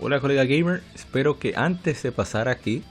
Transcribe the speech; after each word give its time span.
Hola 0.00 0.20
colega 0.20 0.44
gamer, 0.44 0.82
espero 0.96 1.38
que 1.38 1.54
antes 1.56 2.02
de 2.02 2.10
pasar 2.10 2.48
aquí, 2.48 2.82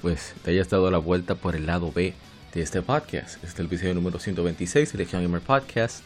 pues 0.00 0.34
te 0.44 0.52
hayas 0.52 0.70
dado 0.70 0.88
la 0.88 0.98
vuelta 0.98 1.34
por 1.34 1.56
el 1.56 1.66
lado 1.66 1.90
B 1.92 2.14
de 2.54 2.62
este 2.62 2.80
podcast. 2.80 3.34
Este 3.42 3.48
es 3.48 3.58
el 3.58 3.66
episodio 3.66 3.92
número 3.92 4.20
126 4.20 4.92
de 4.92 4.98
Legion 4.98 5.24
Gamer 5.24 5.40
Podcast, 5.40 6.04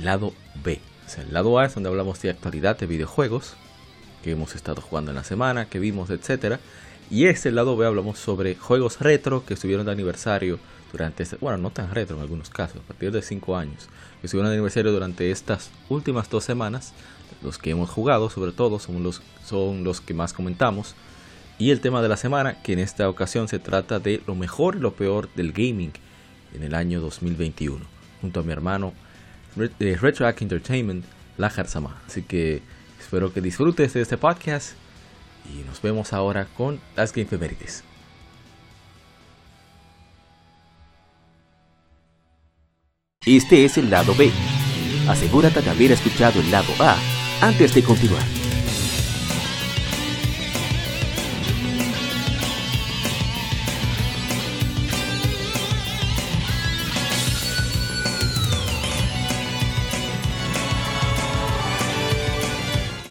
lado 0.00 0.34
B. 0.64 0.80
O 1.06 1.08
sea, 1.08 1.22
el 1.22 1.32
lado 1.32 1.56
A 1.60 1.66
es 1.66 1.74
donde 1.74 1.88
hablamos 1.88 2.20
de 2.20 2.30
actualidad 2.30 2.78
de 2.78 2.86
videojuegos, 2.86 3.54
que 4.24 4.32
hemos 4.32 4.56
estado 4.56 4.82
jugando 4.82 5.12
en 5.12 5.16
la 5.16 5.24
semana, 5.24 5.68
que 5.68 5.78
vimos, 5.78 6.10
etc. 6.10 6.58
Y 7.10 7.26
este 7.26 7.50
lado 7.50 7.76
B 7.76 7.86
hablamos 7.86 8.18
sobre 8.18 8.54
juegos 8.54 9.00
retro 9.00 9.44
que 9.44 9.54
estuvieron 9.54 9.86
de 9.86 9.92
aniversario 9.92 10.60
durante 10.92 11.24
este, 11.24 11.36
bueno, 11.36 11.58
no 11.58 11.70
tan 11.70 11.92
retro 11.92 12.16
en 12.16 12.22
algunos 12.22 12.50
casos, 12.50 12.76
a 12.78 12.86
partir 12.86 13.10
de 13.10 13.20
5 13.20 13.56
años, 13.56 13.88
que 14.20 14.26
estuvieron 14.26 14.50
de 14.50 14.56
aniversario 14.56 14.92
durante 14.92 15.30
estas 15.30 15.70
últimas 15.88 16.30
dos 16.30 16.44
semanas 16.44 16.94
los 17.42 17.58
que 17.58 17.70
hemos 17.70 17.90
jugado 17.90 18.30
sobre 18.30 18.52
todo 18.52 18.78
son 18.78 19.02
los, 19.02 19.22
son 19.44 19.84
los 19.84 20.00
que 20.00 20.14
más 20.14 20.32
comentamos. 20.32 20.94
Y 21.58 21.70
el 21.70 21.80
tema 21.80 22.00
de 22.00 22.08
la 22.08 22.16
semana, 22.16 22.62
que 22.62 22.72
en 22.72 22.78
esta 22.78 23.08
ocasión 23.08 23.48
se 23.48 23.58
trata 23.58 23.98
de 23.98 24.22
lo 24.26 24.34
mejor 24.34 24.76
y 24.76 24.80
lo 24.80 24.94
peor 24.94 25.28
del 25.34 25.52
gaming 25.52 25.92
en 26.54 26.62
el 26.62 26.74
año 26.74 27.00
2021, 27.00 27.84
junto 28.20 28.40
a 28.40 28.42
mi 28.42 28.52
hermano 28.52 28.94
de 29.56 29.96
Retroact 29.96 30.42
Entertainment, 30.42 31.04
Lajar 31.36 31.66
Sama. 31.66 32.00
Así 32.06 32.22
que 32.22 32.62
espero 32.98 33.32
que 33.32 33.40
disfrutes 33.40 33.92
de 33.92 34.00
este 34.00 34.16
podcast 34.16 34.72
y 35.44 35.62
nos 35.64 35.80
vemos 35.82 36.12
ahora 36.12 36.46
con 36.56 36.80
las 36.96 37.12
Game 37.12 37.26
Femérides. 37.26 37.84
Este 43.26 43.64
es 43.64 43.76
el 43.76 43.90
lado 43.90 44.14
B. 44.14 44.30
Asegúrate 45.08 45.60
de 45.60 45.70
haber 45.70 45.92
escuchado 45.92 46.40
el 46.40 46.50
lado 46.50 46.72
A 46.80 46.96
antes 47.42 47.74
de 47.74 47.82
continuar. 47.82 48.22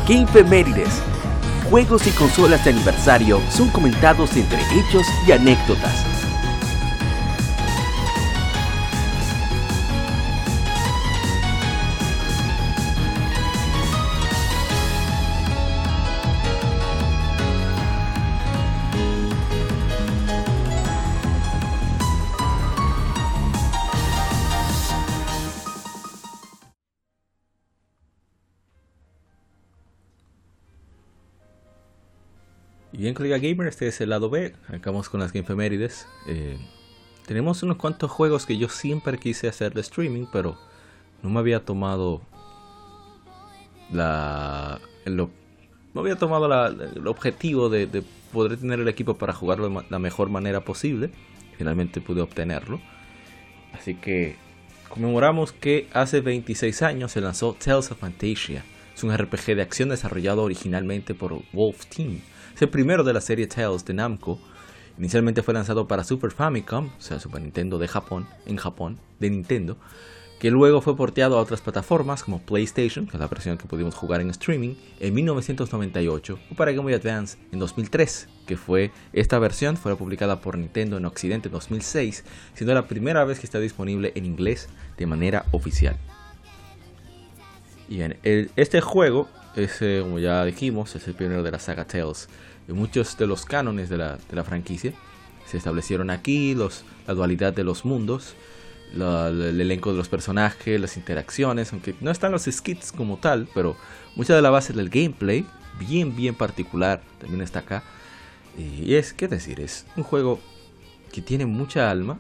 Game 0.08 0.25
Femérides. 0.25 1.03
Juegos 1.70 2.08
y 2.08 2.09
consolas 2.12 2.64
de 2.66 2.72
aniversario 2.72 3.39
son 3.52 3.70
comentados 3.70 4.36
entre 4.36 4.59
hechos 4.75 5.06
y 5.28 5.34
anécdotas. 5.34 6.19
Bien, 33.09 33.15
colega 33.15 33.38
gamer, 33.39 33.67
este 33.67 33.88
es 33.88 34.02
el 34.02 34.09
lado 34.09 34.29
B. 34.29 34.53
Acabamos 34.67 35.09
con 35.09 35.19
las 35.19 35.33
Game 35.33 35.45
Femérides. 35.45 36.07
Eh, 36.27 36.57
tenemos 37.25 37.63
unos 37.63 37.77
cuantos 37.77 38.11
juegos 38.11 38.45
que 38.45 38.57
yo 38.57 38.69
siempre 38.69 39.17
quise 39.17 39.47
hacer 39.47 39.73
de 39.73 39.81
streaming, 39.81 40.27
pero 40.31 40.57
no 41.23 41.30
me 41.30 41.39
había 41.39 41.65
tomado 41.65 42.21
la. 43.91 44.80
no 45.07 45.31
había 45.95 46.17
tomado 46.17 46.45
el 46.67 47.07
objetivo 47.07 47.69
de, 47.69 47.87
de, 47.87 48.03
poder 48.31 48.57
tener 48.57 48.80
el 48.80 48.87
equipo 48.87 49.15
para 49.15 49.33
jugarlo 49.33 49.67
de 49.67 49.85
la 49.89 49.99
mejor 49.99 50.30
manera 50.30 50.61
posible. 50.61 51.09
Finalmente 51.58 52.02
pude 52.02 52.21
obtenerlo. 52.21 52.80
Así 53.73 53.95
que 53.95 54.36
conmemoramos 54.87 55.52
que 55.52 55.87
hace 55.93 56.21
26 56.21 56.83
años 56.83 57.11
se 57.14 57.21
lanzó 57.21 57.53
Tales 57.53 57.92
of 57.92 57.99
Fantasia. 57.99 58.64
Es 58.95 59.03
un 59.03 59.17
RPG 59.17 59.55
de 59.55 59.61
acción 59.64 59.89
desarrollado 59.89 60.43
originalmente 60.43 61.15
por 61.15 61.42
Wolf 61.53 61.86
Team 61.87 62.19
es 62.59 62.64
el 62.64 62.70
primero 62.70 63.05
de 63.05 63.14
la 63.14 63.21
serie 63.21 63.47
Tales 63.47 63.86
de 63.86 63.93
Namco. 63.93 64.37
Inicialmente 64.97 65.43
fue 65.43 65.53
lanzado 65.53 65.87
para 65.87 66.03
Super 66.03 66.31
Famicom, 66.31 66.87
o 66.87 67.02
sea, 67.02 67.17
Super 67.17 67.42
Nintendo 67.42 67.80
de 67.80 67.87
Japón, 67.87 68.27
en 68.45 68.58
Japón, 68.58 68.99
de 69.17 69.30
Nintendo, 69.30 69.77
que 70.42 70.52
luego 70.52 70.81
fue 70.81 70.98
porteado 70.98 71.37
a 71.37 71.42
otras 71.42 71.61
plataformas 71.61 72.21
como 72.21 72.42
PlayStation, 72.42 73.08
que 73.08 73.15
es 73.15 73.19
la 73.21 73.27
versión 73.27 73.58
que 73.58 73.65
pudimos 73.65 73.95
jugar 73.95 74.19
en 74.19 74.30
streaming, 74.30 74.75
en 74.99 75.14
1998, 75.14 76.37
o 76.52 76.55
para 76.55 76.73
Game 76.73 76.83
Boy 76.83 76.95
Advance 76.95 77.37
en 77.53 77.59
2003, 77.59 78.27
que 78.45 78.58
fue 78.58 78.92
esta 79.14 79.39
versión, 79.39 79.77
fue 79.77 79.95
publicada 79.95 80.42
por 80.42 80.58
Nintendo 80.58 80.98
en 80.98 81.05
Occidente 81.05 81.48
en 81.48 81.53
2006, 81.53 82.25
siendo 82.55 82.73
la 82.73 82.87
primera 82.87 83.23
vez 83.23 83.39
que 83.39 83.45
está 83.45 83.61
disponible 83.61 84.11
en 84.15 84.25
inglés 84.25 84.67
de 84.98 85.05
manera 85.05 85.45
oficial. 85.52 85.95
Y 87.87 88.02
en 88.02 88.17
este 88.23 88.81
juego, 88.81 89.30
es, 89.55 89.80
como 90.02 90.19
ya 90.19 90.43
dijimos, 90.45 90.95
es 90.95 91.08
el 91.08 91.15
pionero 91.15 91.42
de 91.42 91.52
la 91.52 91.59
saga 91.59 91.86
Tales 91.86 92.27
muchos 92.73 93.17
de 93.17 93.27
los 93.27 93.45
cánones 93.45 93.89
de 93.89 93.97
la, 93.97 94.43
franquicia 94.43 94.93
se 95.45 95.57
establecieron 95.57 96.09
aquí, 96.09 96.53
los, 96.53 96.83
la 97.07 97.13
dualidad 97.13 97.53
de 97.53 97.63
los 97.63 97.85
mundos, 97.85 98.35
el 98.93 99.59
elenco 99.59 99.91
de 99.91 99.97
los 99.97 100.09
personajes, 100.09 100.80
las 100.80 100.97
interacciones, 100.97 101.73
aunque 101.73 101.95
no 102.02 102.11
están 102.11 102.31
los 102.31 102.43
skits 102.43 102.91
como 102.91 103.17
tal, 103.17 103.47
pero 103.53 103.75
mucha 104.15 104.35
de 104.35 104.41
la 104.41 104.49
base 104.49 104.73
del 104.73 104.89
gameplay, 104.89 105.45
bien, 105.80 106.15
bien 106.15 106.35
particular, 106.35 107.02
también 107.19 107.41
está 107.41 107.59
acá. 107.59 107.83
Y 108.57 108.95
es, 108.95 109.13
¿qué 109.13 109.27
decir? 109.27 109.59
Es 109.59 109.86
un 109.95 110.03
juego 110.03 110.39
que 111.11 111.21
tiene 111.21 111.45
mucha 111.45 111.89
alma, 111.89 112.19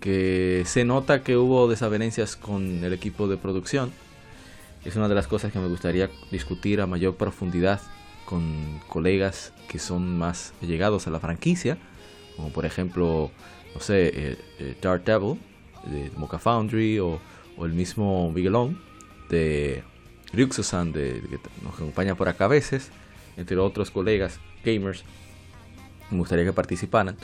que 0.00 0.62
se 0.66 0.84
nota 0.84 1.22
que 1.22 1.36
hubo 1.36 1.68
desavenencias 1.68 2.36
con 2.36 2.84
el 2.84 2.92
equipo 2.92 3.28
de 3.28 3.36
producción. 3.36 3.92
Es 4.84 4.96
una 4.96 5.08
de 5.08 5.14
las 5.14 5.26
cosas 5.26 5.52
que 5.52 5.58
me 5.58 5.68
gustaría 5.68 6.10
discutir 6.30 6.80
a 6.80 6.86
mayor 6.86 7.16
profundidad 7.16 7.80
con 8.32 8.80
colegas 8.88 9.52
que 9.68 9.78
son 9.78 10.16
más 10.16 10.54
llegados 10.62 11.06
a 11.06 11.10
la 11.10 11.20
franquicia, 11.20 11.76
como 12.34 12.48
por 12.48 12.64
ejemplo, 12.64 13.30
no 13.74 13.80
sé, 13.82 14.06
eh, 14.06 14.38
eh, 14.58 14.74
Dark 14.80 15.04
Devil 15.04 15.38
de 15.84 16.10
Mocha 16.16 16.38
Foundry 16.38 16.98
o, 16.98 17.20
el 17.58 17.74
mismo 17.74 18.32
Miguelón 18.32 18.80
de 19.28 19.84
Ryuxo-san 20.32 20.92
de, 20.92 21.22
que 21.28 21.38
nos 21.62 21.74
acompaña 21.74 22.14
por 22.14 22.30
acá 22.30 22.46
a 22.46 22.48
veces, 22.48 22.90
entre 23.36 23.58
otros 23.58 23.90
colegas 23.90 24.40
gamers. 24.64 25.04
Me 26.10 26.16
gustaría 26.16 26.46
que 26.46 26.54
participaran. 26.54 27.18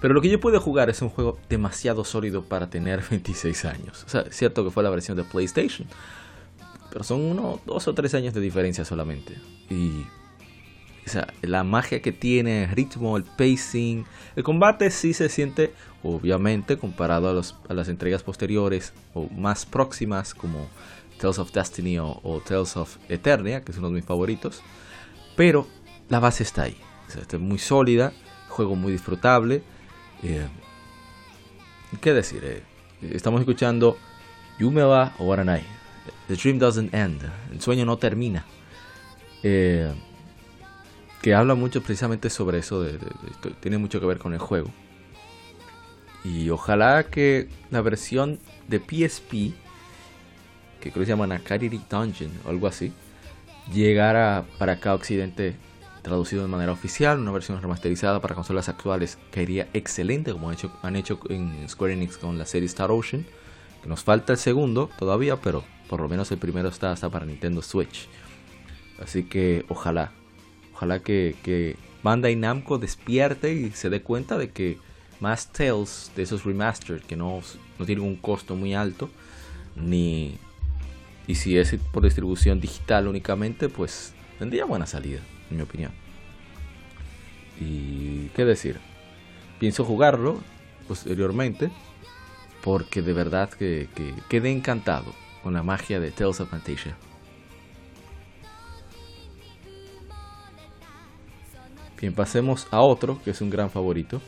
Pero 0.00 0.12
lo 0.12 0.20
que 0.20 0.28
yo 0.28 0.40
puedo 0.40 0.60
jugar 0.60 0.90
es 0.90 1.00
un 1.02 1.08
juego 1.08 1.38
demasiado 1.48 2.04
sólido 2.04 2.42
para 2.42 2.68
tener 2.68 3.04
26 3.10 3.64
años. 3.64 4.02
O 4.04 4.08
sea, 4.08 4.24
cierto 4.32 4.64
que 4.64 4.72
fue 4.72 4.82
la 4.82 4.90
versión 4.90 5.16
de 5.16 5.22
PlayStation. 5.22 5.86
Pero 6.90 7.04
son 7.04 7.20
unos 7.20 7.64
dos 7.64 7.86
o 7.86 7.94
tres 7.94 8.12
años 8.14 8.34
de 8.34 8.40
diferencia 8.40 8.84
solamente. 8.84 9.38
Y 9.70 10.04
la 11.42 11.64
magia 11.64 12.02
que 12.02 12.12
tiene, 12.12 12.64
el 12.64 12.70
ritmo, 12.70 13.16
el 13.16 13.24
pacing. 13.24 14.04
El 14.36 14.42
combate 14.42 14.90
sí 14.90 15.12
se 15.14 15.28
siente, 15.28 15.72
obviamente, 16.02 16.76
comparado 16.76 17.28
a, 17.28 17.74
las 17.74 17.88
entregas 17.88 18.22
posteriores 18.22 18.92
o 19.14 19.28
más 19.30 19.66
próximas 19.66 20.34
como 20.34 20.68
Tales 21.20 21.38
of 21.38 21.52
Destiny 21.52 21.98
o, 21.98 22.42
Tales 22.46 22.76
of 22.76 22.96
Eternia, 23.08 23.62
que 23.62 23.72
es 23.72 23.78
uno 23.78 23.88
de 23.88 23.94
mis 23.94 24.04
favoritos. 24.04 24.62
Pero 25.36 25.66
la 26.08 26.20
base 26.20 26.42
está 26.42 26.62
ahí. 26.62 26.76
está 27.20 27.38
muy 27.38 27.58
sólida, 27.58 28.12
juego 28.48 28.76
muy 28.76 28.92
disfrutable. 28.92 29.62
Eh, 30.22 30.46
¿Qué 32.00 32.12
decir? 32.12 32.42
Eh, 32.44 32.62
estamos 33.12 33.40
escuchando 33.40 33.96
Yumeba 34.58 35.14
o 35.18 35.24
Waranai. 35.24 35.62
The 36.28 36.36
Dream 36.36 36.58
Doesn't 36.58 36.94
End. 36.94 37.22
El 37.50 37.60
sueño 37.60 37.84
no 37.84 37.96
termina. 37.96 38.44
Eh, 39.42 39.92
que 41.22 41.34
habla 41.34 41.54
mucho 41.54 41.82
precisamente 41.82 42.30
sobre 42.30 42.58
eso, 42.58 42.84
tiene 43.60 43.78
mucho 43.78 44.00
que 44.00 44.06
ver 44.06 44.18
con 44.18 44.32
el 44.32 44.38
juego. 44.38 44.70
Y 46.24 46.50
ojalá 46.50 47.04
que 47.04 47.48
la 47.70 47.80
versión 47.80 48.38
de 48.66 48.78
PSP, 48.78 49.54
que 50.80 50.90
creo 50.90 50.94
que 50.94 51.04
se 51.06 51.10
llama 51.10 51.26
Nakariri 51.26 51.80
Dungeon 51.88 52.30
o 52.44 52.50
algo 52.50 52.66
así, 52.66 52.92
llegara 53.72 54.44
para 54.58 54.72
acá 54.74 54.94
Occidente 54.94 55.56
traducido 56.02 56.42
de 56.42 56.48
manera 56.48 56.72
oficial, 56.72 57.18
una 57.18 57.32
versión 57.32 57.60
remasterizada 57.60 58.20
para 58.20 58.34
consolas 58.34 58.68
actuales 58.68 59.18
que 59.30 59.42
iría 59.42 59.68
excelente, 59.74 60.32
como 60.32 60.48
han 60.48 60.54
hecho, 60.54 60.72
han 60.82 60.96
hecho 60.96 61.20
en 61.28 61.68
Square 61.68 61.94
Enix 61.94 62.16
con 62.16 62.38
la 62.38 62.46
serie 62.46 62.66
Star 62.66 62.90
Ocean. 62.90 63.26
Que 63.82 63.88
nos 63.88 64.02
falta 64.02 64.32
el 64.32 64.38
segundo 64.38 64.90
todavía, 64.98 65.36
pero 65.36 65.62
por 65.88 66.00
lo 66.00 66.08
menos 66.08 66.30
el 66.32 66.38
primero 66.38 66.68
está 66.68 66.90
hasta 66.90 67.08
para 67.10 67.26
Nintendo 67.26 67.62
Switch. 67.62 68.08
Así 69.00 69.24
que 69.24 69.64
ojalá, 69.68 70.12
Ojalá 70.78 71.00
que, 71.00 71.34
que 71.42 71.74
Bandai 72.04 72.36
Namco 72.36 72.78
despierte 72.78 73.52
y 73.52 73.72
se 73.72 73.90
dé 73.90 74.00
cuenta 74.00 74.38
de 74.38 74.50
que 74.50 74.78
más 75.18 75.48
Tales 75.48 76.12
de 76.14 76.22
esos 76.22 76.44
remastered 76.44 77.00
que 77.00 77.16
no, 77.16 77.40
no 77.80 77.84
tienen 77.84 78.04
un 78.04 78.14
costo 78.14 78.54
muy 78.54 78.74
alto, 78.74 79.10
ni. 79.74 80.38
Y 81.26 81.34
si 81.34 81.58
es 81.58 81.74
por 81.92 82.04
distribución 82.04 82.60
digital 82.60 83.08
únicamente, 83.08 83.68
pues 83.68 84.14
tendría 84.38 84.66
buena 84.66 84.86
salida. 84.86 85.18
en 85.50 85.56
mi 85.56 85.62
opinión. 85.64 85.90
Y 87.60 88.28
qué 88.36 88.44
decir, 88.44 88.78
pienso 89.58 89.84
jugarlo 89.84 90.40
posteriormente 90.86 91.72
porque 92.62 93.02
de 93.02 93.14
verdad 93.14 93.50
que, 93.50 93.88
que 93.96 94.14
quedé 94.28 94.52
encantado 94.52 95.12
con 95.42 95.54
la 95.54 95.64
magia 95.64 95.98
de 95.98 96.12
Tales 96.12 96.38
of 96.38 96.50
Fantasia. 96.50 96.96
Bien, 102.00 102.14
pasemos 102.14 102.68
a 102.70 102.80
otro 102.80 103.20
que 103.24 103.32
es 103.32 103.40
un 103.40 103.50
gran 103.50 103.70
favorito. 103.70 104.20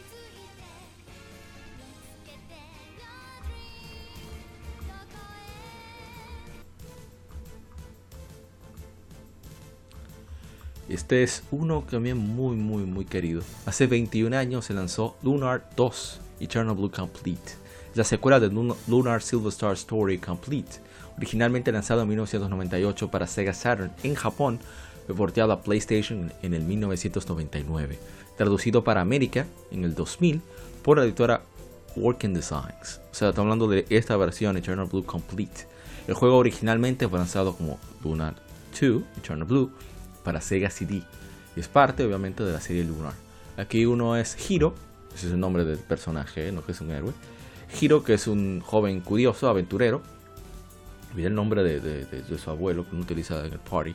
Este 10.89 11.23
es 11.23 11.45
uno 11.53 11.85
también 11.89 12.19
muy, 12.19 12.57
muy, 12.57 12.83
muy 12.83 13.05
querido. 13.05 13.43
Hace 13.65 13.87
21 13.87 14.37
años 14.37 14.65
se 14.65 14.75
lanzó 14.75 15.17
Lunar 15.23 15.71
2 15.77 16.21
Eternal 16.41 16.75
Blue 16.75 16.91
Complete. 16.91 17.53
La 17.95 18.03
secuela 18.03 18.41
de 18.41 18.49
Lunar 18.89 19.23
Silver 19.23 19.51
Star 19.51 19.75
Story 19.75 20.19
Complete. 20.19 20.81
Originalmente 21.17 21.71
lanzado 21.71 22.03
en 22.03 22.09
1998 22.09 23.09
para 23.09 23.29
Sega 23.29 23.53
Saturn 23.53 23.93
en 24.03 24.17
Japón, 24.17 24.59
fue 25.11 25.17
porteado 25.17 25.53
a 25.53 25.63
PlayStation 25.63 26.33
en 26.43 26.55
el 26.55 26.63
1999. 26.63 27.99
Traducido 28.37 28.85
para 28.85 29.01
América 29.01 29.47
en 29.71 29.85
el 29.85 29.95
2000 29.95 30.41
por 30.83 30.99
la 30.99 31.05
editora 31.05 31.43
Working 31.97 32.33
Designs. 32.33 33.01
O 33.11 33.15
sea, 33.15 33.31
estamos 33.31 33.47
hablando 33.47 33.69
de 33.69 33.87
esta 33.91 34.17
versión 34.17 34.57
Eternal 34.57 34.87
Blue 34.87 35.05
Complete. 35.05 35.67
El 36.07 36.15
juego 36.15 36.39
originalmente 36.39 37.09
fue 37.09 37.19
lanzado 37.19 37.55
como 37.55 37.79
Lunar 38.05 38.35
2 38.81 39.03
Eternal 39.19 39.47
Blue 39.47 39.71
para 40.23 40.41
Sega 40.41 40.71
CD. 40.71 41.03
Y 41.57 41.61
es 41.61 41.69
parte, 41.69 42.05
obviamente, 42.05 42.45
de 42.45 42.53
la 42.53 42.61
serie 42.61 42.85
Lunar. 42.85 43.15
Aquí 43.57 43.85
uno 43.85 44.17
es 44.17 44.37
Hiro, 44.49 44.75
ese 45.15 45.27
es 45.27 45.33
el 45.33 45.41
nombre 45.41 45.65
del 45.65 45.79
personaje, 45.79 46.53
no 46.53 46.65
que 46.65 46.73
es 46.73 46.81
un 46.81 46.91
héroe. 46.93 47.13
Hiro, 47.79 48.03
que 48.03 48.15
es 48.15 48.27
un 48.27 48.61
joven 48.61 49.01
curioso, 49.01 49.49
aventurero. 49.49 50.03
Mira 51.15 51.29
el 51.29 51.35
nombre 51.35 51.63
de, 51.63 52.39
su 52.39 52.51
abuelo 52.51 52.85
que 52.85 52.95
uno 52.95 53.03
utiliza 53.03 53.45
en 53.45 53.53
el 53.53 53.59
party. 53.59 53.95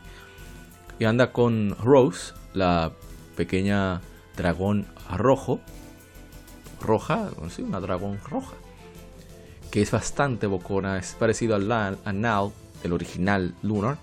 Y 0.99 1.05
anda 1.05 1.31
con 1.31 1.75
Rose, 1.77 2.33
la 2.53 2.91
pequeña 3.35 4.01
dragón 4.37 4.87
rojo. 5.15 5.59
Roja, 6.81 7.29
sí, 7.49 7.61
una 7.61 7.79
dragón 7.79 8.19
roja. 8.29 8.55
Que 9.71 9.81
es 9.81 9.91
bastante 9.91 10.47
bocona, 10.47 10.97
es 10.97 11.15
parecido 11.19 11.55
al 11.55 11.71
a 11.71 12.13
Nal, 12.13 12.51
el 12.83 12.93
original 12.93 13.53
Lunar 13.61 13.97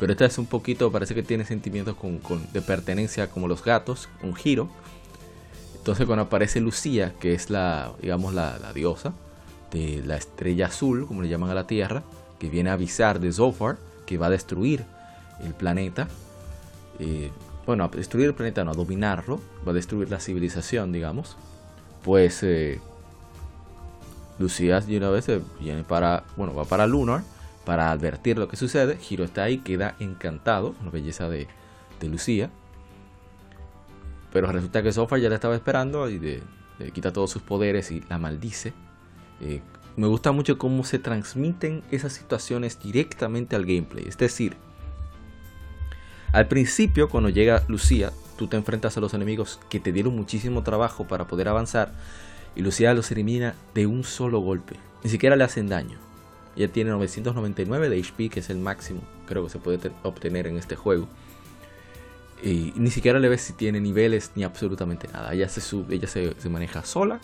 pero 0.00 0.12
esta 0.12 0.24
es 0.24 0.38
un 0.38 0.46
poquito, 0.46 0.90
parece 0.90 1.14
que 1.14 1.22
tiene 1.22 1.44
sentimientos 1.44 1.94
de 2.54 2.62
pertenencia 2.62 3.28
como 3.28 3.46
los 3.46 3.62
gatos, 3.62 4.08
un 4.22 4.34
giro. 4.34 4.70
Entonces 5.76 6.06
cuando 6.06 6.22
aparece 6.22 6.58
Lucía, 6.58 7.12
que 7.20 7.34
es 7.34 7.50
la, 7.50 7.92
digamos, 8.00 8.32
la, 8.32 8.72
diosa 8.72 9.12
de 9.70 10.02
la 10.02 10.16
estrella 10.16 10.66
azul, 10.68 11.06
como 11.06 11.20
le 11.20 11.28
llaman 11.28 11.50
a 11.50 11.54
la 11.54 11.66
Tierra, 11.66 12.02
que 12.38 12.48
viene 12.48 12.70
a 12.70 12.72
avisar 12.72 13.20
de 13.20 13.30
Zofar 13.30 13.76
que 14.06 14.16
va 14.16 14.28
a 14.28 14.30
destruir 14.30 14.86
el 15.44 15.54
planeta. 15.54 16.08
Eh, 16.98 17.30
bueno, 17.66 17.84
a 17.84 17.88
destruir 17.88 18.26
el 18.26 18.34
planeta, 18.34 18.64
no, 18.64 18.72
a 18.72 18.74
dominarlo, 18.74 19.40
va 19.66 19.72
a 19.72 19.74
destruir 19.74 20.10
la 20.10 20.20
civilización, 20.20 20.92
digamos. 20.92 21.36
Pues 22.02 22.42
eh, 22.42 22.80
Lucía 24.38 24.80
de 24.80 24.96
una 24.96 25.10
vez 25.10 25.26
viene 25.60 25.84
para, 25.84 26.24
bueno, 26.36 26.54
va 26.54 26.64
para 26.64 26.86
Lunar 26.86 27.22
para 27.64 27.92
advertir 27.92 28.38
lo 28.38 28.48
que 28.48 28.56
sucede, 28.56 28.98
Hiro 29.08 29.24
está 29.24 29.44
ahí, 29.44 29.58
queda 29.58 29.94
encantado 30.00 30.72
con 30.72 30.86
la 30.86 30.90
belleza 30.90 31.28
de, 31.28 31.46
Lucía. 32.02 32.50
Pero 34.32 34.50
resulta 34.50 34.82
que 34.82 34.90
Sofar 34.90 35.20
ya 35.20 35.28
la 35.28 35.34
estaba 35.34 35.54
esperando 35.54 36.08
y 36.08 36.18
le, 36.18 36.42
quita 36.92 37.12
todos 37.12 37.30
sus 37.30 37.42
poderes 37.42 37.90
y 37.90 38.02
la 38.08 38.18
maldice. 38.18 38.72
Eh, 39.40 39.60
me 39.96 40.06
gusta 40.06 40.32
mucho 40.32 40.56
cómo 40.56 40.82
se 40.82 40.98
transmiten 40.98 41.82
esas 41.90 42.14
situaciones 42.14 42.80
directamente 42.80 43.54
al 43.54 43.66
gameplay. 43.66 44.04
Es 44.08 44.16
decir, 44.16 44.56
al 46.32 46.48
principio, 46.48 47.08
cuando 47.08 47.28
llega 47.28 47.64
Lucía, 47.68 48.12
tú 48.36 48.46
te 48.46 48.56
enfrentas 48.56 48.96
a 48.96 49.00
los 49.00 49.14
enemigos 49.14 49.60
que 49.68 49.80
te 49.80 49.92
dieron 49.92 50.16
muchísimo 50.16 50.62
trabajo 50.62 51.06
para 51.06 51.26
poder 51.26 51.48
avanzar. 51.48 51.92
Y 52.56 52.62
Lucía 52.62 52.94
los 52.94 53.10
elimina 53.10 53.54
de 53.74 53.86
un 53.86 54.04
solo 54.04 54.40
golpe. 54.40 54.76
Ni 55.04 55.10
siquiera 55.10 55.36
le 55.36 55.44
hacen 55.44 55.68
daño. 55.68 55.98
Ya 56.56 56.68
tiene 56.68 56.90
999 56.90 57.88
de 57.88 58.00
HP, 58.00 58.28
que 58.28 58.40
es 58.40 58.50
el 58.50 58.58
máximo 58.58 59.00
creo 59.30 59.44
que 59.44 59.50
se 59.50 59.58
puede 59.60 59.92
obtener 60.02 60.48
en 60.48 60.58
este 60.58 60.76
juego. 60.76 61.08
Y 62.42 62.72
ni 62.74 62.90
siquiera 62.90 63.18
le 63.20 63.28
ves 63.28 63.42
si 63.42 63.52
tiene 63.52 63.80
niveles 63.80 64.32
ni 64.34 64.42
absolutamente 64.42 65.08
nada. 65.08 65.32
Ella 65.32 65.48
se, 65.48 65.62
ella 65.88 66.08
se, 66.08 66.48
maneja 66.48 66.84
sola 66.84 67.20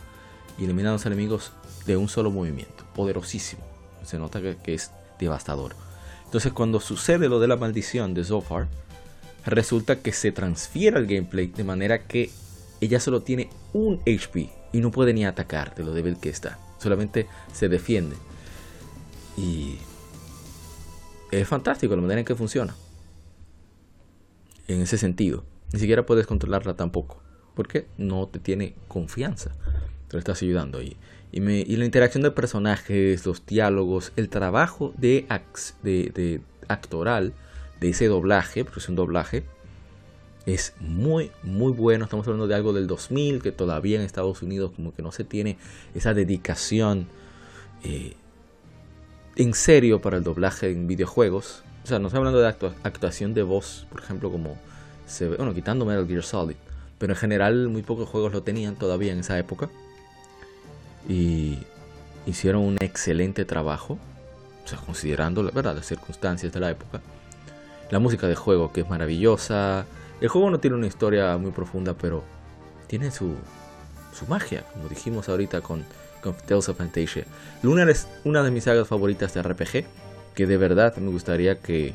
y 0.57 0.65
elimina 0.65 0.91
a 0.91 0.93
los 0.93 1.05
enemigos 1.05 1.53
de 1.85 1.97
un 1.97 2.09
solo 2.09 2.31
movimiento. 2.31 2.85
Poderosísimo. 2.95 3.67
Se 4.05 4.19
nota 4.19 4.41
que, 4.41 4.75
es 4.75 4.93
devastador. 5.19 5.75
Entonces 6.25 6.53
cuando 6.53 6.81
sucede 6.81 7.29
lo 7.29 7.41
de 7.41 7.49
la 7.49 7.57
maldición 7.57 8.15
de 8.15 8.25
Zofar, 8.25 8.69
resulta 9.47 10.01
que 10.01 10.13
se 10.13 10.33
transfiere 10.33 10.97
al 10.97 11.07
gameplay 11.07 11.47
de 11.47 11.65
manera 11.65 12.03
que 12.03 12.31
ella 12.81 13.01
solo 13.01 13.23
tiene 13.23 13.49
un 13.73 14.01
HP 14.01 14.51
y 14.73 14.81
no 14.81 14.91
puede 14.91 15.15
ni 15.15 15.25
atacar 15.25 15.75
de 15.75 15.85
lo 15.85 15.95
débil 15.95 16.19
que 16.19 16.29
está. 16.29 16.59
Solamente 16.79 17.27
se 17.53 17.69
defiende. 17.69 18.17
Y 19.37 19.77
es 21.31 21.47
fantástico 21.49 21.95
la 21.95 22.03
manera 22.03 22.21
en 22.21 22.27
que 22.27 22.35
funciona. 22.35 22.75
En 24.69 24.83
ese 24.83 24.99
sentido. 24.99 25.45
Ni 25.73 25.81
siquiera 25.81 26.05
puedes 26.05 26.27
controlarla 26.27 26.75
tampoco. 26.75 27.23
Porque 27.55 27.87
no 27.97 28.27
te 28.29 28.41
tiene 28.41 28.75
confianza. 28.89 29.53
Te 30.09 30.15
lo 30.15 30.19
estás 30.19 30.43
ayudando. 30.43 30.83
Y, 30.83 30.97
y, 31.33 31.41
y 31.41 31.77
la 31.77 31.85
interacción 31.85 32.23
de 32.23 32.31
personajes, 32.33 33.25
los 33.25 33.47
diálogos, 33.47 34.13
el 34.17 34.29
trabajo 34.29 34.93
de 34.99 35.27
actoral 36.69 37.33
de 37.81 37.91
ese 37.91 38.07
doblaje, 38.07 38.65
porque 38.65 38.81
es 38.81 38.89
un 38.89 38.97
doblaje, 38.97 39.45
es 40.47 40.75
muy, 40.81 41.33
muy 41.43 41.73
bueno. 41.73 42.05
Estamos 42.05 42.27
hablando 42.27 42.47
de 42.47 42.55
algo 42.55 42.73
del 42.73 42.87
2000, 42.87 43.43
que 43.43 43.53
todavía 43.53 43.97
en 43.97 44.03
Estados 44.03 44.43
Unidos 44.43 44.73
como 44.75 44.95
que 44.95 45.03
no 45.03 45.13
se 45.13 45.25
tiene 45.25 45.59
esa 45.95 46.15
dedicación 46.15 47.09
eh, 47.83 48.15
en 49.35 49.55
serio 49.55 50.01
para 50.01 50.17
el 50.17 50.25
doblaje 50.25 50.71
en 50.71 50.87
videojuegos. 50.87 51.63
O 51.85 51.87
sea, 51.87 51.99
no 51.99 52.07
estoy 52.09 52.19
hablando 52.19 52.41
de 52.41 52.49
actuación 52.49 53.35
de 53.35 53.43
voz, 53.43 53.87
por 53.91 54.01
ejemplo, 54.01 54.31
como 54.31 54.57
se 55.07 55.29
ve, 55.29 55.37
bueno, 55.37 55.53
quitando 55.55 55.85
Metal 55.85 56.07
Gear 56.07 56.23
Solid. 56.23 56.57
Pero 56.99 57.13
en 57.13 57.19
general 57.19 57.69
muy 57.69 57.83
pocos 57.83 58.09
juegos 58.09 58.33
lo 58.33 58.43
tenían 58.43 58.77
todavía 58.77 59.13
en 59.13 59.21
esa 59.21 59.39
época. 59.39 59.69
Y 61.09 61.59
hicieron 62.25 62.63
un 62.63 62.77
excelente 62.81 63.45
trabajo. 63.45 63.99
O 64.65 64.69
sea, 64.69 64.79
considerando 64.79 65.43
la 65.43 65.51
verdad, 65.51 65.77
las 65.77 65.87
circunstancias 65.87 66.53
de 66.53 66.61
la 66.61 66.71
época. 66.71 67.01
La 67.91 67.99
música 67.99 68.27
de 68.27 68.35
juego 68.35 68.73
que 68.73 68.83
es 68.83 68.89
maravillosa. 68.89 69.87
El 70.21 70.29
juego 70.29 70.51
no 70.51 70.61
tiene 70.61 70.77
una 70.77 70.87
historia 70.87 71.37
muy 71.37 71.51
profunda, 71.51 71.95
pero 71.95 72.25
tiene 72.87 73.11
su, 73.11 73.35
su 74.13 74.27
magia, 74.27 74.65
como 74.73 74.89
dijimos 74.89 75.29
ahorita 75.29 75.61
con 75.61 75.85
Tales 76.47 76.69
of 76.69 76.79
Fantasia. 76.79 77.25
Lunar 77.63 77.89
es 77.91 78.09
una 78.25 78.43
de 78.43 78.51
mis 78.51 78.65
sagas 78.65 78.89
favoritas 78.89 79.35
de 79.35 79.43
RPG, 79.43 79.85
que 80.35 80.47
de 80.47 80.57
verdad 80.57 80.97
me 80.97 81.11
gustaría 81.11 81.61
que, 81.61 81.95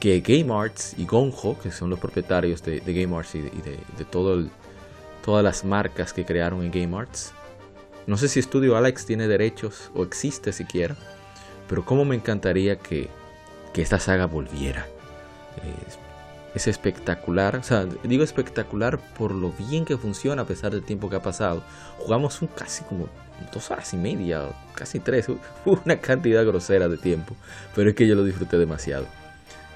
que 0.00 0.20
Game 0.20 0.52
Arts 0.52 0.94
y 0.98 1.06
Gonjo, 1.06 1.58
que 1.58 1.70
son 1.70 1.90
los 1.90 1.98
propietarios 1.98 2.62
de, 2.62 2.80
Game 2.80 3.16
Arts 3.16 3.34
y 3.34 3.40
de, 3.40 4.04
todo 4.10 4.44
todas 5.24 5.42
las 5.42 5.64
marcas 5.64 6.12
que 6.12 6.24
crearon 6.24 6.62
en 6.62 6.70
Game 6.70 6.96
Arts, 6.96 7.32
no 8.06 8.18
sé 8.18 8.28
si 8.28 8.42
Studio 8.42 8.76
Alex 8.76 9.06
tiene 9.06 9.26
derechos 9.26 9.90
o 9.94 10.02
existe 10.02 10.52
siquiera, 10.52 10.96
pero 11.68 11.86
como 11.86 12.04
me 12.04 12.14
encantaría 12.14 12.76
que, 12.76 13.08
que 13.74 13.82
esta 13.82 13.98
saga 13.98 14.26
volviera. 14.26 14.86
es 16.54 16.68
espectacular, 16.68 17.56
o 17.56 17.62
sea, 17.62 17.84
digo 18.04 18.22
espectacular 18.22 18.98
por 19.18 19.32
lo 19.32 19.50
bien 19.52 19.84
que 19.84 19.98
funciona 19.98 20.42
a 20.42 20.46
pesar 20.46 20.72
del 20.72 20.84
tiempo 20.84 21.10
que 21.10 21.16
ha 21.16 21.22
pasado. 21.22 21.62
Jugamos 21.98 22.40
un 22.40 22.48
casi 22.48 22.84
como 22.84 23.08
dos 23.52 23.70
horas 23.70 23.92
y 23.92 23.96
media, 23.96 24.48
casi 24.74 25.00
tres, 25.00 25.26
una 25.64 26.00
cantidad 26.00 26.46
grosera 26.46 26.88
de 26.88 26.96
tiempo, 26.96 27.34
pero 27.74 27.90
es 27.90 27.96
que 27.96 28.06
yo 28.06 28.14
lo 28.14 28.24
disfruté 28.24 28.56
demasiado. 28.56 29.06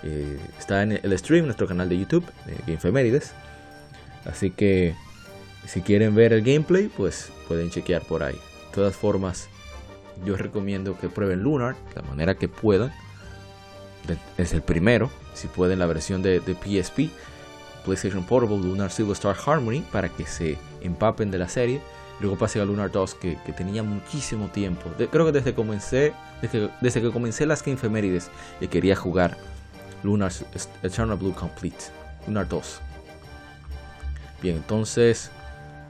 Eh, 0.05 0.39
está 0.59 0.85
en 0.85 0.93
el 0.93 1.19
stream, 1.19 1.47
nuestro 1.47 1.67
canal 1.67 1.89
de 1.89 1.99
YouTube, 1.99 2.25
de 2.47 3.23
así 4.25 4.51
que 4.53 4.95
si 5.67 5.81
quieren 5.83 6.15
ver 6.15 6.33
el 6.33 6.43
gameplay, 6.43 6.87
pues 6.87 7.33
pueden 7.49 7.71
chequear 7.71 8.03
por 8.03 8.23
ahí. 8.23 8.37
De 8.37 8.75
todas 8.75 8.95
formas, 8.95 9.49
yo 10.25 10.37
recomiendo 10.37 10.97
que 10.97 11.09
prueben 11.09 11.43
Lunar, 11.43 11.75
la 11.97 12.03
manera 12.03 12.37
que 12.37 12.49
puedan. 12.49 12.93
Es 14.37 14.53
el 14.53 14.63
primero, 14.63 15.11
si 15.35 15.49
pueden 15.49 15.79
la 15.79 15.87
versión 15.87 16.23
de, 16.23 16.41
de 16.41 16.55
PSP, 16.55 17.11
PlayStation 17.85 18.25
Portable 18.25 18.59
Lunar 18.59 18.91
Silver 18.91 19.13
Star 19.13 19.37
Harmony, 19.47 19.81
para 19.93 20.09
que 20.09 20.27
se 20.27 20.59
empapen 20.83 21.31
de 21.31 21.39
la 21.39 21.49
serie 21.49 21.81
Luego 22.21 22.37
pasé 22.37 22.61
a 22.61 22.65
Lunar 22.65 22.91
2 22.91 23.15
que, 23.15 23.37
tenía 23.57 23.83
muchísimo 23.83 24.49
tiempo. 24.49 24.91
creo 24.97 25.27
que 25.27 25.33
desde, 25.33 25.55
comencé, 25.55 26.13
desde, 26.81 27.01
que 27.01 27.13
comencé 27.13 27.47
las 27.47 27.63
Game 27.65 27.77
Femérides 27.77 28.31
y 28.61 28.67
quería 28.67 28.97
jugar 28.97 29.37
Lunar 30.03 30.33
Eternal 30.83 31.17
Blue 31.17 31.33
Complete. 31.33 31.79
Lunar 32.27 32.49
2. 32.49 32.81
Bien, 34.43 34.57
entonces 34.57 35.31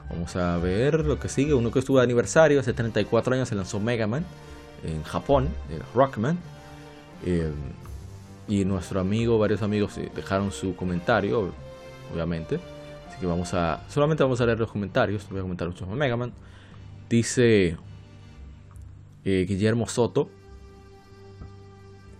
vamos 0.09 0.35
a 0.35 0.57
ver 0.57 1.03
lo 1.03 1.19
que 1.19 1.29
sigue. 1.29 1.55
Uno 1.55 1.71
que 1.71 1.79
estuvo 1.79 1.97
de 1.97 2.03
aniversario, 2.03 2.59
hace 2.59 2.73
34 2.73 3.33
años 3.33 3.49
se 3.49 3.55
lanzó 3.55 3.79
Mega 3.79 4.05
Man 4.05 4.23
en 4.83 5.01
Japón, 5.03 5.49
Rockman. 5.95 6.37
Eh, 7.25 7.51
y 8.49 8.65
nuestro 8.65 8.99
amigo, 8.99 9.37
varios 9.37 9.61
amigos 9.61 9.97
eh, 9.99 10.11
dejaron 10.13 10.51
su 10.51 10.75
comentario, 10.75 11.53
obviamente. 12.11 12.59
Así 13.07 13.19
que 13.19 13.27
vamos 13.27 13.53
a, 13.53 13.83
solamente 13.89 14.23
vamos 14.23 14.41
a 14.41 14.45
leer 14.47 14.59
los 14.59 14.71
comentarios, 14.71 15.29
voy 15.29 15.39
a 15.39 15.43
comentar 15.43 15.67
mucho 15.67 15.85
más 15.85 15.95
Mega 15.95 16.17
Man. 16.17 16.33
Dice 17.07 17.77
eh, 19.23 19.45
Guillermo 19.47 19.87
Soto. 19.87 20.29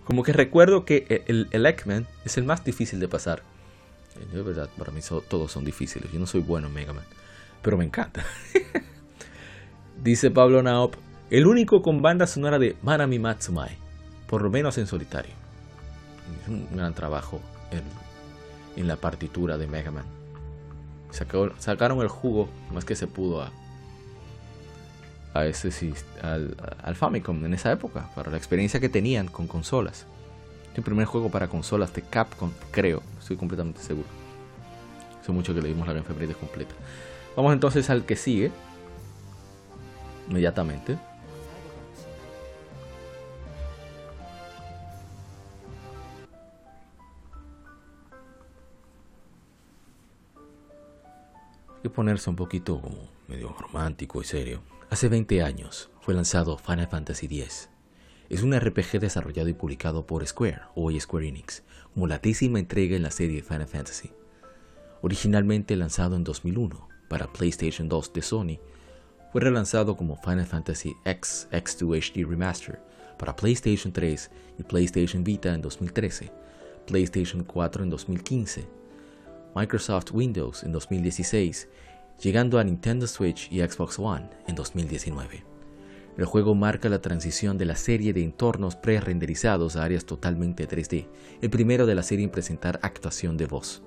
Como 0.04 0.22
que 0.22 0.32
recuerdo 0.32 0.84
que 0.84 1.24
el, 1.26 1.48
el 1.50 1.66
Eggman 1.66 2.06
es 2.24 2.38
el 2.38 2.44
más 2.44 2.64
difícil 2.64 3.00
de 3.00 3.08
pasar. 3.08 3.42
De 4.32 4.42
verdad, 4.42 4.68
para 4.78 4.92
mí 4.92 5.00
todos 5.28 5.50
son 5.50 5.64
difíciles. 5.64 6.12
Yo 6.12 6.20
no 6.20 6.26
soy 6.26 6.40
bueno 6.40 6.68
en 6.68 6.74
Mega 6.74 6.92
Man, 6.92 7.04
pero 7.62 7.76
me 7.76 7.84
encanta. 7.84 8.24
Dice 10.02 10.30
Pablo 10.30 10.62
Naop, 10.62 10.94
el 11.30 11.46
único 11.46 11.82
con 11.82 12.02
banda 12.02 12.26
sonora 12.26 12.58
de 12.58 12.76
Manami 12.82 13.18
Matsumai, 13.18 13.76
por 14.26 14.42
lo 14.42 14.50
menos 14.50 14.78
en 14.78 14.86
solitario. 14.86 15.39
Un 16.48 16.68
gran 16.74 16.94
trabajo 16.94 17.40
en, 17.70 18.86
la 18.86 18.96
partitura 18.96 19.58
de 19.58 19.66
Mega 19.66 19.90
Man. 19.90 20.06
sacaron 21.58 22.00
el 22.00 22.08
jugo 22.08 22.48
más 22.72 22.84
que 22.84 22.96
se 22.96 23.06
pudo 23.06 23.42
a, 23.42 23.52
a 25.34 25.44
ese, 25.44 25.92
al, 26.22 26.56
al 26.82 26.96
Famicom 26.96 27.44
en 27.44 27.54
esa 27.54 27.70
época, 27.72 28.08
para 28.14 28.30
la 28.30 28.38
experiencia 28.38 28.80
que 28.80 28.88
tenían 28.88 29.28
con 29.28 29.46
consolas. 29.46 30.06
El 30.74 30.82
primer 30.82 31.04
juego 31.04 31.30
para 31.30 31.48
consolas 31.48 31.92
de 31.92 32.02
Capcom, 32.02 32.52
creo, 32.70 33.02
estoy 33.18 33.36
completamente 33.36 33.82
seguro. 33.82 34.08
Hace 35.20 35.32
mucho 35.32 35.54
que 35.54 35.60
le 35.60 35.68
dimos 35.68 35.86
la 35.86 35.98
efeméride 35.98 36.34
completa. 36.34 36.74
Vamos 37.36 37.52
entonces 37.52 37.90
al 37.90 38.04
que 38.04 38.16
sigue. 38.16 38.50
Inmediatamente. 40.28 40.96
Que 51.82 51.90
ponerse 51.90 52.30
un 52.30 52.36
poquito 52.36 52.80
como 52.80 53.08
medio 53.28 53.54
romántico 53.58 54.20
y 54.20 54.24
serio. 54.24 54.62
Hace 54.90 55.08
20 55.08 55.42
años 55.42 55.90
fue 56.00 56.14
lanzado 56.14 56.58
Final 56.58 56.88
Fantasy 56.88 57.26
X 57.26 57.70
es 58.30 58.44
un 58.44 58.56
RPG 58.56 59.00
desarrollado 59.00 59.48
y 59.48 59.54
publicado 59.54 60.06
por 60.06 60.24
Square, 60.24 60.60
hoy 60.76 61.00
Square 61.00 61.26
Enix, 61.26 61.64
como 61.92 62.06
la 62.06 62.20
décima 62.20 62.60
entrega 62.60 62.94
en 62.94 63.02
la 63.02 63.10
serie 63.10 63.42
Final 63.42 63.66
Fantasy. 63.66 64.12
Originalmente 65.02 65.74
lanzado 65.74 66.14
en 66.14 66.22
2001 66.22 66.88
para 67.08 67.32
PlayStation 67.32 67.88
2 67.88 68.12
de 68.12 68.22
Sony, 68.22 68.58
fue 69.32 69.40
relanzado 69.40 69.96
como 69.96 70.14
Final 70.14 70.46
Fantasy 70.46 70.94
X 71.04 71.48
X2 71.50 72.12
HD 72.12 72.24
Remaster 72.24 72.80
para 73.18 73.34
PlayStation 73.34 73.92
3 73.92 74.30
y 74.60 74.62
PlayStation 74.62 75.24
Vita 75.24 75.52
en 75.52 75.60
2013, 75.60 76.30
PlayStation 76.86 77.42
4 77.42 77.82
en 77.82 77.90
2015, 77.90 78.68
Microsoft 79.54 80.12
Windows 80.12 80.62
en 80.62 80.72
2016, 80.72 81.68
llegando 82.22 82.58
a 82.58 82.64
Nintendo 82.64 83.06
Switch 83.06 83.50
y 83.50 83.60
Xbox 83.60 83.98
One 83.98 84.30
en 84.46 84.54
2019. 84.54 85.44
El 86.16 86.24
juego 86.24 86.54
marca 86.54 86.88
la 86.88 87.00
transición 87.00 87.56
de 87.56 87.64
la 87.64 87.76
serie 87.76 88.12
de 88.12 88.22
entornos 88.22 88.76
pre-renderizados 88.76 89.76
a 89.76 89.84
áreas 89.84 90.04
totalmente 90.04 90.68
3D, 90.68 91.06
el 91.40 91.50
primero 91.50 91.86
de 91.86 91.94
la 91.94 92.02
serie 92.02 92.24
en 92.24 92.30
presentar 92.30 92.78
actuación 92.82 93.36
de 93.36 93.46
voz. 93.46 93.82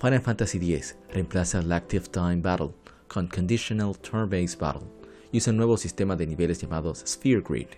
Final 0.00 0.20
Fantasy 0.20 0.58
X 0.74 0.96
reemplaza 1.10 1.58
el 1.58 1.72
Active 1.72 2.06
Time 2.06 2.36
Battle 2.36 2.70
con 3.08 3.26
Conditional 3.26 3.98
Turn-Based 3.98 4.58
Battle 4.58 4.88
y 5.32 5.38
usa 5.38 5.50
un 5.50 5.56
nuevo 5.56 5.76
sistema 5.76 6.16
de 6.16 6.26
niveles 6.26 6.60
llamados 6.60 7.02
Sphere 7.06 7.42
Grid. 7.42 7.68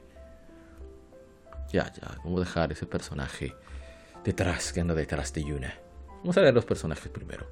Ya, 1.73 1.93
ya, 1.93 2.19
vamos 2.23 2.43
a 2.43 2.45
dejar 2.45 2.73
ese 2.73 2.87
personaje 2.87 3.55
detrás, 4.25 4.73
que 4.73 4.81
anda 4.81 4.95
detrás 4.95 5.33
de 5.33 5.43
Yuna. 5.43 5.75
Vamos 6.23 6.39
a 6.39 6.41
ver 6.41 6.55
los 6.55 6.65
personajes 6.65 7.09
primero. 7.09 7.47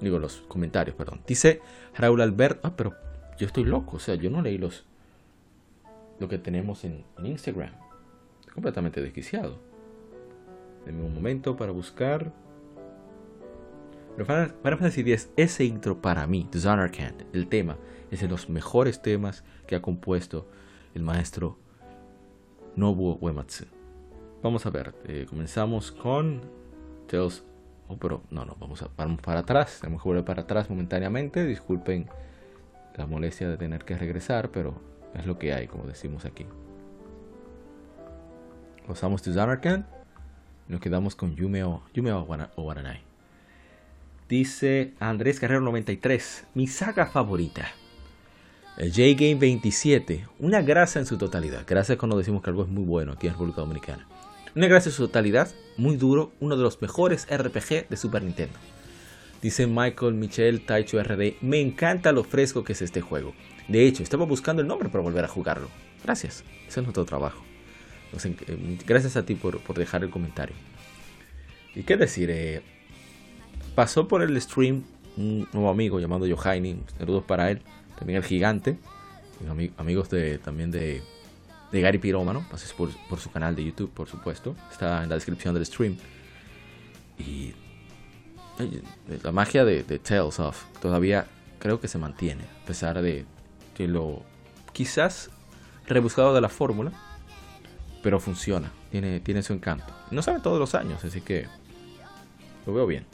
Digo, 0.00 0.18
los 0.18 0.42
comentarios, 0.48 0.96
perdón. 0.96 1.22
Dice 1.26 1.62
Raúl 1.94 2.20
Albert. 2.20 2.60
Ah, 2.64 2.74
pero 2.76 2.94
yo 3.38 3.46
estoy 3.46 3.64
loco, 3.64 3.96
o 3.96 4.00
sea, 4.00 4.14
yo 4.14 4.30
no 4.30 4.42
leí 4.42 4.58
los 4.58 4.84
lo 6.18 6.28
que 6.28 6.38
tenemos 6.38 6.84
en, 6.84 7.04
Instagram. 7.22 7.72
Estoy 8.40 8.54
completamente 8.54 9.00
desquiciado. 9.00 9.58
Denme 10.84 11.04
un 11.04 11.14
momento 11.14 11.56
para 11.56 11.72
buscar. 11.72 12.32
Pero 14.16 14.24
Final 14.24 14.78
Fantasy 14.78 15.02
X, 15.02 15.30
ese 15.36 15.64
intro 15.64 16.00
para 16.00 16.26
mí, 16.26 16.48
Zonarkand, 16.54 17.26
el 17.34 17.48
tema, 17.48 17.76
es 18.10 18.22
de 18.22 18.28
los 18.28 18.48
mejores 18.48 19.02
temas 19.02 19.44
que 19.66 19.76
ha 19.76 19.82
compuesto 19.82 20.48
el 20.94 21.02
maestro 21.02 21.58
Nobuo 22.76 23.18
Uematsu. 23.20 23.66
Vamos 24.42 24.64
a 24.64 24.70
ver, 24.70 24.94
eh, 25.04 25.26
comenzamos 25.28 25.92
con 25.92 26.40
Tales. 27.08 27.44
Oh, 27.88 27.96
pero 27.96 28.22
no, 28.30 28.44
no, 28.44 28.56
vamos, 28.58 28.82
a, 28.82 28.88
vamos 28.96 29.20
para 29.20 29.40
atrás. 29.40 29.78
Tenemos 29.80 30.02
que 30.02 30.08
volver 30.08 30.24
para 30.24 30.42
atrás 30.42 30.68
momentáneamente. 30.70 31.44
Disculpen 31.44 32.08
la 32.96 33.06
molestia 33.06 33.48
de 33.48 33.56
tener 33.56 33.84
que 33.84 33.96
regresar, 33.96 34.50
pero 34.50 34.80
es 35.14 35.26
lo 35.26 35.38
que 35.38 35.52
hay, 35.52 35.66
como 35.66 35.84
decimos 35.84 36.24
aquí. 36.24 36.46
Pasamos 38.86 39.22
to 39.22 39.32
Zanarkand 39.32 39.84
nos 40.68 40.80
quedamos 40.80 41.14
con 41.14 41.36
Yume 41.36 41.62
o, 41.64 41.82
Yume 41.94 42.12
o, 42.12 42.26
Waranai. 42.56 43.00
Dice 44.28 44.94
Andrés 44.98 45.38
Carrero 45.38 45.60
93, 45.60 46.46
mi 46.54 46.66
saga 46.66 47.06
favorita. 47.06 47.68
El 48.76 48.90
J-Game 48.90 49.36
27, 49.36 50.26
una 50.40 50.60
grasa 50.60 50.98
en 50.98 51.06
su 51.06 51.16
totalidad. 51.16 51.62
Gracias 51.66 51.96
cuando 51.96 52.18
decimos 52.18 52.42
que 52.42 52.50
algo 52.50 52.64
es 52.64 52.68
muy 52.68 52.84
bueno 52.84 53.12
aquí 53.12 53.26
en 53.28 53.34
República 53.34 53.60
Dominicana. 53.60 54.06
Una 54.56 54.68
grasa 54.68 54.88
en 54.88 54.94
su 54.94 55.06
totalidad, 55.06 55.50
muy 55.76 55.96
duro, 55.96 56.32
uno 56.40 56.56
de 56.56 56.62
los 56.62 56.80
mejores 56.80 57.26
RPG 57.30 57.90
de 57.90 57.96
Super 57.98 58.22
Nintendo. 58.22 58.58
Dice 59.42 59.66
Michael 59.66 60.14
Michel 60.14 60.64
Taicho 60.64 60.98
RD, 61.02 61.34
me 61.42 61.60
encanta 61.60 62.10
lo 62.10 62.24
fresco 62.24 62.64
que 62.64 62.72
es 62.72 62.80
este 62.80 63.02
juego. 63.02 63.34
De 63.68 63.86
hecho, 63.86 64.02
estaba 64.02 64.24
buscando 64.24 64.62
el 64.62 64.68
nombre 64.68 64.88
para 64.88 65.04
volver 65.04 65.26
a 65.26 65.28
jugarlo. 65.28 65.68
Gracias, 66.02 66.42
ese 66.66 66.80
es 66.80 66.84
nuestro 66.84 67.04
trabajo. 67.04 67.42
Eh, 68.24 68.78
gracias 68.86 69.18
a 69.18 69.26
ti 69.26 69.34
por, 69.34 69.60
dejar 69.74 70.02
el 70.04 70.08
comentario. 70.08 70.56
¿Y 71.74 71.82
qué 71.82 71.98
decir? 71.98 72.30
Eh, 72.30 72.62
pasó 73.74 74.08
por 74.08 74.22
el 74.22 74.40
stream 74.40 74.84
un 75.18 75.46
nuevo 75.52 75.68
amigo 75.68 76.00
llamado 76.00 76.24
Johaini, 76.34 76.80
saludos 76.96 77.24
para 77.24 77.50
él, 77.50 77.60
también 77.98 78.16
el 78.16 78.24
gigante, 78.24 78.78
amigos 79.76 80.08
de, 80.08 80.38
también 80.38 80.70
de, 80.70 81.02
de 81.76 81.82
Gary 81.82 81.98
Pirómano, 81.98 82.46
pases 82.50 82.72
por, 82.72 82.90
su 83.20 83.30
canal 83.30 83.54
de 83.54 83.62
YouTube, 83.64 83.90
por 83.90 84.08
supuesto, 84.08 84.56
está 84.70 85.02
en 85.02 85.10
la 85.10 85.14
descripción 85.14 85.52
del 85.54 85.66
stream. 85.66 85.96
Y 87.18 87.52
la 89.22 89.30
magia 89.30 89.64
de, 89.64 89.82
Tales 89.98 90.40
of 90.40 90.64
todavía 90.80 91.26
creo 91.58 91.78
que 91.78 91.86
se 91.86 91.98
mantiene, 91.98 92.44
a 92.62 92.66
pesar 92.66 93.02
de 93.02 93.26
que 93.74 93.88
lo 93.88 94.22
quizás 94.72 95.30
rebuscado 95.86 96.34
de 96.34 96.40
la 96.40 96.48
fórmula, 96.48 96.92
pero 98.02 98.20
funciona, 98.20 98.72
tiene, 98.90 99.20
tiene 99.20 99.42
su 99.42 99.52
encanto. 99.52 99.92
No 100.10 100.22
sale 100.22 100.40
todos 100.40 100.58
los 100.58 100.74
años, 100.74 101.04
así 101.04 101.20
que 101.20 101.46
lo 102.64 102.72
veo 102.72 102.86
bien. 102.86 103.04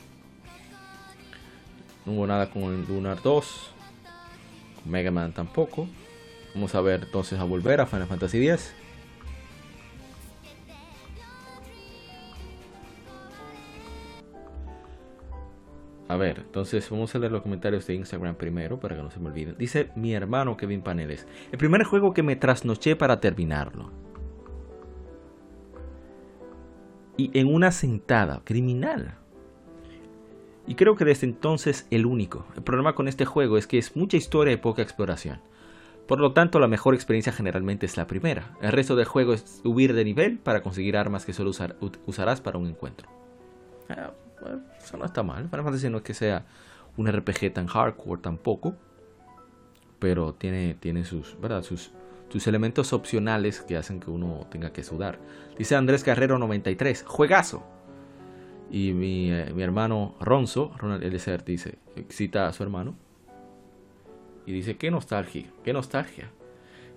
No 2.07 2.13
hubo 2.13 2.27
nada 2.29 2.49
con 2.49 2.63
el 2.63 2.87
Lunar 2.87 3.21
2, 3.23 3.71
con 4.83 4.93
Mega 4.93 5.11
Man 5.11 5.33
tampoco. 5.33 5.89
Vamos 6.55 6.75
a 6.75 6.81
ver 6.81 7.05
entonces 7.05 7.39
a 7.39 7.45
volver 7.45 7.81
a 7.81 7.87
Final 7.87 8.07
Fantasy 8.07 8.47
X. 8.49 8.75
A 16.13 16.17
ver, 16.17 16.41
entonces 16.41 16.91
vamos 16.91 17.15
a 17.15 17.19
leer 17.19 17.33
los 17.33 17.41
comentarios 17.41 17.87
de 17.87 17.95
Instagram 17.95 18.35
primero 18.35 18.79
para 18.79 18.95
que 18.95 19.03
no 19.03 19.11
se 19.11 19.19
me 19.19 19.29
olviden. 19.29 19.57
Dice 19.57 19.89
mi 19.97 20.13
hermano 20.13 20.59
Kevin 20.59 20.83
Paneles, 20.83 21.27
el 21.51 21.57
primer 21.57 21.85
juego 21.85 22.13
que 22.13 22.23
me 22.23 22.37
trasnoché 22.37 22.97
para 22.97 23.19
terminarlo. 23.19 23.91
Y 27.17 27.31
en 27.39 27.47
una 27.47 27.73
sentada, 27.73 28.43
criminal. 28.45 29.15
Y 30.67 30.75
creo 30.75 30.97
que 30.97 31.07
desde 31.07 31.27
entonces 31.27 31.87
el 31.91 32.05
único. 32.05 32.45
El 32.57 32.63
problema 32.63 32.95
con 32.95 33.09
este 33.09 33.25
juego 33.25 33.57
es 33.57 33.67
que 33.67 33.79
es 33.79 33.97
mucha 33.97 34.19
historia 34.19 34.53
y 34.53 34.59
poca 34.59 34.83
exploración. 34.83 35.41
Por 36.13 36.21
lo 36.21 36.35
tanto, 36.35 36.61
la 36.61 36.69
mejor 36.69 36.95
experiencia 36.95 37.33
generalmente 37.33 37.87
es 37.87 37.97
la 37.97 38.07
primera. 38.07 38.55
El 38.61 38.73
resto 38.73 38.97
del 38.97 39.07
juego 39.07 39.33
es 39.33 39.63
subir 39.63 39.95
de 39.95 40.05
nivel 40.05 40.37
para 40.37 40.63
conseguir 40.63 40.99
armas 40.99 41.25
que 41.25 41.33
solo 41.33 41.53
usarás 42.05 42.43
para 42.43 42.59
un 42.59 42.67
encuentro. 42.67 43.09
Ah, 43.89 44.13
eso 44.77 44.99
no 44.99 45.07
está 45.07 45.23
mal. 45.23 45.49
Final 45.49 45.65
Fantasy 45.65 45.89
no 45.89 45.97
es 45.97 46.03
que 46.03 46.13
sea 46.13 46.45
un 46.99 47.11
RPG 47.11 47.55
tan 47.55 47.67
hardcore 47.67 48.21
tampoco. 48.21 48.77
Pero 49.99 50.35
tiene, 50.35 50.75
tiene 50.75 51.07
sus, 51.07 51.41
¿verdad? 51.41 51.63
Sus, 51.63 51.93
sus 52.29 52.47
elementos 52.47 52.93
opcionales 52.93 53.63
que 53.63 53.79
hacen 53.79 53.99
que 53.99 54.11
uno 54.11 54.47
tenga 54.51 54.71
que 54.71 54.85
sudar. 54.85 55.19
Dice 55.57 55.77
Andrés 55.77 56.05
Carrero 56.05 56.39
93, 56.39 57.07
juegazo. 57.09 57.63
Y 58.71 58.93
mi, 58.93 59.33
eh, 59.33 59.51
mi 59.55 59.63
hermano 59.63 60.15
Ronzo, 60.21 60.75
Ronald 60.77 61.05
Eliezer, 61.05 61.43
dice, 61.43 61.79
cita 62.11 62.49
a 62.49 62.53
su 62.53 62.63
hermano. 62.63 62.97
Y 64.47 64.53
dice, 64.53 64.77
qué 64.77 64.91
nostalgia, 64.91 65.47
qué 65.65 65.73
nostalgia. 65.73 66.31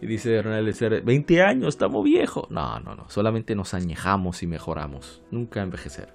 Y 0.02 0.08
dice 0.08 0.42
Ronald 0.42 0.62
Eliezer, 0.62 1.02
20 1.02 1.42
años, 1.42 1.70
estamos 1.70 2.04
viejos. 2.04 2.50
No, 2.50 2.80
no, 2.80 2.96
no, 2.96 3.10
solamente 3.10 3.56
nos 3.56 3.74
añejamos 3.74 4.44
y 4.44 4.48
mejoramos. 4.48 5.22
Nunca 5.32 5.62
envejecer. 5.62 6.14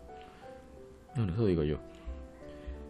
No, 1.17 1.33
eso 1.33 1.47
digo 1.47 1.63
yo. 1.63 1.79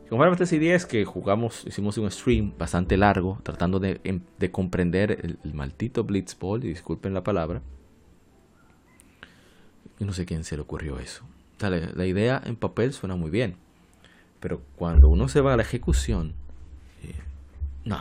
Con 0.09 0.19
Final 0.19 0.31
Fantasy 0.31 0.57
X 0.57 0.87
que 0.87 1.05
jugamos, 1.05 1.65
hicimos 1.67 1.97
un 1.97 2.11
stream 2.11 2.53
bastante 2.59 2.97
largo, 2.97 3.39
tratando 3.45 3.79
de, 3.79 4.01
em, 4.03 4.21
de 4.39 4.51
comprender 4.51 5.13
el, 5.23 5.39
el, 5.45 5.55
maldito 5.55 6.03
Blitzball, 6.03 6.65
y 6.65 6.69
disculpen 6.69 7.15
la 7.15 7.23
palabra. 7.23 7.63
Yo 10.01 10.07
no 10.07 10.13
sé 10.13 10.27
quién 10.27 10.43
se 10.43 10.57
le 10.57 10.63
ocurrió 10.63 10.99
eso. 10.99 11.25
La, 11.61 12.07
idea 12.07 12.43
en 12.45 12.57
papel 12.57 12.95
suena 12.95 13.17
muy 13.17 13.31
bien, 13.31 13.57
pero 14.41 14.63
cuando 14.77 15.11
uno 15.11 15.29
se 15.29 15.43
va 15.43 15.53
a 15.53 15.57
la 15.57 15.63
ejecución, 15.63 16.33
eh, 17.05 17.15
no, 17.85 17.99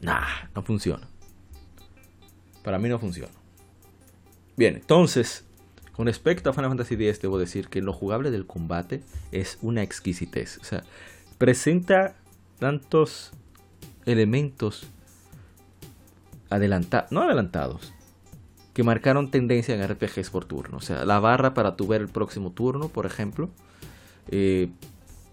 nah, 0.00 0.48
no 0.54 0.62
funciona. 0.62 1.08
Para 2.62 2.78
mí 2.78 2.88
no 2.88 2.98
funciona. 2.98 3.32
Bien, 4.56 4.76
entonces, 4.76 5.44
con 5.92 6.06
respecto 6.06 6.50
a 6.50 6.52
Final 6.52 6.70
Fantasy 6.70 6.94
X, 6.94 7.20
debo 7.20 7.38
decir 7.38 7.68
que 7.68 7.80
lo 7.80 7.92
jugable 7.92 8.30
del 8.30 8.46
combate 8.46 9.02
es 9.32 9.58
una 9.62 9.82
exquisitez. 9.82 10.58
O 10.58 10.64
sea, 10.64 10.82
presenta 11.38 12.14
tantos 12.58 13.32
elementos 14.04 14.86
adelantados, 16.50 17.12
no 17.12 17.22
adelantados, 17.22 17.94
que 18.74 18.82
marcaron 18.82 19.30
tendencia 19.30 19.74
en 19.74 19.86
RPGs 19.86 20.30
por 20.30 20.44
turno. 20.44 20.78
O 20.78 20.80
sea, 20.80 21.04
la 21.04 21.20
barra 21.20 21.54
para 21.54 21.76
tu 21.76 21.86
ver 21.86 22.02
el 22.02 22.08
próximo 22.08 22.52
turno, 22.52 22.88
por 22.88 23.06
ejemplo. 23.06 23.50
Eh, 24.28 24.70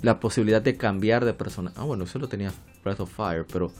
la 0.02 0.20
posibilidad 0.20 0.62
de 0.62 0.78
cambiar 0.78 1.26
de 1.26 1.34
persona. 1.34 1.72
Ah, 1.76 1.84
bueno, 1.84 2.04
eso 2.04 2.20
lo 2.20 2.28
tenía 2.28 2.54
Breath 2.84 3.00
of 3.00 3.12
Fire, 3.12 3.46
pero 3.52 3.72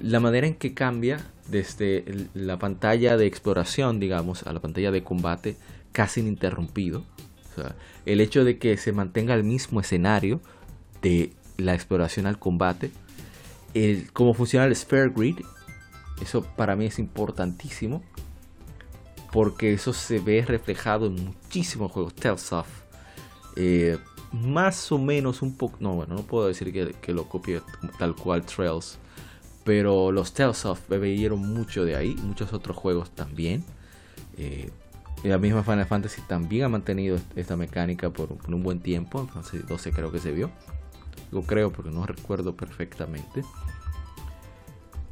la 0.00 0.20
manera 0.20 0.46
en 0.46 0.54
que 0.54 0.74
cambia 0.74 1.18
desde 1.48 2.04
la 2.34 2.58
pantalla 2.58 3.16
de 3.16 3.26
exploración, 3.26 4.00
digamos, 4.00 4.42
a 4.44 4.52
la 4.52 4.60
pantalla 4.60 4.90
de 4.90 5.02
combate 5.02 5.56
casi 5.92 6.20
ininterrumpido. 6.20 7.04
El 8.04 8.20
hecho 8.20 8.44
de 8.44 8.58
que 8.58 8.76
se 8.76 8.92
mantenga 8.92 9.34
el 9.34 9.44
mismo 9.44 9.80
escenario 9.80 10.40
de 11.00 11.32
la 11.56 11.74
exploración 11.74 12.26
al 12.26 12.38
combate, 12.38 12.90
el, 13.72 14.12
cómo 14.12 14.34
funciona 14.34 14.66
el 14.66 14.76
Spare 14.76 15.08
Grid, 15.08 15.38
eso 16.20 16.42
para 16.42 16.76
mí 16.76 16.86
es 16.86 16.98
importantísimo, 16.98 18.02
porque 19.32 19.72
eso 19.72 19.92
se 19.92 20.18
ve 20.18 20.44
reflejado 20.46 21.06
en 21.06 21.24
muchísimos 21.24 21.92
juegos. 21.92 22.14
Tellsoft, 22.14 22.68
eh, 23.56 23.98
más 24.32 24.92
o 24.92 24.98
menos 24.98 25.40
un 25.42 25.56
poco, 25.56 25.76
no, 25.80 25.94
bueno, 25.94 26.14
no 26.14 26.22
puedo 26.22 26.48
decir 26.48 26.72
que, 26.72 26.94
que 27.00 27.12
lo 27.12 27.28
copie 27.28 27.62
tal 27.98 28.14
cual 28.14 28.44
Trails, 28.44 28.98
pero 29.66 30.12
los 30.12 30.32
Tellsoft 30.32 30.88
bebieron 30.88 31.40
mucho 31.40 31.84
de 31.84 31.96
ahí, 31.96 32.14
muchos 32.22 32.52
otros 32.52 32.76
juegos 32.76 33.10
también. 33.10 33.64
Eh, 34.38 34.70
la 35.24 35.38
misma 35.38 35.64
Final 35.64 35.86
Fantasy 35.86 36.22
también 36.22 36.66
ha 36.66 36.68
mantenido 36.68 37.18
esta 37.34 37.56
mecánica 37.56 38.10
por, 38.10 38.38
un 38.46 38.62
buen 38.62 38.78
tiempo. 38.78 39.20
En 39.20 39.28
Fantasy 39.28 39.58
12 39.58 39.90
creo 39.90 40.12
que 40.12 40.20
se 40.20 40.30
vio. 40.30 40.52
Yo 41.32 41.42
creo 41.42 41.72
porque 41.72 41.90
no 41.90 42.06
recuerdo 42.06 42.54
perfectamente. 42.54 43.42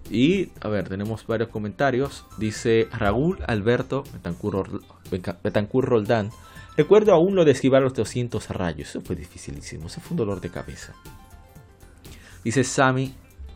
Y 0.08 0.50
a 0.60 0.68
ver, 0.68 0.88
tenemos 0.88 1.26
varios 1.26 1.48
comentarios. 1.48 2.24
Dice 2.38 2.86
Raúl 2.92 3.38
Alberto 3.48 4.04
Betancur 5.42 5.84
Roldán. 5.84 6.30
Recuerdo 6.76 7.12
aún 7.12 7.34
lo 7.34 7.44
de 7.44 7.50
esquivar 7.50 7.82
los 7.82 7.94
200 7.94 8.50
rayos. 8.50 8.90
Eso 8.90 9.00
fue 9.00 9.16
dificilísimo. 9.16 9.86
Eso 9.86 10.00
fue 10.00 10.12
un 10.12 10.18
dolor 10.18 10.40
de 10.40 10.50
cabeza. 10.50 10.94
Dice 12.44 12.62
Sammy, 12.62 13.14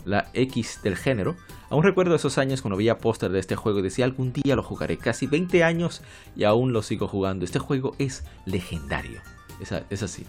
la 0.09 0.31
X 0.33 0.81
del 0.83 0.97
género. 0.97 1.37
Aún 1.71 1.83
recuerdo 1.85 2.15
esos 2.15 2.39
años 2.39 2.63
cuando 2.63 2.77
veía 2.77 2.99
póster 2.99 3.31
de 3.31 3.39
este 3.39 3.57
juego 3.57 3.79
y 3.79 3.83
decía 3.83 4.05
algún 4.05 4.33
día 4.33 4.57
lo 4.57 4.63
jugaré. 4.63 4.97
Casi 4.97 5.27
20 5.27 5.63
años 5.63 6.03
y 6.35 6.45
aún 6.45 6.73
lo 6.73 6.83
sigo 6.83 7.07
jugando. 7.07 7.45
Este 7.45 7.59
juego 7.59 7.95
es 7.99 8.25
legendario. 8.47 9.21
Es, 9.61 10.03
así. 10.03 10.25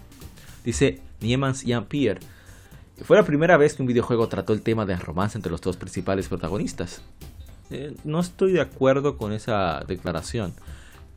Dice 0.64 1.00
Niemans 1.20 1.64
Jean-Pierre. 1.64 2.20
Fue 3.04 3.16
la 3.16 3.24
primera 3.24 3.56
vez 3.56 3.74
que 3.74 3.82
un 3.82 3.88
videojuego 3.88 4.28
trató 4.28 4.52
el 4.52 4.60
tema 4.60 4.84
de 4.84 4.96
romance 4.96 5.38
entre 5.38 5.50
los 5.50 5.62
dos 5.62 5.76
principales 5.78 6.28
protagonistas. 6.28 7.00
Eh, 7.70 7.94
no 8.04 8.20
estoy 8.20 8.52
de 8.52 8.60
acuerdo 8.60 9.16
con 9.16 9.32
esa 9.32 9.82
declaración. 9.86 10.52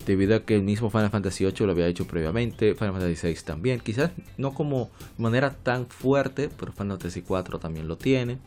Debido 0.05 0.35
a 0.35 0.41
que 0.41 0.55
el 0.55 0.63
mismo 0.63 0.89
Final 0.89 1.09
Fantasy 1.09 1.45
VIII 1.45 1.65
lo 1.65 1.71
había 1.71 1.87
hecho 1.87 2.05
previamente, 2.05 2.75
Final 2.75 2.93
Fantasy 2.93 3.27
VI 3.27 3.35
también. 3.45 3.79
Quizás 3.79 4.11
no 4.37 4.53
como 4.53 4.91
manera 5.17 5.53
tan 5.53 5.87
fuerte, 5.87 6.49
pero 6.49 6.73
Final 6.73 6.97
Fantasy 6.97 7.23
IV 7.27 7.59
también 7.59 7.87
lo 7.87 7.97
tiene. 7.97 8.37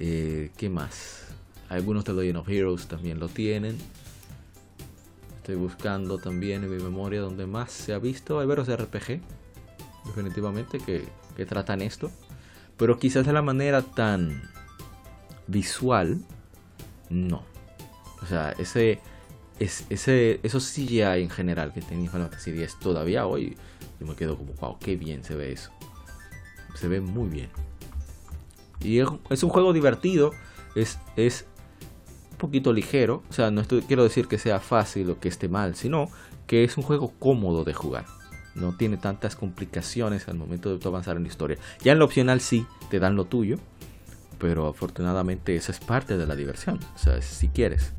Eh, 0.00 0.50
¿Qué 0.56 0.68
más? 0.68 1.28
Algunos 1.68 2.04
de 2.04 2.12
Legend 2.12 2.38
of 2.38 2.48
Heroes 2.48 2.86
también 2.88 3.20
lo 3.20 3.28
tienen. 3.28 3.78
Estoy 5.36 5.54
buscando 5.54 6.18
también 6.18 6.64
en 6.64 6.70
mi 6.70 6.82
memoria 6.82 7.20
donde 7.20 7.46
más 7.46 7.70
se 7.70 7.92
ha 7.92 7.98
visto. 7.98 8.40
Hay 8.40 8.46
varios 8.46 8.68
RPG, 8.68 9.20
definitivamente, 10.04 10.78
que, 10.78 11.04
que 11.36 11.46
tratan 11.46 11.80
esto. 11.82 12.10
Pero 12.76 12.98
quizás 12.98 13.24
de 13.24 13.32
la 13.32 13.42
manera 13.42 13.82
tan 13.82 14.50
visual, 15.46 16.20
no. 17.10 17.44
O 18.22 18.26
sea, 18.26 18.52
ese, 18.58 19.00
es, 19.62 19.86
ese, 19.90 20.40
esos 20.42 20.68
CGI 20.72 21.22
en 21.22 21.30
general 21.30 21.72
que 21.72 21.80
tenía 21.80 22.10
Final 22.10 22.28
Fantasy 22.28 22.50
X 22.50 22.78
todavía 22.80 23.26
hoy, 23.26 23.56
yo 24.00 24.06
me 24.06 24.16
quedo 24.16 24.36
como, 24.36 24.52
wow, 24.54 24.76
qué 24.78 24.96
bien 24.96 25.22
se 25.22 25.36
ve 25.36 25.52
eso. 25.52 25.70
Se 26.74 26.88
ve 26.88 27.00
muy 27.00 27.28
bien. 27.28 27.48
Y 28.80 28.98
es 28.98 29.42
un 29.42 29.50
juego 29.50 29.72
divertido, 29.72 30.32
es, 30.74 30.98
es 31.16 31.46
un 32.32 32.38
poquito 32.38 32.72
ligero, 32.72 33.22
o 33.30 33.32
sea, 33.32 33.52
no 33.52 33.60
estoy, 33.60 33.82
quiero 33.82 34.02
decir 34.02 34.26
que 34.26 34.38
sea 34.38 34.58
fácil 34.58 35.10
o 35.10 35.20
que 35.20 35.28
esté 35.28 35.48
mal, 35.48 35.76
sino 35.76 36.10
que 36.48 36.64
es 36.64 36.76
un 36.76 36.82
juego 36.82 37.12
cómodo 37.20 37.62
de 37.62 37.72
jugar. 37.72 38.06
No 38.56 38.76
tiene 38.76 38.96
tantas 38.96 39.36
complicaciones 39.36 40.26
al 40.28 40.34
momento 40.34 40.76
de 40.76 40.88
avanzar 40.88 41.16
en 41.16 41.22
la 41.22 41.28
historia. 41.28 41.56
Ya 41.82 41.92
en 41.92 42.00
lo 42.00 42.04
opcional 42.04 42.40
sí, 42.40 42.66
te 42.90 42.98
dan 42.98 43.14
lo 43.14 43.26
tuyo, 43.26 43.58
pero 44.38 44.66
afortunadamente 44.66 45.54
eso 45.54 45.70
es 45.70 45.78
parte 45.78 46.18
de 46.18 46.26
la 46.26 46.34
diversión, 46.34 46.80
o 46.96 46.98
sea, 46.98 47.22
si 47.22 47.48
quieres. 47.48 47.92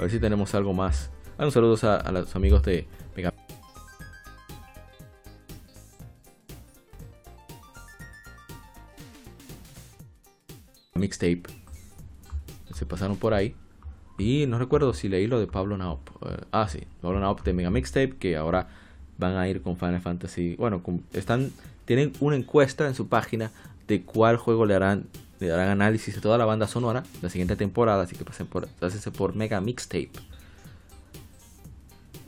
A 0.00 0.04
ver 0.04 0.10
si 0.10 0.18
tenemos 0.18 0.54
algo 0.54 0.72
más. 0.72 1.10
Ah, 1.36 1.44
un 1.44 1.52
saludos 1.52 1.84
a, 1.84 2.10
los 2.10 2.34
amigos 2.34 2.62
de 2.62 2.86
Mega 3.14 3.34
Mixtape. 10.94 11.42
Se 12.72 12.86
pasaron 12.86 13.18
por 13.18 13.34
ahí. 13.34 13.54
Y 14.16 14.46
no 14.46 14.58
recuerdo 14.58 14.94
si 14.94 15.10
leí 15.10 15.26
lo 15.26 15.38
de 15.38 15.46
Pablo 15.46 15.76
Naop. 15.76 16.08
Uh, 16.22 16.46
ah, 16.50 16.66
sí, 16.66 16.84
Pablo 17.02 17.20
Naop 17.20 17.42
de 17.42 17.52
Mega 17.52 17.68
Mixtape, 17.68 18.16
que 18.16 18.38
ahora 18.38 18.68
van 19.18 19.36
a 19.36 19.46
ir 19.50 19.60
con 19.60 19.76
Final 19.76 20.00
Fantasy. 20.00 20.56
Bueno, 20.56 20.82
están 21.12 21.52
tienen 21.84 22.14
una 22.20 22.36
encuesta 22.36 22.86
en 22.86 22.94
su 22.94 23.08
página 23.08 23.50
de 23.86 24.00
cuál 24.00 24.38
juego 24.38 24.64
le 24.64 24.72
harán 24.72 25.08
le 25.40 25.48
darán 25.48 25.70
análisis 25.70 26.14
de 26.14 26.20
toda 26.20 26.36
la 26.38 26.44
banda 26.44 26.68
sonora 26.68 27.02
la 27.22 27.30
siguiente 27.30 27.56
temporada, 27.56 28.02
así 28.02 28.14
que 28.14 28.24
pasen 28.24 28.46
por, 28.46 28.68
pásense 28.68 29.10
por 29.10 29.34
Mega 29.34 29.60
Mixtape. 29.60 30.12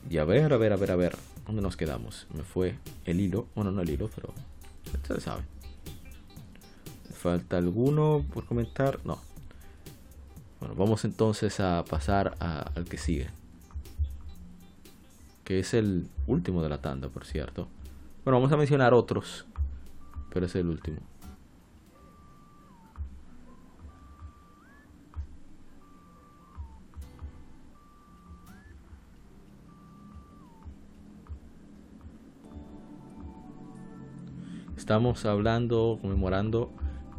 Y 0.09 0.19
a 0.19 0.25
ver, 0.25 0.53
a 0.53 0.57
ver, 0.57 0.73
a 0.73 0.77
ver, 0.77 0.91
a 0.91 0.97
ver, 0.97 1.17
¿dónde 1.47 1.63
nos 1.63 1.77
quedamos? 1.77 2.27
Me 2.35 2.43
fue 2.43 2.77
el 3.05 3.21
hilo, 3.21 3.47
bueno, 3.55 3.71
no 3.71 3.83
el 3.83 3.91
hilo, 3.91 4.11
pero 4.15 4.33
ustedes 4.95 5.25
saben. 5.25 5.45
¿Falta 7.15 7.59
alguno 7.59 8.25
por 8.33 8.47
comentar? 8.47 8.99
No. 9.05 9.21
Bueno, 10.59 10.75
vamos 10.75 11.05
entonces 11.05 11.61
a 11.61 11.85
pasar 11.85 12.35
al 12.41 12.85
que 12.85 12.97
sigue. 12.97 13.29
Que 15.45 15.61
es 15.61 15.75
el 15.75 16.09
último 16.27 16.63
de 16.63 16.69
la 16.69 16.79
tanda, 16.79 17.09
por 17.09 17.27
cierto. 17.27 17.69
Bueno, 18.25 18.39
vamos 18.39 18.53
a 18.53 18.57
mencionar 18.57 18.95
otros, 18.95 19.45
pero 20.33 20.47
es 20.47 20.55
el 20.55 20.69
último. 20.69 20.99
Estamos 34.83 35.25
hablando, 35.27 36.01
conmemorando 36.03 36.73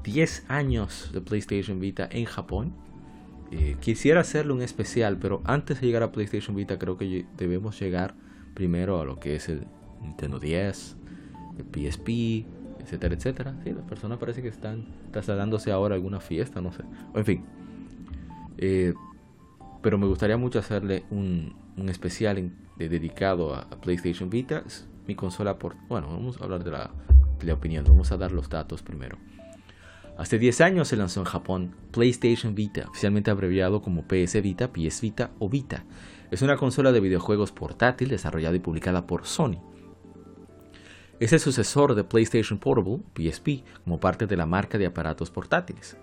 10 0.03 0.47
años 0.49 1.11
de 1.13 1.21
PlayStation 1.21 1.79
Vita 1.79 2.09
en 2.11 2.25
Japón. 2.25 2.73
Eh, 3.51 3.77
quisiera 3.79 4.19
hacerle 4.19 4.51
un 4.51 4.61
especial, 4.61 5.17
pero 5.17 5.41
antes 5.45 5.79
de 5.79 5.87
llegar 5.87 6.03
a 6.03 6.11
PlayStation 6.11 6.57
Vita 6.57 6.77
creo 6.77 6.97
que 6.97 7.25
debemos 7.37 7.79
llegar 7.79 8.15
primero 8.53 8.99
a 8.99 9.05
lo 9.05 9.17
que 9.17 9.37
es 9.37 9.47
el 9.47 9.65
Nintendo 10.01 10.39
10, 10.39 10.97
el 11.57 11.63
PSP, 11.63 12.45
etcétera, 12.81 13.15
etcétera. 13.15 13.55
Sí, 13.63 13.71
las 13.71 13.85
personas 13.85 14.17
parece 14.17 14.41
que 14.41 14.49
están 14.49 14.87
trasladándose 15.11 15.71
ahora 15.71 15.95
a 15.95 15.97
alguna 15.97 16.19
fiesta, 16.19 16.59
no 16.59 16.73
sé. 16.73 16.83
O 17.13 17.19
en 17.19 17.25
fin. 17.25 17.45
Eh, 18.57 18.93
pero 19.81 19.97
me 19.97 20.05
gustaría 20.05 20.35
mucho 20.35 20.59
hacerle 20.59 21.05
un, 21.11 21.55
un 21.77 21.87
especial 21.87 22.51
dedicado 22.75 23.55
a, 23.55 23.69
PlayStation 23.69 24.29
Vita. 24.29 24.65
Mi 25.07 25.15
consola 25.15 25.57
por... 25.57 25.77
Bueno, 25.87 26.07
vamos 26.07 26.41
a 26.41 26.43
hablar 26.43 26.63
de 26.65 26.71
la, 26.71 26.91
la 27.45 27.53
opinión. 27.53 27.85
Vamos 27.87 28.11
a 28.11 28.17
dar 28.17 28.31
los 28.31 28.49
datos 28.49 28.83
primero. 28.83 29.17
Hace 30.17 30.37
10 30.37 30.61
años 30.61 30.87
se 30.87 30.95
lanzó 30.95 31.21
en 31.21 31.25
Japón 31.25 31.75
PlayStation 31.91 32.53
Vita, 32.53 32.85
oficialmente 32.87 33.31
abreviado 33.31 33.81
como 33.81 34.07
PS 34.07 34.41
Vita, 34.43 34.71
PS 34.71 35.01
Vita 35.01 35.31
o 35.39 35.49
Vita. 35.49 35.85
Es 36.29 36.41
una 36.41 36.57
consola 36.57 36.91
de 36.91 36.99
videojuegos 36.99 37.51
portátil 37.51 38.09
desarrollada 38.09 38.55
y 38.55 38.59
publicada 38.59 39.07
por 39.07 39.25
Sony. 39.25 39.61
Es 41.19 41.33
el 41.33 41.39
sucesor 41.39 41.95
de 41.95 42.03
PlayStation 42.03 42.59
Portable, 42.59 42.99
PSP, 43.15 43.63
como 43.83 43.99
parte 43.99 44.27
de 44.27 44.35
la 44.37 44.45
marca 44.45 44.77
de 44.77 44.85
aparatos 44.85 45.31
portátiles. 45.31 45.97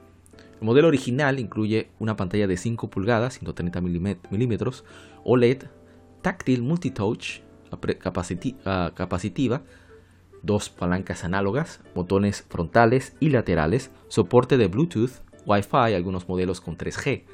El 0.60 0.66
modelo 0.66 0.88
original 0.88 1.38
incluye 1.38 1.90
una 1.98 2.16
pantalla 2.16 2.46
de 2.46 2.56
5 2.56 2.90
pulgadas, 2.90 3.38
130 3.38 3.80
milímetros, 3.80 4.84
OLED, 5.24 5.64
táctil 6.22 6.62
multitouch, 6.62 7.42
ah, 8.64 8.92
capacitiva, 8.94 9.62
dos 10.42 10.70
palancas 10.70 11.24
análogas, 11.24 11.80
botones 11.94 12.44
frontales 12.48 13.16
y 13.20 13.30
laterales, 13.30 13.90
soporte 14.08 14.56
de 14.56 14.66
Bluetooth, 14.66 15.22
Wi-Fi, 15.46 15.94
algunos 15.94 16.28
modelos 16.28 16.60
con 16.60 16.76
3G. 16.76 17.24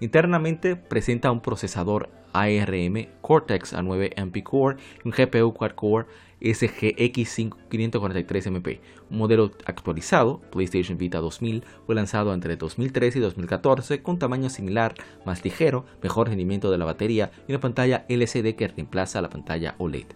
Internamente 0.00 0.76
presenta 0.76 1.30
un 1.30 1.40
procesador 1.40 2.10
ARM 2.32 3.08
Cortex 3.22 3.72
A9 3.72 4.12
MP 4.16 4.42
Core 4.42 4.76
y 5.02 5.08
un 5.08 5.12
GPU 5.12 5.54
quad-core 5.54 6.06
SGX 6.40 7.38
543MP. 7.70 8.80
Un 9.10 9.18
modelo 9.18 9.52
actualizado, 9.64 10.40
PlayStation 10.52 10.98
Vita 10.98 11.18
2000, 11.18 11.64
fue 11.86 11.94
lanzado 11.94 12.34
entre 12.34 12.56
2013 12.56 13.18
y 13.18 13.22
2014 13.22 14.02
con 14.02 14.18
tamaño 14.18 14.50
similar, 14.50 14.94
más 15.24 15.42
ligero, 15.44 15.86
mejor 16.02 16.28
rendimiento 16.28 16.70
de 16.70 16.78
la 16.78 16.84
batería 16.84 17.30
y 17.48 17.52
una 17.52 17.60
pantalla 17.60 18.04
LCD 18.08 18.54
que 18.54 18.68
reemplaza 18.68 19.22
la 19.22 19.30
pantalla 19.30 19.74
OLED. 19.78 20.06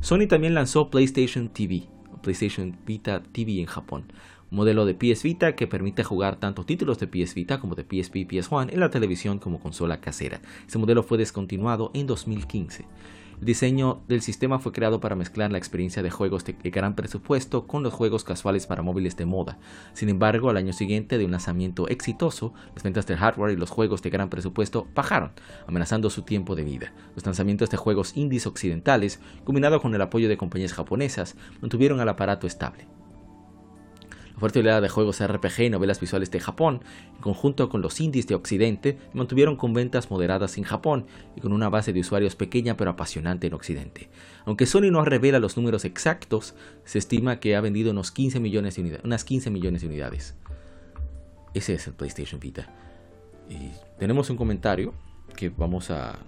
Sony 0.00 0.28
también 0.28 0.54
lanzó 0.54 0.90
PlayStation 0.90 1.48
TV, 1.48 1.82
PlayStation 2.22 2.76
Vita 2.86 3.20
TV 3.32 3.60
en 3.60 3.66
Japón, 3.66 4.04
un 4.50 4.56
modelo 4.58 4.86
de 4.86 4.94
PS 4.94 5.24
Vita 5.24 5.56
que 5.56 5.66
permite 5.66 6.04
jugar 6.04 6.36
tanto 6.36 6.64
títulos 6.64 6.98
de 7.00 7.08
PS 7.08 7.34
Vita 7.34 7.58
como 7.58 7.74
de 7.74 7.82
PSP 7.82 8.16
y 8.16 8.24
PS1 8.24 8.72
en 8.72 8.80
la 8.80 8.90
televisión 8.90 9.38
como 9.40 9.58
consola 9.58 10.00
casera. 10.00 10.40
Este 10.66 10.78
modelo 10.78 11.02
fue 11.02 11.18
descontinuado 11.18 11.90
en 11.94 12.06
2015. 12.06 12.84
El 13.40 13.44
diseño 13.44 14.02
del 14.08 14.20
sistema 14.20 14.58
fue 14.58 14.72
creado 14.72 14.98
para 14.98 15.14
mezclar 15.14 15.52
la 15.52 15.58
experiencia 15.58 16.02
de 16.02 16.10
juegos 16.10 16.44
de 16.44 16.70
gran 16.70 16.96
presupuesto 16.96 17.68
con 17.68 17.84
los 17.84 17.94
juegos 17.94 18.24
casuales 18.24 18.66
para 18.66 18.82
móviles 18.82 19.16
de 19.16 19.26
moda. 19.26 19.58
Sin 19.92 20.08
embargo, 20.08 20.50
al 20.50 20.56
año 20.56 20.72
siguiente 20.72 21.18
de 21.18 21.24
un 21.24 21.30
lanzamiento 21.30 21.86
exitoso, 21.86 22.52
las 22.74 22.82
ventas 22.82 23.06
del 23.06 23.18
hardware 23.18 23.52
y 23.52 23.56
los 23.56 23.70
juegos 23.70 24.02
de 24.02 24.10
gran 24.10 24.28
presupuesto 24.28 24.88
bajaron, 24.92 25.30
amenazando 25.68 26.10
su 26.10 26.22
tiempo 26.22 26.56
de 26.56 26.64
vida. 26.64 26.92
Los 27.14 27.24
lanzamientos 27.24 27.70
de 27.70 27.76
juegos 27.76 28.16
indies 28.16 28.48
occidentales, 28.48 29.20
combinado 29.44 29.80
con 29.80 29.94
el 29.94 30.02
apoyo 30.02 30.28
de 30.28 30.36
compañías 30.36 30.72
japonesas, 30.72 31.36
mantuvieron 31.60 32.00
al 32.00 32.08
aparato 32.08 32.48
estable 32.48 32.97
fuerte 34.38 34.60
oleada 34.60 34.80
de 34.80 34.88
juegos 34.88 35.26
RPG 35.26 35.60
y 35.62 35.70
novelas 35.70 36.00
visuales 36.00 36.30
de 36.30 36.40
Japón, 36.40 36.82
en 37.14 37.20
conjunto 37.20 37.68
con 37.68 37.82
los 37.82 38.00
indies 38.00 38.26
de 38.26 38.34
Occidente, 38.34 38.98
mantuvieron 39.12 39.56
con 39.56 39.72
ventas 39.72 40.10
moderadas 40.10 40.58
en 40.58 40.64
Japón 40.64 41.06
y 41.36 41.40
con 41.40 41.52
una 41.52 41.68
base 41.68 41.92
de 41.92 42.00
usuarios 42.00 42.36
pequeña 42.36 42.76
pero 42.76 42.90
apasionante 42.90 43.46
en 43.46 43.54
Occidente. 43.54 44.08
Aunque 44.44 44.66
Sony 44.66 44.90
no 44.90 45.04
revela 45.04 45.38
los 45.38 45.56
números 45.56 45.84
exactos, 45.84 46.54
se 46.84 46.98
estima 46.98 47.40
que 47.40 47.56
ha 47.56 47.60
vendido 47.60 47.90
unos 47.90 48.10
15 48.10 48.40
millones 48.40 48.76
de 48.76 48.82
unidades, 48.82 49.04
unas 49.04 49.24
15 49.24 49.50
millones 49.50 49.82
de 49.82 49.88
unidades. 49.88 50.34
Ese 51.54 51.74
es 51.74 51.86
el 51.86 51.94
PlayStation 51.94 52.40
Vita. 52.40 52.72
Y 53.48 53.70
tenemos 53.98 54.30
un 54.30 54.36
comentario 54.36 54.94
que 55.36 55.48
vamos 55.50 55.90
a, 55.90 56.18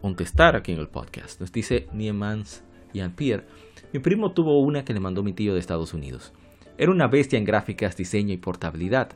contestar 0.00 0.54
aquí 0.54 0.70
en 0.70 0.78
el 0.78 0.88
podcast. 0.88 1.40
Nos 1.40 1.50
dice 1.50 1.88
Niemans 1.92 2.62
Ian 2.92 3.12
Pierre. 3.12 3.44
Mi 3.92 3.98
primo 3.98 4.30
tuvo 4.30 4.60
una 4.60 4.84
que 4.84 4.94
le 4.94 5.00
mandó 5.00 5.24
mi 5.24 5.32
tío 5.32 5.52
de 5.52 5.60
Estados 5.60 5.94
Unidos. 5.94 6.32
Era 6.78 6.92
una 6.92 7.08
bestia 7.08 7.38
en 7.38 7.44
gráficas, 7.44 7.96
diseño 7.96 8.32
y 8.32 8.36
portabilidad. 8.36 9.10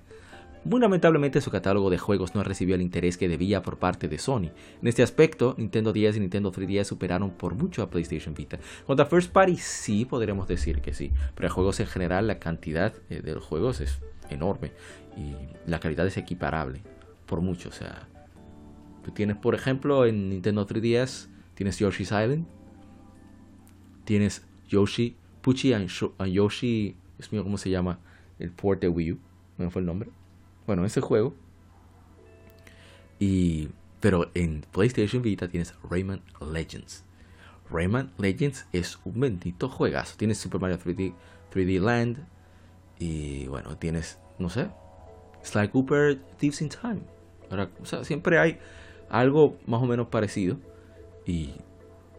Muy 0.65 0.81
lamentablemente 0.81 1.41
su 1.41 1.51
catálogo 1.51 1.91
de 1.91 1.99
juegos 1.99 2.35
no 2.35 2.43
recibió 2.43 2.75
el 2.75 2.83
interés 2.83 3.17
que 3.17 3.29
debía 3.29 3.63
por 3.63 3.79
parte 3.79 4.09
de 4.09 4.19
Sony. 4.19 4.51
En 4.81 4.89
este 4.89 5.05
aspecto, 5.05 5.55
Nintendo 5.59 5.93
10 5.93 6.17
y 6.17 6.21
Nintendo 6.21 6.53
3DS 6.53 6.85
superaron 6.85 7.31
por 7.31 7.55
mucho 7.55 7.83
a 7.83 7.91
PlayStation 7.91 8.35
Vita. 8.35 8.59
Contra 8.85 9.07
First 9.07 9.33
Party 9.33 9.57
sí 9.57 10.05
podremos 10.05 10.49
decir 10.49 10.81
que 10.81 10.93
sí, 10.93 11.13
pero 11.37 11.49
en 11.49 11.55
juegos 11.55 11.79
en 11.79 11.87
general 11.87 12.27
la 12.27 12.41
cantidad 12.41 12.95
eh, 13.11 13.23
de 13.23 13.35
los 13.35 13.45
juegos 13.45 13.81
es 13.81 14.01
enorme 14.29 14.73
y 15.17 15.35
la 15.69 15.79
calidad 15.79 16.07
es 16.07 16.17
equiparable 16.17 16.81
por 17.27 17.41
mucho. 17.41 17.69
O 17.69 17.73
sea, 17.73 18.09
tú 19.05 19.13
tienes 19.13 19.37
por 19.37 19.55
ejemplo 19.55 20.05
en 20.05 20.31
Nintendo 20.31 20.67
3DS 20.67 21.29
tienes 21.55 21.79
Yoshi's 21.79 22.09
Island, 22.09 22.47
tienes 24.05 24.45
Yoshi, 24.69 25.17
Pucci 25.43 25.73
and 25.73 25.89
Yoshi 26.27 26.97
Dios 27.23 27.33
mío, 27.33 27.45
¿cómo 27.45 27.57
se 27.57 27.71
llama? 27.71 28.01
El 28.41 28.51
port 28.51 28.81
de 28.81 28.89
Wii 28.89 29.13
U. 29.13 29.19
No 29.57 29.71
fue 29.71 29.81
el 29.81 29.87
nombre. 29.87 30.11
Bueno, 30.67 30.85
ese 30.85 31.01
juego. 31.01 31.35
Y. 33.21 33.69
Pero 34.01 34.33
en 34.35 34.65
PlayStation 34.73 35.23
Vita 35.23 35.47
tienes 35.47 35.75
Rayman 35.89 36.21
Legends. 36.41 37.05
Rayman 37.71 38.13
Legends 38.19 38.67
es 38.73 38.99
un 39.05 39.21
bendito 39.21 39.69
juegazo. 39.69 40.17
Tienes 40.17 40.39
Super 40.39 40.61
Mario 40.61 40.81
3D, 40.81 41.15
3D 41.55 41.81
Land. 41.81 42.27
Y 42.99 43.47
bueno, 43.47 43.79
tienes, 43.79 44.19
no 44.41 44.49
sé, 44.49 44.69
Sly 45.45 45.69
Cooper 45.69 46.21
Thieves 46.39 46.61
in 46.61 46.71
Time. 46.71 47.03
O 47.81 47.87
sea, 47.87 48.03
siempre 48.03 48.41
hay 48.41 48.59
algo 49.09 49.57
más 49.67 49.81
o 49.81 49.87
menos 49.87 50.09
parecido. 50.09 50.57
Y 51.25 51.51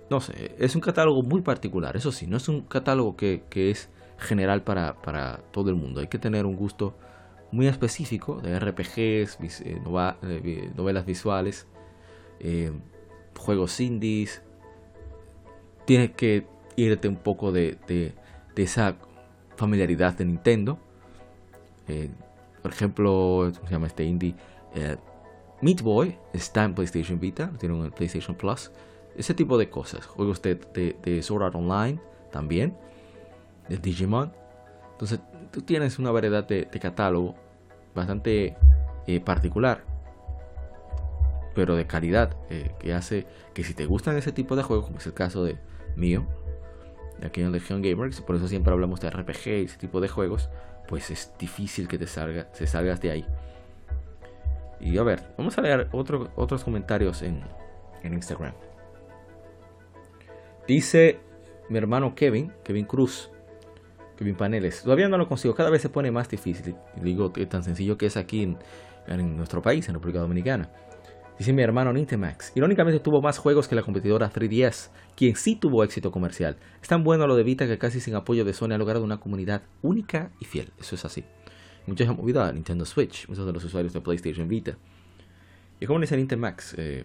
no 0.09 0.21
sé, 0.21 0.55
es 0.57 0.75
un 0.75 0.81
catálogo 0.81 1.21
muy 1.23 1.41
particular. 1.41 1.97
Eso 1.97 2.13
sí, 2.13 2.25
no 2.25 2.37
es 2.37 2.47
un 2.47 2.61
catálogo 2.61 3.17
que, 3.17 3.43
que 3.49 3.69
es 3.69 3.89
general 4.17 4.63
para, 4.63 5.39
todo 5.51 5.69
el 5.69 5.75
mundo. 5.75 6.01
Hay 6.01 6.07
que 6.07 6.19
tener 6.19 6.45
un 6.45 6.55
gusto 6.55 6.95
muy 7.51 7.67
específico 7.67 8.41
de 8.41 8.59
RPGs, 8.59 9.39
eh, 9.61 9.81
eh, 10.23 10.71
novelas 10.75 11.05
visuales, 11.05 11.67
eh, 12.39 12.71
juegos 13.37 13.79
indies. 13.79 14.41
Tienes 15.85 16.11
que 16.11 16.47
irte 16.75 17.07
un 17.07 17.17
poco 17.17 17.51
de, 17.51 17.77
esa 18.55 18.95
familiaridad 19.55 20.13
de 20.13 20.25
Nintendo. 20.25 20.79
por 22.61 22.71
ejemplo, 22.71 23.51
¿cómo 23.53 23.67
se 23.67 23.71
llama 23.71 23.87
este 23.87 24.03
indie? 24.03 24.35
Meat 25.61 25.81
Boy 25.81 26.17
está 26.33 26.63
en 26.63 26.73
PlayStation 26.73 27.19
Vita, 27.19 27.51
tiene 27.59 27.75
un 27.75 27.91
PlayStation 27.91 28.35
Plus. 28.35 28.71
Ese 29.15 29.33
tipo 29.35 29.57
de 29.57 29.69
cosas. 29.69 30.07
Juegos 30.07 30.41
de, 30.41 30.55
de 30.55 31.21
Sword 31.21 31.43
Art 31.43 31.55
Online 31.55 31.99
también 32.31 32.75
de 33.69 33.77
Digimon. 33.77 34.33
Entonces 34.91 35.19
tú 35.51 35.61
tienes 35.61 35.99
una 35.99 36.11
variedad 36.11 36.47
de, 36.47 36.67
catálogo 36.67 37.35
bastante 37.93 38.55
eh, 39.07 39.19
particular, 39.19 39.83
pero 41.55 41.75
de 41.75 41.85
calidad, 41.85 42.35
eh, 42.49 42.71
que 42.79 42.93
hace 42.93 43.27
que 43.53 43.63
si 43.63 43.73
te 43.73 43.85
gustan 43.85 44.17
ese 44.17 44.31
tipo 44.31 44.55
de 44.55 44.63
juegos, 44.63 44.85
como 44.85 44.97
es 44.97 45.05
el 45.05 45.13
caso 45.13 45.43
de 45.43 45.57
mío, 45.95 46.25
de 47.19 47.27
aquí 47.27 47.41
en 47.41 47.51
Legion 47.51 47.81
Gamers, 47.81 48.21
por 48.21 48.35
eso 48.35 48.47
siempre 48.47 48.73
hablamos 48.73 48.99
de 48.99 49.09
RPG 49.09 49.47
y 49.47 49.63
ese 49.65 49.77
tipo 49.77 50.01
de 50.01 50.07
juegos, 50.07 50.49
pues 50.87 51.11
es 51.11 51.31
difícil 51.39 51.87
que 51.87 51.97
te 51.97 52.07
salga, 52.07 52.47
se 52.53 52.67
salgas 52.67 52.99
de 53.01 53.11
ahí. 53.11 53.25
Y 54.79 54.97
a 54.97 55.03
ver, 55.03 55.23
vamos 55.37 55.57
a 55.57 55.61
leer 55.61 55.87
otros 55.91 56.63
comentarios 56.63 57.21
en, 57.21 57.41
en 58.01 58.13
Instagram. 58.13 58.53
Dice 60.67 61.19
mi 61.69 61.77
hermano 61.77 62.15
Kevin, 62.15 62.51
Kevin 62.63 62.85
Cruz, 62.85 63.29
Kevin 64.17 64.35
Paneles. 64.35 64.83
Todavía 64.83 65.07
no 65.07 65.17
lo 65.17 65.27
consigo, 65.27 65.55
cada 65.55 65.69
vez 65.69 65.81
se 65.81 65.89
pone 65.89 66.11
más 66.11 66.29
difícil. 66.29 66.75
Digo 67.01 67.33
que 67.33 67.45
tan 67.45 67.63
sencillo 67.63 67.97
que 67.97 68.05
es 68.05 68.17
aquí 68.17 68.43
en, 69.07 69.35
nuestro 69.35 69.61
país, 69.61 69.87
en 69.87 69.95
República 69.95 70.19
Dominicana. 70.19 70.69
Dice 71.37 71.51
mi 71.51 71.63
hermano 71.63 71.91
Nintemax. 71.93 72.51
Irónicamente 72.55 72.99
tuvo 72.99 73.21
más 73.21 73.39
juegos 73.39 73.67
que 73.67 73.75
la 73.75 73.81
competidora 73.81 74.31
3DS, 74.31 74.91
quien 75.15 75.35
sí 75.35 75.55
tuvo 75.55 75.83
éxito 75.83 76.11
comercial. 76.11 76.57
Es 76.81 76.87
tan 76.87 77.03
bueno 77.03 77.25
lo 77.25 77.35
de 77.35 77.43
Vita 77.43 77.65
que 77.65 77.77
casi 77.79 77.99
sin 77.99 78.15
apoyo 78.15 78.45
de 78.45 78.53
Sony 78.53 78.73
ha 78.73 78.77
logrado 78.77 79.03
una 79.03 79.19
comunidad 79.19 79.63
única 79.81 80.31
y 80.39 80.45
fiel. 80.45 80.71
Eso 80.79 80.95
es 80.95 81.05
así. 81.05 81.23
Muchos 81.87 82.07
han 82.07 82.37
a 82.37 82.51
Nintendo 82.53 82.85
Switch, 82.85 83.27
muchos 83.27 83.45
de 83.45 83.51
los 83.51 83.63
usuarios 83.63 83.93
de 83.93 83.99
PlayStation 83.99 84.47
Vita. 84.47 84.77
Y 85.79 85.85
como 85.85 85.99
dice 85.99 86.15
Nintemax, 86.15 86.75
eh, 86.77 87.03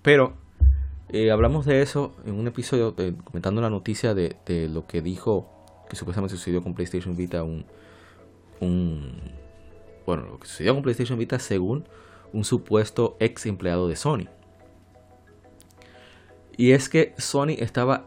pero 0.00 0.36
eh, 1.10 1.30
hablamos 1.30 1.66
de 1.66 1.82
eso 1.82 2.14
en 2.24 2.34
un 2.34 2.46
episodio 2.46 2.94
comentando 3.24 3.60
la 3.60 3.68
noticia 3.68 4.14
de 4.14 4.68
lo 4.72 4.86
que 4.86 5.02
dijo 5.02 5.57
que 5.88 5.96
supuestamente 5.96 6.36
sucedió 6.36 6.62
con 6.62 6.74
PlayStation 6.74 7.16
Vita, 7.16 7.42
un, 7.42 7.64
un 8.60 9.20
bueno, 10.06 10.24
lo 10.24 10.38
que 10.38 10.46
sucedió 10.46 10.74
con 10.74 10.82
PlayStation 10.82 11.18
Vita 11.18 11.38
según 11.38 11.84
un 12.32 12.44
supuesto 12.44 13.16
ex 13.20 13.46
empleado 13.46 13.88
de 13.88 13.96
Sony. 13.96 14.28
Y 16.56 16.72
es 16.72 16.88
que 16.88 17.14
Sony 17.18 17.56
estaba 17.58 18.04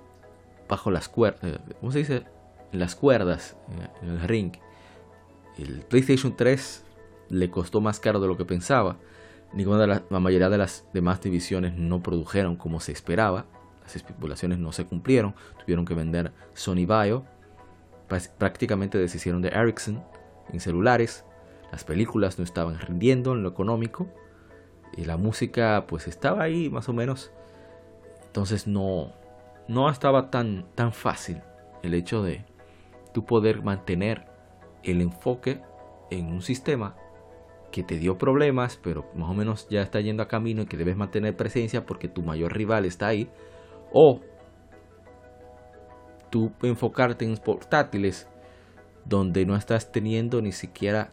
bajo 0.67 0.91
las 0.91 1.09
cuerdas, 1.09 1.43
eh, 1.43 1.59
¿cómo 1.79 1.91
se 1.91 1.99
dice? 1.99 2.23
En 2.71 2.79
las 2.79 2.95
cuerdas, 2.95 3.55
en 4.01 4.09
el 4.09 4.19
ring. 4.21 4.53
El 5.57 5.81
PlayStation 5.81 6.35
3 6.35 6.83
le 7.29 7.49
costó 7.49 7.81
más 7.81 7.99
caro 7.99 8.19
de 8.19 8.27
lo 8.27 8.37
que 8.37 8.45
pensaba. 8.45 8.97
Ninguna 9.53 9.79
de 9.79 9.87
la, 9.87 10.03
la 10.09 10.19
mayoría 10.19 10.49
de 10.49 10.57
las 10.57 10.85
demás 10.93 11.21
divisiones 11.21 11.75
no 11.75 12.01
produjeron 12.01 12.55
como 12.55 12.79
se 12.79 12.93
esperaba. 12.93 13.45
Las 13.83 13.95
estipulaciones 13.95 14.59
no 14.59 14.71
se 14.71 14.85
cumplieron. 14.85 15.35
Tuvieron 15.59 15.85
que 15.85 15.93
vender 15.93 16.31
Sony 16.53 16.85
Bio. 16.85 17.25
Prácticamente 18.37 18.97
deshicieron 18.97 19.41
de 19.41 19.49
Ericsson 19.49 20.03
en 20.51 20.59
celulares. 20.59 21.25
Las 21.71 21.83
películas 21.83 22.37
no 22.37 22.43
estaban 22.43 22.79
rindiendo 22.79 23.33
en 23.33 23.43
lo 23.43 23.49
económico. 23.49 24.07
Y 24.97 25.05
la 25.05 25.17
música 25.17 25.85
pues 25.87 26.07
estaba 26.07 26.43
ahí 26.43 26.69
más 26.69 26.89
o 26.89 26.93
menos. 26.93 27.31
Entonces 28.25 28.67
no, 28.67 29.13
no 29.67 29.89
estaba 29.89 30.29
tan, 30.29 30.65
tan 30.75 30.91
fácil 30.91 31.41
el 31.83 31.93
hecho 31.93 32.23
de 32.23 32.45
tú 33.13 33.25
poder 33.25 33.63
mantener 33.63 34.25
el 34.83 35.01
enfoque 35.01 35.61
en 36.09 36.27
un 36.27 36.41
sistema 36.41 36.95
que 37.71 37.83
te 37.83 37.97
dio 37.97 38.17
problemas, 38.17 38.79
pero 38.83 39.05
más 39.15 39.29
o 39.29 39.33
menos 39.33 39.67
ya 39.69 39.81
está 39.81 40.01
yendo 40.01 40.23
a 40.23 40.27
camino 40.27 40.63
y 40.63 40.65
que 40.65 40.77
debes 40.77 40.97
mantener 40.97 41.35
presencia 41.37 41.85
porque 41.85 42.09
tu 42.09 42.21
mayor 42.21 42.53
rival 42.53 42.85
está 42.85 43.07
ahí. 43.07 43.29
O 43.93 44.19
tú 46.31 46.53
enfocarte 46.63 47.25
en 47.25 47.37
portátiles 47.37 48.27
donde 49.05 49.45
no 49.45 49.55
estás 49.55 49.91
teniendo 49.91 50.41
ni 50.41 50.51
siquiera 50.51 51.11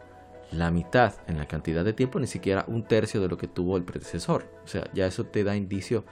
la 0.50 0.70
mitad 0.70 1.14
en 1.26 1.36
la 1.36 1.46
cantidad 1.46 1.84
de 1.84 1.92
tiempo, 1.92 2.18
ni 2.18 2.26
siquiera 2.26 2.64
un 2.68 2.84
tercio 2.84 3.20
de 3.20 3.28
lo 3.28 3.36
que 3.36 3.48
tuvo 3.48 3.76
el 3.76 3.84
predecesor. 3.84 4.46
O 4.64 4.68
sea, 4.68 4.88
ya 4.94 5.06
eso 5.06 5.26
te 5.26 5.44
da 5.44 5.56
indicio 5.56 6.04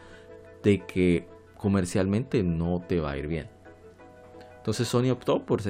de 0.63 0.85
que 0.85 1.27
comercialmente 1.57 2.43
no 2.43 2.83
te 2.87 3.01
va 3.01 3.13
a 3.13 3.17
ir 3.17 3.29
bien. 3.29 3.49
Entonces 4.59 4.89
Sony 4.89 5.11
optó 5.11 5.47
por, 5.47 5.63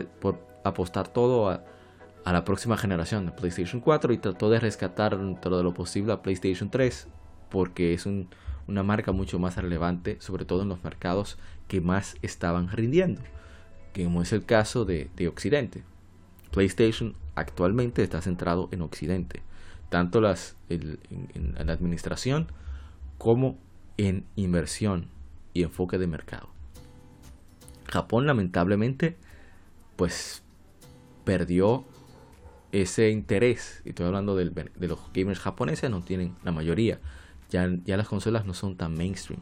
apostar 0.64 1.08
todo 1.08 1.50
a, 1.50 1.64
la 2.24 2.44
próxima 2.44 2.76
generación 2.76 3.26
de 3.26 3.32
PlayStation 3.32 3.80
4 3.80 4.12
y 4.12 4.18
trató 4.18 4.50
de 4.50 4.58
rescatar 4.58 5.16
todo 5.40 5.62
lo 5.62 5.74
posible 5.74 6.12
a 6.12 6.22
PlayStation 6.22 6.70
3 6.70 7.06
porque 7.50 7.94
es 7.94 8.04
un, 8.04 8.28
una 8.66 8.82
marca 8.82 9.12
mucho 9.12 9.38
más 9.38 9.56
relevante, 9.56 10.16
sobre 10.20 10.44
todo 10.44 10.62
en 10.62 10.68
los 10.68 10.82
mercados 10.82 11.38
que 11.68 11.80
más 11.80 12.16
estaban 12.22 12.68
rindiendo, 12.68 13.20
como 13.94 14.22
es 14.22 14.32
el 14.32 14.44
caso 14.44 14.84
de, 14.84 15.10
de 15.16 15.28
Occidente. 15.28 15.82
PlayStation 16.50 17.14
actualmente 17.34 18.02
está 18.02 18.20
centrado 18.22 18.68
en 18.72 18.82
Occidente, 18.82 19.42
tanto 19.88 20.18
en, 20.68 20.98
la 21.58 21.72
administración 21.72 22.48
como 23.18 23.58
en 23.96 24.24
inversión 24.36 25.08
y 25.54 25.62
enfoque 25.62 25.98
de 25.98 26.06
mercado. 26.06 26.48
Japón 27.88 28.26
lamentablemente 28.26 29.16
pues 29.96 30.42
perdió 31.24 31.84
ese 32.72 33.10
interés, 33.10 33.82
y 33.84 33.90
estoy 33.90 34.06
hablando 34.06 34.36
de 34.36 34.46
los 34.88 34.98
gamers 35.14 35.40
japoneses, 35.40 35.90
no 35.90 36.02
tienen 36.02 36.34
la 36.42 36.52
mayoría, 36.52 37.00
ya, 37.48 37.68
ya 37.84 37.96
las 37.96 38.08
consolas 38.08 38.44
no 38.44 38.54
son 38.54 38.76
tan 38.76 38.94
mainstream, 38.94 39.40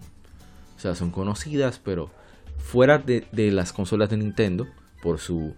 o 0.76 0.78
sea, 0.78 0.94
son 0.94 1.10
conocidas, 1.10 1.80
pero 1.82 2.10
fuera 2.58 2.98
de, 2.98 3.26
de 3.32 3.50
las 3.50 3.72
consolas 3.72 4.10
de 4.10 4.16
Nintendo, 4.16 4.66
por 5.02 5.18
su 5.18 5.54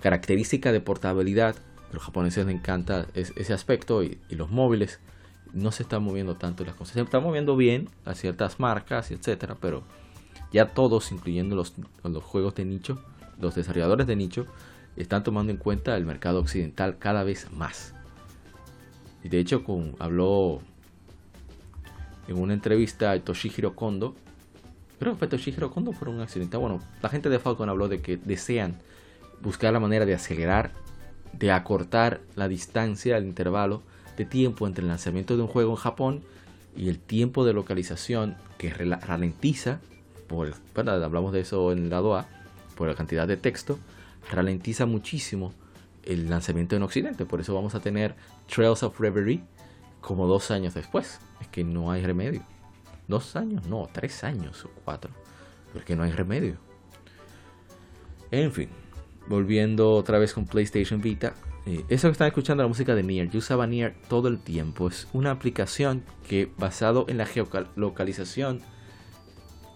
característica 0.00 0.72
de 0.72 0.80
portabilidad, 0.80 1.54
a 1.90 1.94
los 1.94 2.02
japoneses 2.02 2.46
les 2.46 2.54
encanta 2.54 3.06
ese 3.14 3.52
aspecto 3.52 4.02
y, 4.02 4.18
los 4.30 4.50
móviles 4.50 5.00
no 5.52 5.72
se 5.72 5.82
están 5.82 6.02
moviendo 6.02 6.36
tanto 6.36 6.64
las 6.64 6.74
cosas. 6.74 6.94
Se 6.94 7.00
están 7.00 7.22
moviendo 7.22 7.56
bien 7.56 7.88
a 8.04 8.14
ciertas 8.14 8.60
marcas, 8.60 9.10
etcétera, 9.10 9.56
pero 9.60 9.82
ya 10.52 10.68
todos, 10.68 11.10
incluyendo 11.12 11.56
los, 11.56 11.74
los 12.04 12.22
juegos 12.22 12.54
de 12.54 12.64
nicho, 12.64 13.02
los 13.40 13.54
desarrolladores 13.54 14.06
de 14.06 14.16
nicho, 14.16 14.46
están 14.96 15.24
tomando 15.24 15.52
en 15.52 15.58
cuenta 15.58 15.96
el 15.96 16.04
mercado 16.04 16.40
occidental 16.40 16.98
cada 16.98 17.24
vez 17.24 17.50
más. 17.52 17.94
Y 19.24 19.28
de 19.28 19.38
hecho, 19.38 19.64
con, 19.64 19.96
habló 19.98 20.60
en 22.28 22.38
una 22.38 22.54
entrevista 22.54 23.10
a 23.10 23.20
Toshihiro 23.20 23.74
Kondo, 23.74 24.14
creo 25.00 25.14
que 25.14 25.18
fue 25.18 25.28
Toshihiro 25.28 25.70
Kondo 25.70 25.92
por 25.92 26.10
un 26.10 26.20
accidente. 26.20 26.58
Bueno, 26.58 26.78
la 27.02 27.08
gente 27.08 27.30
de 27.30 27.38
Falcon 27.38 27.70
habló 27.70 27.88
de 27.88 28.02
que 28.02 28.18
desean 28.18 28.76
buscar 29.40 29.72
la 29.72 29.80
manera 29.80 30.04
de 30.04 30.14
acelerar, 30.14 30.72
de 31.32 31.50
acortar 31.50 32.20
la 32.36 32.48
distancia, 32.48 33.16
el 33.16 33.24
intervalo 33.24 33.82
de 34.18 34.26
tiempo 34.26 34.66
entre 34.66 34.82
el 34.82 34.88
lanzamiento 34.88 35.36
de 35.36 35.42
un 35.42 35.48
juego 35.48 35.70
en 35.70 35.76
Japón 35.76 36.22
y 36.76 36.90
el 36.90 36.98
tiempo 36.98 37.46
de 37.46 37.54
localización 37.54 38.36
que 38.58 38.68
ralentiza, 38.70 39.80
por, 40.28 40.54
bueno, 40.74 40.92
hablamos 40.92 41.32
de 41.32 41.40
eso 41.40 41.72
en 41.72 41.84
el 41.84 41.90
lado 41.90 42.14
A, 42.14 42.26
por 42.76 42.86
la 42.86 42.94
cantidad 42.94 43.26
de 43.26 43.38
texto, 43.38 43.78
ralentiza 44.30 44.84
muchísimo 44.84 45.54
el 46.02 46.28
lanzamiento 46.28 46.76
en 46.76 46.82
Occidente. 46.82 47.24
Por 47.24 47.40
eso 47.40 47.54
vamos 47.54 47.74
a 47.74 47.80
tener 47.80 48.14
Trails 48.54 48.82
of 48.82 49.00
Reverie 49.00 49.40
como 50.02 50.26
dos 50.26 50.50
años 50.50 50.74
después. 50.74 51.20
Es 51.40 51.48
que 51.48 51.64
no 51.64 51.90
hay 51.90 52.04
remedio. 52.04 52.42
Dos 53.10 53.34
años, 53.34 53.66
no, 53.66 53.88
tres 53.92 54.22
años 54.22 54.64
o 54.64 54.70
cuatro. 54.84 55.10
Porque 55.72 55.96
no 55.96 56.04
hay 56.04 56.12
remedio. 56.12 56.58
En 58.30 58.52
fin, 58.52 58.68
volviendo 59.26 59.90
otra 59.90 60.18
vez 60.20 60.32
con 60.32 60.46
PlayStation 60.46 61.00
Vita. 61.00 61.34
Eh, 61.66 61.84
eso 61.88 62.06
que 62.06 62.12
están 62.12 62.28
escuchando 62.28 62.62
la 62.62 62.68
música 62.68 62.94
de 62.94 63.02
Nier, 63.02 63.28
yo 63.28 63.40
usaba 63.40 63.66
Nier 63.66 63.96
todo 64.08 64.28
el 64.28 64.38
tiempo. 64.38 64.86
Es 64.88 65.08
una 65.12 65.32
aplicación 65.32 66.04
que 66.28 66.52
basado 66.56 67.04
en 67.08 67.18
la 67.18 67.26
geolocalización 67.26 68.60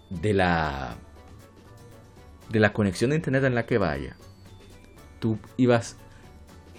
de 0.09 0.33
la 0.33 0.95
de 2.49 2.59
la 2.61 2.71
conexión 2.71 3.09
de 3.09 3.17
internet 3.17 3.43
en 3.43 3.55
la 3.55 3.65
que 3.65 3.77
vaya, 3.77 4.15
tú 5.19 5.39
ibas 5.57 5.97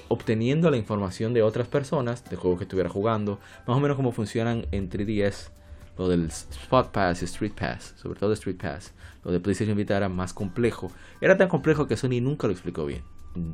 obteniendo 0.09 0.71
la 0.71 0.77
información 0.77 1.35
de 1.35 1.43
otras 1.43 1.69
personas, 1.69 2.25
de 2.31 2.37
juegos 2.37 2.61
que 2.61 2.65
estuviera 2.65 2.89
jugando, 2.89 3.41
más 3.67 3.77
o 3.77 3.81
menos 3.81 3.97
como 3.97 4.13
funcionan 4.13 4.67
en 4.71 4.89
3DS, 4.89 5.51
lo 5.99 6.09
del 6.09 6.27
Spot 6.27 6.91
Pass 6.93 7.23
Street 7.23 7.53
Pass, 7.53 7.95
sobre 7.97 8.19
todo 8.19 8.33
Street 8.33 8.57
Pass. 8.57 8.93
Lo 9.25 9.33
de 9.33 9.41
PlayStation 9.41 9.77
Vita 9.77 9.97
era 9.97 10.09
más 10.09 10.33
complejo. 10.33 10.93
Era 11.21 11.37
tan 11.37 11.49
complejo 11.49 11.87
que 11.87 11.97
Sony 11.97 12.21
nunca 12.21 12.47
lo 12.47 12.53
explicó 12.53 12.87
bien. 12.87 13.03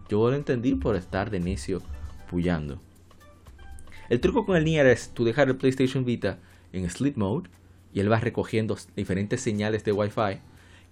Yo 0.08 0.28
lo 0.30 0.36
entendí 0.36 0.74
por 0.74 0.96
estar 0.96 1.30
de 1.30 1.40
necio 1.40 1.82
pullando. 2.30 2.80
El 4.08 4.20
truco 4.20 4.44
con 4.44 4.56
el 4.56 4.64
Nier 4.64 4.86
es 4.86 5.10
tú 5.14 5.24
dejar 5.24 5.48
el 5.48 5.56
PlayStation 5.56 6.04
Vita 6.04 6.38
en 6.72 6.88
Sleep 6.88 7.16
Mode 7.16 7.48
y 7.94 8.00
él 8.00 8.10
va 8.10 8.20
recogiendo 8.20 8.76
diferentes 8.96 9.40
señales 9.40 9.84
de 9.84 9.92
Wi-Fi 9.92 10.40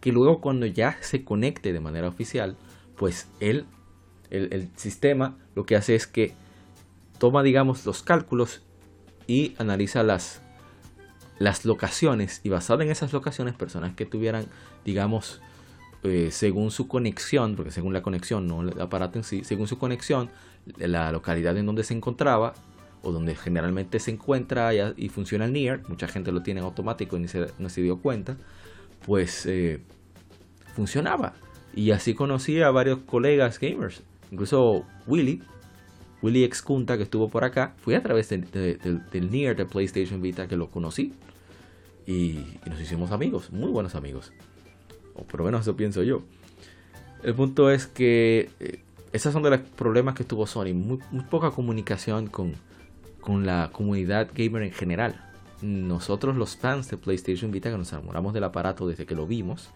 que 0.00 0.12
luego 0.12 0.40
cuando 0.40 0.66
ya 0.66 0.96
se 1.00 1.24
conecte 1.24 1.72
de 1.72 1.80
manera 1.80 2.08
oficial, 2.08 2.56
pues 2.96 3.28
él, 3.40 3.66
el, 4.30 4.52
el 4.52 4.70
sistema 4.76 5.36
lo 5.54 5.66
que 5.66 5.76
hace 5.76 5.94
es 5.94 6.06
que 6.06 6.32
toma, 7.18 7.42
digamos, 7.42 7.84
los 7.84 8.02
cálculos 8.02 8.62
y 9.26 9.54
analiza 9.58 10.02
las, 10.02 10.40
las 11.40 11.64
locaciones 11.64 12.42
y 12.44 12.50
basado 12.50 12.82
en 12.82 12.90
esas 12.90 13.14
locaciones, 13.14 13.54
personas 13.54 13.94
que 13.96 14.04
tuvieran, 14.04 14.44
digamos, 14.84 15.40
eh, 16.02 16.28
según 16.30 16.70
su 16.70 16.86
conexión, 16.86 17.56
porque 17.56 17.72
según 17.72 17.94
la 17.94 18.02
conexión, 18.02 18.46
no 18.46 18.60
el 18.60 18.78
aparato 18.78 19.18
en 19.18 19.24
sí, 19.24 19.42
según 19.42 19.66
su 19.66 19.78
conexión, 19.78 20.28
la 20.76 21.10
localidad 21.10 21.56
en 21.56 21.64
donde 21.64 21.82
se 21.82 21.94
encontraba 21.94 22.52
o 23.02 23.10
donde 23.10 23.34
generalmente 23.34 24.00
se 24.00 24.10
encuentra 24.10 24.74
y, 24.74 25.08
funciona 25.08 25.46
el 25.46 25.54
NIR, 25.54 25.88
mucha 25.88 26.08
gente 26.08 26.30
lo 26.30 26.42
tiene 26.42 26.60
en 26.60 26.66
automático 26.66 27.16
y 27.16 27.20
ni 27.20 27.28
se, 27.28 27.46
no 27.58 27.70
se 27.70 27.80
dio 27.80 27.98
cuenta, 28.00 28.36
pues 29.06 29.46
eh, 29.46 29.80
funcionaba. 30.74 31.32
Y 31.74 31.92
así 31.92 32.12
conocí 32.12 32.60
a 32.60 32.70
varios 32.70 32.98
colegas 33.06 33.58
gamers. 33.58 34.02
Incluso 34.30 34.84
Willy, 35.06 35.42
Willy 36.20 36.44
Excunta, 36.44 36.98
que 36.98 37.04
estuvo 37.04 37.30
por 37.30 37.44
acá, 37.44 37.72
fue 37.78 37.96
a 37.96 38.02
través 38.02 38.28
de, 38.28 38.38
de, 38.38 38.74
de, 38.74 39.00
del 39.10 39.56
de 39.56 39.64
PlayStation 39.64 40.20
Vita 40.20 40.46
que 40.46 40.56
lo 40.56 40.68
conocí. 40.68 41.14
Y, 42.06 42.12
y, 42.12 42.60
nos 42.68 42.80
hicimos 42.80 43.10
amigos, 43.12 43.50
muy 43.50 43.70
buenos 43.70 43.94
amigos. 43.94 44.32
O 45.14 45.24
por 45.24 45.40
lo 45.40 45.46
menos 45.46 45.62
eso 45.62 45.76
pienso 45.76 46.02
yo. 46.02 46.22
El 47.22 47.34
punto 47.34 47.70
es 47.70 47.86
que 47.86 48.50
eh, 48.60 48.82
esos 49.12 49.32
son 49.32 49.42
de 49.42 49.50
los 49.50 49.60
problemas 49.60 50.14
que 50.14 50.24
tuvo 50.24 50.46
Sony. 50.46 50.74
Muy, 50.74 50.98
muy 51.10 51.24
poca 51.24 51.50
comunicación 51.50 52.28
con, 52.28 52.54
con 53.20 53.46
la 53.46 53.70
comunidad 53.72 54.30
gamer 54.34 54.62
en 54.62 54.72
general 54.72 55.30
nosotros 55.62 56.36
los 56.36 56.56
fans 56.56 56.88
de 56.88 56.96
PlayStation 56.96 57.50
Vita 57.50 57.70
que 57.70 57.76
nos 57.76 57.92
enamoramos 57.92 58.32
del 58.32 58.44
aparato 58.44 58.86
desde 58.86 59.06
que 59.06 59.14
lo 59.14 59.26
vimos, 59.26 59.70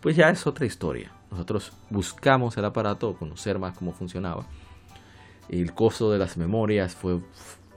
pues 0.00 0.16
ya 0.16 0.30
es 0.30 0.46
otra 0.46 0.66
historia. 0.66 1.10
Nosotros 1.30 1.72
buscamos 1.90 2.56
el 2.56 2.64
aparato, 2.64 3.14
conocer 3.16 3.58
más 3.58 3.76
cómo 3.76 3.92
funcionaba. 3.92 4.46
El 5.48 5.72
costo 5.74 6.10
de 6.10 6.18
las 6.18 6.36
memorias 6.36 6.94
fue 6.94 7.20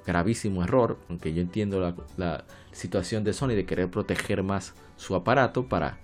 gravísimo 0.05 0.63
error, 0.63 0.97
aunque 1.09 1.33
yo 1.33 1.41
entiendo 1.41 1.79
la, 1.79 1.95
la 2.17 2.43
situación 2.79 3.23
de 3.23 3.33
Sony 3.33 3.49
de 3.49 3.65
querer 3.65 3.91
proteger 3.91 4.41
más 4.41 4.73
su 4.97 5.13
aparato 5.15 5.67
para 5.67 5.99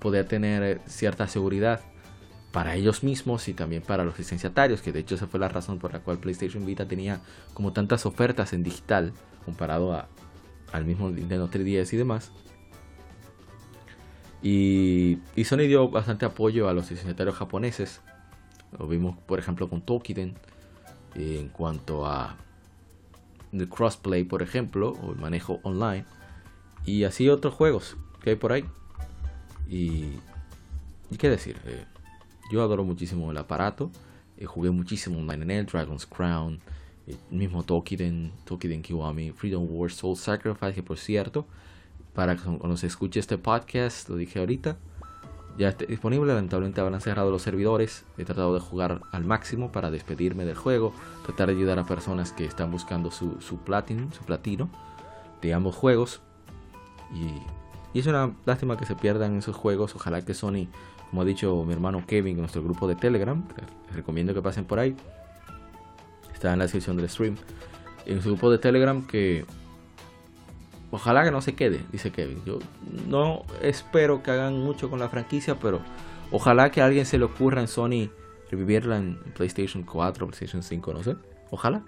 poder 0.00 0.26
tener 0.26 0.80
cierta 0.86 1.28
seguridad 1.28 1.80
para 2.52 2.74
ellos 2.74 3.04
mismos 3.04 3.46
y 3.48 3.54
también 3.54 3.82
para 3.82 4.04
los 4.04 4.18
licenciatarios, 4.18 4.82
que 4.82 4.90
de 4.90 5.00
hecho 5.00 5.14
esa 5.14 5.28
fue 5.28 5.38
la 5.38 5.48
razón 5.48 5.78
por 5.78 5.92
la 5.92 6.00
cual 6.00 6.18
PlayStation 6.18 6.66
Vita 6.66 6.88
tenía 6.88 7.20
como 7.54 7.72
tantas 7.72 8.06
ofertas 8.06 8.52
en 8.52 8.64
digital 8.64 9.12
comparado 9.44 10.04
al 10.72 10.84
mismo 10.84 11.10
Nintendo 11.10 11.48
3DS 11.48 11.92
y 11.92 11.96
demás. 11.96 12.32
Y, 14.42 15.18
y, 15.36 15.44
Sony 15.44 15.68
dio 15.68 15.90
bastante 15.90 16.24
apoyo 16.24 16.68
a 16.68 16.72
los 16.72 16.90
licenciatarios 16.90 17.36
japoneses. 17.36 18.00
Lo 18.78 18.86
vimos, 18.86 19.18
por 19.26 19.38
ejemplo, 19.38 19.68
con 19.68 19.82
Tokiden. 19.82 20.34
En 21.14 21.48
cuanto 21.48 22.06
a 22.06 22.36
el 23.52 23.68
crossplay, 23.68 24.24
por 24.24 24.42
ejemplo, 24.42 24.92
o 25.02 25.12
el 25.12 25.18
manejo 25.18 25.60
online. 25.62 26.04
Y 26.84 27.04
así 27.04 27.28
otros 27.28 27.54
juegos 27.54 27.96
que 28.22 28.30
hay 28.30 28.36
por 28.36 28.52
ahí. 28.52 28.64
Y, 29.68 30.18
qué 31.18 31.28
decir, 31.28 31.56
eh, 31.66 31.84
yo 32.50 32.62
adoro 32.62 32.84
muchísimo 32.84 33.30
el 33.30 33.36
aparato. 33.36 33.90
Eh, 34.36 34.46
jugué 34.46 34.70
muchísimo 34.70 35.18
online 35.18 35.42
en 35.42 35.50
el 35.50 35.66
Dragon's 35.66 36.06
Crown, 36.06 36.60
el 37.06 37.16
mismo 37.30 37.62
Tokiden, 37.62 38.32
Tokiden 38.44 38.82
Kiwami, 38.82 39.32
Freedom 39.32 39.66
Wars, 39.68 39.94
Soul 39.94 40.16
Sacrifice, 40.16 40.74
que 40.74 40.82
por 40.82 40.98
cierto, 40.98 41.46
para 42.14 42.36
cuando 42.36 42.76
se 42.76 42.86
escuche 42.86 43.20
este 43.20 43.38
podcast, 43.38 44.08
lo 44.08 44.16
dije 44.16 44.38
ahorita, 44.38 44.78
ya 45.58 45.68
está 45.68 45.84
disponible. 45.84 46.32
Lamentablemente 46.32 46.80
habrán 46.80 47.00
cerrado 47.00 47.30
los 47.30 47.42
servidores. 47.42 48.04
He 48.18 48.24
tratado 48.24 48.54
de 48.54 48.60
jugar 48.60 49.00
al 49.12 49.24
máximo 49.24 49.72
para 49.72 49.90
despedirme 49.90 50.44
del 50.44 50.56
juego, 50.56 50.92
tratar 51.24 51.48
de 51.48 51.54
ayudar 51.54 51.78
a 51.78 51.86
personas 51.86 52.32
que 52.32 52.44
están 52.44 52.70
buscando 52.70 53.10
su, 53.10 53.40
su 53.40 53.58
platinum, 53.58 54.10
su 54.12 54.24
platino 54.24 54.68
de 55.42 55.54
ambos 55.54 55.74
juegos. 55.74 56.20
Y, 57.12 57.26
y, 57.92 58.00
es 58.00 58.06
una 58.06 58.32
lástima 58.46 58.76
que 58.76 58.86
se 58.86 58.94
pierdan 58.94 59.36
esos 59.36 59.56
juegos. 59.56 59.94
Ojalá 59.94 60.24
que 60.24 60.34
Sony, 60.34 60.68
como 61.10 61.22
ha 61.22 61.24
dicho 61.24 61.64
mi 61.64 61.72
hermano 61.72 62.04
Kevin 62.06 62.36
en 62.36 62.40
nuestro 62.40 62.62
grupo 62.62 62.86
de 62.88 62.94
Telegram, 62.94 63.42
les 63.86 63.96
recomiendo 63.96 64.34
que 64.34 64.42
pasen 64.42 64.64
por 64.64 64.78
ahí. 64.78 64.96
Está 66.32 66.52
en 66.52 66.58
la 66.58 66.64
descripción 66.64 66.96
del 66.96 67.08
stream. 67.08 67.36
En 68.06 68.22
su 68.22 68.30
grupo 68.30 68.50
de 68.50 68.58
Telegram 68.58 69.06
que 69.06 69.44
Ojalá 70.90 71.24
que 71.24 71.30
no 71.30 71.40
se 71.40 71.54
quede, 71.54 71.80
dice 71.92 72.10
Kevin. 72.10 72.42
Yo 72.44 72.58
no 73.06 73.44
espero 73.62 74.22
que 74.22 74.30
hagan 74.30 74.58
mucho 74.58 74.90
con 74.90 74.98
la 74.98 75.08
franquicia, 75.08 75.56
pero 75.56 75.80
ojalá 76.32 76.70
que 76.70 76.80
a 76.82 76.86
alguien 76.86 77.06
se 77.06 77.18
le 77.18 77.24
ocurra 77.24 77.60
en 77.60 77.68
Sony 77.68 78.10
revivirla 78.50 78.96
en 78.96 79.16
PlayStation 79.34 79.84
4, 79.84 80.26
PlayStation 80.26 80.62
5, 80.62 80.92
no 80.92 81.02
sé. 81.02 81.16
Ojalá. 81.50 81.82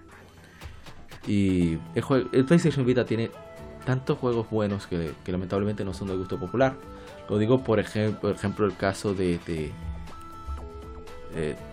Y 1.27 1.77
el, 1.95 2.45
PlayStation 2.45 2.85
Vita 2.85 3.05
tiene 3.05 3.31
tantos 3.85 4.17
juegos 4.17 4.49
buenos 4.49 4.87
que, 4.87 5.13
lamentablemente 5.27 5.83
no 5.83 5.93
son 5.93 6.07
de 6.07 6.15
gusto 6.15 6.39
popular. 6.39 6.75
Lo 7.29 7.37
digo 7.37 7.63
por 7.63 7.79
ejemplo, 7.79 8.21
por 8.21 8.31
ejemplo 8.31 8.65
el 8.65 8.75
caso 8.75 9.13
de, 9.13 9.39
de 9.45 9.71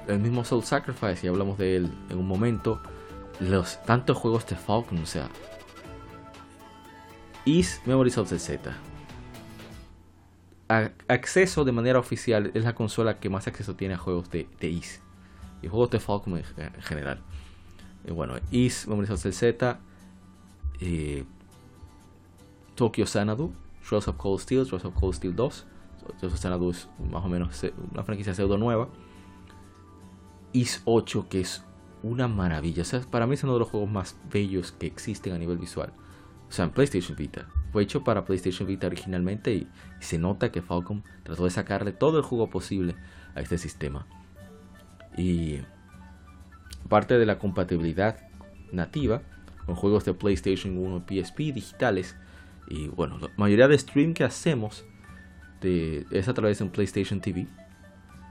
el 0.08 0.18
mismo 0.18 0.44
Soul 0.44 0.64
Sacrifice, 0.64 1.26
y 1.26 1.28
hablamos 1.28 1.58
de 1.58 1.76
él 1.76 1.90
en 2.08 2.18
un 2.18 2.26
momento. 2.26 2.80
Los 3.38 3.82
tantos 3.84 4.18
juegos 4.18 4.46
de 4.46 4.56
Falcon, 4.56 4.98
o 4.98 5.06
sea, 5.06 5.28
Is 7.46 7.80
Memories 7.86 8.18
of 8.18 8.28
the 8.28 8.38
Z. 8.38 8.76
acceso 11.08 11.64
de 11.64 11.72
manera 11.72 11.98
oficial 11.98 12.50
es 12.52 12.64
la 12.64 12.74
consola 12.74 13.18
que 13.18 13.30
más 13.30 13.46
acceso 13.46 13.74
tiene 13.76 13.94
a 13.94 13.98
juegos 13.98 14.30
de, 14.30 14.46
de 14.60 14.68
Is 14.68 15.00
y 15.62 15.68
juegos 15.68 15.90
de 15.90 16.00
Falcom 16.00 16.36
en, 16.36 16.44
general. 16.82 17.20
Y 18.06 18.10
bueno, 18.12 18.34
Is 18.50 18.86
Memories 18.86 19.10
of 19.10 19.22
the 19.22 19.32
Z, 19.32 19.80
eh, 20.80 21.24
Tokyo 22.74 23.06
Xanadu, 23.06 23.52
Trails 23.88 24.08
of 24.08 24.16
Cold 24.16 24.40
Steel, 24.40 24.66
Trails 24.66 24.84
of 24.84 24.94
Cold 24.94 25.14
Steel 25.14 25.34
2. 25.34 25.66
Trails 26.18 26.34
of 26.34 26.40
Xanadu 26.40 26.70
es 26.70 26.88
más 27.10 27.24
o 27.24 27.28
menos 27.28 27.64
una 27.92 28.04
franquicia 28.04 28.34
pseudo 28.34 28.58
nueva. 28.58 28.88
Is 30.52 30.82
8, 30.84 31.26
que 31.30 31.40
es 31.40 31.64
una 32.02 32.28
maravilla. 32.28 32.82
O 32.82 32.84
sea, 32.84 33.00
para 33.00 33.26
mí 33.26 33.34
es 33.34 33.44
uno 33.44 33.54
de 33.54 33.60
los 33.60 33.68
juegos 33.70 33.90
más 33.90 34.16
bellos 34.30 34.72
que 34.72 34.86
existen 34.86 35.32
a 35.32 35.38
nivel 35.38 35.56
visual 35.56 35.94
o 36.50 36.52
sea, 36.52 36.64
en 36.64 36.72
PlayStation 36.72 37.16
Vita. 37.16 37.46
Fue 37.72 37.84
hecho 37.84 38.02
para 38.02 38.24
PlayStation 38.24 38.66
Vita 38.66 38.88
originalmente 38.88 39.54
y, 39.54 39.68
se 40.00 40.18
nota 40.18 40.50
que 40.50 40.62
Falcom 40.62 41.02
trató 41.22 41.44
de 41.44 41.50
sacarle 41.50 41.92
todo 41.92 42.18
el 42.18 42.24
jugo 42.24 42.50
posible 42.50 42.96
a 43.34 43.40
este 43.40 43.56
sistema. 43.56 44.06
Y 45.16 45.60
parte 46.88 47.18
de 47.18 47.26
la 47.26 47.38
compatibilidad 47.38 48.18
nativa 48.72 49.22
con 49.64 49.76
juegos 49.76 50.04
de 50.04 50.14
PlayStation 50.14 50.76
1 50.76 51.04
y 51.08 51.22
PSP 51.22 51.38
digitales. 51.54 52.16
Y 52.66 52.88
bueno, 52.88 53.18
la 53.18 53.28
mayoría 53.36 53.68
de 53.68 53.78
stream 53.78 54.14
que 54.14 54.24
hacemos 54.24 54.84
es 55.62 56.28
a 56.28 56.34
través 56.34 56.58
de 56.58 56.64
un 56.64 56.70
PlayStation 56.70 57.20
TV. 57.20 57.46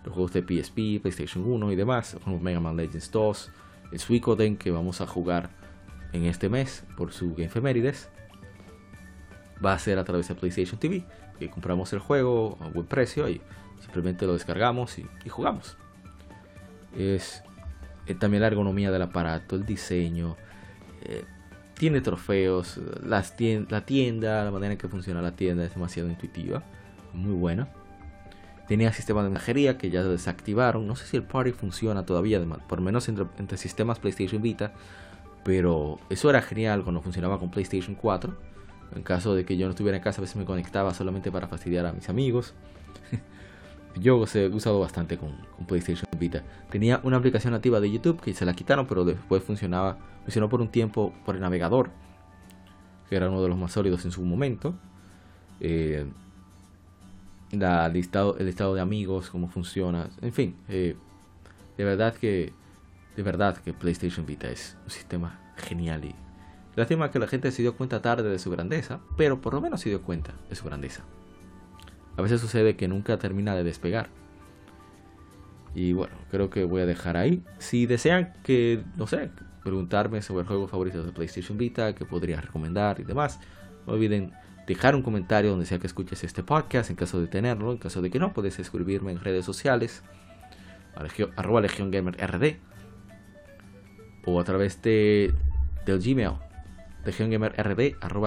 Los 0.03 0.13
juegos 0.13 0.33
de 0.33 0.41
PSP, 0.41 1.01
PlayStation 1.01 1.45
1 1.45 1.71
y 1.71 1.75
demás, 1.75 2.17
como 2.23 2.39
Mega 2.39 2.59
Man 2.59 2.75
Legends 2.75 3.11
2, 3.11 3.51
el 3.93 3.99
Suicoden 3.99 4.57
que 4.57 4.71
vamos 4.71 4.99
a 4.99 5.07
jugar 5.07 5.49
en 6.13 6.25
este 6.25 6.49
mes 6.49 6.83
por 6.97 7.13
su 7.13 7.35
efemérides 7.37 8.09
va 9.63 9.73
a 9.73 9.79
ser 9.79 9.99
a 9.99 10.03
través 10.03 10.27
de 10.27 10.35
PlayStation 10.35 10.79
TV 10.79 11.05
que 11.37 11.49
compramos 11.49 11.93
el 11.93 11.99
juego 11.99 12.57
a 12.61 12.67
buen 12.67 12.85
precio 12.85 13.29
y 13.29 13.41
simplemente 13.79 14.25
lo 14.25 14.33
descargamos 14.33 14.99
y, 14.99 15.07
jugamos. 15.29 15.77
Es 16.97 17.43
eh, 18.07 18.15
también 18.15 18.41
la 18.41 18.47
ergonomía 18.47 18.91
del 18.91 19.01
aparato 19.01 19.55
el 19.55 19.65
diseño 19.65 20.35
eh, 21.03 21.23
tiene 21.75 22.01
trofeos 22.01 22.77
las 23.03 23.35
la 23.69 23.85
tienda 23.85 24.43
la 24.43 24.51
manera 24.51 24.73
en 24.73 24.77
que 24.77 24.89
funciona 24.89 25.21
la 25.21 25.35
tienda 25.35 25.63
es 25.63 25.73
demasiado 25.73 26.09
intuitiva 26.09 26.63
muy 27.13 27.33
buena. 27.33 27.69
Tenía 28.67 28.93
sistema 28.93 29.23
de 29.23 29.29
mensajería 29.29 29.77
que 29.77 29.89
ya 29.89 30.03
desactivaron 30.03 30.87
no 30.87 30.95
sé 30.95 31.05
si 31.05 31.17
el 31.17 31.23
party 31.23 31.53
funciona 31.53 32.05
todavía 32.05 32.43
por 32.67 32.81
menos 32.81 33.07
entre 33.07 33.57
sistemas 33.57 33.99
PlayStation 33.99 34.41
Vita 34.41 34.73
pero 35.43 35.99
eso 36.09 36.29
era 36.29 36.41
genial 36.41 36.83
cuando 36.83 37.01
funcionaba 37.01 37.39
con 37.39 37.51
PlayStation 37.51 37.95
4. 37.95 38.49
En 38.95 39.03
caso 39.03 39.35
de 39.35 39.45
que 39.45 39.57
yo 39.57 39.67
no 39.67 39.71
estuviera 39.71 39.97
en 39.97 40.03
casa, 40.03 40.19
a 40.19 40.23
veces 40.23 40.35
me 40.35 40.45
conectaba 40.45 40.93
solamente 40.93 41.31
para 41.31 41.47
fastidiar 41.47 41.85
a 41.85 41.93
mis 41.93 42.09
amigos. 42.09 42.53
yo 43.99 44.23
he 44.33 44.47
usado 44.47 44.79
bastante 44.79 45.17
con, 45.17 45.35
PlayStation 45.67 46.07
Vita. 46.17 46.43
Tenía 46.69 46.99
una 47.03 47.17
aplicación 47.17 47.53
nativa 47.53 47.79
de 47.79 47.91
YouTube 47.91 48.19
que 48.21 48.33
se 48.33 48.45
la 48.45 48.53
quitaron, 48.53 48.87
pero 48.87 49.05
después 49.05 49.43
funcionaba, 49.43 49.97
funcionó 50.23 50.49
por 50.49 50.61
un 50.61 50.69
tiempo 50.69 51.13
por 51.25 51.35
el 51.35 51.41
navegador, 51.41 51.91
que 53.09 53.15
era 53.15 53.29
uno 53.29 53.41
de 53.41 53.49
los 53.49 53.57
más 53.57 53.71
sólidos 53.71 54.05
en 54.05 54.11
su 54.11 54.23
momento. 54.23 54.73
Eh, 55.59 56.07
el 57.51 57.93
listado 57.93 58.33
de 58.73 58.81
amigos, 58.81 59.29
cómo 59.29 59.49
funciona, 59.49 60.09
en 60.21 60.33
fin, 60.33 60.55
eh, 60.67 60.95
de 61.77 61.83
verdad 61.83 62.13
que 62.13 62.53
de 63.19 63.23
verdad 63.23 63.57
que 63.57 63.73
PlayStation 63.73 64.25
Vita 64.25 64.49
es 64.49 64.77
un 64.85 64.91
sistema 64.91 65.41
genial 65.57 66.05
y 66.05 66.15
lástima 66.77 67.11
que 67.11 67.19
la 67.19 67.27
gente 67.27 67.51
se 67.51 67.61
dio 67.61 67.75
cuenta 67.75 68.01
tarde 68.01 68.29
de 68.29 68.39
su 68.39 68.49
grandeza, 68.49 69.01
pero 69.17 69.41
por 69.41 69.53
lo 69.53 69.59
menos 69.59 69.81
se 69.81 69.89
dio 69.89 70.01
cuenta 70.01 70.35
de 70.49 70.55
su 70.55 70.63
grandeza. 70.63 71.03
A 72.15 72.21
veces 72.21 72.39
sucede 72.39 72.77
que 72.77 72.87
nunca 72.87 73.19
termina 73.19 73.55
de 73.55 73.65
despegar. 73.65 74.07
Y 75.75 75.91
bueno, 75.91 76.15
creo 76.31 76.49
que 76.49 76.63
voy 76.63 76.81
a 76.81 76.85
dejar 76.85 77.17
ahí. 77.17 77.43
Si 77.57 77.87
desean 77.87 78.31
que, 78.41 78.85
no 78.95 79.05
sé, 79.05 79.31
preguntarme 79.65 80.21
sobre 80.21 80.45
juegos 80.45 80.71
favoritos 80.71 81.05
de 81.05 81.11
PlayStation 81.11 81.57
Vita, 81.57 81.93
que 81.95 82.05
podría 82.05 82.39
recomendar 82.39 83.01
y 83.01 83.03
demás, 83.03 83.41
no 83.85 83.91
olviden 83.91 84.31
dejar 84.65 84.95
un 84.95 85.01
comentario 85.01 85.49
donde 85.49 85.65
sea 85.65 85.79
que 85.79 85.87
escuches 85.87 86.23
este 86.23 86.41
podcast, 86.41 86.89
en 86.89 86.95
caso 86.95 87.19
de 87.19 87.27
tenerlo, 87.27 87.73
en 87.73 87.79
caso 87.79 88.01
de 88.01 88.09
que 88.09 88.19
no, 88.19 88.31
puedes 88.31 88.59
escribirme 88.59 89.11
en 89.11 89.19
redes 89.19 89.43
sociales, 89.43 90.03
arroba 91.35 91.59
Legion 91.59 91.91
Gamer 91.91 92.15
RD, 92.15 92.68
o 94.33 94.39
a 94.39 94.43
través 94.43 94.81
de, 94.81 95.33
del 95.85 95.99
Gmail, 95.99 96.33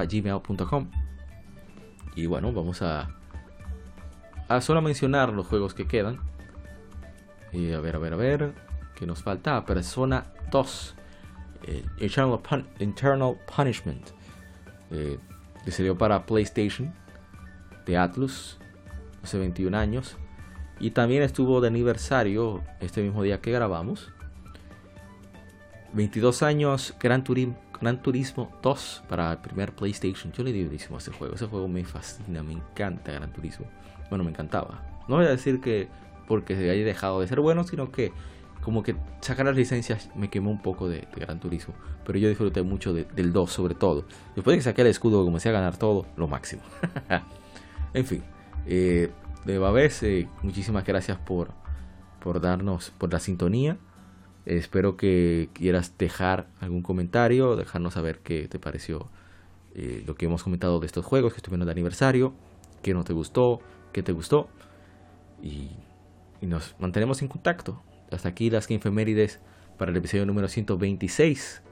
gmail.com 0.09 0.91
Y 2.17 2.27
bueno, 2.27 2.53
vamos 2.53 2.83
a, 2.83 3.09
a 4.49 4.61
solo 4.61 4.83
mencionar 4.83 5.33
los 5.33 5.47
juegos 5.47 5.75
que 5.75 5.87
quedan. 5.87 6.19
Y 7.53 7.73
a 7.73 7.81
ver, 7.81 7.97
a 7.97 7.99
ver, 7.99 8.13
a 8.15 8.17
ver. 8.17 8.53
Que 8.95 9.07
nos 9.07 9.23
falta? 9.23 9.65
Persona 9.65 10.27
2. 10.51 10.95
Eh, 11.65 11.85
Internal, 12.79 13.39
Punishment. 13.57 14.11
Eh, 14.91 15.19
que 15.65 15.71
salió 15.71 15.97
para 15.97 16.27
PlayStation. 16.27 16.93
De 17.87 17.97
Atlus. 17.97 18.59
Hace 19.23 19.39
21 19.39 19.77
años. 19.77 20.17
Y 20.81 20.91
también 20.91 21.23
estuvo 21.23 21.61
de 21.61 21.69
aniversario 21.69 22.63
este 22.81 23.03
mismo 23.03 23.23
día 23.23 23.41
que 23.41 23.53
grabamos. 23.53 24.12
22 25.93 26.43
años, 26.43 26.95
Gran 27.01 27.25
Turismo, 27.25 27.57
Gran 27.81 28.01
Turismo 28.01 28.51
2 28.63 29.05
para 29.09 29.33
el 29.33 29.39
primer 29.39 29.75
PlayStation. 29.75 30.33
Yo 30.33 30.45
le 30.45 30.53
di 30.53 30.65
durísimo 30.65 30.97
a 30.97 30.99
ese 30.99 31.13
juego. 31.13 31.35
Ese 31.35 31.47
juego 31.47 31.69
me 31.69 31.85
fascina, 31.85 32.43
me 32.43 32.53
encanta 32.53 33.13
Gran 33.13 33.33
Turismo. 33.33 33.67
Bueno, 34.09 34.25
me 34.25 34.31
encantaba. 34.31 34.83
No 35.09 35.17
voy 35.17 35.27
a 35.27 35.31
decir 35.31 35.61
que 35.61 35.89
porque 36.29 36.57
se 36.57 36.71
haya 36.71 36.85
dejado 36.85 37.21
de 37.21 37.27
ser 37.27 37.41
bueno, 37.41 37.65
sino 37.65 37.91
que 37.91 38.13
como 38.63 38.83
que 38.83 38.95
sacar 39.21 39.47
las 39.47 39.57
licencias 39.57 40.09
me 40.15 40.31
quemó 40.31 40.51
un 40.51 40.63
poco 40.63 40.89
de, 40.89 41.07
Gran 41.17 41.41
Turismo. 41.41 41.75
Pero 42.07 42.19
yo 42.19 42.29
disfruté 42.29 42.63
mucho 42.63 42.95
del 42.95 43.33
2 43.33 43.51
sobre 43.51 43.75
todo. 43.75 44.05
Después 44.35 44.55
de 44.55 44.59
que 44.59 44.63
saqué 44.63 44.83
el 44.83 44.89
escudo 44.89 45.25
comencé 45.25 45.49
a 45.49 45.53
ganar 45.53 45.77
todo, 45.77 46.07
lo 46.17 46.29
máximo. 46.29 46.63
en 47.95 48.07
fin, 48.07 48.23
eh, 48.67 49.11
de 49.45 49.59
Babés, 49.59 50.03
eh, 50.05 50.29
muchísimas 50.43 50.85
gracias 50.85 51.19
por, 51.19 51.51
por 52.21 52.41
darnos, 52.41 52.93
por 52.97 53.13
la 53.13 53.19
sintonía. 53.19 53.77
Espero 54.45 54.97
que 54.97 55.49
quieras 55.53 55.97
dejar 55.99 56.49
algún 56.61 56.83
comentario, 56.83 57.55
dejarnos 57.57 57.95
saber 57.95 58.19
qué 58.21 58.49
te 58.49 58.59
pareció 58.59 59.09
eh, 59.75 60.03
lo 60.07 60.17
que 60.17 60.27
hemos 60.27 60.43
comentado 60.43 60.81
de 60.81 60.87
estos 60.87 61.05
juegos 61.05 61.33
que 61.33 61.39
estuvieron 61.39 61.67
de 61.67 61.73
aniversario, 61.73 62.35
qué 62.83 62.93
no 62.93 63.05
te 63.05 63.13
gustó, 63.13 63.61
qué 63.93 64.03
te 64.03 64.13
gustó. 64.13 64.49
Y, 65.43 65.71
nos 66.41 66.75
mantenemos 66.81 67.23
en 67.23 67.29
contacto. 67.29 67.81
Hasta 68.11 68.29
aquí 68.29 68.51
las 68.51 68.67
que 68.67 68.81
para 69.79 69.91
el 69.93 69.97
episodio 69.97 70.27
número 70.27 70.49
126. 70.49 71.63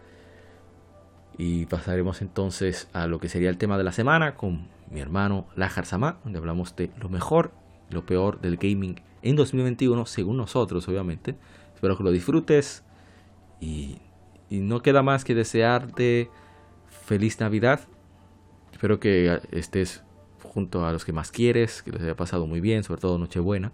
Y 1.39 1.67
pasaremos 1.67 2.23
entonces 2.23 2.89
a 2.93 3.09
lo 3.09 3.19
que 3.19 3.29
sería 3.29 3.51
el 3.51 3.59
tema 3.59 3.79
de 3.79 3.85
la 3.85 3.91
semana 3.91 4.37
con 4.37 4.69
mi 4.91 5.01
hermano 5.01 5.47
Lajar 5.57 5.87
Samá, 5.87 6.19
donde 6.23 6.39
hablamos 6.39 6.77
de 6.77 6.91
lo 7.01 7.09
mejor 7.09 7.51
y 7.91 7.95
lo 7.95 8.07
peor 8.07 8.41
del 8.41 8.59
gaming 8.59 9.01
en 9.23 9.37
2021, 9.37 10.07
según 10.07 10.37
nosotros, 10.37 10.87
obviamente. 10.89 11.35
Espero 11.81 11.97
que 11.97 12.05
lo 12.05 12.13
disfrutes 12.13 12.85
y, 13.59 14.03
no 14.51 14.83
queda 14.83 15.03
más 15.03 15.25
que 15.25 15.35
desearte 15.35 16.29
feliz 17.07 17.41
Navidad. 17.41 17.81
Espero 18.71 19.01
que 19.01 19.41
estés 19.51 20.05
junto 20.43 20.85
a 20.85 20.93
los 20.93 21.07
que 21.07 21.15
más 21.15 21.31
quieres, 21.31 21.83
que 21.83 21.93
les 21.93 22.03
haya 22.03 22.17
pasado 22.17 22.47
muy 22.47 22.61
bien, 22.61 22.85
sobre 22.85 23.01
todo 23.01 23.17
Nochebuena. 23.17 23.73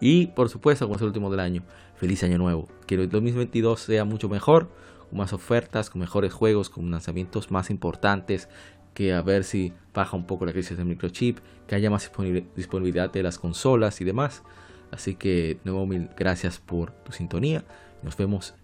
Y 0.00 0.28
por 0.28 0.48
supuesto, 0.48 0.86
como 0.86 0.96
es 0.96 1.02
el 1.02 1.08
último 1.08 1.30
del 1.30 1.40
año, 1.40 1.62
feliz 1.96 2.22
año 2.22 2.38
nuevo. 2.38 2.68
Que 2.86 2.94
el 2.94 3.10
2022 3.10 3.78
sea 3.78 4.06
mucho 4.06 4.30
mejor, 4.30 4.70
con 5.10 5.18
más 5.18 5.34
ofertas, 5.34 5.90
con 5.90 6.00
mejores 6.00 6.32
juegos, 6.32 6.70
con 6.70 6.90
lanzamientos 6.90 7.50
más 7.50 7.68
importantes, 7.68 8.48
que 8.94 9.12
a 9.12 9.20
ver 9.20 9.44
si 9.44 9.74
baja 9.92 10.16
un 10.16 10.26
poco 10.26 10.46
la 10.46 10.52
crisis 10.52 10.78
del 10.78 10.86
microchip, 10.86 11.40
que 11.66 11.74
haya 11.74 11.90
más 11.90 12.10
disponibilidad 12.56 13.12
de 13.12 13.22
las 13.22 13.38
consolas 13.38 14.00
y 14.00 14.04
demás. 14.04 14.42
Así 14.90 15.14
que, 15.14 15.58
nuevo 15.64 15.86
mil 15.86 16.10
gracias 16.16 16.58
por 16.58 16.92
tu 16.92 17.12
sintonía. 17.12 17.64
Nos 18.02 18.16
vemos 18.16 18.54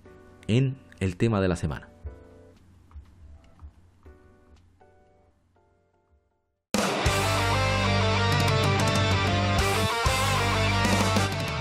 en 0.47 0.77
el 1.01 1.17
tema 1.17 1.41
de 1.41 1.49
la 1.49 1.57
semana. 1.57 1.89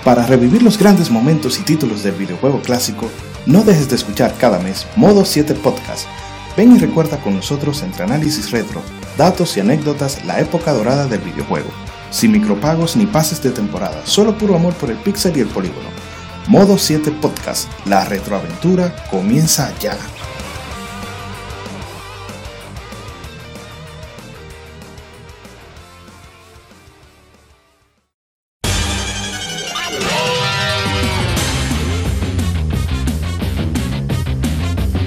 Para 0.03 0.25
revivir 0.25 0.63
los 0.63 0.79
grandes 0.79 1.11
momentos 1.11 1.59
y 1.59 1.63
títulos 1.63 2.01
del 2.01 2.15
videojuego 2.15 2.61
clásico, 2.61 3.07
no 3.45 3.63
dejes 3.63 3.87
de 3.87 3.95
escuchar 3.95 4.35
cada 4.39 4.57
mes 4.59 4.87
Modo 4.95 5.25
7 5.25 5.53
Podcast. 5.55 6.07
Ven 6.57 6.75
y 6.75 6.79
recuerda 6.79 7.17
con 7.21 7.35
nosotros 7.35 7.83
entre 7.83 8.03
análisis 8.03 8.49
retro, 8.49 8.81
datos 9.15 9.55
y 9.57 9.59
anécdotas 9.59 10.25
la 10.25 10.39
época 10.39 10.73
dorada 10.73 11.07
del 11.07 11.21
videojuego. 11.21 11.69
Sin 12.11 12.33
micropagos 12.33 12.97
ni 12.97 13.05
pases 13.05 13.41
de 13.41 13.51
temporada, 13.51 14.01
solo 14.05 14.37
puro 14.37 14.55
amor 14.55 14.73
por 14.73 14.91
el 14.91 14.97
pixel 14.97 15.37
y 15.37 15.39
el 15.39 15.47
polígono. 15.47 15.89
Modo 16.47 16.77
7 16.77 17.09
Podcast, 17.21 17.69
la 17.85 18.03
retroaventura 18.03 18.93
comienza 19.09 19.73
ya. 19.79 19.97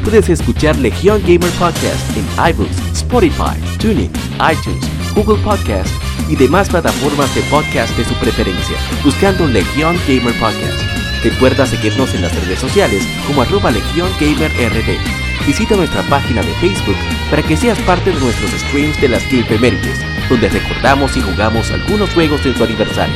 Puedes 0.02 0.28
escuchar 0.30 0.76
Legion 0.76 1.20
Gamer 1.22 1.50
Podcast 1.59 2.16
en 2.16 2.24
iBooks, 2.50 2.78
Spotify, 2.94 3.59
TuneIn, 3.78 4.11
iTunes, 4.38 5.14
Google 5.14 5.42
Podcast 5.42 6.14
y 6.29 6.37
demás 6.37 6.68
plataformas 6.68 7.35
de 7.35 7.43
podcast 7.43 7.97
de 7.97 8.05
su 8.05 8.14
preferencia, 8.14 8.77
buscando 9.03 9.47
Legion 9.47 9.97
Gamer 10.07 10.35
Podcast. 10.39 10.83
Recuerda 11.22 11.66
seguirnos 11.66 12.14
en 12.14 12.22
las 12.22 12.35
redes 12.35 12.59
sociales 12.59 13.03
como 13.27 13.43
arroba 13.43 13.70
Legion 13.70 14.11
Gamer 14.20 14.51
RD. 14.53 15.47
Visita 15.47 15.77
nuestra 15.77 16.03
página 16.03 16.43
de 16.43 16.53
Facebook 16.55 16.97
para 17.31 17.43
que 17.43 17.57
seas 17.57 17.79
parte 17.81 18.12
de 18.12 18.20
nuestros 18.20 18.51
streams 18.51 19.01
de 19.01 19.09
las 19.09 19.25
Mérides, 19.33 20.01
donde 20.29 20.49
recordamos 20.49 21.16
y 21.16 21.20
jugamos 21.20 21.70
algunos 21.70 22.12
juegos 22.14 22.43
de 22.45 22.55
su 22.55 22.64
aniversario. 22.64 23.14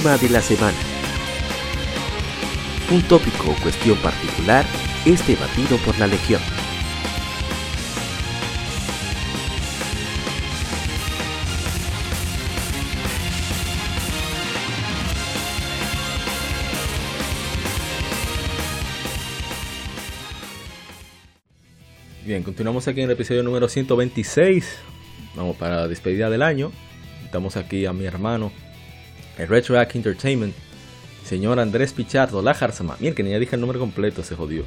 De 0.00 0.30
la 0.30 0.40
semana. 0.40 0.78
Un 2.90 3.02
tópico 3.02 3.50
o 3.50 3.62
cuestión 3.62 3.98
particular 3.98 4.64
es 5.04 5.26
debatido 5.26 5.76
por 5.84 5.98
la 5.98 6.06
Legión. 6.06 6.40
Bien, 22.24 22.42
continuamos 22.42 22.88
aquí 22.88 23.00
en 23.00 23.04
el 23.04 23.12
episodio 23.12 23.42
número 23.42 23.68
126. 23.68 24.78
Vamos 25.36 25.56
para 25.56 25.76
la 25.76 25.88
despedida 25.88 26.30
del 26.30 26.40
año. 26.40 26.72
Estamos 27.26 27.58
aquí 27.58 27.84
a 27.84 27.92
mi 27.92 28.06
hermano 28.06 28.50
el 29.40 29.48
Retroact 29.48 29.96
Entertainment, 29.96 30.54
señor 31.24 31.58
Andrés 31.58 31.92
Pichardo, 31.92 32.42
Lajarzama. 32.42 32.96
Miren 33.00 33.14
que 33.14 33.22
ni 33.22 33.30
ya 33.30 33.38
dije 33.38 33.54
el 33.54 33.60
nombre 33.60 33.78
completo, 33.78 34.22
se 34.22 34.36
jodió. 34.36 34.64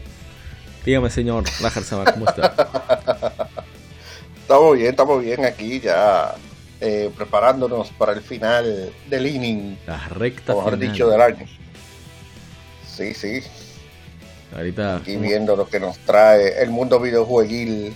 Dígame, 0.83 1.09
señor 1.09 1.43
Lajarzama, 1.61 2.05
¿cómo 2.11 2.27
está? 2.27 2.53
estamos 4.41 4.75
bien, 4.75 4.89
estamos 4.89 5.23
bien 5.23 5.45
aquí 5.45 5.79
ya 5.79 6.35
eh, 6.81 7.11
preparándonos 7.15 7.91
para 7.91 8.13
el 8.13 8.21
final 8.21 8.91
del 9.09 9.27
inning. 9.27 9.77
La 9.85 10.09
recta 10.09 10.53
como 10.53 10.71
dicho, 10.71 11.07
del 11.07 11.21
año. 11.21 11.45
Sí, 12.87 13.13
sí. 13.13 13.41
Ahorita. 14.55 14.97
Aquí 14.97 15.17
viendo 15.17 15.55
lo 15.55 15.67
que 15.67 15.79
nos 15.79 15.97
trae 15.99 16.61
el 16.61 16.71
mundo 16.71 16.99
videojueguil 16.99 17.95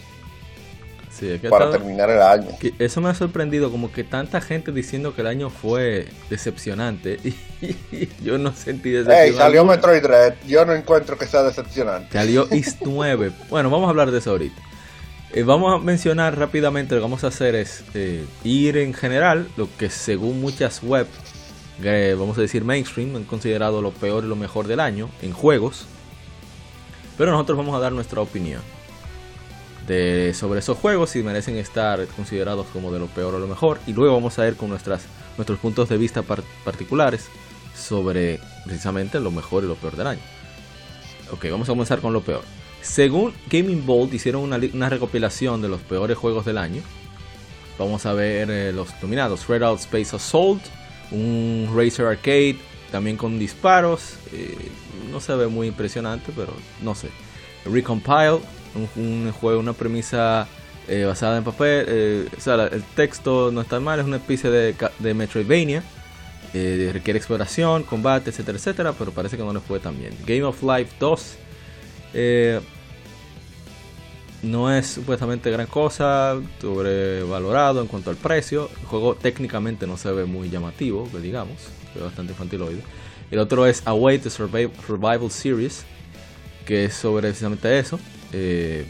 para 1.49 1.71
terminar 1.71 2.09
el 2.09 2.21
año. 2.21 2.49
eso 2.79 3.01
me 3.01 3.09
ha 3.09 3.13
sorprendido, 3.13 3.71
como 3.71 3.91
que 3.91 4.03
tanta 4.03 4.41
gente 4.41 4.71
diciendo 4.71 5.15
que 5.15 5.21
el 5.21 5.27
año 5.27 5.49
fue 5.49 6.07
decepcionante 6.29 7.19
y 7.61 8.09
yo 8.23 8.37
no 8.37 8.53
sentí 8.53 8.91
decepcionante. 8.91 9.29
Hey, 9.29 9.35
salió 9.37 9.65
Metroid 9.65 10.01
Dread, 10.01 10.33
yo 10.47 10.65
no 10.65 10.73
encuentro 10.73 11.17
que 11.17 11.25
sea 11.25 11.43
decepcionante. 11.43 12.13
Salió 12.13 12.47
East 12.51 12.81
9. 12.85 13.31
bueno, 13.49 13.69
vamos 13.69 13.87
a 13.87 13.89
hablar 13.89 14.11
de 14.11 14.19
eso 14.19 14.31
ahorita. 14.31 14.61
Eh, 15.33 15.43
vamos 15.43 15.73
a 15.73 15.83
mencionar 15.83 16.37
rápidamente 16.37 16.95
lo 16.95 17.01
que 17.01 17.03
vamos 17.03 17.23
a 17.23 17.27
hacer 17.27 17.55
es 17.55 17.83
eh, 17.93 18.25
ir 18.43 18.77
en 18.77 18.93
general, 18.93 19.47
lo 19.57 19.67
que 19.77 19.89
según 19.89 20.39
muchas 20.39 20.81
webs, 20.81 21.09
eh, 21.83 22.15
vamos 22.17 22.37
a 22.37 22.41
decir 22.41 22.63
mainstream, 22.63 23.15
han 23.15 23.23
considerado 23.25 23.81
lo 23.81 23.91
peor 23.91 24.23
y 24.23 24.27
lo 24.27 24.35
mejor 24.35 24.67
del 24.67 24.79
año 24.79 25.09
en 25.21 25.33
juegos. 25.33 25.85
Pero 27.17 27.31
nosotros 27.31 27.57
vamos 27.57 27.75
a 27.75 27.79
dar 27.79 27.91
nuestra 27.91 28.21
opinión 28.21 28.61
sobre 30.33 30.59
esos 30.59 30.77
juegos 30.77 31.11
si 31.11 31.23
merecen 31.23 31.55
estar 31.57 32.05
considerados 32.07 32.67
como 32.73 32.91
de 32.91 32.99
lo 32.99 33.07
peor 33.07 33.35
o 33.35 33.39
lo 33.39 33.47
mejor. 33.47 33.79
Y 33.87 33.93
luego 33.93 34.15
vamos 34.15 34.37
a 34.39 34.47
ir 34.47 34.55
con 34.55 34.69
nuestras, 34.69 35.03
nuestros 35.37 35.59
puntos 35.59 35.89
de 35.89 35.97
vista 35.97 36.23
particulares 36.23 37.29
sobre 37.75 38.39
precisamente 38.65 39.19
lo 39.19 39.31
mejor 39.31 39.63
y 39.63 39.67
lo 39.67 39.75
peor 39.75 39.95
del 39.95 40.07
año. 40.07 40.21
Ok, 41.31 41.45
vamos 41.51 41.67
a 41.69 41.71
comenzar 41.71 41.99
con 41.99 42.13
lo 42.13 42.21
peor. 42.21 42.43
Según 42.81 43.33
Gaming 43.49 43.85
Bolt 43.85 44.13
hicieron 44.13 44.43
una, 44.43 44.89
recopilación 44.89 45.61
de 45.61 45.69
los 45.69 45.81
peores 45.81 46.17
juegos 46.17 46.45
del 46.45 46.57
año. 46.57 46.81
Vamos 47.77 48.05
a 48.05 48.13
ver 48.13 48.49
eh, 48.49 48.71
los 48.71 48.89
nominados. 49.01 49.47
Red 49.47 49.63
Out 49.63 49.79
Space 49.79 50.15
Assault, 50.15 50.63
un 51.11 51.69
Racer 51.75 52.05
Arcade, 52.05 52.57
también 52.91 53.17
con 53.17 53.37
disparos. 53.37 54.15
Eh, 54.31 54.57
no 55.11 55.19
se 55.19 55.35
ve 55.35 55.47
muy 55.47 55.67
impresionante, 55.67 56.31
pero 56.35 56.53
no 56.81 56.95
sé. 56.95 57.09
Recompile, 57.65 58.39
un, 58.95 59.31
juego, 59.31 59.59
una 59.59 59.73
premisa 59.73 60.47
eh, 60.87 61.03
basada 61.05 61.37
en 61.37 61.43
papel. 61.43 61.85
Eh, 61.87 62.29
o 62.37 62.41
sea, 62.41 62.55
el 62.65 62.83
texto 62.95 63.51
no 63.51 63.61
está 63.61 63.79
mal, 63.79 63.99
es 63.99 64.05
una 64.05 64.17
especie 64.17 64.49
de, 64.49 64.75
de 64.99 65.13
Metroidvania. 65.13 65.83
Eh, 66.53 66.89
requiere 66.93 67.17
exploración, 67.17 67.83
combate, 67.83 68.29
etcétera, 68.29 68.57
etcétera, 68.57 68.93
pero 68.93 69.11
parece 69.11 69.35
que 69.37 69.43
no 69.43 69.53
le 69.53 69.59
fue 69.59 69.79
tan 69.79 69.99
bien. 69.99 70.13
Game 70.25 70.43
of 70.43 70.63
Life 70.63 70.95
2 70.99 71.37
no 74.43 74.71
es 74.71 74.87
supuestamente 74.87 75.49
gran 75.51 75.67
cosa, 75.67 76.39
sobrevalorado 76.61 77.81
en 77.81 77.87
cuanto 77.87 78.09
al 78.09 78.15
precio. 78.15 78.69
El 78.81 78.87
juego 78.87 79.15
técnicamente 79.15 79.87
no 79.87 79.97
se 79.97 80.11
ve 80.11 80.25
muy 80.25 80.49
llamativo, 80.49 81.09
que 81.11 81.19
digamos, 81.19 81.57
es 81.95 82.01
bastante 82.01 82.33
infantiloide. 82.33 82.81
El 83.31 83.39
otro 83.39 83.65
es 83.65 83.81
Away 83.85 84.19
the 84.19 84.29
Survival 84.29 85.29
Series, 85.29 85.85
que 86.65 86.85
es 86.85 86.93
sobre 86.93 87.27
precisamente 87.27 87.77
eso. 87.77 87.99
Eh, 88.33 88.85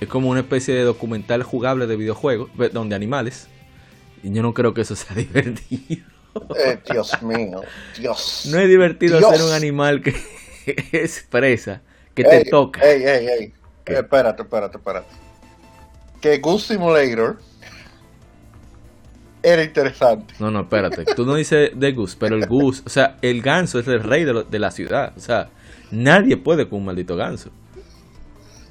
es 0.00 0.08
como 0.08 0.30
una 0.30 0.40
especie 0.40 0.74
de 0.74 0.82
documental 0.82 1.42
jugable 1.42 1.86
de 1.86 1.96
videojuegos, 1.96 2.50
donde 2.72 2.94
animales. 2.94 3.48
yo 4.22 4.42
no 4.42 4.52
creo 4.54 4.74
que 4.74 4.82
eso 4.82 4.96
sea 4.96 5.16
divertido. 5.16 6.04
Eh, 6.58 6.78
Dios 6.90 7.22
mío, 7.22 7.62
Dios. 7.98 8.48
No 8.50 8.58
es 8.58 8.68
divertido 8.68 9.20
ser 9.30 9.42
un 9.42 9.52
animal 9.52 10.02
que 10.02 10.14
expresa, 10.92 11.82
que 12.14 12.24
te 12.24 12.44
toca. 12.46 12.80
Ey, 12.80 13.02
ey, 13.04 13.26
ey. 13.26 13.54
Espérate, 13.86 14.42
espérate, 14.42 14.78
espérate. 14.78 15.08
Que 16.20 16.38
Goose 16.38 16.74
Simulator 16.74 17.38
era 19.42 19.62
interesante. 19.62 20.34
No, 20.40 20.50
no, 20.50 20.62
espérate. 20.62 21.04
Tú 21.14 21.26
no 21.26 21.34
dices 21.34 21.70
de 21.74 21.92
Goose, 21.92 22.16
pero 22.18 22.34
el 22.34 22.46
Goose, 22.46 22.82
o 22.86 22.88
sea, 22.88 23.18
el 23.20 23.42
ganso 23.42 23.78
es 23.78 23.86
el 23.86 24.02
rey 24.02 24.24
de, 24.24 24.44
de 24.50 24.58
la 24.58 24.70
ciudad. 24.70 25.12
O 25.16 25.20
sea, 25.20 25.50
nadie 25.90 26.36
puede 26.38 26.68
con 26.68 26.80
un 26.80 26.86
maldito 26.86 27.14
ganso. 27.14 27.50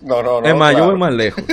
No, 0.03 0.21
no, 0.21 0.41
no. 0.41 0.47
Es 0.47 0.55
más, 0.55 0.75
yo 0.75 0.85
voy 0.85 0.97
más 0.97 1.13
lejos. 1.13 1.43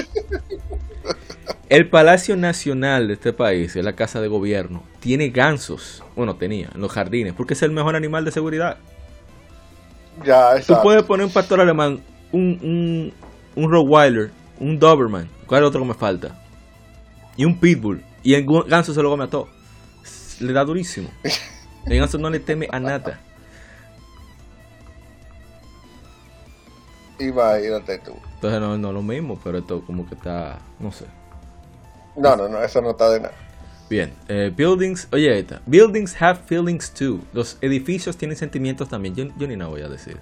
El 1.68 1.88
Palacio 1.88 2.36
Nacional 2.36 3.06
de 3.06 3.14
este 3.14 3.32
país, 3.32 3.76
es 3.76 3.84
la 3.84 3.94
casa 3.94 4.20
de 4.20 4.26
gobierno, 4.26 4.82
tiene 4.98 5.28
gansos. 5.28 6.02
Bueno, 6.16 6.34
tenía, 6.34 6.68
en 6.74 6.80
los 6.80 6.90
jardines, 6.90 7.32
porque 7.32 7.54
es 7.54 7.62
el 7.62 7.70
mejor 7.70 7.94
animal 7.94 8.24
de 8.24 8.32
seguridad. 8.32 8.78
Ya, 10.24 10.56
exacto. 10.56 10.74
Tú 10.74 10.82
puedes 10.82 11.04
poner 11.04 11.26
un 11.26 11.32
pastor 11.32 11.60
alemán, 11.60 12.00
un, 12.32 12.58
un, 12.60 13.12
un 13.54 13.70
Rottweiler, 13.70 14.32
un 14.58 14.80
Doberman, 14.80 15.28
¿cuál 15.46 15.62
es 15.62 15.68
otro 15.68 15.82
que 15.82 15.86
me 15.86 15.94
falta? 15.94 16.36
Y 17.36 17.44
un 17.44 17.58
Pitbull. 17.58 18.02
Y 18.24 18.34
el 18.34 18.44
ganso 18.66 18.92
se 18.92 19.00
lo 19.00 19.08
come 19.08 19.24
a 19.24 19.28
todo. 19.28 19.48
Le 20.40 20.52
da 20.52 20.64
durísimo. 20.64 21.08
El 21.86 21.98
ganso 21.98 22.18
no 22.18 22.28
le 22.30 22.40
teme 22.40 22.66
a 22.70 22.80
nada. 22.80 23.20
Imagínate 27.20 27.98
tú. 27.98 28.12
Entonces 28.40 28.58
no, 28.58 28.78
no 28.78 28.88
es 28.88 28.94
lo 28.94 29.02
mismo, 29.02 29.38
pero 29.44 29.58
esto 29.58 29.82
como 29.82 30.08
que 30.08 30.14
está, 30.14 30.60
no 30.78 30.90
sé. 30.90 31.04
No, 32.16 32.36
no, 32.36 32.48
no, 32.48 32.62
eso 32.62 32.80
no 32.80 32.92
está 32.92 33.10
de 33.10 33.20
nada. 33.20 33.34
Bien, 33.90 34.14
eh, 34.28 34.50
buildings, 34.56 35.08
oye 35.12 35.38
esta, 35.38 35.60
buildings 35.66 36.16
have 36.22 36.40
feelings 36.46 36.90
too. 36.90 37.20
Los 37.34 37.58
edificios 37.60 38.16
tienen 38.16 38.38
sentimientos 38.38 38.88
también. 38.88 39.14
Yo, 39.14 39.26
yo 39.36 39.46
ni 39.46 39.56
nada 39.56 39.68
voy 39.68 39.82
a 39.82 39.88
decir. 39.88 40.16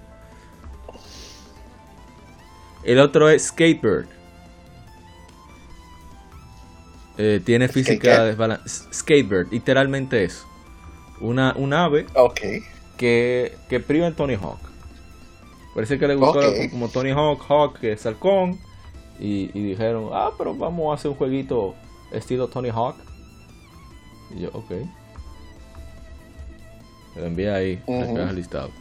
El 2.83 2.99
otro 2.99 3.29
es 3.29 3.47
Skatebird. 3.47 4.07
Eh, 7.17 7.39
tiene 7.45 7.69
física 7.69 8.25
de 8.25 8.59
Skatebird, 8.67 9.49
literalmente 9.49 10.25
es 10.25 10.43
una, 11.21 11.53
un 11.55 11.71
ave 11.71 12.05
okay. 12.15 12.63
que, 12.97 13.55
que 13.69 13.79
priva 13.79 14.07
en 14.07 14.15
Tony 14.15 14.35
Hawk. 14.35 14.68
Parece 15.79 15.97
que 15.97 16.09
le 16.09 16.15
gustó 16.15 16.41
como 16.71 16.89
Tony 16.89 17.11
Hawk, 17.11 17.41
Hawk, 17.47 17.79
que 17.79 17.93
es 17.93 18.05
halcón. 18.05 18.59
Y, 19.17 19.47
dijeron, 19.47 20.09
ah, 20.11 20.31
pero 20.37 20.53
vamos 20.53 20.91
a 20.91 20.95
hacer 20.95 21.09
un 21.09 21.15
jueguito 21.15 21.73
estilo 22.11 22.49
Tony 22.49 22.67
Hawk. 22.67 22.97
Y 24.35 24.41
yo, 24.41 24.49
ok. 24.51 24.71
Me 27.15 27.21
lo 27.21 27.27
envié 27.27 27.49
ahí, 27.49 27.81
uh 27.85 28.33
listado. 28.33 28.71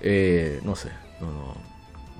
Eh, 0.00 0.60
no 0.64 0.74
sé, 0.74 0.88
no, 1.20 1.30
no, 1.30 1.54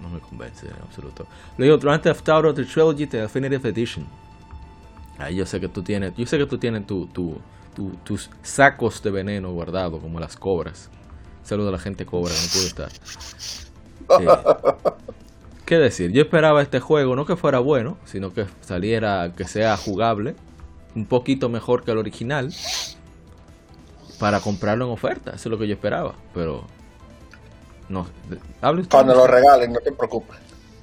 no 0.01 0.11
me 0.11 0.20
convence 0.20 0.64
en 0.64 0.74
absoluto. 0.81 1.26
Le 1.59 1.64
digo, 1.64 1.78
Grand 1.78 2.01
Theft 2.01 2.28
Auto 2.28 2.55
The 2.55 2.66
Trilogy 2.66 3.09
The 3.09 3.22
Definitive 3.22 3.68
Edition. 3.68 4.07
Ahí 5.18 5.35
yo 5.35 5.45
sé 5.45 5.59
que 5.59 5.66
tú 5.66 5.83
tienes, 5.83 6.14
yo 6.14 6.24
sé 6.24 6.39
que 6.39 6.47
tú 6.47 6.57
tienes 6.57 6.87
tu, 6.87 7.09
tu, 7.09 7.37
tus 8.05 8.31
sacos 8.45 9.03
de 9.03 9.11
veneno 9.11 9.51
guardados 9.51 10.01
como 10.01 10.20
las 10.20 10.37
cobras. 10.37 10.89
Saludo 11.43 11.70
a 11.70 11.72
la 11.72 11.78
gente 11.81 12.07
cobra, 12.07 12.33
no 12.33 12.53
puede 12.53 12.66
estar. 12.68 12.91
¿Qué 15.66 15.78
decir? 15.78 16.11
Yo 16.11 16.22
esperaba 16.22 16.62
este 16.62 16.80
juego 16.80 17.14
no 17.14 17.26
que 17.26 17.36
fuera 17.36 17.61
bueno, 17.61 17.96
sino 18.04 18.32
que 18.32 18.46
saliera, 18.61 19.32
que 19.36 19.44
sea 19.44 19.76
jugable, 19.76 20.34
un 20.96 21.06
poquito 21.06 21.48
mejor 21.48 21.84
que 21.84 21.92
el 21.92 21.98
original, 21.98 22.52
para 24.18 24.40
comprarlo 24.40 24.86
en 24.86 24.90
oferta. 24.90 25.30
Eso 25.30 25.48
es 25.48 25.50
lo 25.50 25.58
que 25.58 25.68
yo 25.68 25.74
esperaba, 25.74 26.14
pero 26.34 26.64
no. 27.88 28.06
Hable 28.61 28.82
usted. 28.82 28.92
Cuando 28.96 29.14
lo 29.14 29.26
regalen, 29.26 29.72
no 29.72 29.80
te 29.80 29.92
preocupes. 29.92 30.38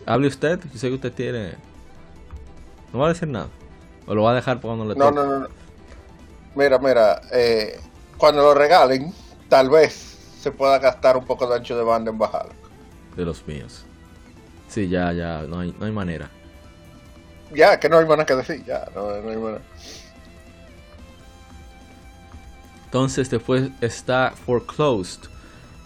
Hable 0.06 0.28
usted, 0.28 0.60
yo 0.72 0.80
sé 0.80 0.88
que 0.88 0.96
usted 0.96 1.12
tiene. 1.12 1.56
No 2.94 3.00
va 3.00 3.08
a 3.08 3.10
decir 3.10 3.28
nada. 3.28 3.50
O 4.06 4.16
lo 4.16 4.24
va 4.24 4.32
a 4.32 4.36
dejar 4.36 4.62
cuando 4.62 4.86
le 4.86 4.96
no, 4.96 5.12
no, 5.12 5.26
no, 5.26 5.40
no. 5.40 5.48
Mira, 6.56 6.80
mira, 6.80 7.22
eh, 7.32 7.80
cuando 8.18 8.42
lo 8.42 8.54
regalen, 8.54 9.14
tal 9.50 9.70
vez 9.70 9.94
se 10.40 10.52
pueda 10.52 10.80
gastar 10.80 11.18
un 11.18 11.26
poco 11.26 11.46
de 11.48 11.56
ancho 11.56 11.78
de 11.78 11.84
banda 11.84 12.10
en 12.10 12.18
bajarlo. 12.18 12.67
De 13.18 13.26
los 13.26 13.46
míos. 13.48 13.84
Sí, 14.70 14.88
ya, 14.88 15.12
ya, 15.12 15.42
no 15.50 15.60
hay, 15.60 15.76
no 15.78 15.86
hay 15.86 15.92
manera. 15.92 16.30
Ya, 17.54 17.80
que 17.80 17.90
no 17.90 17.98
hay 17.98 18.06
manera 18.06 18.26
que 18.26 18.36
decir, 18.36 18.64
ya, 18.64 18.88
no, 18.94 19.10
hay 19.10 19.38
manera. 19.38 19.62
Entonces 22.86 23.30
después 23.30 23.70
está 23.82 24.34
Foreclosed, 24.46 25.30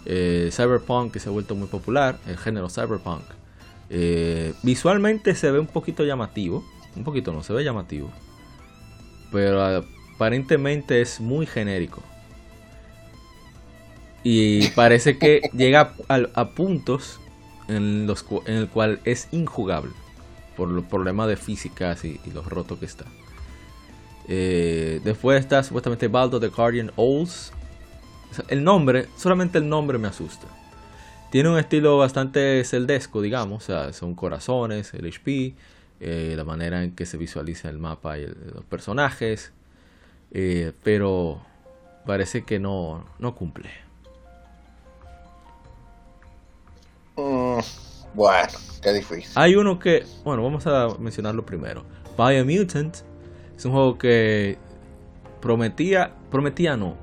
eh, 0.04 0.50
Cyberpunk 0.52 1.12
que 1.12 1.20
se 1.20 1.28
ha 1.28 1.32
vuelto 1.32 1.54
muy 1.54 1.68
popular, 1.68 2.18
el 2.26 2.36
género 2.36 2.68
Cyberpunk. 2.68 3.24
Eh, 3.90 4.52
visualmente 4.62 5.34
se 5.34 5.50
ve 5.50 5.58
un 5.58 5.66
poquito 5.66 6.04
llamativo, 6.04 6.64
un 6.96 7.04
poquito 7.04 7.32
no, 7.32 7.42
se 7.42 7.52
ve 7.52 7.64
llamativo, 7.64 8.10
pero 9.30 9.84
aparentemente 10.14 11.00
es 11.00 11.18
muy 11.20 11.46
genérico. 11.46 12.02
Y 14.22 14.68
parece 14.68 15.18
que 15.18 15.50
llega 15.52 15.94
a 16.08 16.50
puntos 16.50 17.18
en, 17.68 18.08
el 18.46 18.68
cual 18.68 19.00
es 19.04 19.28
injugable 19.32 19.92
por 20.56 20.68
los 20.68 20.84
problemas 20.84 21.28
de 21.28 21.36
físicas 21.36 22.04
y, 22.04 22.20
y 22.24 22.30
los 22.30 22.46
rotos 22.46 22.78
que 22.78 22.86
está. 22.86 23.04
Eh, 24.28 25.00
después 25.04 25.40
está 25.40 25.62
supuestamente 25.62 26.08
Baldo 26.08 26.38
the 26.38 26.48
Guardian 26.48 26.92
Owls. 26.96 27.52
el 28.48 28.64
nombre, 28.64 29.08
solamente 29.16 29.58
el 29.58 29.68
nombre 29.68 29.98
me 29.98 30.08
asusta. 30.08 30.46
Tiene 31.30 31.48
un 31.48 31.58
estilo 31.58 31.98
bastante 31.98 32.62
celdesco, 32.64 33.22
digamos. 33.22 33.64
O 33.64 33.66
sea, 33.66 33.92
son 33.92 34.14
corazones, 34.14 34.92
el 34.94 35.06
HP, 35.06 35.54
eh, 36.00 36.34
la 36.36 36.44
manera 36.44 36.84
en 36.84 36.94
que 36.94 37.06
se 37.06 37.16
visualiza 37.16 37.70
el 37.70 37.78
mapa 37.78 38.18
y 38.18 38.26
los 38.26 38.64
personajes. 38.68 39.52
Eh, 40.30 40.72
pero 40.82 41.42
parece 42.06 42.44
que 42.44 42.58
no, 42.58 43.04
no 43.18 43.34
cumple. 43.34 43.70
Mm, 47.16 47.58
bueno, 48.14 48.58
qué 48.82 48.92
difícil. 48.92 49.32
Hay 49.34 49.54
uno 49.54 49.78
que, 49.78 50.04
bueno, 50.24 50.42
vamos 50.42 50.66
a 50.66 50.88
mencionarlo 50.98 51.44
primero. 51.44 51.84
Biomutant 52.16 52.96
es 53.56 53.64
un 53.64 53.72
juego 53.72 53.98
que 53.98 54.58
prometía, 55.40 56.14
prometía 56.30 56.76
no, 56.76 56.96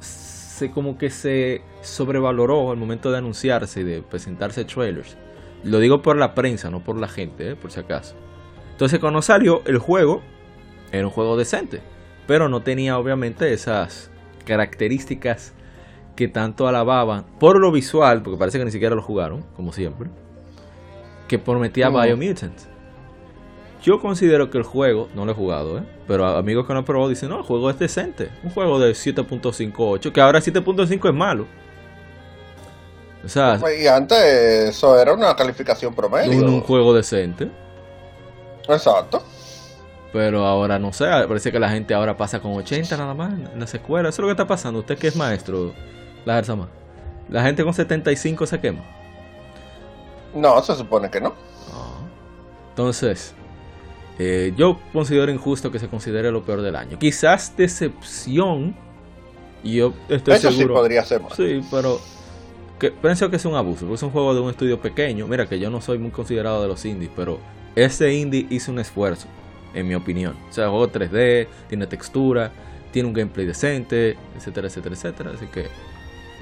se 0.00 0.70
como 0.70 0.98
que 0.98 1.10
se 1.10 1.62
sobrevaloró 1.82 2.70
al 2.70 2.76
momento 2.76 3.10
de 3.10 3.18
anunciarse 3.18 3.80
y 3.80 3.84
de 3.84 4.02
presentarse 4.02 4.64
trailers. 4.64 5.16
Lo 5.62 5.78
digo 5.78 6.02
por 6.02 6.16
la 6.16 6.34
prensa, 6.34 6.70
no 6.70 6.84
por 6.84 6.98
la 6.98 7.08
gente, 7.08 7.50
eh, 7.50 7.56
por 7.56 7.72
si 7.72 7.80
acaso. 7.80 8.14
Entonces 8.72 9.00
cuando 9.00 9.22
salió 9.22 9.62
el 9.66 9.78
juego, 9.78 10.22
era 10.92 11.06
un 11.06 11.12
juego 11.12 11.36
decente, 11.36 11.80
pero 12.26 12.48
no 12.48 12.62
tenía 12.62 12.98
obviamente 12.98 13.52
esas 13.52 14.10
características 14.44 15.54
que 16.16 16.28
tanto 16.28 16.68
alababan 16.68 17.24
por 17.38 17.58
lo 17.58 17.72
visual, 17.72 18.22
porque 18.22 18.38
parece 18.38 18.58
que 18.58 18.64
ni 18.64 18.70
siquiera 18.70 18.94
lo 18.94 19.02
jugaron, 19.02 19.44
como 19.56 19.72
siempre, 19.72 20.08
que 21.28 21.38
prometía 21.38 21.88
Biomutant. 21.88 22.58
Yo 23.82 24.00
considero 24.00 24.50
que 24.50 24.56
el 24.56 24.64
juego, 24.64 25.08
no 25.14 25.26
lo 25.26 25.32
he 25.32 25.34
jugado, 25.34 25.78
¿eh? 25.78 25.82
pero 26.08 26.26
amigos 26.26 26.66
que 26.66 26.72
no 26.72 26.78
han 26.78 26.84
probado 26.86 27.10
dicen, 27.10 27.28
no, 27.28 27.38
el 27.38 27.44
juego 27.44 27.68
es 27.68 27.78
decente. 27.78 28.30
Un 28.42 28.50
juego 28.50 28.78
de 28.78 28.92
7.58, 28.92 30.10
que 30.10 30.20
ahora 30.20 30.40
7.5 30.40 31.08
es 31.08 31.14
malo. 31.14 31.46
O 33.22 33.28
sea, 33.28 33.58
y 33.78 33.86
antes 33.86 34.18
eso 34.18 34.98
era 34.98 35.12
una 35.12 35.34
calificación 35.34 35.94
promedio. 35.94 36.30
Un, 36.30 36.44
un 36.44 36.60
juego 36.60 36.94
decente. 36.94 37.50
Exacto. 38.68 39.22
Pero 40.14 40.46
ahora 40.46 40.78
no 40.78 40.92
sé, 40.92 41.06
parece 41.26 41.50
que 41.50 41.58
la 41.58 41.68
gente 41.68 41.92
ahora 41.92 42.16
pasa 42.16 42.38
con 42.38 42.52
80 42.52 42.96
nada 42.96 43.14
más 43.14 43.32
en 43.32 43.58
las 43.58 43.74
escuelas. 43.74 44.14
Eso 44.14 44.22
es 44.22 44.24
lo 44.24 44.26
que 44.28 44.32
está 44.32 44.46
pasando. 44.46 44.80
Usted 44.80 44.96
que 44.96 45.08
es 45.08 45.16
maestro, 45.16 45.74
la 46.24 46.42
más. 46.56 46.68
La 47.28 47.42
gente 47.42 47.64
con 47.64 47.74
75 47.74 48.46
se 48.46 48.60
quema. 48.60 48.82
No, 50.34 50.62
se 50.62 50.74
supone 50.74 51.10
que 51.10 51.20
no. 51.20 51.34
Ah. 51.72 52.00
Entonces, 52.70 53.34
eh, 54.18 54.52
yo 54.56 54.78
considero 54.92 55.30
injusto 55.30 55.70
que 55.70 55.78
se 55.78 55.88
considere 55.88 56.30
lo 56.30 56.44
peor 56.44 56.62
del 56.62 56.76
año. 56.76 56.98
Quizás 56.98 57.56
decepción. 57.56 58.74
Y 59.62 59.76
yo 59.76 59.94
estoy 60.08 60.34
Eso 60.34 60.50
seguro. 60.50 60.74
Sí 60.74 60.80
podría 60.80 61.04
ser. 61.04 61.22
Sí, 61.34 61.62
pero 61.70 62.00
que, 62.78 62.90
pienso 62.90 63.30
que 63.30 63.36
es 63.36 63.44
un 63.44 63.54
abuso. 63.54 63.80
Porque 63.80 63.94
es 63.94 64.02
un 64.02 64.10
juego 64.10 64.34
de 64.34 64.40
un 64.40 64.50
estudio 64.50 64.80
pequeño. 64.80 65.26
Mira 65.26 65.46
que 65.46 65.58
yo 65.58 65.70
no 65.70 65.80
soy 65.80 65.98
muy 65.98 66.10
considerado 66.10 66.62
de 66.62 66.68
los 66.68 66.84
indies, 66.84 67.10
pero 67.16 67.38
ese 67.74 68.12
indie 68.14 68.46
hizo 68.50 68.72
un 68.72 68.78
esfuerzo, 68.78 69.26
en 69.72 69.88
mi 69.88 69.94
opinión. 69.94 70.36
O 70.50 70.52
sea, 70.52 70.68
juego 70.68 70.90
3D, 70.90 71.48
tiene 71.68 71.86
textura, 71.86 72.52
tiene 72.92 73.08
un 73.08 73.14
gameplay 73.14 73.46
decente, 73.46 74.16
etcétera, 74.36 74.68
etcétera, 74.68 74.94
etcétera. 74.94 75.30
Así 75.34 75.46
que 75.46 75.66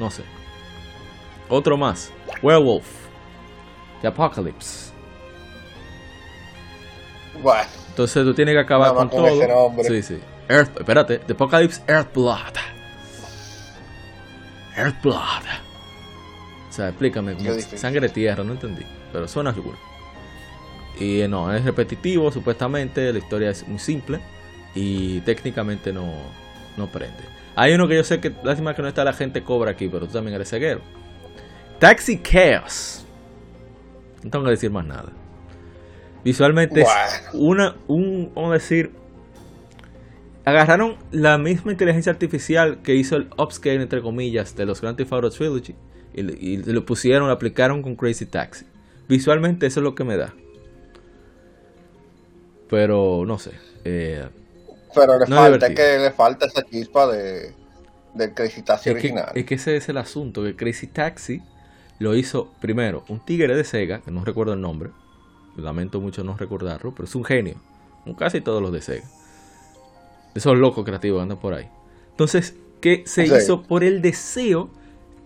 no 0.03 0.11
sé. 0.11 0.25
Otro 1.49 1.77
más. 1.77 2.13
Werewolf. 2.43 2.85
The 4.01 4.09
Apocalypse. 4.09 4.93
Bueno. 7.41 7.71
Entonces 7.89 8.25
tú 8.25 8.35
tienes 8.35 8.55
que 8.55 8.61
acabar 8.61 8.95
con, 8.95 9.09
todo. 9.09 9.73
Sí, 9.85 10.03
sí. 10.03 10.19
Earth, 10.49 10.77
espérate, 10.79 11.19
The 11.19 11.33
Apocalypse 11.35 11.81
Earthblood. 11.87 12.57
Earthblood. 14.77 15.47
O 16.69 16.73
sea, 16.73 16.89
explícame, 16.89 17.35
como 17.35 17.51
sangre 17.77 18.09
tierra, 18.09 18.43
no 18.43 18.53
entendí. 18.53 18.83
Pero 19.13 19.29
suena 19.29 19.53
cool. 19.53 19.77
Y 20.99 21.21
eh, 21.21 21.29
no, 21.29 21.55
es 21.55 21.65
repetitivo, 21.65 22.33
supuestamente. 22.33 23.13
La 23.13 23.19
historia 23.19 23.51
es 23.51 23.69
muy 23.69 23.79
simple. 23.79 24.21
Y 24.75 25.21
técnicamente 25.21 25.93
no, 25.93 26.11
no 26.77 26.87
prende. 26.89 27.42
Hay 27.55 27.75
uno 27.75 27.87
que 27.89 27.97
yo 27.97 28.05
sé 28.05 28.21
que, 28.21 28.33
lástima 28.43 28.75
que 28.75 28.83
no 28.83 28.89
está 28.89 29.05
la 29.05 29.13
gente 29.13 29.43
cobra 29.43 29.73
aquí, 29.73 29.89
pero 29.89 30.07
tú 30.07 30.13
también 30.13 30.35
eres 30.35 30.49
ceguero. 30.51 30.81
Taxi 31.79 32.21
Chaos. 32.23 33.05
No 34.23 34.31
tengo 34.31 34.45
que 34.45 34.53
decir 34.53 34.71
más 34.71 34.87
nada. 34.87 35.11
Visualmente 36.25 36.83
es 36.83 36.89
una, 37.33 37.75
un, 37.89 38.31
vamos 38.35 38.51
a 38.51 38.55
decir, 38.55 38.93
agarraron 40.45 40.97
la 41.11 41.37
misma 41.39 41.73
inteligencia 41.73 42.13
artificial 42.13 42.81
que 42.83 42.95
hizo 42.95 43.17
el 43.17 43.29
upscale, 43.37 43.83
entre 43.83 44.01
comillas, 44.01 44.55
de 44.55 44.65
los 44.65 44.81
Grand 44.81 44.97
Theft 44.97 45.13
Auto 45.13 45.31
Trilogy 45.31 45.75
y, 46.15 46.21
y 46.21 46.57
lo 46.59 46.87
pusieron, 46.87 47.27
lo 47.27 47.33
aplicaron 47.35 47.83
con 47.83 47.97
Crazy 47.97 48.27
Taxi. 48.27 48.67
Visualmente 49.09 49.67
eso 49.67 49.81
es 49.81 49.85
lo 49.85 49.95
que 49.95 50.05
me 50.05 50.17
da. 50.17 50.33
Pero 52.71 53.25
no 53.27 53.39
sé. 53.39 53.51
eh, 53.85 54.29
Pero 54.95 55.19
le 55.19 55.27
No 55.27 55.37
falta, 55.37 55.67
es 55.67 55.75
que 55.75 55.99
le 55.99 56.11
falta 56.13 56.47
esa 56.47 56.63
chispa 56.65 57.07
de 57.13 57.55
del 58.15 58.35
Crazy 58.35 58.63
Taxi 58.63 58.91
es, 58.91 58.97
que, 58.99 59.09
original. 59.09 59.33
es 59.35 59.45
que 59.47 59.55
ese 59.55 59.77
es 59.77 59.89
el 59.89 59.97
asunto, 59.97 60.43
que 60.43 60.55
Crazy 60.55 60.87
Taxi 60.89 61.43
lo 61.99 62.15
hizo 62.15 62.53
primero 62.61 63.05
un 63.09 63.21
tigre 63.25 63.57
de 63.57 63.65
Sega, 63.65 64.03
que 64.03 64.11
no 64.11 64.25
recuerdo 64.25 64.53
el 64.53 64.61
nombre, 64.61 64.91
lamento 65.57 66.01
mucho 66.01 66.23
no 66.25 66.37
recordarlo, 66.37 66.95
pero 66.95 67.07
es 67.07 67.15
un 67.15 67.25
genio, 67.25 67.57
como 68.05 68.17
casi 68.17 68.41
todos 68.43 68.61
los 68.61 68.73
de 68.73 68.83
Sega. 68.83 69.09
Esos 70.35 70.57
locos 70.57 70.85
creativos 70.85 71.23
andan 71.23 71.39
por 71.39 71.55
ahí. 71.55 71.69
Entonces, 72.11 72.55
que 72.81 73.03
se 73.07 73.27
Sí. 73.27 73.35
hizo 73.35 73.63
por 73.63 73.85
el 73.85 74.03
deseo 74.03 74.71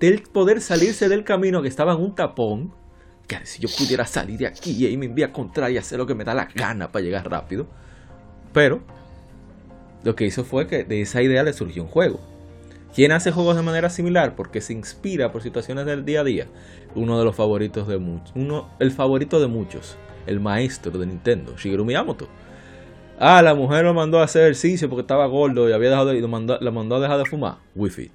de 0.00 0.18
poder 0.32 0.60
salirse 0.60 1.08
del 1.08 1.24
camino 1.24 1.62
que 1.62 1.68
estaba 1.68 1.92
en 1.94 2.00
un 2.00 2.14
tapón, 2.14 2.72
que 3.26 3.44
si 3.46 3.60
yo 3.60 3.68
pudiera 3.76 4.06
salir 4.06 4.38
de 4.38 4.46
aquí 4.46 4.72
y 4.72 4.86
ahí 4.86 4.96
me 4.96 5.06
envía 5.06 5.32
contra 5.32 5.70
y 5.70 5.78
hacer 5.78 5.98
lo 5.98 6.06
que 6.06 6.14
me 6.14 6.24
da 6.24 6.34
la 6.34 6.46
gana 6.54 6.92
para 6.92 7.04
llegar 7.04 7.28
rápido. 7.30 7.66
Pero 8.52 8.82
lo 10.06 10.14
que 10.14 10.24
hizo 10.24 10.44
fue 10.44 10.68
que 10.68 10.84
de 10.84 11.00
esa 11.00 11.20
idea 11.20 11.42
le 11.42 11.52
surgió 11.52 11.82
un 11.82 11.88
juego. 11.88 12.20
¿Quién 12.94 13.10
hace 13.10 13.32
juegos 13.32 13.56
de 13.56 13.62
manera 13.62 13.90
similar? 13.90 14.36
Porque 14.36 14.60
se 14.60 14.72
inspira 14.72 15.32
por 15.32 15.42
situaciones 15.42 15.84
del 15.84 16.04
día 16.04 16.20
a 16.20 16.24
día. 16.24 16.46
Uno 16.94 17.18
de 17.18 17.24
los 17.24 17.34
favoritos 17.34 17.88
de 17.88 17.98
muchos. 17.98 18.30
Uno, 18.36 18.70
el 18.78 18.92
favorito 18.92 19.40
de 19.40 19.48
muchos. 19.48 19.96
El 20.28 20.38
maestro 20.38 20.96
de 20.96 21.06
Nintendo, 21.06 21.56
Shigeru 21.56 21.84
Miyamoto. 21.84 22.28
Ah, 23.18 23.42
la 23.42 23.56
mujer 23.56 23.84
lo 23.84 23.94
mandó 23.94 24.20
a 24.20 24.24
hacer 24.26 24.42
ejercicio 24.42 24.88
porque 24.88 25.00
estaba 25.00 25.26
gordo 25.26 25.68
y 25.68 25.72
había 25.72 25.90
dejado 25.90 26.10
de, 26.10 26.18
y 26.18 26.20
lo 26.20 26.28
mandó, 26.28 26.56
la 26.60 26.70
mandó 26.70 26.94
a 26.94 27.00
dejar 27.00 27.18
de 27.18 27.24
fumar. 27.24 27.56
Wi-Fi. 27.74 28.12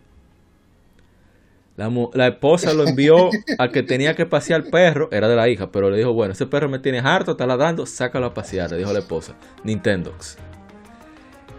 La, 1.76 1.92
la 2.14 2.28
esposa 2.28 2.74
lo 2.74 2.88
envió 2.88 3.32
a 3.58 3.68
que 3.68 3.84
tenía 3.84 4.16
que 4.16 4.26
pasear 4.26 4.62
al 4.62 4.70
perro, 4.70 5.10
era 5.12 5.28
de 5.28 5.36
la 5.36 5.50
hija, 5.50 5.74
pero 5.74 5.90
le 5.90 5.98
dijo, 5.98 6.14
bueno, 6.14 6.32
ese 6.32 6.46
perro 6.46 6.70
me 6.70 6.80
tiene 6.80 7.00
harto, 7.00 7.32
está 7.32 7.46
ladrando, 7.46 7.86
sácalo 7.86 8.28
a 8.28 8.34
pasear, 8.34 8.72
le 8.72 8.78
dijo 8.78 8.94
la 8.94 9.00
esposa. 9.00 9.36
Nintendox. 9.66 10.38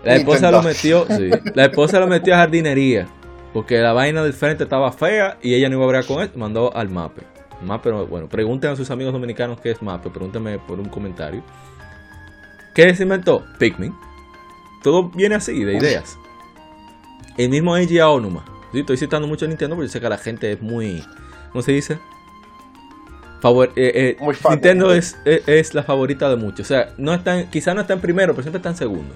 La 0.04 0.16
esposa 0.16 0.50
lo 0.50 0.62
metió, 0.62 1.06
sí, 1.16 1.30
la 1.54 1.64
esposa 1.66 2.00
lo 2.00 2.06
metió 2.06 2.34
a 2.34 2.38
jardinería, 2.38 3.06
porque 3.52 3.78
la 3.78 3.92
vaina 3.92 4.22
del 4.22 4.32
frente 4.32 4.64
estaba 4.64 4.90
fea 4.92 5.38
y 5.42 5.54
ella 5.54 5.68
no 5.68 5.76
iba 5.76 5.84
a 5.84 5.88
bregar 5.88 6.06
con 6.06 6.22
él, 6.22 6.30
mandó 6.36 6.74
al 6.76 6.88
mape. 6.88 7.22
Mape, 7.62 7.90
no- 7.90 8.06
bueno, 8.06 8.28
pregunten 8.28 8.70
a 8.72 8.76
sus 8.76 8.90
amigos 8.90 9.12
dominicanos 9.12 9.60
qué 9.60 9.70
es 9.70 9.80
mape, 9.82 10.10
pregúntenme 10.10 10.58
por 10.58 10.80
un 10.80 10.88
comentario. 10.88 11.42
¿Qué 12.74 12.94
se 12.94 13.02
inventó? 13.04 13.44
Pikmin. 13.58 13.94
Todo 14.82 15.10
viene 15.10 15.36
así, 15.36 15.62
de 15.62 15.76
ideas. 15.76 16.18
El 17.36 17.50
mismo 17.50 17.76
Eiji 17.76 17.98
Aonuma. 18.00 18.44
Sí, 18.72 18.80
estoy 18.80 18.96
citando 18.96 19.28
mucho 19.28 19.44
a 19.44 19.48
Nintendo 19.48 19.76
porque 19.76 19.88
yo 19.88 19.92
sé 19.92 20.00
que 20.00 20.08
la 20.08 20.18
gente 20.18 20.50
es 20.52 20.60
muy. 20.62 21.04
¿Cómo 21.52 21.62
se 21.62 21.72
dice? 21.72 21.98
Favor, 23.40 23.72
eh, 23.76 24.16
eh, 24.20 24.26
Nintendo 24.50 24.94
es, 24.94 25.16
es, 25.24 25.46
es 25.46 25.74
la 25.74 25.82
favorita 25.82 26.28
de 26.30 26.36
muchos. 26.36 26.60
O 26.66 26.68
sea, 26.68 26.94
no 26.96 27.12
están, 27.12 27.50
quizás 27.50 27.74
no 27.74 27.80
está 27.82 27.92
en 27.92 28.00
primero, 28.00 28.32
pero 28.32 28.42
siempre 28.42 28.58
está 28.58 28.70
en 28.70 28.76
segundo. 28.76 29.14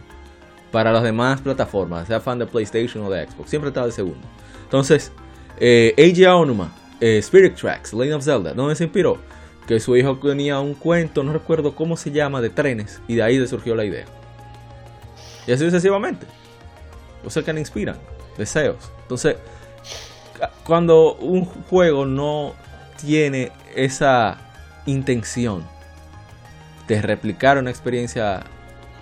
Para 0.72 0.92
las 0.92 1.02
demás 1.02 1.40
plataformas, 1.40 2.08
sea 2.08 2.20
fan 2.20 2.38
de 2.38 2.46
PlayStation 2.46 3.04
o 3.04 3.10
de 3.10 3.26
Xbox, 3.26 3.50
siempre 3.50 3.68
está 3.68 3.84
de 3.86 3.92
segundo. 3.92 4.26
Entonces, 4.64 5.12
eh, 5.58 5.94
Eiji 5.96 6.24
Aonuma, 6.24 6.72
eh, 7.00 7.18
Spirit 7.18 7.54
Tracks, 7.54 7.92
Lane 7.92 8.14
of 8.14 8.24
Zelda, 8.24 8.52
¿dónde 8.52 8.74
se 8.74 8.84
inspiró? 8.84 9.18
Que 9.66 9.80
su 9.80 9.96
hijo 9.96 10.18
tenía 10.18 10.58
un 10.60 10.74
cuento, 10.74 11.22
no 11.22 11.32
recuerdo 11.32 11.74
cómo 11.74 11.96
se 11.96 12.10
llama, 12.10 12.40
de 12.40 12.50
trenes, 12.50 13.00
y 13.08 13.14
de 13.14 13.22
ahí 13.22 13.38
le 13.38 13.46
surgió 13.46 13.74
la 13.74 13.84
idea. 13.84 14.04
Y 15.46 15.52
así 15.52 15.64
sucesivamente. 15.64 16.26
Cosas 17.22 17.44
que 17.44 17.52
le 17.52 17.60
inspiran, 17.60 17.96
deseos. 18.36 18.92
Entonces, 19.02 19.36
cuando 20.64 21.14
un 21.14 21.44
juego 21.44 22.04
no 22.04 22.54
tiene 23.00 23.52
esa 23.74 24.38
intención 24.86 25.64
de 26.88 27.02
replicar 27.02 27.58
una 27.58 27.70
experiencia, 27.70 28.44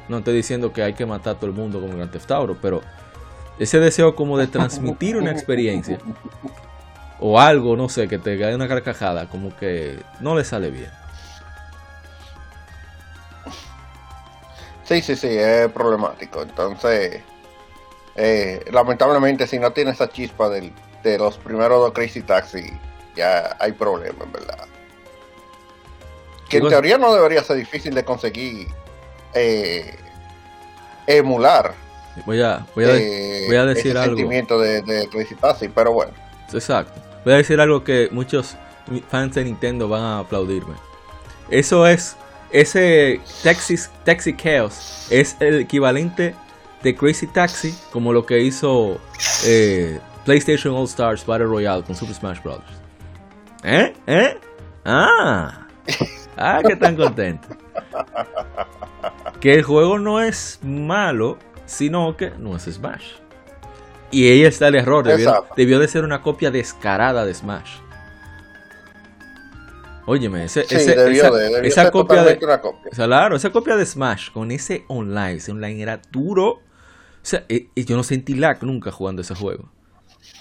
no 0.09 0.19
estoy 0.19 0.35
diciendo 0.35 0.73
que 0.73 0.83
hay 0.83 0.95
que 0.95 1.07
matar 1.07 1.37
a 1.37 1.39
todo 1.39 1.47
el 1.47 1.57
mundo 1.57 1.81
como 1.81 1.95
Grand 1.97 2.11
Theft 2.11 2.31
Auto, 2.31 2.57
pero 2.61 2.83
ese 3.59 3.79
deseo 3.81 4.15
como 4.15 4.37
de 4.39 4.47
transmitir 4.47 5.17
una 5.17 5.31
experiencia 5.31 5.99
o 7.21 7.41
algo, 7.41 7.77
no 7.77 7.89
sé, 7.89 8.09
que 8.09 8.19
te 8.19 8.39
cae 8.39 8.55
una 8.55 8.69
carcajada, 8.69 9.29
como 9.29 9.57
que 9.57 9.99
no 10.21 10.35
le 10.35 10.45
sale 10.45 10.71
bien. 10.71 10.91
Sí, 14.85 15.01
sí, 15.01 15.17
sí, 15.17 15.29
es 15.31 15.71
problemático. 15.73 16.43
Entonces, 16.43 17.23
eh, 18.17 18.65
lamentablemente, 18.71 19.47
si 19.47 19.59
no 19.59 19.73
tiene 19.73 19.93
esa 19.93 20.09
chispa 20.11 20.49
del- 20.51 20.73
de 21.03 21.19
los 21.19 21.39
primeros 21.39 21.81
dos 21.81 21.93
Crazy 21.93 22.23
Taxi, 22.23 22.71
ya 23.17 23.57
hay 23.59 23.73
problema, 23.73 24.25
en 24.25 24.33
verdad. 24.33 24.67
Que 26.49 26.59
en 26.59 26.69
teoría 26.69 26.99
no 26.99 27.15
debería 27.15 27.43
ser 27.43 27.57
difícil 27.57 27.95
de 27.95 28.05
conseguir 28.05 28.69
eh, 29.35 29.97
emular. 31.07 31.75
Voy 32.27 32.41
a, 32.43 32.65
voy 32.75 32.85
a, 32.85 32.97
eh, 32.97 33.45
voy 33.47 33.57
a 33.57 33.65
decir 33.65 33.89
ese 33.93 33.99
algo. 33.99 34.17
sentimiento 34.17 34.59
de, 34.61 34.83
de 34.83 35.09
Crazy 35.09 35.35
Taxi, 35.35 35.69
pero 35.69 35.93
bueno. 35.93 36.13
Exacto. 36.53 37.01
Voy 37.25 37.35
a 37.35 37.37
decir 37.39 37.61
algo 37.61 37.83
que 37.83 38.09
muchos 38.13 38.57
fans 39.09 39.35
de 39.35 39.45
Nintendo 39.45 39.89
van 39.89 40.03
a 40.03 40.19
aplaudirme. 40.21 40.75
Eso 41.51 41.87
es. 41.87 42.17
Ese 42.53 43.21
Taxi, 43.43 43.75
Taxi 44.05 44.37
Chaos 44.37 45.09
es 45.11 45.37
el 45.41 45.61
equivalente 45.61 46.37
de 46.85 46.95
Crazy 46.95 47.27
Taxi 47.27 47.75
como 47.91 48.13
lo 48.13 48.25
que 48.25 48.41
hizo 48.41 49.01
eh, 49.45 49.99
PlayStation 50.25 50.73
All 50.77 50.85
Stars 50.85 51.27
Battle 51.27 51.47
Royale 51.47 51.83
con 51.83 51.97
Super 51.97 52.15
Smash 52.15 52.41
Bros. 52.43 52.61
¿Eh? 53.65 53.93
¿Eh? 54.07 54.39
Ah. 54.85 55.67
Ah, 56.37 56.61
que 56.67 56.75
tan 56.75 56.97
contento. 56.97 57.47
Que 59.45 59.53
el 59.53 59.63
juego 59.63 59.99
no 59.99 60.23
es 60.23 60.59
malo, 60.63 61.39
sino 61.67 62.17
que 62.17 62.31
no 62.31 62.57
es 62.57 62.63
Smash. 62.63 63.05
Y 64.11 64.27
ahí 64.27 64.43
está 64.43 64.69
el 64.69 64.75
error. 64.75 65.05
Debió, 65.05 65.79
de 65.79 65.87
ser 65.87 66.03
una 66.03 66.23
copia 66.23 66.51
descarada 66.51 67.27
de 67.27 67.35
Smash. 67.35 67.73
Óyeme, 70.07 70.45
ese, 70.45 70.65
Sí, 70.65 70.77
ese- 70.77 70.97
debió 70.97 71.25
esa, 71.27 71.31
debió 71.31 71.91
copia 71.93 72.23
de, 72.25 72.39
copia. 72.39 72.91
o 72.91 72.95
sea, 72.95 73.05
claro, 73.05 73.37
esa 73.37 73.51
copia 73.51 73.77
de 73.77 73.85
Smash 73.85 74.31
con 74.33 74.51
ese 74.51 74.87
online, 74.89 75.35
ese 75.35 75.53
online 75.53 75.83
era 75.83 76.01
duro. 76.11 76.47
O 76.53 76.61
sea, 77.21 77.45
eh, 77.51 77.69
eh, 77.77 77.85
yo 77.85 77.97
no 77.97 78.03
sentí 78.03 78.33
lag 78.37 78.63
nunca 78.65 78.93
jugando 78.93 79.21
ese 79.21 79.35
juego. 79.35 79.69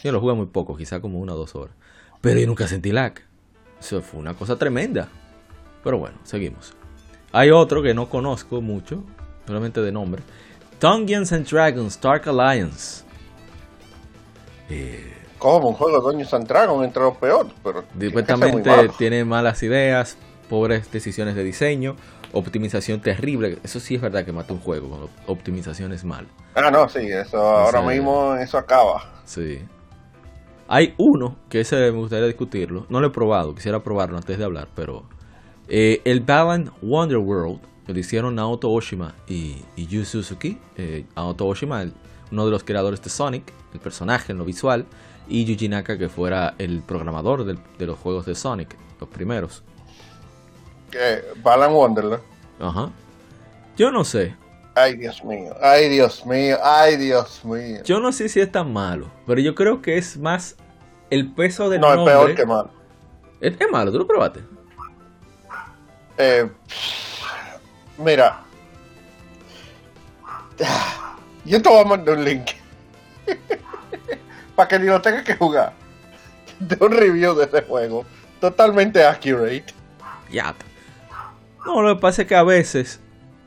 Yo 0.01 0.13
lo 0.13 0.21
jugué 0.21 0.33
muy 0.33 0.45
poco, 0.45 0.77
quizá 0.77 1.01
como 1.01 1.19
una 1.19 1.33
o 1.33 1.37
dos 1.37 1.55
horas. 1.55 1.75
Pero 2.21 2.39
yo 2.39 2.47
nunca 2.47 2.69
sentí 2.69 2.93
lag. 2.93 3.15
Eso 3.81 4.01
fue 4.01 4.21
una 4.21 4.33
cosa 4.33 4.57
tremenda. 4.57 5.09
Pero 5.83 5.97
bueno, 5.97 6.17
seguimos. 6.23 6.73
Hay 7.33 7.49
otro 7.51 7.81
que 7.83 7.93
no 7.93 8.07
conozco 8.09 8.61
mucho, 8.61 9.03
solamente 9.45 9.81
de 9.81 9.91
nombre. 9.91 10.21
Dungeons 10.79 11.33
and 11.33 11.47
Dragons 11.49 11.99
Dark 11.99 12.27
Alliance. 12.29 13.03
Eh, 14.69 15.13
Como 15.37 15.69
un 15.69 15.75
juego 15.75 15.97
de 15.97 16.03
Dungeons 16.03 16.33
and 16.33 16.47
Dragons 16.47 16.85
entre 16.85 17.03
los 17.03 17.17
peores, 17.17 17.51
pero 17.63 17.83
Supuestamente 17.99 18.69
malo. 18.69 18.93
tiene 18.97 19.25
malas 19.25 19.61
ideas, 19.63 20.17
pobres 20.49 20.91
decisiones 20.91 21.35
de 21.35 21.43
diseño, 21.43 21.95
optimización 22.31 23.01
terrible. 23.01 23.57
Eso 23.63 23.79
sí 23.79 23.95
es 23.95 24.01
verdad 24.01 24.25
que 24.25 24.31
mata 24.31 24.53
un 24.53 24.59
juego 24.59 24.87
cuando 24.89 25.09
optimización 25.27 25.91
es 25.91 26.03
mal. 26.03 26.27
Ah, 26.55 26.69
no, 26.71 26.87
sí, 26.87 26.99
eso 27.11 27.37
ahora 27.41 27.79
sea, 27.81 27.89
mismo 27.89 28.35
eso 28.35 28.57
acaba. 28.57 29.11
Sí. 29.25 29.59
Hay 30.67 30.93
uno 30.97 31.35
que 31.49 31.61
ese 31.61 31.75
me 31.77 31.89
gustaría 31.91 32.25
discutirlo. 32.27 32.85
No 32.89 33.01
lo 33.01 33.07
he 33.07 33.11
probado, 33.11 33.53
quisiera 33.53 33.83
probarlo 33.83 34.17
antes 34.17 34.37
de 34.37 34.43
hablar, 34.45 34.67
pero 34.75 35.03
eh, 35.67 36.01
el 36.05 36.19
Balan 36.21 36.71
Wonderworld 36.81 37.59
lo 37.87 37.99
hicieron 37.99 38.35
Naoto 38.35 38.71
Oshima 38.71 39.13
y, 39.27 39.57
y 39.75 39.87
Yu 39.87 40.05
Suzuki. 40.05 40.57
Eh, 40.77 41.05
Naoto 41.15 41.47
Oshima, 41.47 41.81
el- 41.81 41.93
uno 42.31 42.45
de 42.45 42.51
los 42.51 42.63
creadores 42.63 43.01
de 43.01 43.09
Sonic, 43.09 43.51
el 43.73 43.79
personaje 43.79 44.31
en 44.31 44.37
lo 44.39 44.45
visual, 44.45 44.85
y 45.27 45.45
Yuji 45.45 45.69
Naka, 45.69 45.97
que 45.97 46.09
fuera 46.09 46.55
el 46.57 46.81
programador 46.81 47.43
del- 47.45 47.59
de 47.77 47.85
los 47.85 47.99
juegos 47.99 48.25
de 48.25 48.35
Sonic, 48.35 48.75
los 48.99 49.09
primeros. 49.09 49.63
Eh, 50.93 51.23
Balan 51.43 51.73
Wonderland. 51.73 52.21
Ajá. 52.59 52.89
Yo 53.77 53.91
no 53.91 54.03
sé. 54.03 54.35
Ay, 54.75 54.95
Dios 54.97 55.23
mío, 55.23 55.53
ay, 55.61 55.89
Dios 55.89 56.25
mío, 56.25 56.57
ay, 56.63 56.97
Dios 56.97 57.45
mío. 57.45 57.81
Yo 57.83 57.99
no 57.99 58.11
sé 58.11 58.27
si 58.29 58.39
es 58.39 58.51
tan 58.51 58.73
malo, 58.73 59.07
pero 59.27 59.39
yo 59.39 59.53
creo 59.53 59.81
que 59.83 59.97
es 59.97 60.17
más 60.17 60.55
el 61.11 61.31
peso 61.31 61.69
del 61.69 61.81
No, 61.81 61.89
es 61.91 61.95
nombre. 61.97 62.13
peor 62.15 62.35
que 62.35 62.45
malo. 62.45 62.69
Es, 63.39 63.53
es 63.59 63.71
malo, 63.71 63.91
¿tú 63.91 63.99
lo 63.99 64.07
probaste? 64.07 64.39
Eh, 66.17 66.49
mira. 67.97 68.41
Yo 71.45 71.61
te 71.61 71.69
voy 71.69 71.81
a 71.81 71.85
mandar 71.85 72.17
un 72.17 72.25
link. 72.25 72.51
Para 74.55 74.67
que 74.67 74.79
ni 74.79 74.85
lo 74.85 75.01
tengas 75.01 75.23
que 75.23 75.35
jugar. 75.35 75.73
De 76.59 76.77
un 76.79 76.91
review 76.91 77.35
de 77.35 77.45
ese 77.45 77.63
juego. 77.63 78.05
Totalmente 78.39 79.03
accurate. 79.03 79.65
Ya. 80.31 80.55
No, 81.65 81.81
lo 81.81 81.95
que 81.95 82.01
pasa 82.01 82.21
es 82.23 82.27
que 82.27 82.35
a 82.35 82.43
veces 82.43 82.99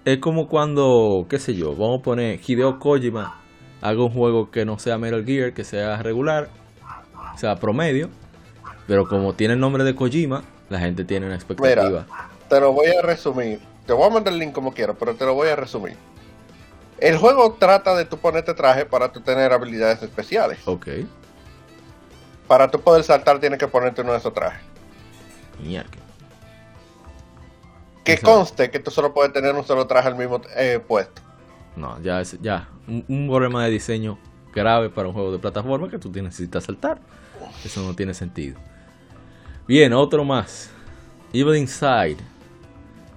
es 0.05 0.19
como 0.19 0.49
cuando, 0.49 1.27
qué 1.29 1.39
sé 1.39 1.55
yo, 1.55 1.75
vamos 1.75 2.01
a 2.01 2.03
poner 2.03 2.41
Hideo 2.47 2.79
Kojima, 2.79 3.41
haga 3.83 4.03
un 4.03 4.11
juego 4.11 4.51
que 4.51 4.65
no 4.65 4.79
sea 4.79 4.99
Metal 4.99 5.25
Gear, 5.25 5.53
que 5.53 5.65
sea 5.65 6.03
regular, 6.03 6.49
sea 7.37 7.57
promedio, 7.57 8.09
pero 8.87 9.09
como 9.09 9.35
tiene 9.35 9.55
el 9.55 9.61
nombre 9.61 9.85
de 9.85 9.95
Kojima, 9.95 10.45
la 10.71 10.79
gente 10.79 11.05
tiene 11.05 11.27
una 11.27 11.35
expectativa. 11.35 12.07
Te 12.49 12.61
lo 12.61 12.73
voy 12.73 12.87
a 12.89 13.03
resumir. 13.03 13.61
Te 13.87 13.93
voy 13.93 14.07
a 14.07 14.11
mandar 14.11 14.33
el 14.33 14.39
link 14.39 14.53
como 14.53 14.73
quieras, 14.73 14.97
pero 14.99 15.15
te 15.15 15.25
lo 15.25 15.35
voy 15.35 15.49
a 15.49 15.57
resumir. 15.57 15.97
El 16.99 17.19
juego 17.19 17.57
trata 17.59 17.95
de 17.95 18.05
tú 18.05 18.17
ponerte 18.19 18.55
traje 18.55 18.87
para 18.87 19.13
tú 19.13 19.21
tener 19.21 19.53
habilidades 19.53 20.03
especiales. 20.03 20.59
Ok. 20.65 20.89
Para 22.49 22.71
tú 22.71 22.81
poder 22.81 23.05
saltar 23.05 23.39
tienes 23.39 23.59
que 23.59 23.69
ponerte 23.69 24.01
uno 24.03 24.13
de 24.13 24.19
esos 24.19 24.33
trajes. 24.33 24.61
Mierda. 25.61 25.91
Que 28.05 28.19
conste 28.19 28.71
que 28.71 28.79
tú 28.79 28.91
solo 28.91 29.13
puedes 29.13 29.33
tener 29.33 29.55
un 29.55 29.65
solo 29.65 29.87
traje 29.87 30.09
al 30.09 30.17
mismo 30.17 30.41
eh, 30.57 30.81
puesto. 30.87 31.23
No, 31.75 32.01
ya 32.01 32.21
es 32.21 32.41
ya 32.41 32.69
un, 32.87 33.05
un 33.09 33.29
problema 33.29 33.65
de 33.65 33.71
diseño 33.71 34.17
grave 34.55 34.89
para 34.89 35.09
un 35.09 35.15
juego 35.15 35.33
de 35.33 35.39
plataforma 35.39 35.91
que 35.91 35.99
tú 35.99 36.11
necesitas 36.11 36.65
saltar. 36.65 37.01
Eso 37.65 37.83
no 37.83 37.95
tiene 37.95 38.15
sentido. 38.15 38.59
Bien, 39.67 39.93
otro 39.93 40.25
más. 40.25 40.71
Evil 41.33 41.57
Inside, 41.57 42.17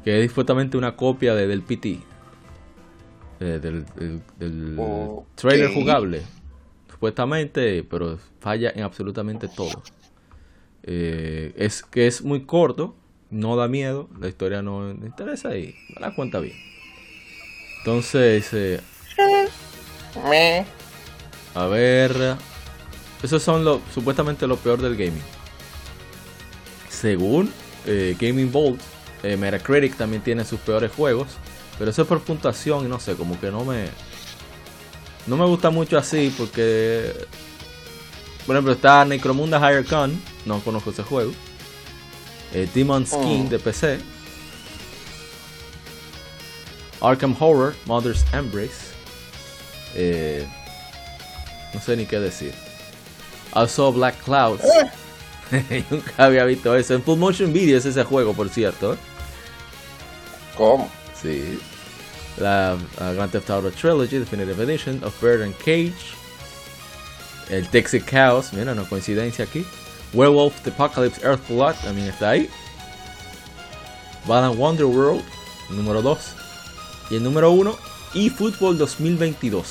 que 0.03 0.23
es 0.23 0.29
supuestamente 0.31 0.77
una 0.77 0.95
copia 0.95 1.35
de, 1.35 1.47
del 1.47 1.61
PT. 1.61 1.99
eh, 3.41 3.59
del 3.61 3.85
del- 3.95 4.21
del 4.37 4.75
Ok. 4.77 5.25
trailer 5.35 5.69
jugable. 5.69 6.21
Supuestamente, 6.91 7.83
pero 7.83 8.17
falla 8.41 8.71
en 8.75 8.83
absolutamente 8.83 9.47
todo. 9.47 9.81
Eh, 10.83 11.53
es 11.55 11.81
que 11.83 12.07
es 12.07 12.21
muy 12.21 12.41
corto, 12.45 12.95
no 13.29 13.55
da 13.55 13.67
miedo, 13.69 14.09
la 14.19 14.27
historia 14.27 14.61
no 14.61 14.79
me 14.93 15.05
interesa 15.05 15.55
y 15.55 15.73
me 15.95 16.01
la 16.01 16.13
cuenta 16.15 16.39
bien. 16.39 16.57
Entonces, 17.79 18.49
eh, 18.53 18.81
a 21.55 21.65
ver. 21.67 22.35
Esos 23.23 23.41
son 23.43 23.63
lo, 23.63 23.81
supuestamente 23.93 24.47
lo 24.47 24.57
peor 24.57 24.81
del 24.81 24.95
gaming. 24.97 25.23
Según 26.89 27.51
Gaming 28.19 28.51
Bolt, 28.51 28.81
eh, 29.23 29.37
Metacritic 29.37 29.95
también 29.97 30.21
tiene 30.23 30.45
sus 30.45 30.59
peores 30.59 30.91
juegos. 30.91 31.27
Pero 31.77 31.91
eso 31.91 32.01
es 32.01 32.07
por 32.07 32.19
puntuación 32.21 32.85
y 32.85 32.89
no 32.89 32.99
sé, 32.99 33.15
como 33.15 33.39
que 33.39 33.51
no 33.51 33.63
me. 33.63 33.85
No 35.27 35.37
me 35.37 35.45
gusta 35.45 35.69
mucho 35.69 35.97
así 35.97 36.33
porque. 36.37 37.13
Por 38.45 38.55
ejemplo, 38.55 38.73
está 38.73 39.05
Necromunda 39.05 39.59
Higher 39.59 39.85
Con. 39.85 40.19
No 40.45 40.59
conozco 40.61 40.89
ese 40.89 41.03
juego. 41.03 41.31
Eh, 42.53 42.67
Demon 42.73 43.05
Skin 43.05 43.45
Oh. 43.45 43.49
de 43.49 43.59
PC. 43.59 43.99
Arkham 47.01 47.35
Horror, 47.39 47.75
Mother's 47.85 48.25
Embrace. 48.33 48.89
Eh, 49.95 50.45
no 51.73 51.79
sé 51.79 51.95
ni 51.95 52.05
qué 52.05 52.19
decir. 52.19 52.53
Also 53.53 53.91
Black 53.93 54.21
Clouds. 54.23 54.63
Nunca 55.89 56.11
había 56.17 56.43
visto 56.45 56.75
eso. 56.75 56.93
En 56.93 57.03
Full 57.03 57.17
Motion 57.17 57.53
Video 57.53 57.77
es 57.77 57.85
ese 57.85 58.03
juego, 58.03 58.33
por 58.33 58.49
cierto. 58.49 58.93
¿eh? 58.93 58.97
¿Cómo? 60.59 60.89
Sí. 61.19 61.57
La 62.37 62.75
uh, 62.99 63.13
Grand 63.15 63.31
Theft 63.31 63.49
Auto 63.49 63.71
Trilogy 63.71 64.17
Definitive 64.19 64.61
Edition 64.61 65.01
of 65.05 65.19
Bird 65.21 65.41
and 65.41 65.55
Cage. 65.59 65.93
El 67.49 67.67
Texas 67.69 68.03
Chaos, 68.03 68.51
mira, 68.51 68.75
no 68.75 68.83
coincidencia 68.87 69.45
aquí. 69.45 69.65
Werewolf 70.13 70.61
The 70.63 70.71
Apocalypse 70.71 71.21
Earthblood 71.25 71.75
también 71.83 72.09
está 72.09 72.31
ahí. 72.31 72.49
Bad 74.27 74.47
and 74.49 74.57
Wonder 74.57 74.85
World, 74.85 75.23
número 75.69 76.01
2. 76.01 76.19
Y 77.11 77.15
el 77.15 77.23
número 77.23 77.51
1, 77.51 77.77
eFootball 78.15 78.77
2022. 78.77 79.65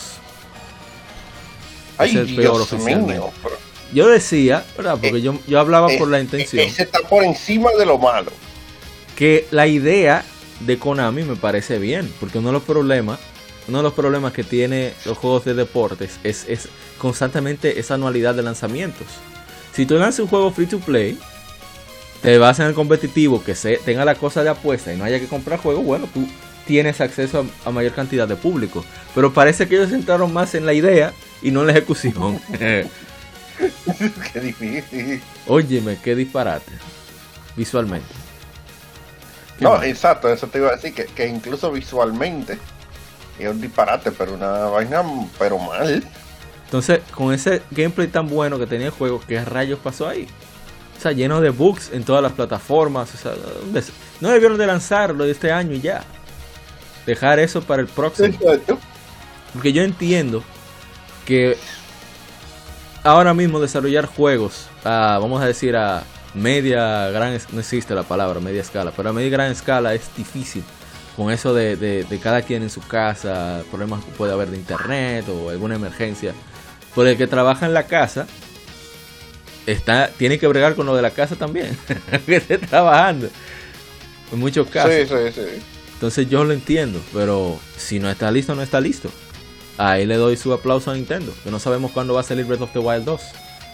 Ay, 1.98 2.10
Es 2.10 2.16
el 2.16 2.34
peor 2.34 2.62
oficialmente. 2.62 3.12
mío. 3.12 3.30
pero- 3.42 3.56
Yo 3.92 4.08
decía, 4.08 4.64
¿verdad? 4.76 4.94
Porque 5.00 5.20
yo, 5.20 5.38
yo 5.46 5.60
hablaba 5.60 5.88
por 5.98 6.08
la 6.08 6.18
Eh, 6.18 6.22
intención. 6.22 6.62
Ese 6.62 6.84
está 6.84 7.00
por 7.00 7.22
encima 7.24 7.70
de 7.78 7.84
lo 7.84 7.98
malo. 7.98 8.32
que 9.16 9.46
la 9.50 9.66
idea 9.66 10.24
de 10.60 10.78
Konami 10.78 11.22
me 11.22 11.36
parece 11.36 11.78
bien, 11.78 12.12
porque 12.20 12.38
uno 12.38 12.48
de 12.48 12.54
los 12.54 12.62
problemas, 12.62 13.18
uno 13.68 13.78
de 13.78 13.84
los 13.84 13.92
problemas 13.92 14.32
que 14.32 14.44
tiene 14.44 14.92
los 15.04 15.18
juegos 15.18 15.44
de 15.44 15.54
deportes 15.54 16.18
es, 16.24 16.46
es 16.48 16.68
constantemente 16.98 17.78
esa 17.78 17.94
anualidad 17.94 18.34
de 18.34 18.42
lanzamientos. 18.42 19.06
Si 19.72 19.86
tú 19.86 19.96
lanzas 19.96 20.20
un 20.20 20.28
juego 20.28 20.50
free 20.50 20.66
to 20.66 20.80
play, 20.80 21.18
te 22.22 22.38
vas 22.38 22.58
en 22.58 22.66
el 22.66 22.74
competitivo 22.74 23.42
que 23.44 23.54
se, 23.54 23.76
tenga 23.78 24.04
la 24.04 24.16
cosa 24.16 24.42
de 24.42 24.50
apuesta 24.50 24.92
y 24.92 24.96
no 24.96 25.04
haya 25.04 25.20
que 25.20 25.26
comprar 25.26 25.60
juegos, 25.60 25.84
bueno, 25.84 26.08
tú 26.12 26.26
tienes 26.66 27.00
acceso 27.00 27.46
a, 27.64 27.68
a 27.68 27.72
mayor 27.72 27.92
cantidad 27.92 28.26
de 28.26 28.36
público. 28.36 28.84
Pero 29.14 29.32
parece 29.32 29.68
que 29.68 29.76
ellos 29.76 29.92
entraron 29.92 30.32
más 30.32 30.54
en 30.54 30.66
la 30.66 30.74
idea 30.74 31.12
y 31.42 31.50
no 31.50 31.60
en 31.60 31.68
la 31.68 31.72
ejecución. 31.72 32.40
Qué 34.32 34.40
difícil. 34.40 35.20
Óyeme, 35.46 35.98
qué 36.02 36.14
disparate. 36.14 36.72
Visualmente. 37.56 38.06
¿Qué 39.58 39.64
No, 39.64 39.82
exacto, 39.82 40.30
eso 40.32 40.46
te 40.46 40.58
iba 40.58 40.68
a 40.68 40.76
decir, 40.76 40.94
que, 40.94 41.06
que 41.06 41.26
incluso 41.26 41.70
visualmente 41.72 42.58
es 43.38 43.48
un 43.48 43.60
disparate, 43.60 44.10
pero 44.12 44.34
una 44.34 44.48
vaina, 44.66 45.02
pero 45.38 45.58
mal. 45.58 46.02
Entonces, 46.64 47.00
con 47.12 47.32
ese 47.32 47.62
gameplay 47.70 48.08
tan 48.08 48.28
bueno 48.28 48.58
que 48.58 48.66
tenía 48.66 48.86
el 48.86 48.92
juego, 48.92 49.22
¿qué 49.26 49.42
rayos 49.44 49.78
pasó 49.78 50.08
ahí? 50.08 50.28
O 50.98 51.00
sea, 51.00 51.12
lleno 51.12 51.40
de 51.40 51.50
bugs 51.50 51.90
en 51.92 52.04
todas 52.04 52.22
las 52.22 52.32
plataformas. 52.32 53.14
O 53.14 53.16
sea, 53.16 53.32
no 54.20 54.30
debieron 54.30 54.58
de 54.58 54.66
lanzarlo 54.66 55.24
este 55.24 55.52
año 55.52 55.74
y 55.74 55.80
ya. 55.80 56.02
Dejar 57.06 57.38
eso 57.38 57.62
para 57.62 57.80
el 57.80 57.88
próximo. 57.88 58.36
Porque 59.52 59.72
yo 59.72 59.82
entiendo 59.82 60.42
que 61.24 61.56
ahora 63.04 63.32
mismo 63.32 63.60
desarrollar 63.60 64.06
juegos, 64.06 64.66
a, 64.84 65.18
vamos 65.20 65.40
a 65.40 65.46
decir 65.46 65.76
a 65.76 66.02
media 66.38 67.08
gran, 67.10 67.38
no 67.52 67.60
existe 67.60 67.94
la 67.94 68.02
palabra 68.04 68.40
media 68.40 68.60
escala, 68.62 68.92
pero 68.96 69.10
a 69.10 69.12
media 69.12 69.30
gran 69.30 69.50
escala 69.52 69.94
es 69.94 70.02
difícil. 70.16 70.62
Con 71.16 71.30
eso 71.32 71.52
de, 71.52 71.76
de- 71.76 72.04
de 72.04 72.18
cada 72.20 72.42
quien 72.42 72.62
en 72.62 72.70
su 72.70 72.80
casa, 72.80 73.62
problemas 73.70 74.04
que 74.04 74.10
puede 74.12 74.32
haber 74.32 74.50
de 74.50 74.56
internet 74.56 75.26
o 75.28 75.50
alguna 75.50 75.74
emergencia. 75.74 76.32
Por 76.94 77.06
el 77.08 77.16
que 77.16 77.26
trabaja 77.26 77.66
en 77.66 77.74
la 77.74 77.84
casa, 77.84 78.26
está, 79.66 80.08
tiene 80.16 80.38
que 80.38 80.46
bregar 80.46 80.74
con 80.74 80.86
lo 80.86 80.94
de 80.96 81.02
la 81.02 81.10
casa 81.10 81.36
también, 81.36 81.76
que 82.26 82.36
esté 82.36 82.58
trabajando. 82.58 83.28
En 84.32 84.38
muchos 84.38 84.68
casos. 84.68 84.92
Sí, 84.92 85.06
sí, 85.06 85.32
sí. 85.34 85.62
Entonces 85.94 86.28
yo 86.28 86.44
lo 86.44 86.52
entiendo, 86.52 87.00
pero 87.12 87.58
si 87.76 87.98
no 87.98 88.08
está 88.10 88.30
listo, 88.30 88.54
no 88.54 88.62
está 88.62 88.80
listo. 88.80 89.10
Ahí 89.76 90.06
le 90.06 90.16
doy 90.16 90.36
su 90.36 90.52
aplauso 90.52 90.90
a 90.90 90.94
Nintendo, 90.94 91.32
que 91.42 91.50
no 91.50 91.58
sabemos 91.58 91.90
cuándo 91.92 92.14
va 92.14 92.20
a 92.20 92.24
salir 92.24 92.44
Breath 92.44 92.62
of 92.62 92.72
the 92.72 92.78
Wild 92.78 93.04
2. 93.04 93.20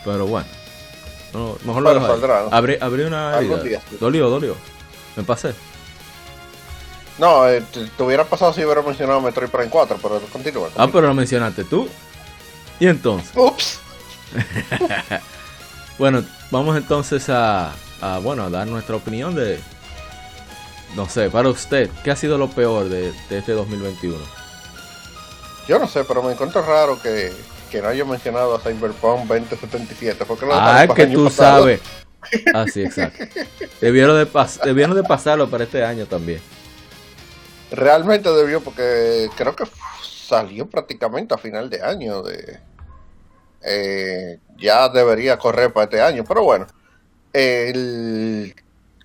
Pero 0.05 0.27
bueno, 0.27 0.47
no, 1.35 1.57
mejor 1.64 1.82
lo 1.82 1.95
dejo 1.95 2.07
saldrá, 2.07 2.45
una 3.07 3.39
herida. 3.39 3.82
Dolió, 4.01 4.30
dolió. 4.30 4.57
Me 5.16 5.22
pasé. 5.24 5.55
No, 7.18 7.49
eh, 7.49 7.62
te, 7.72 7.87
te 7.87 8.03
hubiera 8.03 8.24
pasado 8.24 8.53
si 8.53 8.64
hubiera 8.64 8.82
mencionado 8.82 9.20
Metroid 9.20 9.51
Prime 9.51 9.68
4, 9.68 9.99
pero 10.03 10.20
continúa. 10.32 10.68
Ah, 10.76 10.89
pero 10.91 11.09
lo 11.09 11.14
mencionaste 11.14 11.64
tú. 11.64 11.89
Y 12.80 12.87
entonces, 12.87 13.30
Ups. 13.37 13.80
bueno, 15.99 16.24
vamos 16.51 16.76
entonces 16.76 17.28
a, 17.28 17.72
a, 18.01 18.18
bueno, 18.18 18.45
a 18.45 18.51
dar 18.51 18.66
nuestra 18.66 18.97
opinión 18.97 19.35
de, 19.35 19.61
no 20.97 21.09
sé, 21.09 21.30
para 21.30 21.49
usted, 21.49 21.89
¿qué 22.03 22.11
ha 22.11 22.16
sido 22.16 22.37
lo 22.37 22.49
peor 22.49 22.89
de, 22.89 23.12
de 23.28 23.39
este 23.39 23.53
2021? 23.53 24.18
Yo 25.68 25.78
no 25.78 25.87
sé, 25.89 26.05
pero 26.05 26.22
me 26.22 26.32
encuentro 26.32 26.62
raro 26.62 27.01
que, 27.01 27.32
que 27.75 27.83
no 27.83 27.89
haya 27.89 28.05
mencionado 28.05 28.55
a 28.55 28.61
Cyberpunk 28.61 29.27
2077. 29.27 30.25
Porque 30.27 30.47
lo 30.47 30.55
Ah, 30.55 30.87
que 30.95 31.09
tú 31.09 31.25
pasado. 31.25 31.62
sabes. 31.62 31.81
Ah, 32.55 32.66
sí, 32.72 32.83
exacto. 32.83 33.25
Debieron 33.81 34.16
de, 34.16 34.31
pas- 34.31 34.61
debieron 34.62 34.95
de 34.97 35.03
pasarlo 35.03 35.51
para 35.51 35.64
este 35.64 35.85
año 35.85 36.07
también. 36.07 36.41
Realmente 37.72 38.31
debió, 38.33 38.61
porque 38.62 39.29
creo 39.37 39.55
que 39.57 39.64
salió 40.03 40.66
prácticamente 40.66 41.35
a 41.35 41.39
final 41.39 41.68
de 41.68 41.83
año. 41.83 42.22
De, 42.22 42.61
eh, 43.62 44.39
ya 44.57 44.89
debería 44.89 45.37
correr 45.37 45.72
para 45.72 45.85
este 45.85 46.01
año, 46.01 46.25
pero 46.27 46.45
bueno. 46.45 46.66
El, 47.33 48.55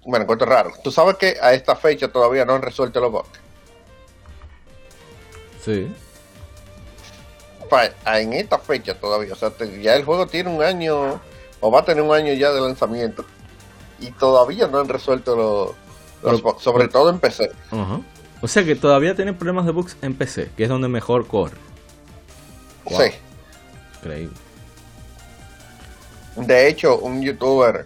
me 0.05 0.17
encuentro 0.19 0.47
raro. 0.47 0.71
Tú 0.83 0.91
sabes 0.91 1.15
que 1.17 1.37
a 1.41 1.53
esta 1.53 1.75
fecha 1.75 2.07
todavía 2.07 2.45
no 2.45 2.53
han 2.53 2.61
resuelto 2.61 2.99
los 3.01 3.11
bugs. 3.11 3.29
Sí. 5.65 5.91
En 8.05 8.33
esta 8.33 8.57
fecha 8.57 8.99
todavía. 8.99 9.33
O 9.33 9.35
sea, 9.35 9.51
ya 9.81 9.95
el 9.95 10.05
juego 10.05 10.27
tiene 10.27 10.49
un 10.49 10.61
año, 10.61 11.19
o 11.59 11.71
va 11.71 11.79
a 11.79 11.85
tener 11.85 12.03
un 12.03 12.13
año 12.13 12.33
ya 12.33 12.51
de 12.51 12.61
lanzamiento. 12.61 13.25
Y 13.99 14.11
todavía 14.11 14.67
no 14.67 14.79
han 14.79 14.87
resuelto 14.87 15.75
los, 16.21 16.41
bugs, 16.41 16.63
sobre 16.63 16.87
todo 16.87 17.09
en 17.09 17.19
PC. 17.19 17.51
O 18.41 18.47
sea 18.47 18.63
que 18.63 18.75
todavía 18.75 19.15
tienen 19.15 19.35
problemas 19.35 19.65
de 19.65 19.71
bugs 19.71 19.97
en 20.01 20.15
PC, 20.15 20.51
que 20.55 20.63
es 20.63 20.69
donde 20.69 20.87
mejor 20.87 21.27
corre. 21.27 21.57
Sí. 22.87 23.11
Increíble. 23.97 24.35
De 26.37 26.67
hecho, 26.67 26.97
un 26.99 27.21
youtuber 27.21 27.85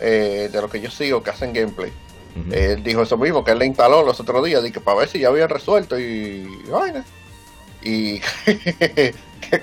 eh, 0.00 0.48
de 0.50 0.60
lo 0.60 0.70
que 0.70 0.80
yo 0.80 0.90
sigo 0.90 1.22
que 1.22 1.30
hacen 1.30 1.52
gameplay, 1.52 1.92
él 2.50 2.82
dijo 2.82 3.02
eso 3.02 3.18
mismo, 3.18 3.44
que 3.44 3.50
él 3.50 3.58
le 3.58 3.66
instaló 3.66 4.02
los 4.02 4.18
otros 4.18 4.44
días, 4.44 4.64
que 4.72 4.80
para 4.80 5.00
ver 5.00 5.08
si 5.08 5.18
ya 5.18 5.28
habían 5.28 5.50
resuelto 5.50 5.98
y 5.98 6.46
vaina. 6.70 7.04
Y 7.82 8.20
que 8.46 9.14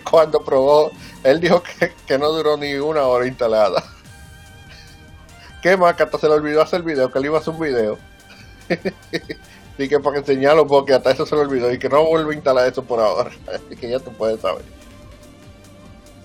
cuando 0.10 0.44
probó, 0.44 0.92
él 1.24 1.40
dijo 1.40 1.64
que, 2.08 2.18
no 2.18 2.32
duró 2.32 2.58
ni 2.58 2.76
una 2.76 3.04
hora 3.04 3.28
instalada. 3.28 3.84
¿Qué 5.62 5.76
más? 5.78 5.96
Que 5.96 6.04
hasta 6.04 6.18
se 6.18 6.28
le 6.28 6.36
olvidó 6.36 6.62
hacer 6.62 6.78
el 6.78 6.86
video, 6.86 7.12
que 7.12 7.20
él 7.20 7.26
iba 7.26 7.38
a 7.38 7.42
hacer 7.42 7.54
un 7.54 7.60
video. 7.60 7.98
y 9.78 9.88
que 9.88 10.00
para 10.00 10.20
enseñarlo, 10.20 10.68
porque 10.68 10.94
hasta 10.94 11.12
eso 11.12 11.26
se 11.26 11.36
le 11.36 11.42
olvidó 11.42 11.72
y 11.72 11.80
que 11.80 11.90
no 11.90 12.06
vuelve 12.06 12.34
a 12.34 12.36
instalar 12.36 12.68
eso 12.68 12.84
por 12.84 13.00
ahora. 13.00 13.32
Así 13.48 13.76
que 13.76 13.90
ya 13.90 14.00
tú 14.00 14.12
puedes 14.12 14.42
saber. 14.42 14.64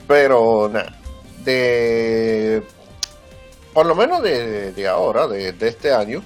Pero 0.06 0.68
nada, 0.72 0.94
de 1.44 2.62
por 3.74 3.86
lo 3.86 3.96
menos 3.96 4.22
de, 4.22 4.88
ahora, 4.88 5.26
de, 5.26 5.52
este 5.60 5.92
año, 5.92 6.22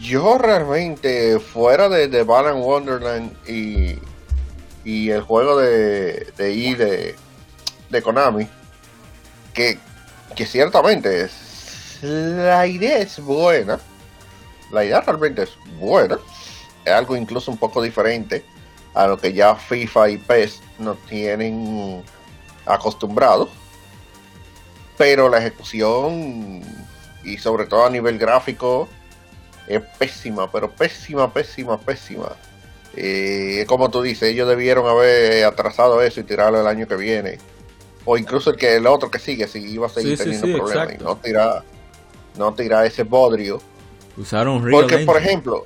yo 0.00 0.38
realmente, 0.38 1.40
fuera 1.40 1.88
de, 1.88 2.06
de 2.06 2.22
Balan 2.22 2.60
Wonderland 2.62 3.36
y, 3.48 3.98
y 4.84 5.10
el 5.10 5.22
juego 5.22 5.58
de, 5.58 6.32
de 6.36 6.52
I 6.52 6.74
de, 6.74 7.14
de 7.90 8.02
Konami, 8.02 8.48
que, 9.54 9.78
que 10.34 10.46
ciertamente 10.46 11.22
es, 11.22 11.98
la 12.02 12.66
idea 12.66 12.98
es 12.98 13.20
buena, 13.20 13.78
la 14.70 14.84
idea 14.84 15.00
realmente 15.00 15.42
es 15.44 15.50
buena, 15.78 16.18
es 16.84 16.92
algo 16.92 17.16
incluso 17.16 17.50
un 17.50 17.58
poco 17.58 17.82
diferente 17.82 18.44
a 18.94 19.06
lo 19.06 19.18
que 19.18 19.32
ya 19.32 19.54
FIFA 19.54 20.10
y 20.10 20.18
PES 20.18 20.60
nos 20.78 20.98
tienen 21.06 22.02
acostumbrados 22.66 23.48
pero 25.02 25.28
la 25.28 25.38
ejecución 25.38 26.62
y 27.24 27.36
sobre 27.38 27.66
todo 27.66 27.86
a 27.86 27.90
nivel 27.90 28.18
gráfico 28.18 28.88
es 29.66 29.80
pésima, 29.98 30.50
pero 30.50 30.70
pésima, 30.70 31.32
pésima, 31.32 31.76
pésima. 31.76 32.28
Eh, 32.94 33.64
como 33.68 33.90
tú 33.90 34.02
dices, 34.02 34.30
ellos 34.30 34.48
debieron 34.48 34.86
haber 34.86 35.44
atrasado 35.44 36.02
eso 36.02 36.20
y 36.20 36.24
tirarlo 36.24 36.60
el 36.60 36.66
año 36.66 36.86
que 36.86 36.96
viene. 36.96 37.38
O 38.04 38.18
incluso 38.18 38.50
el 38.50 38.56
que 38.56 38.76
el 38.76 38.86
otro 38.86 39.10
que 39.10 39.18
sigue, 39.18 39.46
si 39.46 39.60
iba 39.60 39.86
a 39.86 39.90
seguir 39.90 40.18
teniendo 40.18 40.58
problemas. 40.58 40.94
Y 41.00 41.02
no 41.02 41.16
tirar 41.16 41.64
no 42.36 42.54
tirar 42.54 42.86
ese 42.86 43.02
bodrio. 43.02 43.60
Usaron 44.16 44.62
Porque, 44.70 44.98
por 44.98 45.16
ejemplo, 45.16 45.64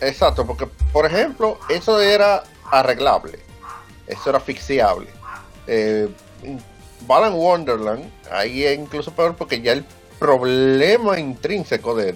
exacto, 0.00 0.46
porque, 0.46 0.66
por 0.92 1.06
ejemplo, 1.06 1.58
eso 1.68 2.00
era 2.00 2.44
arreglable. 2.70 3.38
Eso 4.06 4.30
era 4.30 4.38
asfixiable. 4.38 5.08
Eh, 5.66 6.08
Balan 7.06 7.34
Wonderland, 7.34 8.10
ahí 8.30 8.64
es 8.64 8.78
incluso 8.78 9.12
peor 9.12 9.36
porque 9.36 9.60
ya 9.60 9.72
el 9.72 9.84
problema 10.18 11.18
intrínseco 11.18 11.94
de, 11.94 12.12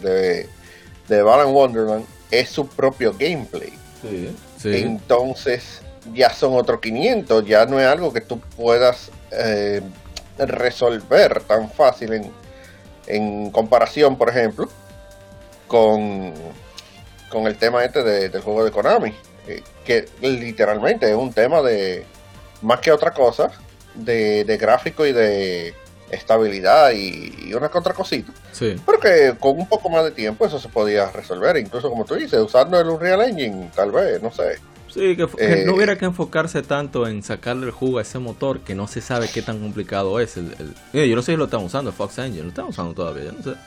de, 1.09 1.23
Balan 1.23 1.49
Wonderland 1.49 2.05
es 2.31 2.51
su 2.51 2.67
propio 2.67 3.15
gameplay. 3.19 3.73
Entonces 4.65 5.83
ya 6.13 6.31
son 6.31 6.55
otros 6.55 6.81
500, 6.81 7.47
ya 7.47 7.67
no 7.67 7.81
es 7.81 7.87
algo 7.87 8.13
que 8.13 8.21
tú 8.21 8.39
puedas 8.57 9.11
eh, 9.31 9.81
resolver 10.39 11.43
tan 11.45 11.71
fácil 11.71 12.13
en, 12.13 12.31
en 13.07 13.51
comparación, 13.51 14.17
por 14.17 14.29
ejemplo, 14.29 14.69
con, 15.67 16.35
con 17.31 17.47
el 17.47 17.57
tema 17.57 17.85
este 17.85 18.03
del 18.03 18.41
juego 18.43 18.65
de 18.65 18.71
Konami, 18.71 19.15
eh, 19.47 19.63
que 19.85 20.07
literalmente 20.21 21.11
es 21.11 21.17
un 21.17 21.33
tema 21.33 21.63
de, 21.63 22.05
más 22.63 22.81
que 22.81 22.93
otra 22.93 23.13
cosa, 23.13 23.51
de, 23.95 24.57
gráfico 24.61 25.07
y 25.07 25.13
de 25.13 25.75
estabilidad 26.15 26.93
y, 26.93 27.53
una 27.55 27.69
contra 27.69 27.95
cosita. 27.95 28.33
Sí. 28.53 28.77
Pero 28.85 28.99
que 28.99 29.35
con 29.39 29.59
un 29.59 29.69
poco 29.69 29.89
más 29.89 30.05
de 30.05 30.11
tiempo 30.11 30.45
eso 30.45 30.59
se 30.59 30.69
podía 30.69 31.11
resolver, 31.11 31.57
incluso 31.57 31.89
como 31.89 32.05
tú 32.05 32.15
dices, 32.15 32.41
usando 32.41 32.81
el 32.81 32.89
Unreal 32.89 33.23
Engine, 33.23 33.71
tal 33.75 33.93
vez, 33.93 34.23
no 34.23 34.33
sé. 34.33 34.59
Sí, 34.89 35.17
que, 35.17 35.23
no 35.23 35.31
eh, 35.39 35.71
hubiera 35.71 35.99
que 35.99 36.05
enfocarse 36.05 36.63
tanto 36.63 37.07
en 37.09 37.23
sacarle 37.23 37.67
el 37.67 37.73
jugo 37.73 37.99
a 37.99 38.03
ese 38.03 38.19
motor 38.19 38.61
que 38.61 38.75
no 38.75 38.87
se 38.87 39.01
sabe 39.01 39.29
qué 39.29 39.43
tan 39.43 39.61
complicado 39.61 40.21
es. 40.21 40.37
El, 40.37 40.55
yo 40.93 41.17
no 41.17 41.23
sé 41.23 41.33
si 41.33 41.37
lo 41.37 41.45
están 41.45 41.65
usando, 41.65 41.93
Fox 41.93 42.19
Engine, 42.19 42.43
lo 42.43 42.49
están 42.49 42.67
usando 42.67 42.95
todavía, 42.95 43.33
no 43.33 43.43
sé. 43.43 43.59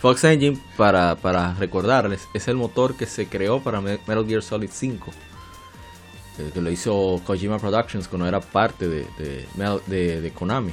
Fox 0.00 0.24
Engine, 0.24 0.60
para, 0.76 1.16
para 1.16 1.54
recordarles, 1.54 2.22
es 2.34 2.46
el 2.48 2.56
motor 2.56 2.96
que 2.96 3.06
se 3.06 3.26
creó 3.26 3.62
para 3.62 3.80
Metal 3.80 4.26
Gear 4.26 4.42
Solid 4.42 4.70
5 4.72 5.10
que 6.52 6.60
lo 6.60 6.70
hizo 6.70 7.20
Kojima 7.24 7.58
Productions 7.58 8.08
cuando 8.08 8.26
era 8.26 8.40
parte 8.40 8.88
de, 8.88 9.06
de, 9.86 10.32
Konami. 10.32 10.72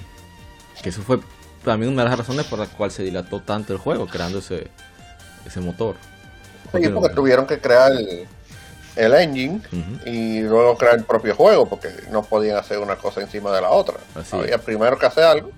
Que 0.82 0.90
eso 0.90 1.02
fue 1.02 1.20
también 1.64 1.92
una 1.92 2.04
de 2.04 2.10
las 2.10 2.20
razones 2.20 2.46
por 2.46 2.60
las 2.60 2.70
cuales 2.70 2.94
se 2.94 3.04
dilató 3.04 3.42
tanto 3.42 3.74
el 3.74 3.80
juego, 3.80 4.08
creando 4.08 4.40
ese, 4.40 4.70
ese 5.46 5.60
motor. 5.62 5.96
Sí, 6.74 6.90
porque 6.90 7.14
tuvieron 7.14 7.48
que 7.48 7.60
crear 7.60 7.92
el, 7.92 9.14
engine 9.14 9.62
y 10.06 10.42
luego 10.42 10.78
crear 10.78 10.96
el 10.96 11.04
propio 11.04 11.36
juego, 11.36 11.68
porque 11.68 11.90
no 12.12 12.24
podían 12.24 12.58
hacer 12.58 12.80
una 12.80 12.96
cosa 12.96 13.22
encima 13.22 13.52
de 13.52 13.62
la 13.62 13.70
otra. 13.70 13.96
Había 14.32 14.58
primero 14.58 14.98
que 14.98 15.06
hacer 15.06 15.24
algo 15.24 15.52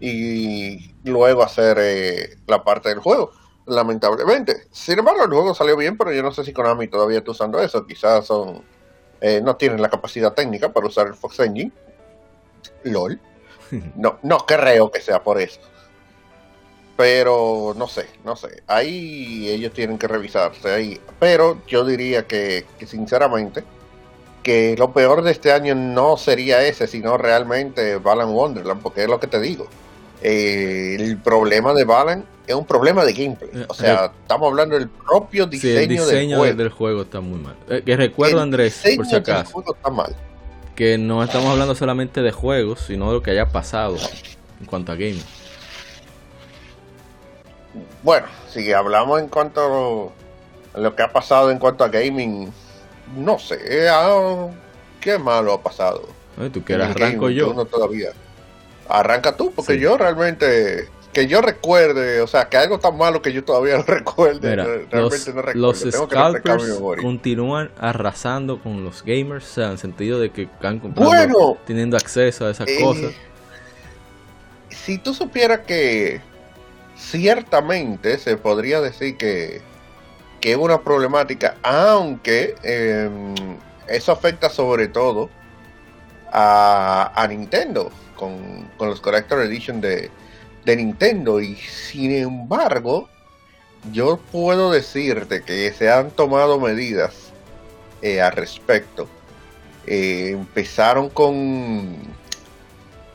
y 0.00 0.94
luego 1.04 1.42
hacer 1.42 1.78
eh, 1.80 2.38
la 2.46 2.62
parte 2.62 2.88
del 2.88 2.98
juego 2.98 3.32
lamentablemente. 3.66 4.68
Sin 4.70 4.98
embargo, 4.98 5.24
el 5.24 5.30
juego 5.30 5.54
salió 5.54 5.76
bien, 5.76 5.98
pero 5.98 6.12
yo 6.12 6.22
no 6.22 6.32
sé 6.32 6.44
si 6.44 6.52
Konami 6.52 6.88
todavía 6.88 7.18
está 7.18 7.32
usando 7.32 7.60
eso. 7.60 7.86
Quizás 7.86 8.26
son 8.26 8.62
eh, 9.20 9.40
no 9.42 9.56
tienen 9.56 9.80
la 9.80 9.90
capacidad 9.90 10.32
técnica 10.32 10.72
para 10.72 10.86
usar 10.86 11.06
el 11.06 11.14
Fox 11.14 11.40
Engine. 11.40 11.72
LOL. 12.84 13.20
No, 13.96 14.18
no 14.22 14.38
creo 14.38 14.90
que 14.90 15.00
sea 15.00 15.22
por 15.22 15.40
eso. 15.40 15.60
Pero 16.96 17.74
no 17.76 17.88
sé, 17.88 18.06
no 18.24 18.36
sé. 18.36 18.62
Ahí 18.66 19.48
ellos 19.48 19.72
tienen 19.72 19.98
que 19.98 20.08
revisarse 20.08 20.70
ahí. 20.70 21.00
Pero 21.18 21.58
yo 21.66 21.84
diría 21.84 22.26
que, 22.26 22.64
sinceramente, 22.86 23.64
que 24.42 24.74
lo 24.78 24.92
peor 24.92 25.22
de 25.22 25.32
este 25.32 25.52
año 25.52 25.74
no 25.74 26.16
sería 26.16 26.62
ese, 26.64 26.86
sino 26.86 27.18
realmente 27.18 27.96
Balan 27.96 28.30
Wonderland, 28.30 28.80
porque 28.80 29.02
es 29.02 29.08
lo 29.08 29.20
que 29.20 29.26
te 29.26 29.40
digo. 29.40 29.66
Eh, 30.22 30.96
el 30.98 31.18
problema 31.18 31.74
de 31.74 31.84
Balan 31.84 32.24
es 32.46 32.54
un 32.54 32.64
problema 32.64 33.04
de 33.04 33.12
gameplay. 33.12 33.50
Eh, 33.52 33.66
o 33.68 33.74
sea, 33.74 34.12
estamos 34.22 34.48
hablando 34.48 34.78
del 34.78 34.88
propio 34.88 35.46
diseño, 35.46 35.80
el 35.80 35.88
diseño 35.88 36.42
del, 36.42 36.70
juego. 36.70 37.02
está 37.02 37.20
muy 37.20 37.38
mal. 37.38 37.56
Eh, 37.68 37.82
que 37.84 37.94
recuerdo, 37.96 38.40
Andrés, 38.40 38.82
por 38.96 39.06
si 39.06 39.16
acaso, 39.16 39.62
está 39.66 39.90
mal. 39.90 40.16
Que 40.76 40.98
no 40.98 41.24
estamos 41.24 41.50
hablando 41.50 41.74
solamente 41.74 42.22
de 42.22 42.30
juegos, 42.30 42.80
sino 42.80 43.08
de 43.08 43.14
lo 43.14 43.22
que 43.22 43.32
haya 43.32 43.48
pasado 43.48 43.96
en 44.60 44.66
cuanto 44.66 44.92
a 44.92 44.94
gaming. 44.94 45.24
Bueno, 48.02 48.26
si 48.48 48.72
hablamos 48.72 49.20
en 49.20 49.28
cuanto 49.28 50.12
a 50.74 50.78
lo 50.78 50.94
que 50.94 51.02
ha 51.02 51.12
pasado 51.12 51.50
en 51.50 51.58
cuanto 51.58 51.82
a 51.82 51.88
gaming, 51.88 52.52
no 53.16 53.38
sé, 53.38 53.88
ah, 53.90 54.48
qué 55.00 55.18
malo 55.18 55.54
ha 55.54 55.62
pasado. 55.62 56.02
¿Tú 56.52 56.62
quieres 56.62 56.88
arranco 56.88 57.30
yo? 57.30 57.52
todavía. 57.64 58.10
Arranca 58.88 59.36
tú, 59.36 59.52
porque 59.52 59.78
yo 59.78 59.96
realmente 59.96 60.88
que 61.16 61.26
yo 61.26 61.40
recuerde, 61.40 62.20
o 62.20 62.26
sea, 62.26 62.50
que 62.50 62.58
algo 62.58 62.78
tan 62.78 62.98
malo 62.98 63.22
que 63.22 63.32
yo 63.32 63.42
todavía 63.42 63.78
no 63.78 63.82
recuerde, 63.86 64.54
realmente 64.54 64.90
los, 64.98 65.28
no 65.28 65.40
recuerdo. 65.40 65.60
Los 65.60 65.78
scalpers 65.78 66.80
continúan 67.00 67.70
arrasando 67.78 68.60
con 68.60 68.84
los 68.84 69.02
gamers, 69.02 69.46
o 69.46 69.54
sea, 69.54 69.64
en 69.64 69.70
el 69.70 69.78
sentido 69.78 70.20
de 70.20 70.30
que 70.30 70.46
han 70.60 70.78
comprado, 70.78 71.56
teniendo 71.64 71.96
acceso 71.96 72.44
a 72.44 72.50
esas 72.50 72.68
eh, 72.68 72.80
cosas. 72.82 73.12
Si 74.68 74.98
tú 74.98 75.14
supieras 75.14 75.60
que 75.60 76.20
ciertamente 76.98 78.18
se 78.18 78.36
podría 78.36 78.82
decir 78.82 79.16
que, 79.16 79.62
que 80.42 80.50
es 80.50 80.58
una 80.58 80.82
problemática, 80.82 81.56
aunque 81.62 82.56
em, 82.62 83.56
eso 83.88 84.12
afecta 84.12 84.50
sobre 84.50 84.88
todo 84.88 85.30
a, 86.30 87.10
a 87.14 87.26
Nintendo 87.26 87.90
con, 88.16 88.68
con 88.76 88.90
los 88.90 89.00
Collector 89.00 89.40
Edition 89.40 89.80
de 89.80 90.10
de 90.66 90.76
Nintendo 90.76 91.40
y 91.40 91.54
sin 91.54 92.10
embargo 92.10 93.08
yo 93.92 94.18
puedo 94.32 94.72
decirte 94.72 95.42
que 95.42 95.72
se 95.72 95.88
han 95.88 96.10
tomado 96.10 96.58
medidas 96.58 97.30
eh, 98.02 98.20
al 98.20 98.32
respecto. 98.32 99.08
Eh, 99.86 100.30
empezaron 100.32 101.08
con 101.08 101.96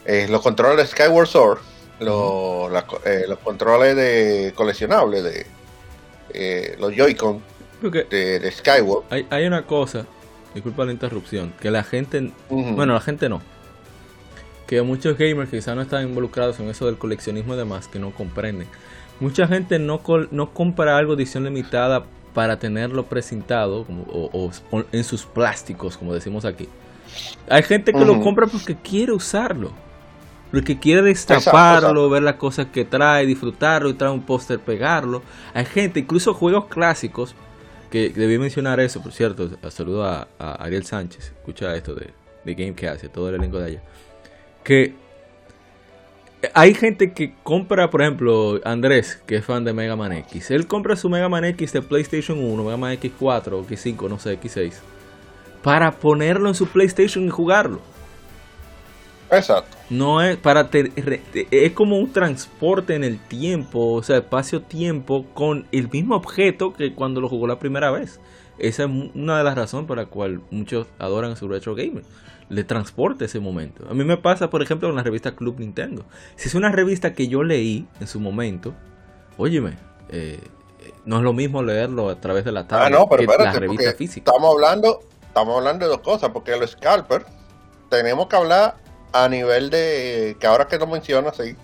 eh, 0.06 0.28
los 0.30 0.42
controles 0.42 0.78
de 0.78 0.88
Skyward 0.88 1.28
Sword, 1.28 1.60
los, 2.00 2.72
los 2.72 3.40
controles 3.40 3.98
de 3.98 4.54
coleccionables 4.56 5.46
de 6.34 6.78
los 6.80 6.96
Joy-Con 6.96 7.44
de, 7.82 8.40
de 8.40 8.52
Skyward. 8.52 9.04
hay, 9.10 9.28
hay 9.30 9.46
una 9.46 9.64
cosa, 9.68 10.06
disculpa 10.54 10.86
la 10.86 10.94
interrupción, 10.94 11.54
que 11.60 11.70
la 11.70 11.84
gente, 11.84 12.32
bueno, 12.50 12.94
la 12.94 13.02
gente 13.02 13.28
no. 13.28 13.42
Que 14.72 14.82
muchos 14.82 15.18
gamers 15.18 15.50
que 15.50 15.58
quizás 15.58 15.76
no 15.76 15.82
están 15.82 16.08
involucrados 16.08 16.58
en 16.62 16.70
eso 16.70 16.86
del 16.86 16.98
coleccionismo 16.98 17.56
y 17.56 17.58
demás, 17.58 17.90
que 17.90 18.00
no 18.00 18.12
comprenden. 18.12 18.68
Mucha 19.20 19.46
gente 19.46 19.78
no, 19.80 20.02
no 20.32 20.54
compra 20.54 20.96
algo 20.98 21.18
de 21.18 21.24
edición 21.24 21.44
limitada 21.44 22.06
para 22.34 22.58
tenerlo 22.58 23.06
presentado 23.08 23.84
como- 23.84 24.04
o, 24.08 24.50
en 24.94 25.04
sus 25.04 25.26
plásticos, 25.26 25.98
como 25.98 26.14
decimos 26.14 26.46
aquí. 26.46 26.70
Hay 27.50 27.64
gente 27.64 27.92
que 27.92 28.06
lo 28.06 28.22
compra 28.22 28.48
porque 28.48 28.78
quiere 28.78 29.12
usarlo. 29.12 29.74
Porque 30.52 30.80
quiere 30.80 31.02
destaparlo, 31.02 31.90
exacto. 31.90 32.10
ver 32.10 32.24
las 32.24 32.36
cosas 32.36 32.68
que 32.68 32.86
trae, 32.86 33.26
disfrutarlo 33.26 33.90
y 33.90 33.94
trae 33.96 34.12
un 34.12 34.22
póster, 34.22 34.58
pegarlo. 34.60 35.22
Hay 35.54 35.66
gente, 35.66 36.00
incluso 36.00 36.34
juegos 36.34 36.68
clásicos, 36.68 37.36
que 37.90 38.08
debí 38.10 38.38
mencionar 38.38 38.80
eso, 38.80 39.04
por 39.04 39.12
cierto. 39.12 39.50
Saludo 39.70 40.06
a, 40.06 40.30
a 40.40 40.54
Ariel 40.64 40.86
Sánchez, 40.86 41.34
escucha 41.38 41.76
esto 41.76 41.94
de, 41.94 42.12
de 42.46 42.54
Gamecast 42.56 43.04
y 43.04 43.10
todo 43.10 43.28
el 43.28 43.36
elenco 43.36 43.60
de 43.60 43.66
allá. 43.66 43.82
Que 44.64 44.94
hay 46.54 46.74
gente 46.74 47.14
que 47.14 47.34
compra, 47.44 47.90
por 47.90 48.02
ejemplo, 48.02 48.60
Andrés, 48.64 49.22
que 49.28 49.36
es 49.38 49.46
fan 49.46 49.64
de 49.64 49.74
Mega 49.74 49.96
Man 49.96 50.12
X. 50.14 50.52
Él 50.52 50.68
compra 50.68 50.96
su 50.96 51.10
Mega 51.10 51.30
Man 51.30 51.46
X 51.46 51.74
de 51.74 51.82
PlayStation 51.82 52.40
1, 52.44 52.64
Mega 52.64 52.78
Man 52.78 52.94
X4 52.98 53.54
o 53.54 53.64
X5, 53.66 54.10
no 54.10 54.18
sé, 54.20 54.40
X6, 54.40 54.74
para 55.62 55.92
ponerlo 55.92 56.50
en 56.50 56.56
su 56.56 56.68
PlayStation 56.68 57.26
y 57.26 57.30
jugarlo. 57.30 57.82
Exacto. 59.30 59.78
No 59.90 60.22
es 60.22 60.36
para 60.38 60.70
te- 60.70 60.92
es 61.52 61.72
como 61.74 61.98
un 62.00 62.12
transporte 62.12 62.96
en 62.96 63.04
el 63.04 63.20
tiempo, 63.20 63.94
o 63.94 64.04
sea, 64.04 64.18
espacio-tiempo 64.18 65.26
con 65.34 65.68
el 65.72 65.90
mismo 65.90 66.16
objeto 66.16 66.74
que 66.74 66.94
cuando 66.94 67.22
lo 67.22 67.30
jugó 67.30 67.48
la 67.48 67.60
primera 67.60 67.92
vez. 67.92 68.20
Esa 68.58 68.84
es 68.84 68.90
una 69.16 69.38
de 69.38 69.44
las 69.44 69.56
razones 69.56 69.88
por 69.88 69.98
la 69.98 70.06
cual 70.06 70.42
muchos 70.52 70.88
adoran 71.00 71.36
su 71.38 71.48
retro 71.48 71.76
gamer. 71.76 72.04
Le 72.52 72.64
transporta 72.66 73.24
ese 73.26 73.40
momento. 73.40 73.86
A 73.90 73.94
mí 73.94 74.04
me 74.04 74.18
pasa, 74.18 74.50
por 74.50 74.62
ejemplo, 74.62 74.90
con 74.90 74.96
la 74.98 75.04
revista 75.04 75.36
Club 75.36 75.60
Nintendo. 75.60 76.04
Si 76.36 76.50
es 76.50 76.56
una 76.56 76.70
revista 76.70 77.14
que 77.14 77.28
yo 77.30 77.44
leí 77.44 77.88
en 78.02 78.08
su 78.08 78.20
momento, 78.20 78.74
óyeme, 79.38 79.78
eh, 80.10 80.40
no 81.06 81.18
es 81.18 81.24
lo 81.24 81.32
mismo 81.32 81.64
leerlo 81.64 82.10
a 82.10 82.20
través 82.20 82.44
de 82.44 82.52
la 82.52 82.62
Ah, 82.62 82.68
tablet 82.68 82.92
no, 83.00 83.08
pero 83.08 83.20
que 83.20 83.24
espérate, 83.24 83.54
la 83.54 83.60
revista 83.60 83.94
física. 83.94 84.30
estamos 84.32 84.54
hablando, 84.54 85.00
estamos 85.22 85.58
hablando 85.58 85.86
de 85.86 85.92
dos 85.92 86.02
cosas, 86.02 86.30
porque 86.32 86.56
los 86.58 86.72
scalpers 86.72 87.26
tenemos 87.90 88.28
que 88.28 88.36
hablar 88.36 88.76
a 89.14 89.30
nivel 89.30 89.70
de 89.70 90.36
que 90.40 90.46
ahora 90.48 90.68
que 90.68 90.78
lo 90.78 90.88
mencionas 90.88 91.40
ahí, 91.40 91.56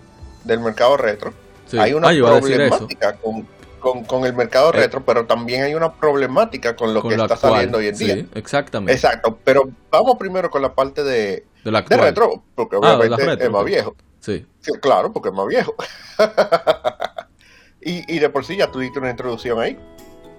del 0.44 0.60
mercado 0.60 0.96
retro. 0.96 1.34
Sí. 1.66 1.78
Hay 1.78 1.92
una 1.92 2.08
Ah, 2.08 2.12
problemática 2.40 3.12
con, 3.18 3.46
con, 3.92 4.04
con 4.04 4.24
el 4.24 4.34
mercado 4.34 4.70
Eh, 4.74 4.76
retro, 4.76 5.04
pero 5.04 5.26
también 5.26 5.62
hay 5.64 5.74
una 5.74 5.92
problemática 5.94 6.74
con 6.76 6.92
lo 6.94 7.00
Con 7.02 7.10
que 7.10 7.16
lo 7.16 7.24
está 7.24 7.34
actual. 7.34 7.52
saliendo 7.54 7.78
hoy 7.78 7.88
en 7.88 7.96
día. 7.96 8.14
Sí, 8.14 8.28
exactamente. 8.34 8.92
Exacto, 8.92 9.38
pero 9.44 9.68
vamos 9.90 10.16
primero 10.18 10.50
con 10.50 10.62
la 10.62 10.74
parte 10.74 11.02
de, 11.04 11.44
De 11.64 11.70
la 11.70 11.78
de 11.80 11.84
actual. 11.84 12.00
retro, 12.00 12.42
porque 12.54 12.76
Ah, 12.82 12.96
obviamente 12.96 13.24
retro, 13.24 13.44
es 13.46 13.50
más 13.50 13.62
ok. 13.62 13.66
viejo. 13.66 13.96
Sí. 14.20 14.46
Sí, 14.60 14.72
claro, 14.80 15.12
porque 15.12 15.28
es 15.30 15.34
más 15.34 15.46
viejo. 15.46 15.74
y, 17.80 18.14
y 18.14 18.18
de 18.18 18.28
por 18.28 18.44
sí 18.44 18.56
ya 18.56 18.70
tuviste 18.70 18.98
una 18.98 19.10
introducción 19.10 19.60
ahí. 19.60 19.78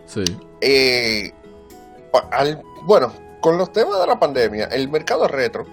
Sí. 0.05 0.23
Eh, 0.61 1.31
al- 2.31 2.61
bueno, 2.83 3.13
con 3.41 3.57
los 3.57 3.71
temas 3.71 3.99
de 3.99 4.07
la 4.07 4.19
pandemia, 4.19 4.65
el 4.65 4.89
mercado 4.89 5.27
retro 5.27 5.65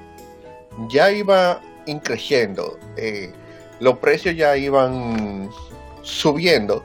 ya 0.88 1.10
iba 1.10 1.60
increciendo. 1.86 2.78
eh, 2.96 3.32
los 3.78 3.98
precios 3.98 4.34
ya 4.34 4.56
iban 4.56 5.50
subiendo 6.00 6.82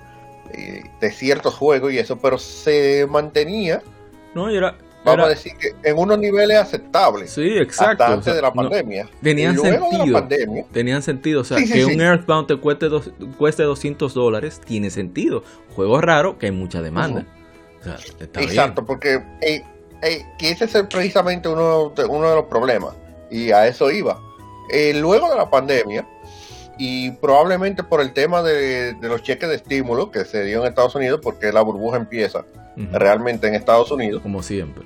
eh, 0.53 0.83
de 0.99 1.11
ciertos 1.11 1.55
juegos 1.55 1.93
y 1.93 1.97
eso, 1.99 2.17
pero 2.17 2.37
se 2.37 3.07
mantenía, 3.09 3.81
No, 4.33 4.49
era, 4.49 4.75
vamos 5.03 5.13
era- 5.19 5.25
a 5.25 5.29
decir 5.29 5.53
que 5.57 5.75
en 5.83 5.97
unos 5.97 6.17
niveles 6.19 6.57
aceptables. 6.57 7.31
Sí, 7.31 7.57
exacto. 7.57 8.03
Hasta 8.03 8.09
o 8.09 8.13
antes 8.13 8.25
sea, 8.25 8.33
de 8.35 8.41
la 8.41 8.49
no- 8.49 8.55
pandemia. 8.55 9.09
tenían 9.21 9.55
luego 9.55 9.85
de 9.85 9.91
sentido. 9.97 10.19
pandemia, 10.19 10.65
tenían 10.71 11.01
sentido. 11.01 11.41
O 11.41 11.43
sea, 11.43 11.57
Sí, 11.57 11.67
que 11.67 11.83
sí. 11.83 11.83
un 11.83 12.01
Earthbound 12.01 12.47
te 12.47 12.55
cueste, 12.57 12.87
dos- 12.89 13.11
cueste 13.37 13.63
200 13.63 14.13
dólares 14.13 14.59
tiene 14.65 14.89
sentido. 14.89 15.43
Juego 15.75 16.01
raro 16.01 16.37
que 16.37 16.47
hay 16.47 16.51
mucha 16.51 16.81
demanda. 16.81 17.25
O 17.79 17.83
sea, 17.83 17.95
está 18.19 18.41
Exacto, 18.41 18.81
bien. 18.81 18.85
porque 18.87 19.23
eh, 19.41 19.63
eh, 20.03 20.25
que 20.37 20.51
ese 20.51 20.65
es 20.65 20.71
precisamente 20.89 21.47
uno 21.49 21.89
de, 21.95 22.05
uno 22.05 22.29
de 22.29 22.35
los 22.35 22.45
problemas. 22.45 22.93
Y 23.31 23.51
a 23.51 23.65
eso 23.67 23.89
iba. 23.89 24.19
Eh, 24.73 24.93
luego 24.93 25.29
de 25.29 25.35
la 25.37 25.49
pandemia, 25.49 26.07
y 26.83 27.11
probablemente 27.11 27.83
por 27.83 28.01
el 28.01 28.11
tema 28.11 28.41
de, 28.41 28.93
de 28.95 29.07
los 29.07 29.21
cheques 29.21 29.47
de 29.47 29.55
estímulo 29.55 30.09
que 30.09 30.25
se 30.25 30.43
dio 30.43 30.61
en 30.61 30.67
Estados 30.69 30.95
Unidos, 30.95 31.19
porque 31.21 31.51
la 31.51 31.61
burbuja 31.61 31.97
empieza 31.97 32.43
realmente 32.91 33.47
en 33.47 33.53
Estados 33.53 33.91
Unidos. 33.91 34.23
Como 34.23 34.41
siempre. 34.41 34.83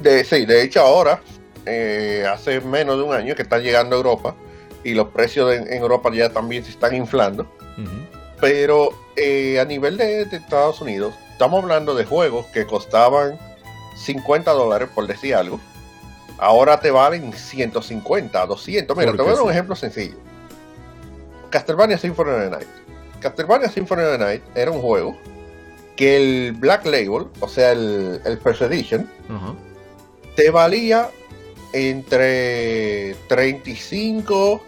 De, 0.00 0.24
sí, 0.24 0.44
de 0.44 0.62
hecho 0.62 0.80
ahora, 0.80 1.20
eh, 1.66 2.26
hace 2.28 2.60
menos 2.62 2.96
de 2.96 3.04
un 3.04 3.14
año 3.14 3.36
que 3.36 3.42
está 3.42 3.58
llegando 3.58 3.94
a 3.94 3.98
Europa, 3.98 4.34
y 4.82 4.94
los 4.94 5.08
precios 5.10 5.48
de- 5.50 5.58
en 5.76 5.80
Europa 5.82 6.10
ya 6.12 6.30
también 6.30 6.64
se 6.64 6.70
están 6.72 6.96
inflando. 6.96 7.46
Pero 8.40 8.88
eh, 9.14 9.60
a 9.60 9.64
nivel 9.64 9.96
de, 9.96 10.24
de 10.24 10.36
Estados 10.36 10.80
Unidos, 10.80 11.14
estamos 11.30 11.62
hablando 11.62 11.94
de 11.94 12.04
juegos 12.04 12.46
que 12.46 12.66
costaban 12.66 13.38
50 13.96 14.50
dólares, 14.50 14.88
por 14.92 15.06
decir 15.06 15.36
algo. 15.36 15.60
Ahora 16.38 16.80
te 16.80 16.90
valen 16.90 17.32
150, 17.32 18.46
200. 18.46 18.96
Mira, 18.96 19.12
te 19.12 19.18
voy 19.18 19.26
a 19.28 19.34
dar 19.34 19.42
un 19.42 19.48
sí. 19.48 19.52
ejemplo 19.52 19.76
sencillo. 19.76 20.16
Castlevania 21.52 21.96
Symphony 21.98 22.30
of 22.30 22.40
the 22.42 22.50
Night. 22.50 22.68
Castlevania 23.20 23.68
Symphony 23.68 24.02
of 24.02 24.12
the 24.12 24.18
Night 24.18 24.42
era 24.56 24.70
un 24.72 24.80
juego 24.80 25.16
que 25.94 26.16
el 26.16 26.52
Black 26.54 26.84
Label, 26.86 27.26
o 27.40 27.48
sea, 27.48 27.70
el, 27.72 28.20
el 28.24 28.38
First 28.38 28.62
Edition, 28.62 29.08
te 30.34 30.50
valía 30.50 31.10
entre 31.72 33.14
35, 33.28 34.62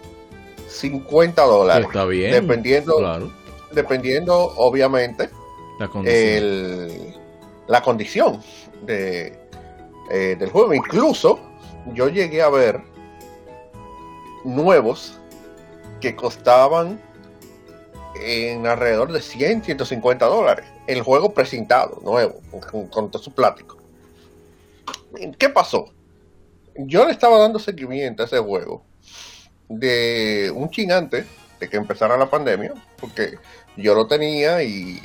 50 0.69 1.41
Que 1.43 1.47
dólares. 1.49 1.87
está 1.87 2.05
bien. 2.05 2.31
Dependiendo, 2.31 2.97
Claro. 2.97 3.31
dependiendo 3.71 4.35
obviamente 4.57 5.29
La 5.79 5.87
condición. 5.87 6.23
el- 6.23 7.15
la 7.67 7.81
condición 7.81 8.41
de, 8.83 9.37
eh, 10.11 10.35
del 10.37 10.49
juego. 10.51 10.73
Incluso 10.73 11.39
yo 11.93 12.07
llegué 12.09 12.41
a 12.43 12.49
ver 12.49 12.79
nuevos 14.43 15.19
que 16.05 16.15
costaban 16.15 17.01
en 18.13 18.67
alrededor 18.67 19.11
de 19.11 19.23
100, 19.23 19.63
150 19.63 20.23
dólares. 20.27 20.67
El 20.85 21.01
juego 21.01 21.33
presentado, 21.33 21.99
nuevo, 22.03 22.41
con, 22.91 23.09
todo 23.09 23.23
su 23.23 23.33
plástico. 23.33 23.79
¿Qué 25.39 25.49
pasó? 25.49 25.91
Yo 26.75 27.05
le 27.05 27.11
estaba 27.11 27.39
dando 27.39 27.57
seguimiento 27.57 28.21
a 28.21 28.27
ese 28.27 28.37
juego 28.37 28.85
de 29.67 30.51
un 30.53 30.69
chin 30.69 30.91
antes 30.91 31.25
de 31.59 31.67
que 31.67 31.77
empezara 31.77 32.15
la 32.17 32.29
pandemia, 32.29 32.75
porque 32.97 33.39
yo 33.75 33.95
lo 33.95 34.05
tenía 34.05 34.61
y 34.61 35.01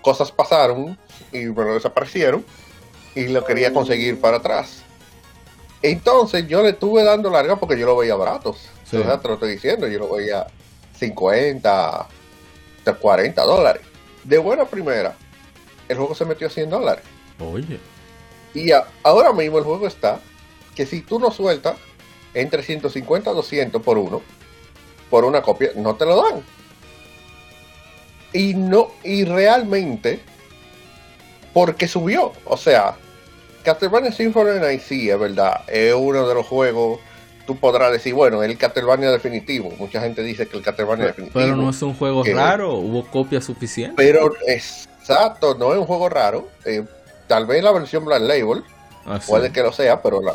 cosas 0.00 0.32
pasaron 0.32 0.98
y 1.30 1.44
me 1.44 1.62
lo 1.62 1.74
desaparecieron 1.74 2.42
y 3.14 3.28
lo 3.28 3.44
quería 3.44 3.74
conseguir 3.74 4.18
para 4.18 4.38
atrás. 4.38 4.82
Entonces 5.82 6.48
yo 6.48 6.62
le 6.62 6.70
estuve 6.70 7.04
dando 7.04 7.28
larga 7.28 7.56
porque 7.56 7.78
yo 7.78 7.84
lo 7.84 7.98
veía 7.98 8.14
baratos. 8.14 8.70
Sí. 8.90 8.96
O 8.96 9.02
sea, 9.04 9.18
te 9.20 9.28
lo 9.28 9.34
estoy 9.34 9.50
diciendo, 9.52 9.86
yo 9.86 9.98
lo 9.98 10.14
veía 10.14 10.46
50, 10.98 12.06
de 12.84 12.94
40 12.94 13.42
dólares. 13.42 13.82
De 14.24 14.38
buena 14.38 14.64
primera, 14.64 15.14
el 15.88 15.96
juego 15.96 16.14
se 16.14 16.24
metió 16.24 16.46
a 16.46 16.50
100 16.50 16.70
dólares. 16.70 17.04
Oye. 17.40 17.78
Y 18.54 18.72
a- 18.72 18.86
ahora 19.02 19.32
mismo 19.32 19.58
el 19.58 19.64
juego 19.64 19.86
está 19.86 20.20
que 20.74 20.86
si 20.86 21.02
tú 21.02 21.18
lo 21.20 21.30
sueltas 21.30 21.76
entre 22.34 22.62
150 22.62 23.30
a 23.30 23.34
200 23.34 23.82
por 23.82 23.98
uno, 23.98 24.22
por 25.10 25.24
una 25.24 25.42
copia, 25.42 25.70
no 25.76 25.96
te 25.96 26.04
lo 26.06 26.22
dan. 26.22 26.42
Y 28.32 28.54
no, 28.54 28.88
y 29.04 29.24
realmente, 29.24 30.20
porque 31.54 31.88
subió. 31.88 32.32
O 32.44 32.56
sea, 32.56 32.96
Castlevania 33.64 34.12
Symphony 34.12 34.48
of 34.50 34.54
the 34.56 34.60
Night 34.60 34.82
sí, 34.82 35.08
es 35.10 35.18
verdad, 35.18 35.62
es 35.68 35.94
uno 35.94 36.28
de 36.28 36.34
los 36.34 36.46
juegos. 36.46 37.00
Tú 37.48 37.56
podrás 37.56 37.90
decir, 37.90 38.12
bueno, 38.12 38.42
el 38.42 38.58
Castlevania 38.58 39.10
definitivo. 39.10 39.72
Mucha 39.78 40.02
gente 40.02 40.22
dice 40.22 40.46
que 40.46 40.58
el 40.58 40.62
Castlevania 40.62 41.06
Pero, 41.06 41.08
definitivo. 41.16 41.40
pero 41.40 41.56
no 41.56 41.70
es 41.70 41.80
un 41.80 41.94
juego 41.94 42.22
que- 42.22 42.34
raro. 42.34 42.74
Hubo 42.74 43.06
copias 43.06 43.42
suficientes. 43.46 43.96
Pero 43.96 44.30
exacto, 44.46 45.54
no 45.58 45.72
es 45.72 45.78
un 45.78 45.86
juego 45.86 46.10
raro. 46.10 46.48
Eh, 46.66 46.84
tal 47.26 47.46
vez 47.46 47.64
la 47.64 47.72
versión 47.72 48.04
Black 48.04 48.20
Label 48.20 48.62
Ah, 49.06 49.18
sí. 49.18 49.30
puede 49.30 49.50
que 49.50 49.62
lo 49.62 49.72
sea, 49.72 50.02
pero 50.02 50.20
la, 50.20 50.34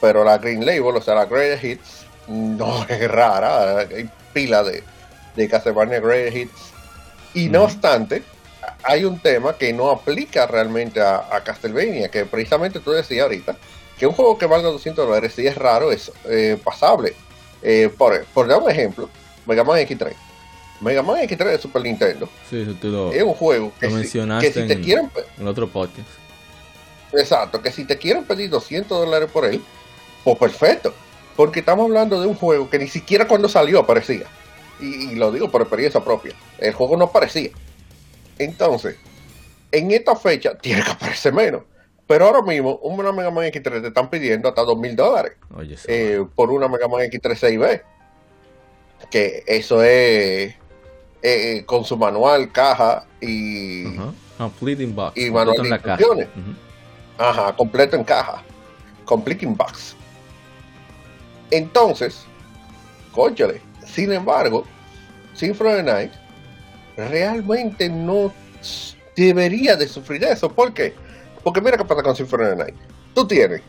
pero 0.00 0.24
la 0.24 0.38
Green 0.38 0.64
Label, 0.64 0.96
o 0.96 1.02
sea, 1.02 1.14
la 1.14 1.26
Greatest 1.26 1.62
Hits, 1.64 2.06
no 2.28 2.84
es 2.88 3.10
rara. 3.10 3.80
Hay 3.80 4.08
pila 4.32 4.62
de, 4.62 4.82
de 5.36 5.48
Castlevania 5.50 6.00
Greatest 6.00 6.36
Hits. 6.38 6.72
Y 7.34 7.50
no 7.50 7.64
obstante, 7.64 8.22
hay 8.82 9.04
un 9.04 9.18
tema 9.20 9.58
que 9.58 9.74
no 9.74 9.90
aplica 9.90 10.46
realmente 10.46 11.02
a, 11.02 11.16
a 11.30 11.44
Castlevania, 11.44 12.08
que 12.10 12.24
precisamente 12.24 12.80
tú 12.80 12.92
decías 12.92 13.24
ahorita, 13.24 13.56
que 13.98 14.06
un 14.06 14.12
juego 14.12 14.36
que 14.38 14.46
valga 14.46 14.68
200 14.70 15.06
dólares, 15.06 15.32
si 15.34 15.46
es 15.46 15.56
raro, 15.56 15.90
es 15.92 16.12
eh, 16.28 16.58
pasable. 16.62 17.14
Eh, 17.62 17.90
por, 17.96 18.24
por 18.26 18.46
dar 18.46 18.60
un 18.62 18.70
ejemplo, 18.70 19.08
Mega 19.46 19.64
Man 19.64 19.78
X3. 19.78 20.12
Mega 20.80 21.02
Man 21.02 21.16
X3 21.26 21.44
de 21.52 21.58
Super 21.58 21.82
Nintendo 21.82 22.28
Sí, 22.50 22.60
eso 22.60 22.74
tú 22.74 22.88
lo, 22.88 23.10
es 23.12 23.22
un 23.22 23.32
juego 23.32 23.72
que, 23.80 23.88
lo 23.88 23.96
si, 24.04 24.18
que 24.40 24.52
si 24.52 24.66
te 24.66 24.74
en, 24.74 24.82
quieren 24.82 25.10
en 25.38 25.46
otro 25.48 25.68
podcast. 25.70 26.06
exacto 27.12 27.62
que 27.62 27.72
si 27.72 27.84
te 27.86 27.96
quieren 27.96 28.24
pedir 28.24 28.50
200 28.50 28.88
dólares 29.06 29.30
por 29.32 29.46
él 29.46 29.62
pues 30.22 30.36
perfecto 30.38 30.92
porque 31.34 31.60
estamos 31.60 31.86
hablando 31.86 32.20
de 32.20 32.26
un 32.26 32.34
juego 32.34 32.68
que 32.68 32.78
ni 32.78 32.88
siquiera 32.88 33.26
cuando 33.26 33.48
salió 33.48 33.78
aparecía 33.78 34.26
y, 34.78 35.12
y 35.12 35.14
lo 35.14 35.32
digo 35.32 35.50
por 35.50 35.62
experiencia 35.62 36.04
propia 36.04 36.34
el 36.58 36.74
juego 36.74 36.96
no 36.98 37.06
aparecía 37.06 37.50
entonces 38.38 38.96
en 39.72 39.90
esta 39.92 40.14
fecha 40.14 40.56
tiene 40.58 40.82
que 40.82 40.90
aparecer 40.90 41.32
menos 41.32 41.62
pero 42.06 42.26
ahora 42.26 42.42
mismo 42.42 42.76
una 42.82 43.12
Mega 43.12 43.30
Man 43.30 43.46
X3 43.46 43.82
te 43.82 43.88
están 43.88 44.08
pidiendo 44.08 44.48
hasta 44.48 44.62
2 44.62 44.78
mil 44.78 44.94
dólares 44.94 45.32
eh, 45.88 46.24
por 46.34 46.50
una 46.50 46.68
Mega 46.68 46.88
Man 46.88 47.00
X3 47.02 47.22
6B. 47.22 47.82
Que 49.10 49.44
eso 49.46 49.82
es 49.82 50.54
eh, 51.22 51.64
con 51.66 51.84
su 51.84 51.96
manual, 51.96 52.50
caja 52.52 53.06
y. 53.20 53.86
Ajá. 53.96 54.12
Complete 54.38 54.82
in 54.82 54.94
box. 54.94 55.16
y 55.16 55.30
manual 55.30 55.56
de. 55.68 56.28
Ajá, 57.18 57.56
completo 57.56 57.96
en 57.96 58.04
caja. 58.04 58.42
Complete 59.04 59.44
in 59.44 59.56
box. 59.56 59.96
Entonces, 61.50 62.24
cónchale. 63.12 63.60
Sin 63.84 64.12
embargo, 64.12 64.64
Symphony 65.34 65.82
Night 65.82 66.12
realmente 66.96 67.88
no 67.88 68.32
debería 69.16 69.76
de 69.76 69.88
sufrir 69.88 70.22
eso. 70.24 70.50
¿Por 70.52 70.72
qué? 70.72 70.94
Porque 71.46 71.60
mira 71.60 71.76
qué 71.76 71.84
pasa 71.84 72.02
con 72.02 72.16
Symphony 72.16 72.42
of 72.42 72.50
the 72.50 72.56
Night. 72.56 72.74
Tú 73.14 73.24
tienes 73.24 73.62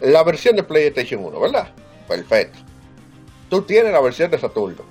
la 0.00 0.24
versión 0.24 0.56
de 0.56 0.64
PlayStation 0.64 1.24
1, 1.24 1.38
¿verdad? 1.38 1.68
Perfecto. 2.08 2.58
Tú 3.48 3.62
tienes 3.62 3.92
la 3.92 4.00
versión 4.00 4.28
de 4.32 4.40
Saturno. 4.40 4.82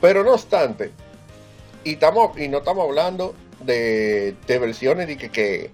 Pero 0.00 0.24
no 0.24 0.32
obstante, 0.32 0.90
y, 1.84 1.92
estamos, 1.92 2.36
y 2.36 2.48
no 2.48 2.58
estamos 2.58 2.88
hablando 2.88 3.36
de, 3.60 4.34
de 4.48 4.58
versiones 4.58 5.06
de 5.06 5.16
que, 5.16 5.30
que, 5.30 5.70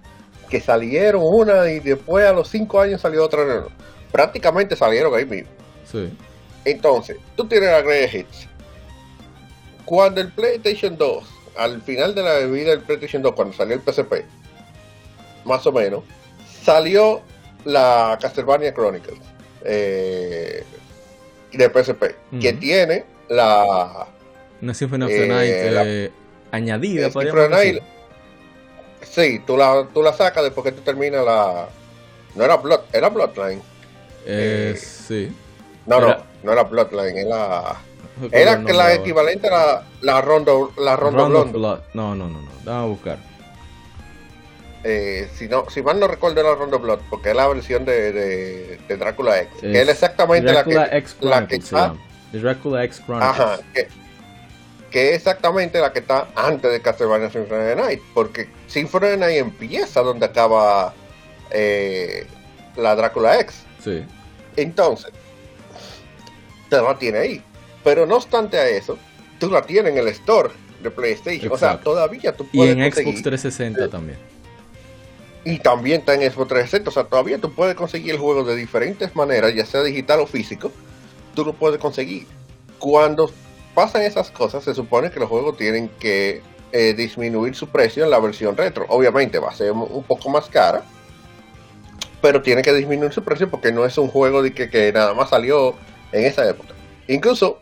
que 0.47 0.61
salieron 0.61 1.23
una 1.25 1.71
y 1.71 1.79
después 1.79 2.23
a 2.23 2.31
los 2.31 2.47
5 2.49 2.79
años 2.79 3.01
salió 3.01 3.25
otra. 3.25 3.43
No, 3.43 3.61
no. 3.61 3.67
Prácticamente 4.11 4.75
salieron 4.75 5.15
ahí 5.15 5.25
mismo. 5.25 5.49
Sí. 5.83 6.15
Entonces, 6.63 7.17
tú 7.35 7.47
tienes 7.47 7.71
la 7.71 7.81
Great 7.81 8.13
Hits. 8.13 8.47
Cuando 9.83 10.21
el 10.21 10.31
PlayStation 10.31 10.95
2, 10.95 11.36
al 11.57 11.81
final 11.81 12.13
de 12.15 12.23
la 12.23 12.37
vida 12.39 12.71
del 12.71 12.81
PlayStation 12.81 13.21
2, 13.21 13.33
cuando 13.33 13.53
salió 13.53 13.75
el 13.75 13.81
PSP, 13.81 14.23
más 15.45 15.65
o 15.65 15.71
menos, 15.71 16.03
salió 16.63 17.21
la 17.65 18.17
Castlevania 18.21 18.73
Chronicles 18.73 19.19
eh, 19.63 20.63
de 21.51 21.69
PSP, 21.69 22.03
que 22.39 22.53
tiene 22.53 23.05
la, 23.29 24.07
Una 24.61 24.73
Symphony 24.73 25.03
of 25.03 25.09
the 25.09 25.23
Eh, 25.25 25.27
Night 25.27 25.73
la- 25.73 25.83
eh, 25.85 26.11
añadida, 26.51 27.07
Eh, 27.07 27.11
podríamos 27.11 27.49
decir. 27.49 27.81
Sí, 29.03 29.41
tú 29.45 29.57
la, 29.57 29.87
tú 29.93 30.01
la 30.03 30.13
sacas 30.13 30.43
después 30.43 30.65
que 30.65 30.71
tú 30.71 30.81
terminas 30.81 31.23
la. 31.25 31.69
No 32.35 32.43
era 32.43 32.57
Blood, 32.57 32.81
era 32.93 33.09
Bloodline. 33.09 33.61
Sí. 34.75 35.31
No, 35.85 35.97
Era- 35.99 36.07
no, 36.07 36.23
no 36.43 36.51
era 36.53 36.63
Bloodline, 36.63 37.17
era. 37.17 37.75
Era 38.31 38.63
que 38.63 38.73
la 38.73 38.93
equivalente 38.93 39.47
a 39.47 39.51
la, 39.51 39.83
la 40.01 40.21
Rondo, 40.21 40.73
la 40.77 40.95
Blonde. 40.95 41.51
Blood. 41.51 41.79
No, 41.93 42.15
no, 42.15 42.27
no, 42.27 42.41
no. 42.41 42.49
Vamos 42.63 42.83
a 42.83 42.85
buscar. 42.85 43.17
Eh, 44.83 45.29
si, 45.35 45.47
no, 45.47 45.69
si 45.69 45.81
mal 45.81 45.99
no 45.99 46.07
recuerdo 46.07 46.39
era 46.39 46.55
Rondo 46.55 46.79
Blood, 46.79 46.99
porque 47.09 47.31
es 47.31 47.35
la 47.35 47.47
versión 47.47 47.83
de, 47.85 48.11
de, 48.11 48.79
de 48.87 48.97
Drácula 48.97 49.41
X. 49.41 49.61
que 49.61 49.81
es 49.81 49.89
exactamente 49.89 50.53
la 50.53 50.63
que, 50.63 50.97
X 50.97 51.17
la 51.19 51.47
que 51.47 51.55
está. 51.57 51.95
Dracula 52.31 52.83
X 52.85 53.01
Chronicles. 53.05 53.39
Ajá, 53.39 53.59
que, 53.73 53.87
que 54.91 55.09
es 55.09 55.15
exactamente 55.15 55.79
la 55.79 55.91
que 55.91 55.99
está 55.99 56.27
antes 56.35 56.71
de 56.71 56.81
Castlevania 56.81 57.29
Symphony 57.29 57.59
of 57.59 57.67
the 57.67 57.75
Night, 57.75 58.01
porque 58.13 58.49
Symphony 58.67 59.05
of 59.05 59.11
the 59.11 59.17
Night 59.17 59.37
empieza 59.37 60.01
donde 60.01 60.25
acaba 60.25 60.93
eh, 61.51 62.25
la 62.75 62.95
Drácula 62.95 63.39
X. 63.39 63.63
Sí. 63.83 64.05
Entonces, 64.55 65.11
te 66.69 66.81
la 66.81 66.97
tiene 66.97 67.17
ahí. 67.17 67.43
Pero 67.87 68.05
no 68.05 68.17
obstante 68.17 68.57
a 68.57 68.67
eso, 68.67 68.97
tú 69.39 69.49
la 69.49 69.61
tienes 69.61 69.93
en 69.93 69.97
el 69.97 70.09
store 70.09 70.49
de 70.83 70.91
PlayStation. 70.91 71.49
O 71.53 71.57
sea, 71.57 71.79
todavía 71.79 72.35
tú 72.35 72.45
Y 72.51 72.57
puedes 72.57 72.75
en 72.75 72.81
conseguir. 72.81 73.13
Xbox 73.13 73.23
360 73.23 73.89
también. 73.89 74.17
Y 75.45 75.59
también 75.59 76.01
está 76.01 76.13
en 76.15 76.29
Xbox 76.29 76.49
360. 76.49 76.89
O 76.89 76.91
sea, 76.91 77.05
todavía 77.05 77.37
tú 77.37 77.53
puedes 77.53 77.75
conseguir 77.75 78.15
el 78.15 78.19
juego 78.19 78.43
de 78.43 78.57
diferentes 78.57 79.15
maneras, 79.15 79.55
ya 79.55 79.65
sea 79.65 79.83
digital 79.83 80.19
o 80.19 80.27
físico. 80.27 80.69
Tú 81.33 81.45
lo 81.45 81.53
puedes 81.53 81.79
conseguir. 81.79 82.27
Cuando 82.77 83.31
pasan 83.73 84.01
esas 84.01 84.31
cosas, 84.31 84.65
se 84.65 84.75
supone 84.75 85.09
que 85.09 85.21
los 85.21 85.29
juegos 85.29 85.55
tienen 85.55 85.89
que 85.97 86.41
eh, 86.73 86.93
disminuir 86.93 87.55
su 87.55 87.69
precio 87.69 88.03
en 88.03 88.09
la 88.09 88.19
versión 88.19 88.57
retro. 88.57 88.85
Obviamente 88.89 89.39
va 89.39 89.51
a 89.51 89.55
ser 89.55 89.71
un 89.71 90.03
poco 90.03 90.29
más 90.29 90.49
cara. 90.49 90.83
Pero 92.21 92.41
tiene 92.41 92.63
que 92.63 92.73
disminuir 92.73 93.13
su 93.13 93.23
precio 93.23 93.49
porque 93.49 93.71
no 93.71 93.85
es 93.85 93.97
un 93.97 94.09
juego 94.09 94.43
de 94.43 94.53
que, 94.53 94.69
que 94.69 94.91
nada 94.91 95.13
más 95.13 95.29
salió 95.29 95.73
en 96.11 96.25
esa 96.25 96.49
época. 96.49 96.73
Incluso 97.07 97.61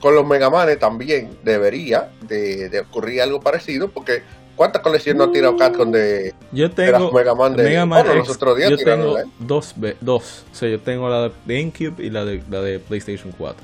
con 0.00 0.14
los 0.14 0.26
Mega 0.26 0.50
Manes 0.50 0.78
también 0.78 1.36
debería 1.42 2.10
de, 2.22 2.68
de 2.68 2.80
ocurrir 2.80 3.22
algo 3.22 3.40
parecido 3.40 3.88
porque 3.90 4.22
¿cuántas 4.56 4.82
colecciones 4.82 5.18
no 5.18 5.24
ha 5.30 5.32
tirado 5.32 5.56
Capcom 5.56 5.90
de, 5.90 6.34
Yo 6.52 6.68
de 6.68 6.74
tengo 6.74 6.98
las 6.98 7.12
Mega 7.12 7.34
Man 7.34 7.54
de 7.56 7.62
Mega 7.64 7.86
Man 7.86 8.04
Bueno, 8.04 8.20
X, 8.20 8.28
los 8.28 8.36
otros 8.36 8.56
días 8.56 8.70
yo 8.70 8.76
tengo 8.78 9.18
¿eh? 9.18 9.24
dos, 9.38 9.74
ve- 9.76 9.96
dos. 10.00 10.44
O 10.52 10.54
sea, 10.54 10.68
yo 10.68 10.80
tengo 10.80 11.08
la 11.08 11.22
de 11.28 11.32
GameCube 11.46 12.02
y 12.04 12.10
la 12.10 12.24
de, 12.24 12.42
la 12.50 12.60
de 12.60 12.78
PlayStation 12.78 13.32
4. 13.36 13.62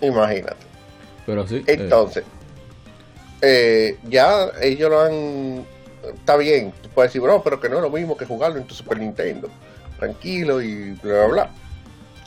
Imagínate. 0.00 0.56
Pero 1.26 1.46
sí. 1.46 1.56
eh, 1.66 1.74
Entonces, 1.78 2.24
eh, 3.40 3.98
ya 4.08 4.48
ellos 4.60 4.90
lo 4.90 5.00
han. 5.00 5.64
Está 6.14 6.36
bien, 6.36 6.72
tú 6.82 6.88
puedes 6.88 7.10
decir, 7.10 7.20
bro, 7.22 7.42
pero 7.42 7.60
que 7.60 7.68
no 7.68 7.76
es 7.76 7.82
lo 7.82 7.90
mismo 7.90 8.16
que 8.16 8.26
jugarlo 8.26 8.58
en 8.58 8.66
tu 8.66 8.74
Super 8.74 8.98
Nintendo. 8.98 9.48
Tranquilo 9.98 10.60
y 10.60 10.90
bla, 11.02 11.12
bla, 11.12 11.26
bla. 11.26 11.50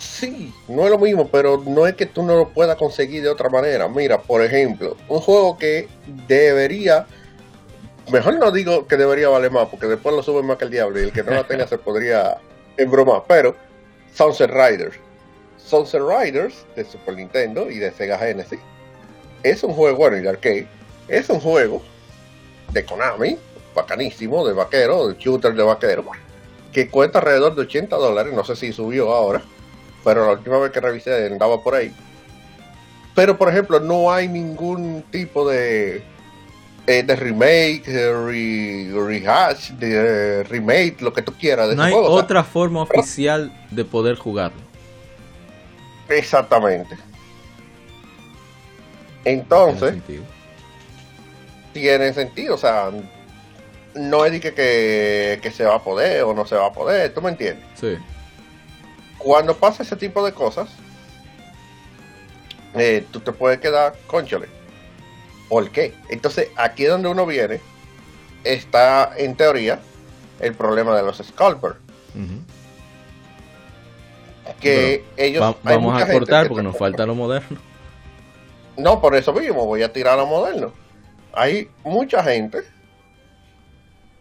Sí, 0.06 0.54
no 0.68 0.86
es 0.86 0.92
lo 0.92 1.00
mismo, 1.00 1.28
pero 1.28 1.62
no 1.66 1.88
es 1.88 1.96
que 1.96 2.06
tú 2.06 2.24
no 2.24 2.38
lo 2.38 2.50
puedas 2.50 2.78
conseguir 2.78 3.24
de 3.24 3.30
otra 3.30 3.50
manera. 3.50 3.88
Mira, 3.88 4.22
por 4.22 4.42
ejemplo, 4.42 4.96
un 5.10 5.20
juego 5.20 5.58
que 5.58 5.88
debería. 6.28 7.08
Mejor 8.12 8.38
no 8.38 8.52
digo 8.52 8.88
que 8.88 8.98
debería 8.98 9.30
valer 9.30 9.52
más, 9.52 9.68
porque 9.68 9.88
después 9.88 10.16
lo 10.16 10.22
suben 10.22 10.46
más 10.46 10.58
que 10.58 10.66
el 10.66 10.72
diablo 10.72 11.00
y 11.00 11.04
el 11.06 11.12
que 11.12 11.24
no 11.24 11.32
la 11.32 11.44
tenga 11.48 11.68
se 11.68 11.78
podría 11.78 12.38
embromar. 12.78 13.24
Pero, 13.28 13.56
Sunset 14.14 14.52
Riders. 14.52 14.96
Sunset 15.58 16.02
Riders 16.02 16.66
de 16.76 16.86
Super 16.86 17.16
Nintendo 17.16 17.70
y 17.70 17.80
de 17.80 17.92
Sega 17.92 18.20
Genesis 18.20 18.60
es 19.46 19.64
un 19.64 19.74
juego, 19.74 19.98
bueno, 19.98 20.18
y 20.18 20.22
de 20.22 20.30
arcade, 20.30 20.68
es 21.08 21.30
un 21.30 21.40
juego 21.40 21.82
de 22.72 22.84
Konami, 22.84 23.38
bacanísimo, 23.76 24.46
de 24.48 24.54
vaquero, 24.54 25.08
de 25.08 25.16
shooter 25.20 25.54
de 25.54 25.62
vaquero, 25.62 26.04
que 26.72 26.90
cuesta 26.90 27.20
alrededor 27.20 27.54
de 27.54 27.62
80 27.62 27.96
dólares, 27.96 28.34
no 28.34 28.44
sé 28.44 28.56
si 28.56 28.74
subió 28.74 29.14
ahora, 29.14 29.44
pero 30.06 30.26
la 30.28 30.32
última 30.34 30.58
vez 30.60 30.72
que 30.72 30.80
revisé 30.80 31.26
andaba 31.28 31.62
por 31.62 31.76
ahí. 31.76 31.92
Pero, 33.14 33.38
por 33.38 33.50
ejemplo, 33.50 33.80
no 33.82 34.12
hay 34.12 34.28
ningún 34.30 35.04
tipo 35.12 35.50
de, 35.50 36.04
eh, 36.88 37.04
de 37.04 37.16
remake, 37.16 37.86
de 37.88 38.14
re- 38.14 39.06
rehash, 39.08 39.72
de 39.72 40.44
remake, 40.44 41.02
lo 41.02 41.12
que 41.14 41.22
tú 41.22 41.34
quieras 41.34 41.68
de 41.70 41.76
no 41.76 41.82
ese 41.84 41.88
hay 41.90 41.94
juego. 41.94 42.10
o 42.10 42.16
sea, 42.18 42.24
otra 42.24 42.44
forma 42.44 42.82
oficial 42.84 43.52
de 43.72 43.84
poder 43.86 44.16
jugarlo. 44.16 44.62
exactamente. 46.10 46.96
Tiene 49.24 49.40
Entonces, 49.42 49.90
sentido. 49.92 50.24
tiene 51.74 52.14
sentido, 52.14 52.56
o 52.56 52.58
sea, 52.60 52.92
no 53.96 54.26
es 54.26 54.32
de 54.34 54.40
que, 54.40 54.54
que, 54.54 55.40
que 55.42 55.52
se 55.52 55.64
va 55.64 55.76
a 55.76 55.84
poder 55.84 56.24
o 56.24 56.34
no 56.34 56.46
se 56.46 56.56
va 56.56 56.68
a 56.68 56.74
poder, 56.74 57.14
¿tú 57.14 57.22
me 57.22 57.30
entiendes? 57.32 57.66
Sí. 57.80 57.98
Cuando 59.26 59.58
pasa 59.58 59.82
ese 59.82 59.96
tipo 59.96 60.24
de 60.24 60.34
cosas, 60.34 60.70
eh, 62.76 63.04
tú 63.12 63.20
te 63.22 63.32
puedes 63.32 63.60
quedar, 63.60 63.96
conchole, 64.06 64.48
¿por 65.50 65.68
qué? 65.72 65.96
Entonces, 66.10 66.50
aquí 66.56 66.84
es 66.84 66.92
donde 66.92 67.08
uno 67.10 67.26
viene, 67.26 67.60
está 68.44 69.14
en 69.18 69.36
teoría 69.36 69.80
el 70.40 70.54
problema 70.54 70.96
de 70.96 71.02
los 71.02 71.18
scalpers, 71.18 71.78
Ujú. 72.14 72.40
que 74.60 75.04
ellos... 75.18 75.42
Va- 75.42 75.56
vamos 75.64 76.00
a 76.00 76.06
cortar 76.12 76.44
que 76.44 76.50
porque 76.50 76.62
nos 76.64 76.78
falta 76.78 77.04
lo 77.08 77.16
moderno. 77.16 77.58
No, 78.78 79.02
por 79.02 79.16
eso 79.16 79.34
mismo, 79.34 79.66
voy 79.66 79.82
a 79.82 79.92
tirar 79.92 80.20
a 80.20 80.26
moderno. 80.26 80.72
Hay 81.34 81.72
mucha 81.84 82.24
gente 82.24 82.60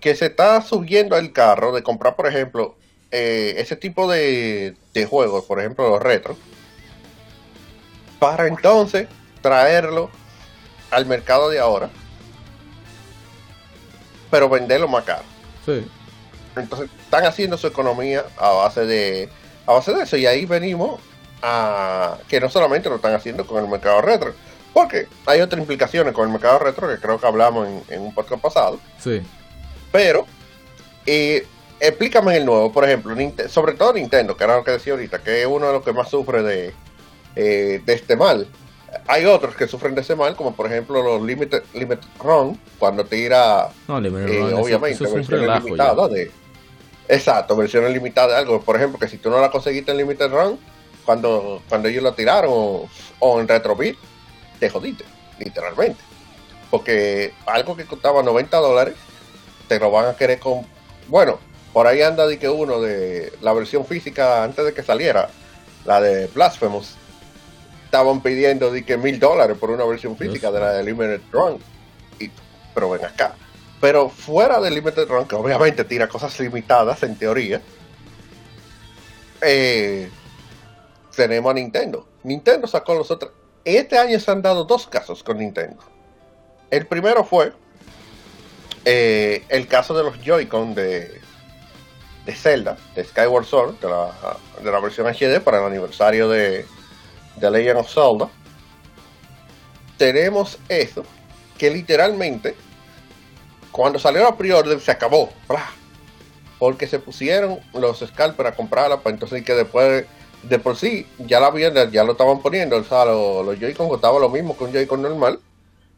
que 0.00 0.14
se 0.14 0.26
está 0.26 0.62
subiendo 0.62 1.14
al 1.14 1.30
carro 1.30 1.72
de 1.72 1.82
comprar, 1.82 2.16
por 2.16 2.26
ejemplo, 2.26 2.78
eh, 3.16 3.60
ese 3.60 3.76
tipo 3.76 4.10
de, 4.10 4.74
de 4.92 5.06
juegos, 5.06 5.44
por 5.44 5.60
ejemplo, 5.60 5.88
los 5.88 6.02
retro, 6.02 6.36
para 8.18 8.48
entonces 8.48 9.06
traerlo 9.40 10.10
al 10.90 11.06
mercado 11.06 11.48
de 11.48 11.60
ahora, 11.60 11.90
pero 14.32 14.48
venderlo 14.48 14.88
más 14.88 15.04
caro. 15.04 15.22
Sí. 15.64 15.86
Entonces 16.56 16.90
están 17.04 17.24
haciendo 17.24 17.56
su 17.56 17.68
economía 17.68 18.24
a 18.36 18.48
base 18.50 18.84
de 18.84 19.28
a 19.64 19.74
base 19.74 19.94
de 19.94 20.02
eso 20.02 20.16
y 20.16 20.26
ahí 20.26 20.44
venimos 20.44 21.00
a 21.40 22.18
que 22.26 22.40
no 22.40 22.50
solamente 22.50 22.88
lo 22.88 22.96
están 22.96 23.14
haciendo 23.14 23.46
con 23.46 23.62
el 23.62 23.70
mercado 23.70 24.00
retro, 24.00 24.34
porque 24.72 25.06
hay 25.24 25.40
otras 25.40 25.60
implicaciones 25.60 26.14
con 26.14 26.26
el 26.26 26.32
mercado 26.32 26.58
retro 26.58 26.88
que 26.88 26.98
creo 26.98 27.20
que 27.20 27.26
hablamos 27.28 27.68
en, 27.88 28.00
un 28.00 28.12
podcast 28.12 28.42
pasado. 28.42 28.80
Sí. 28.98 29.22
Pero, 29.92 30.26
eh, 31.06 31.46
explícame 31.80 32.36
el 32.36 32.44
nuevo, 32.44 32.72
por 32.72 32.84
ejemplo, 32.84 33.14
sobre 33.48 33.74
todo 33.74 33.92
Nintendo, 33.92 34.36
que 34.36 34.44
era 34.44 34.56
lo 34.56 34.64
que 34.64 34.72
decía 34.72 34.92
ahorita, 34.92 35.22
que 35.22 35.42
es 35.42 35.46
uno 35.46 35.66
de 35.66 35.72
los 35.72 35.84
que 35.84 35.92
más 35.92 36.08
sufre 36.08 36.42
de, 36.42 36.74
eh, 37.36 37.82
de 37.84 37.92
este 37.92 38.16
mal. 38.16 38.46
Hay 39.06 39.24
otros 39.24 39.56
que 39.56 39.66
sufren 39.66 39.94
de 39.94 40.02
ese 40.02 40.14
mal, 40.14 40.36
como 40.36 40.54
por 40.54 40.66
ejemplo 40.66 41.02
los 41.02 41.22
Limited, 41.22 41.64
limited 41.74 42.06
Run, 42.20 42.58
cuando 42.78 43.04
tira, 43.04 43.68
no, 43.88 43.98
eh, 43.98 44.54
obviamente, 44.54 45.04
versiones 45.04 45.62
limitadas 45.62 46.10
de... 46.10 46.30
Exacto, 47.08 47.54
versiones 47.56 47.92
limitadas 47.92 48.30
de 48.30 48.36
algo. 48.36 48.62
Por 48.62 48.76
ejemplo, 48.76 48.98
que 48.98 49.08
si 49.08 49.18
tú 49.18 49.28
no 49.28 49.40
la 49.40 49.50
conseguiste 49.50 49.90
en 49.90 49.98
Limited 49.98 50.30
Run, 50.30 50.58
cuando, 51.04 51.62
cuando 51.68 51.88
ellos 51.88 52.02
lo 52.02 52.14
tiraron, 52.14 52.88
o, 53.18 53.40
en 53.40 53.46
Retrobit, 53.46 53.98
te 54.58 54.70
jodiste, 54.70 55.04
literalmente. 55.38 56.00
Porque 56.70 57.34
algo 57.46 57.76
que 57.76 57.84
costaba 57.84 58.22
90 58.22 58.56
dólares, 58.56 58.94
te 59.68 59.78
lo 59.78 59.90
van 59.90 60.06
a 60.06 60.16
querer 60.16 60.38
con... 60.38 60.62
Bueno, 61.08 61.38
por 61.74 61.88
ahí 61.88 62.02
anda 62.02 62.26
de 62.28 62.38
que 62.38 62.48
uno 62.48 62.80
de 62.80 63.32
la 63.42 63.52
versión 63.52 63.84
física 63.84 64.44
antes 64.44 64.64
de 64.64 64.72
que 64.72 64.84
saliera, 64.84 65.28
la 65.84 66.00
de 66.00 66.28
Blasphemous, 66.28 66.94
estaban 67.84 68.22
pidiendo 68.22 68.70
de 68.70 68.84
que 68.84 68.96
mil 68.96 69.18
dólares 69.18 69.58
por 69.58 69.70
una 69.72 69.84
versión 69.84 70.16
física 70.16 70.52
de 70.52 70.60
la 70.60 70.72
de 70.72 70.84
Limited 70.84 71.20
Run. 71.32 71.58
Y, 72.20 72.30
pero 72.72 72.90
ven 72.90 73.04
acá. 73.04 73.34
Pero 73.80 74.08
fuera 74.08 74.60
de 74.60 74.70
Limited 74.70 75.08
Run, 75.08 75.26
que 75.26 75.34
obviamente 75.34 75.82
tira 75.82 76.08
cosas 76.08 76.38
limitadas 76.38 77.02
en 77.02 77.16
teoría, 77.16 77.60
eh, 79.42 80.08
tenemos 81.16 81.50
a 81.50 81.54
Nintendo. 81.54 82.06
Nintendo 82.22 82.68
sacó 82.68 82.94
los 82.94 83.10
otros. 83.10 83.32
Este 83.64 83.98
año 83.98 84.20
se 84.20 84.30
han 84.30 84.42
dado 84.42 84.62
dos 84.62 84.86
casos 84.86 85.24
con 85.24 85.38
Nintendo. 85.38 85.82
El 86.70 86.86
primero 86.86 87.24
fue 87.24 87.52
eh, 88.84 89.44
el 89.48 89.66
caso 89.66 89.92
de 89.92 90.04
los 90.04 90.20
Joy-Con 90.20 90.76
de, 90.76 91.20
de 92.24 92.34
Zelda, 92.34 92.76
de 92.94 93.04
Skyward 93.04 93.44
Sword, 93.44 93.80
de 93.80 93.88
la, 93.88 94.12
de 94.62 94.70
la 94.70 94.80
versión 94.80 95.06
HD 95.06 95.40
para 95.40 95.58
el 95.58 95.64
aniversario 95.64 96.28
de, 96.28 96.64
de 97.36 97.50
Legend 97.50 97.80
of 97.80 97.92
Zelda. 97.92 98.28
Tenemos 99.96 100.58
eso, 100.68 101.04
que 101.58 101.70
literalmente, 101.70 102.54
cuando 103.70 103.98
salió 103.98 104.22
la 104.22 104.36
pre-order, 104.36 104.80
se 104.80 104.90
acabó. 104.90 105.30
Porque 106.58 106.86
se 106.86 106.98
pusieron 106.98 107.60
los 107.74 107.98
scalpers 107.98 108.50
a 108.50 108.54
comprarla, 108.54 109.00
pues 109.00 109.12
entonces 109.14 109.44
que 109.44 109.54
después 109.54 110.06
de 110.42 110.58
por 110.58 110.76
sí, 110.76 111.06
ya 111.18 111.40
la 111.40 111.48
habían, 111.48 111.90
ya 111.90 112.04
lo 112.04 112.12
estaban 112.12 112.40
poniendo, 112.40 112.76
o 112.76 112.84
sea, 112.84 113.04
los, 113.04 113.44
los 113.44 113.58
Joy-Con 113.58 113.88
costaban 113.88 114.20
lo 114.20 114.28
mismo 114.28 114.56
que 114.56 114.64
un 114.64 114.72
Joy-Con 114.72 115.02
normal, 115.02 115.40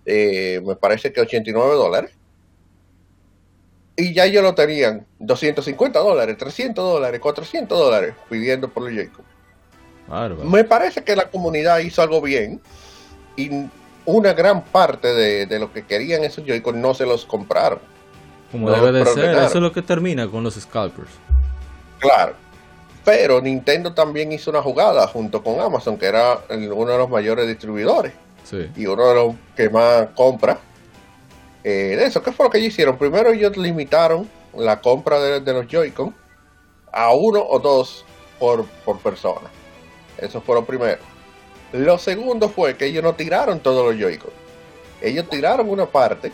eh, 0.05 0.61
me 0.65 0.77
parece 0.77 1.13
que 1.13 1.21
89 1.21 1.75
dólares. 1.75 2.13
Y 3.97 4.13
ya 4.13 4.27
ellos 4.27 4.43
lo 4.43 4.55
tenían 4.55 5.07
250 5.19 5.99
dólares, 5.99 6.37
300 6.37 6.85
dólares, 6.85 7.21
400 7.21 7.79
dólares 7.79 8.15
pidiendo 8.29 8.69
por 8.69 8.83
los 8.83 8.93
Joy-Con. 8.93 9.25
Me 10.51 10.65
parece 10.65 11.03
que 11.03 11.17
la 11.17 11.31
comunidad 11.31 11.79
hizo 11.79 12.03
algo 12.03 12.21
bien 12.21 12.61
y 13.37 13.51
una 14.05 14.35
gran 14.35 14.63
parte 14.65 15.09
de, 15.09 15.47
de 15.47 15.59
lo 15.59 15.73
que 15.73 15.85
querían 15.85 16.23
esos 16.25 16.45
Joy-Con 16.45 16.81
no 16.81 16.95
se 16.95 17.07
los 17.07 17.25
compraron. 17.25 17.81
Como 18.53 18.71
debe 18.71 18.93
de 18.93 19.05
ser, 19.07 19.31
eso 19.31 19.47
es 19.47 19.55
lo 19.57 19.73
que 19.73 19.83
termina 19.83 20.29
con 20.29 20.45
los 20.45 20.55
scalpers. 20.55 21.11
Claro. 21.99 22.35
Pero 23.05 23.41
Nintendo 23.41 23.93
también 23.93 24.33
hizo 24.33 24.51
una 24.51 24.63
jugada 24.63 25.07
junto 25.07 25.43
con 25.43 25.61
Amazon, 25.61 25.97
que 25.97 26.07
era 26.07 26.41
uno 26.51 26.91
de 26.91 26.99
los 26.99 27.09
mayores 27.09 27.47
distribuidores. 27.47 28.13
Y 28.77 28.87
uno 28.87 29.09
de 29.09 29.15
los 29.15 29.35
que 29.57 29.69
más 29.71 30.09
compra. 30.15 30.59
Eh, 31.69 31.97
de 31.97 32.05
eso, 32.05 32.23
¿qué 32.23 32.31
fue 32.31 32.47
lo 32.47 32.51
que 32.51 32.59
ellos 32.59 32.69
hicieron? 32.69 32.97
Primero 32.97 33.33
ellos 33.33 33.57
limitaron 33.57 34.31
la 34.57 34.81
compra 34.81 35.19
de, 35.19 35.53
los 35.53 35.67
Joy-Con 35.67 36.15
a 36.93 37.13
uno 37.13 37.45
o 37.45 37.59
dos 37.59 38.05
por, 38.39 38.67
por 38.85 39.01
persona. 39.01 39.51
Eso 40.17 40.41
fue 40.41 40.55
lo 40.55 40.65
primero. 40.65 41.01
Lo 41.73 41.99
segundo 41.99 42.49
fue 42.49 42.77
que 42.77 42.87
ellos 42.87 43.03
no 43.03 43.17
tiraron 43.17 43.59
todos 43.59 43.85
los 43.85 44.01
Joy-Con. 44.01 44.31
Ellos 45.03 45.29
tiraron 45.29 45.69
una 45.69 45.87
parte 45.87 46.31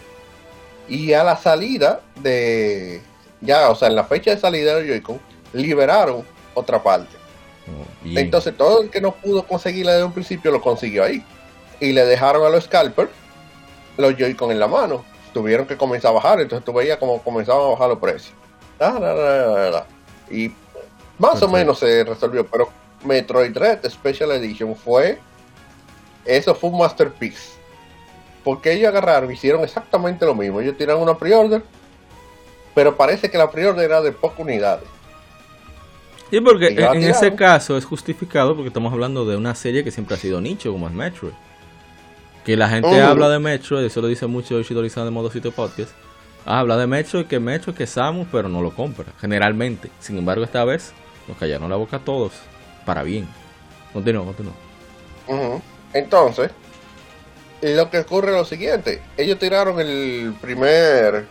y 0.86 1.14
a 1.14 1.24
la 1.24 1.38
salida 1.38 2.02
de... 2.16 3.00
Ya, 3.40 3.70
o 3.70 3.74
sea, 3.74 3.88
en 3.88 3.96
la 3.96 4.04
fecha 4.04 4.32
de 4.32 4.36
salida 4.38 4.74
de 4.74 4.80
los 4.82 4.90
Joy-Con, 4.90 5.18
liberaron 5.54 6.26
otra 6.52 6.82
parte. 6.82 7.16
Oh, 7.66 8.18
Entonces 8.18 8.54
todo 8.54 8.82
el 8.82 8.90
que 8.90 9.00
no 9.00 9.12
pudo 9.12 9.44
conseguirla 9.44 9.92
desde 9.92 10.04
un 10.04 10.12
principio 10.12 10.50
lo 10.50 10.60
consiguió 10.60 11.04
ahí. 11.04 11.24
Y 11.80 11.92
le 11.92 12.04
dejaron 12.04 12.44
a 12.44 12.50
los 12.50 12.64
scalpers 12.64 13.08
los 13.96 14.14
Joy-Con 14.14 14.50
en 14.50 14.60
la 14.60 14.68
mano. 14.68 15.10
Tuvieron 15.32 15.66
que 15.66 15.76
comenzar 15.76 16.10
a 16.10 16.14
bajar, 16.14 16.40
entonces 16.40 16.64
tú 16.64 16.72
veías 16.72 16.98
como 16.98 17.22
comenzaban 17.22 17.62
a 17.64 17.68
bajar 17.70 17.88
los 17.88 17.98
precios. 17.98 18.34
y 20.30 20.52
más 21.18 21.42
o 21.42 21.48
menos 21.48 21.78
se 21.78 22.04
resolvió, 22.04 22.46
pero 22.46 22.68
Metroid 23.04 23.56
Red 23.56 23.88
Special 23.88 24.30
Edition 24.32 24.74
fue... 24.76 25.18
Eso 26.24 26.54
fue 26.54 26.70
un 26.70 26.78
masterpiece. 26.78 27.52
Porque 28.44 28.72
ellos 28.72 28.88
agarraron, 28.88 29.30
hicieron 29.32 29.62
exactamente 29.62 30.24
lo 30.26 30.34
mismo. 30.34 30.60
Ellos 30.60 30.76
tiraron 30.76 31.02
una 31.02 31.16
pre-order, 31.16 31.62
pero 32.74 32.96
parece 32.96 33.30
que 33.30 33.38
la 33.38 33.50
pre-order 33.50 33.84
era 33.84 34.02
de 34.02 34.12
pocas 34.12 34.40
unidades. 34.40 34.84
Sí, 36.30 36.40
porque 36.40 36.68
en, 36.68 37.02
ese 37.02 37.34
caso 37.34 37.76
es 37.76 37.84
justificado 37.84 38.54
porque 38.54 38.68
estamos 38.68 38.92
hablando 38.92 39.26
de 39.26 39.36
una 39.36 39.54
serie 39.54 39.84
que 39.84 39.90
siempre 39.90 40.14
ha 40.14 40.18
sido 40.18 40.40
nicho, 40.40 40.72
como 40.72 40.86
es 40.88 40.94
Metroid. 40.94 41.34
Que 42.44 42.56
la 42.56 42.68
gente 42.68 43.00
habla 43.00 43.28
de 43.28 43.38
Metroid, 43.38 43.84
eso 43.84 44.00
lo 44.00 44.08
dice 44.08 44.26
mucho 44.26 44.58
Ishidori-san 44.58 45.04
de 45.04 45.10
Modo 45.10 45.30
Sitio 45.30 45.52
Podcast. 45.52 45.92
Habla 46.44 46.76
de 46.76 46.88
Metroid, 46.88 47.26
que 47.26 47.38
Metroid, 47.38 47.76
que 47.76 47.86
Samus, 47.86 48.26
pero 48.32 48.48
no 48.48 48.60
lo 48.60 48.74
compra, 48.74 49.12
generalmente. 49.20 49.90
Sin 50.00 50.18
embargo, 50.18 50.42
esta 50.42 50.64
vez 50.64 50.92
nos 51.28 51.38
callaron 51.38 51.70
la 51.70 51.76
boca 51.76 51.98
a 51.98 52.00
todos, 52.00 52.32
para 52.84 53.04
bien. 53.04 53.28
Continúa, 53.92 54.24
continúa. 54.24 54.54
Entonces, 55.92 56.50
lo 57.60 57.88
que 57.90 58.00
ocurre 58.00 58.32
es 58.32 58.36
lo 58.36 58.44
siguiente. 58.44 59.00
Ellos 59.16 59.38
tiraron 59.38 59.78
el 59.78 60.34
primer... 60.40 61.26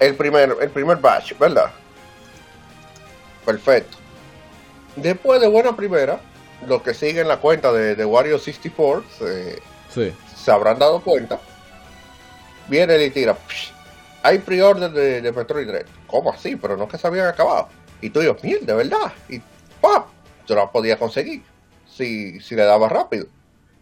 El 0.00 0.16
primer, 0.16 0.56
el 0.60 0.70
primer 0.70 0.96
batch, 0.96 1.38
¿verdad? 1.38 1.70
Perfecto. 3.44 3.98
Después 4.96 5.40
de 5.40 5.46
buena 5.46 5.76
primera, 5.76 6.20
los 6.66 6.82
que 6.82 6.94
siguen 6.94 7.28
la 7.28 7.38
cuenta 7.38 7.72
de, 7.72 7.94
de 7.94 8.04
Wario 8.04 8.38
64 8.38 9.04
se 9.90 10.50
habrán 10.50 10.78
dado 10.78 11.00
cuenta. 11.02 11.40
Viene 12.68 13.04
y 13.04 13.10
tira. 13.10 13.36
hay 14.22 14.38
pre-order 14.38 14.90
de, 14.92 15.20
de, 15.20 15.32
Metroid 15.32 15.66
Dread. 15.66 15.86
¿Cómo 16.06 16.32
así? 16.32 16.56
Pero 16.56 16.76
no 16.76 16.84
es 16.84 16.90
que 16.90 16.98
se 16.98 17.06
habían 17.06 17.26
acabado. 17.26 17.68
Y 18.00 18.10
tú 18.10 18.20
dices, 18.20 18.42
mierda, 18.42 18.74
¿verdad? 18.74 19.12
Y 19.28 19.40
¡pap! 19.80 20.06
Yo 20.46 20.54
la 20.54 20.70
podía 20.70 20.98
conseguir. 20.98 21.42
Si, 21.88 22.40
si 22.40 22.54
le 22.54 22.62
daba 22.62 22.88
rápido. 22.88 23.26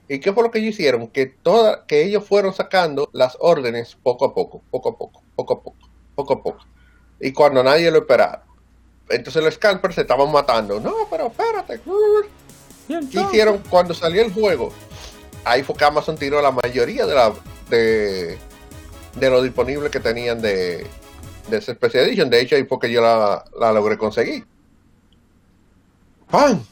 ¿Y 0.08 0.20
qué 0.20 0.32
fue 0.32 0.42
lo 0.42 0.50
que 0.50 0.58
ellos 0.58 0.70
hicieron? 0.70 1.08
Que, 1.08 1.26
toda, 1.26 1.84
que 1.86 2.02
ellos 2.02 2.24
fueron 2.26 2.54
sacando 2.54 3.10
las 3.12 3.36
órdenes 3.40 3.96
poco 4.02 4.24
a 4.24 4.34
poco, 4.34 4.62
poco 4.70 4.88
a 4.88 4.96
poco, 4.96 5.22
poco 5.36 5.52
a 5.52 5.62
poco, 5.62 5.88
poco 6.14 6.32
a 6.32 6.42
poco. 6.42 6.64
Y 7.20 7.32
cuando 7.32 7.62
nadie 7.62 7.90
lo 7.90 7.98
esperaba. 7.98 8.44
Entonces 9.10 9.42
los 9.42 9.54
scalpers 9.54 9.94
se 9.94 10.00
estaban 10.02 10.32
matando. 10.32 10.80
No, 10.80 10.94
pero 11.10 11.26
espérate. 11.26 11.80
¿Qué 12.88 13.20
hicieron 13.20 13.62
cuando 13.68 13.94
salió 13.94 14.22
el 14.22 14.32
juego? 14.32 14.72
Ahí 15.44 15.62
fue 15.62 15.76
que 15.76 15.84
Amazon 15.84 16.16
tiró 16.16 16.40
la 16.42 16.50
mayoría 16.50 17.06
de 17.06 17.14
la 17.14 17.32
de, 17.68 18.38
de 19.14 19.30
lo 19.30 19.42
disponible 19.42 19.90
que 19.90 20.00
tenían 20.00 20.40
de, 20.40 20.86
de 21.48 21.56
esa 21.56 21.74
Special 21.74 22.04
Edition. 22.06 22.30
De 22.30 22.40
hecho, 22.40 22.56
ahí 22.56 22.64
fue 22.64 22.78
que 22.78 22.90
yo 22.90 23.00
la, 23.00 23.44
logré 23.72 23.98
conseguir. 23.98 24.46
¡Pam! 26.30 26.64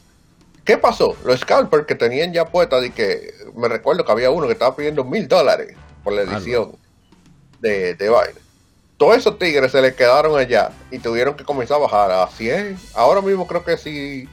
¿Qué 0.65 0.77
pasó? 0.77 1.15
Los 1.23 1.39
scalpers 1.39 1.85
que 1.85 1.95
tenían 1.95 2.33
ya 2.33 2.45
puestas 2.45 2.83
y 2.85 2.91
que 2.91 3.33
me 3.55 3.67
recuerdo 3.67 4.03
que 4.03 4.11
había 4.11 4.29
uno 4.29 4.47
que 4.47 4.53
estaba 4.53 4.75
pidiendo 4.75 5.03
mil 5.05 5.27
dólares 5.27 5.75
por 6.03 6.13
la 6.13 6.23
edición 6.23 6.75
de, 7.61 7.93
de 7.95 8.09
baile 8.09 8.47
todos 8.97 9.15
esos 9.15 9.37
tigres 9.37 9.71
se 9.71 9.81
les 9.81 9.95
quedaron 9.95 10.37
allá 10.37 10.71
y 10.91 10.97
tuvieron 10.99 11.35
que 11.35 11.43
comenzar 11.43 11.77
a 11.77 11.81
bajar 11.81 12.11
a 12.11 12.27
100. 12.27 12.77
Ahora 12.95 13.21
mismo 13.21 13.45
creo 13.47 13.63
que 13.63 13.77
si, 13.77 14.27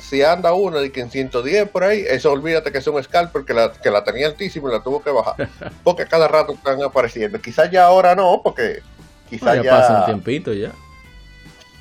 si 0.00 0.22
anda 0.22 0.54
uno 0.54 0.80
de 0.80 0.90
que 0.90 1.00
en 1.00 1.10
110 1.10 1.68
por 1.68 1.84
ahí, 1.84 2.04
eso 2.08 2.32
olvídate 2.32 2.72
que 2.72 2.78
es 2.78 2.86
un 2.86 3.02
scalper 3.02 3.44
que 3.44 3.52
la, 3.52 3.72
que 3.72 3.90
la 3.90 4.04
tenía 4.04 4.26
altísima 4.26 4.70
y 4.70 4.72
la 4.72 4.82
tuvo 4.82 5.02
que 5.02 5.10
bajar. 5.10 5.48
Porque 5.84 6.06
cada 6.06 6.28
rato 6.28 6.52
están 6.52 6.82
apareciendo. 6.82 7.40
Quizás 7.40 7.70
ya 7.70 7.84
ahora 7.84 8.14
no, 8.14 8.40
porque 8.42 8.82
quizás 9.28 9.56
ya, 9.56 9.62
ya 9.62 9.70
pasa 9.70 10.00
un 10.00 10.06
tiempito 10.06 10.52
ya. 10.52 10.72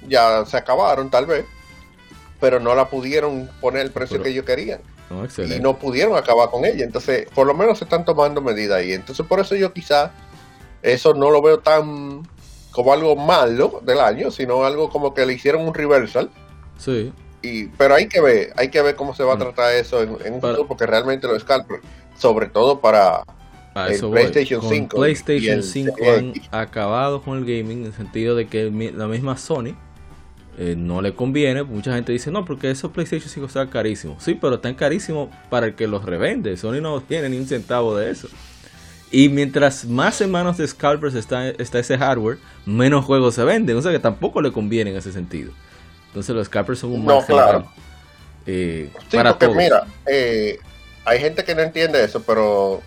Ya 0.08 0.46
se 0.46 0.58
acabaron 0.58 1.10
tal 1.10 1.26
vez, 1.26 1.46
pero 2.40 2.60
no 2.60 2.76
la 2.76 2.90
pudieron 2.90 3.50
poner 3.62 3.84
el 3.84 3.92
precio 3.92 4.22
que 4.22 4.30
ellos 4.30 4.46
querían. 4.46 4.82
y 5.38 5.60
no 5.60 5.78
pudieron 5.78 6.18
acabar 6.18 6.50
con 6.50 6.66
ella. 6.66 6.84
Entonces, 6.84 7.28
por 7.34 7.48
lo 7.48 7.54
menos 7.54 7.78
se 7.78 7.84
están 7.86 8.04
tomando 8.04 8.42
medidas 8.42 8.80
ahí. 8.80 8.94
Entonces, 8.94 9.26
por 9.26 9.40
eso 9.40 9.56
yo 9.56 9.72
quizás 9.72 10.12
eso 10.82 11.14
no 11.14 11.30
lo 11.30 11.42
veo 11.42 11.60
tan 11.60 12.28
como 12.72 12.94
algo 12.94 13.16
malo 13.16 13.82
del 13.84 14.00
año, 14.00 14.32
sino 14.32 14.64
algo 14.66 14.90
como 14.90 15.14
que 15.14 15.26
le 15.26 15.34
hicieron 15.34 15.68
un 15.68 15.74
reversal. 15.74 16.30
Sí. 16.78 17.14
Y, 17.42 17.66
pero 17.68 17.96
hay 17.96 18.08
que 18.08 18.22
ver, 18.22 18.54
hay 18.56 18.70
que 18.70 18.82
ver 18.82 18.96
cómo 18.96 19.14
se 19.16 19.24
va 19.24 19.34
a 19.34 19.38
tratar 19.38 19.74
eso 19.76 20.02
en, 20.04 20.10
en 20.26 20.34
un 20.34 20.42
Para- 20.42 20.54
futuro, 20.54 20.68
porque 20.68 20.86
realmente 20.86 21.28
los 21.28 21.42
scalpers, 21.42 21.82
sobre 22.18 22.48
todo 22.48 22.80
para 22.80 23.24
A 23.74 23.88
el. 23.90 24.00
PlayStation 24.10 24.60
Con 24.62 24.70
5 24.70 24.98
y 24.98 25.00
PlayStation 25.00 25.56
el 25.58 25.64
5 25.64 25.96
Series 25.98 26.18
han 26.52 26.60
acabado 26.60 27.22
con 27.22 27.38
el 27.38 27.46
gaming 27.46 27.80
en 27.80 27.86
el 27.88 27.94
sentido 27.94 28.36
de 28.36 28.48
que 28.48 28.70
la 28.96 29.08
misma 29.08 29.38
Sony 29.38 29.76
eh, 30.58 30.76
no 30.78 31.02
le 31.02 31.16
conviene. 31.16 31.64
Mucha 31.64 31.94
gente 31.94 32.12
dice, 32.12 32.30
no, 32.32 32.44
porque 32.46 32.70
esos 32.70 32.92
PlayStation 32.92 33.30
5 33.30 33.46
están 33.48 33.68
carísimos. 33.70 34.22
Sí, 34.24 34.36
pero 34.40 34.56
están 34.56 34.76
carísimos 34.76 35.30
para 35.50 35.68
el 35.68 35.76
que 35.76 35.88
los 35.88 36.04
revende. 36.06 36.58
Sony 36.58 36.82
no 36.82 37.02
tiene 37.02 37.30
ni 37.30 37.38
un 37.38 37.48
centavo 37.48 37.96
de 37.96 38.12
eso. 38.12 38.28
Y 39.14 39.30
mientras 39.30 39.86
más 39.86 40.22
en 40.22 40.32
manos 40.32 40.58
de 40.58 40.68
scalpers 40.68 41.16
está, 41.16 41.50
está 41.50 41.80
ese 41.80 41.98
hardware, 41.98 42.38
menos 42.66 43.04
juegos 43.06 43.36
se 43.36 43.44
venden. 43.44 43.76
O 43.78 43.82
sea 43.82 43.92
que 43.92 44.00
tampoco 44.00 44.42
le 44.42 44.52
conviene 44.52 44.92
en 44.92 44.98
ese 44.98 45.12
sentido. 45.12 45.52
Entonces 46.12 46.36
los 46.36 46.48
scalpers 46.48 46.80
son 46.80 46.92
un 46.92 47.06
No, 47.06 47.18
mal 47.18 47.26
claro. 47.26 47.72
eh, 48.46 48.90
Sí, 49.10 49.18
para 49.18 49.32
porque 49.32 49.46
todos. 49.46 49.58
mira, 49.58 49.88
eh, 50.06 50.60
hay 51.06 51.20
gente 51.20 51.44
que 51.44 51.56
no 51.56 51.62
entiende 51.62 52.04
eso, 52.04 52.22
pero 52.24 52.82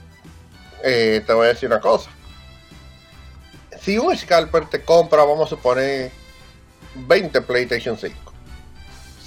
eh, 0.82 1.22
te 1.26 1.32
voy 1.32 1.46
a 1.46 1.48
decir 1.48 1.68
una 1.68 1.80
cosa. 1.80 2.10
Si 3.80 3.98
un 3.98 4.16
scalper 4.16 4.66
te 4.66 4.82
compra, 4.82 5.24
vamos 5.24 5.46
a 5.46 5.50
suponer, 5.50 6.10
20 6.94 7.40
PlayStation 7.42 7.96
5. 7.98 8.14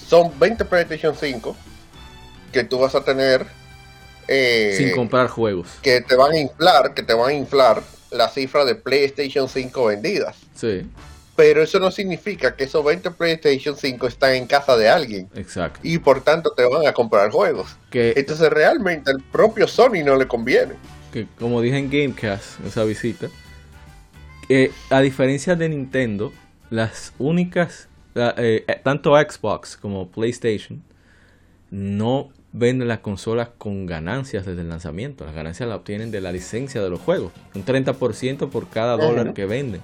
Son 0.08 0.32
20 0.40 0.64
PlayStation 0.66 1.16
5 1.16 1.56
que 2.52 2.64
tú 2.64 2.80
vas 2.80 2.96
a 2.96 3.04
tener 3.04 3.46
eh, 4.28 4.74
sin 4.78 4.92
comprar 4.96 5.28
juegos. 5.28 5.68
que 5.82 6.02
te 6.02 6.16
van 6.16 6.32
a 6.32 6.38
inflar, 6.40 6.94
que 6.94 7.04
te 7.04 7.14
van 7.14 7.30
a 7.30 7.34
inflar 7.34 7.82
la 8.12 8.30
cifra 8.30 8.64
de 8.64 8.76
PlayStation 8.76 9.50
5 9.50 9.86
vendidas. 9.86 10.38
Sí, 10.56 10.90
Pero 11.38 11.62
eso 11.64 11.80
no 11.80 11.92
significa 11.92 12.56
que 12.56 12.66
esos 12.66 12.84
20 12.84 13.12
PlayStation 13.12 13.78
5 13.78 14.08
están 14.08 14.34
en 14.34 14.48
casa 14.48 14.76
de 14.76 14.90
alguien 14.90 15.30
exacto. 15.36 15.80
y 15.84 16.00
por 16.00 16.22
tanto 16.22 16.52
te 16.52 16.64
van 16.66 16.86
a 16.88 16.92
comprar 16.94 17.30
juegos. 17.32 17.78
Que 17.92 18.14
Entonces 18.18 18.50
realmente 18.50 19.12
al 19.12 19.22
propio 19.32 19.68
Sony 19.68 20.04
no 20.04 20.16
le 20.18 20.28
conviene. 20.28 20.74
que 21.14 21.28
como 21.40 21.62
dije 21.62 21.78
en 21.78 21.90
Gamecast, 21.90 22.60
esa 22.66 22.84
visita, 22.84 23.28
que 24.48 24.72
a 24.90 25.00
diferencia 25.02 25.56
de 25.56 25.70
Nintendo, 25.70 26.34
las 26.70 27.14
únicas, 27.20 27.88
la- 28.14 28.34
eh, 28.38 28.66
eh, 28.68 28.82
tanto 28.84 29.16
Xbox 29.16 29.78
como 29.78 30.10
PlayStation, 30.10 30.82
no 31.70 32.30
venden 32.52 32.88
las 32.88 33.00
consolas 33.00 33.50
con 33.58 33.86
ganancias 33.86 34.46
desde 34.46 34.62
el 34.62 34.70
lanzamiento. 34.70 35.26
Las 35.26 35.36
ganancias 35.36 35.70
las 35.70 35.78
obtienen 35.78 36.12
de 36.12 36.22
la 36.22 36.32
licencia 36.32 36.82
de 36.82 36.90
los 36.90 37.00
juegos. 37.00 37.32
Un 37.54 37.64
30% 37.64 38.50
por 38.50 38.68
cada 38.70 38.98
dólar 38.98 39.34
que 39.34 39.46
venden. 39.46 39.82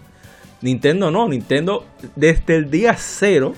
Nintendo 0.64 1.12
no, 1.12 1.28
Nintendo 1.30 1.86
desde 2.16 2.56
el 2.56 2.72
día 2.72 2.96
cero. 2.98 3.54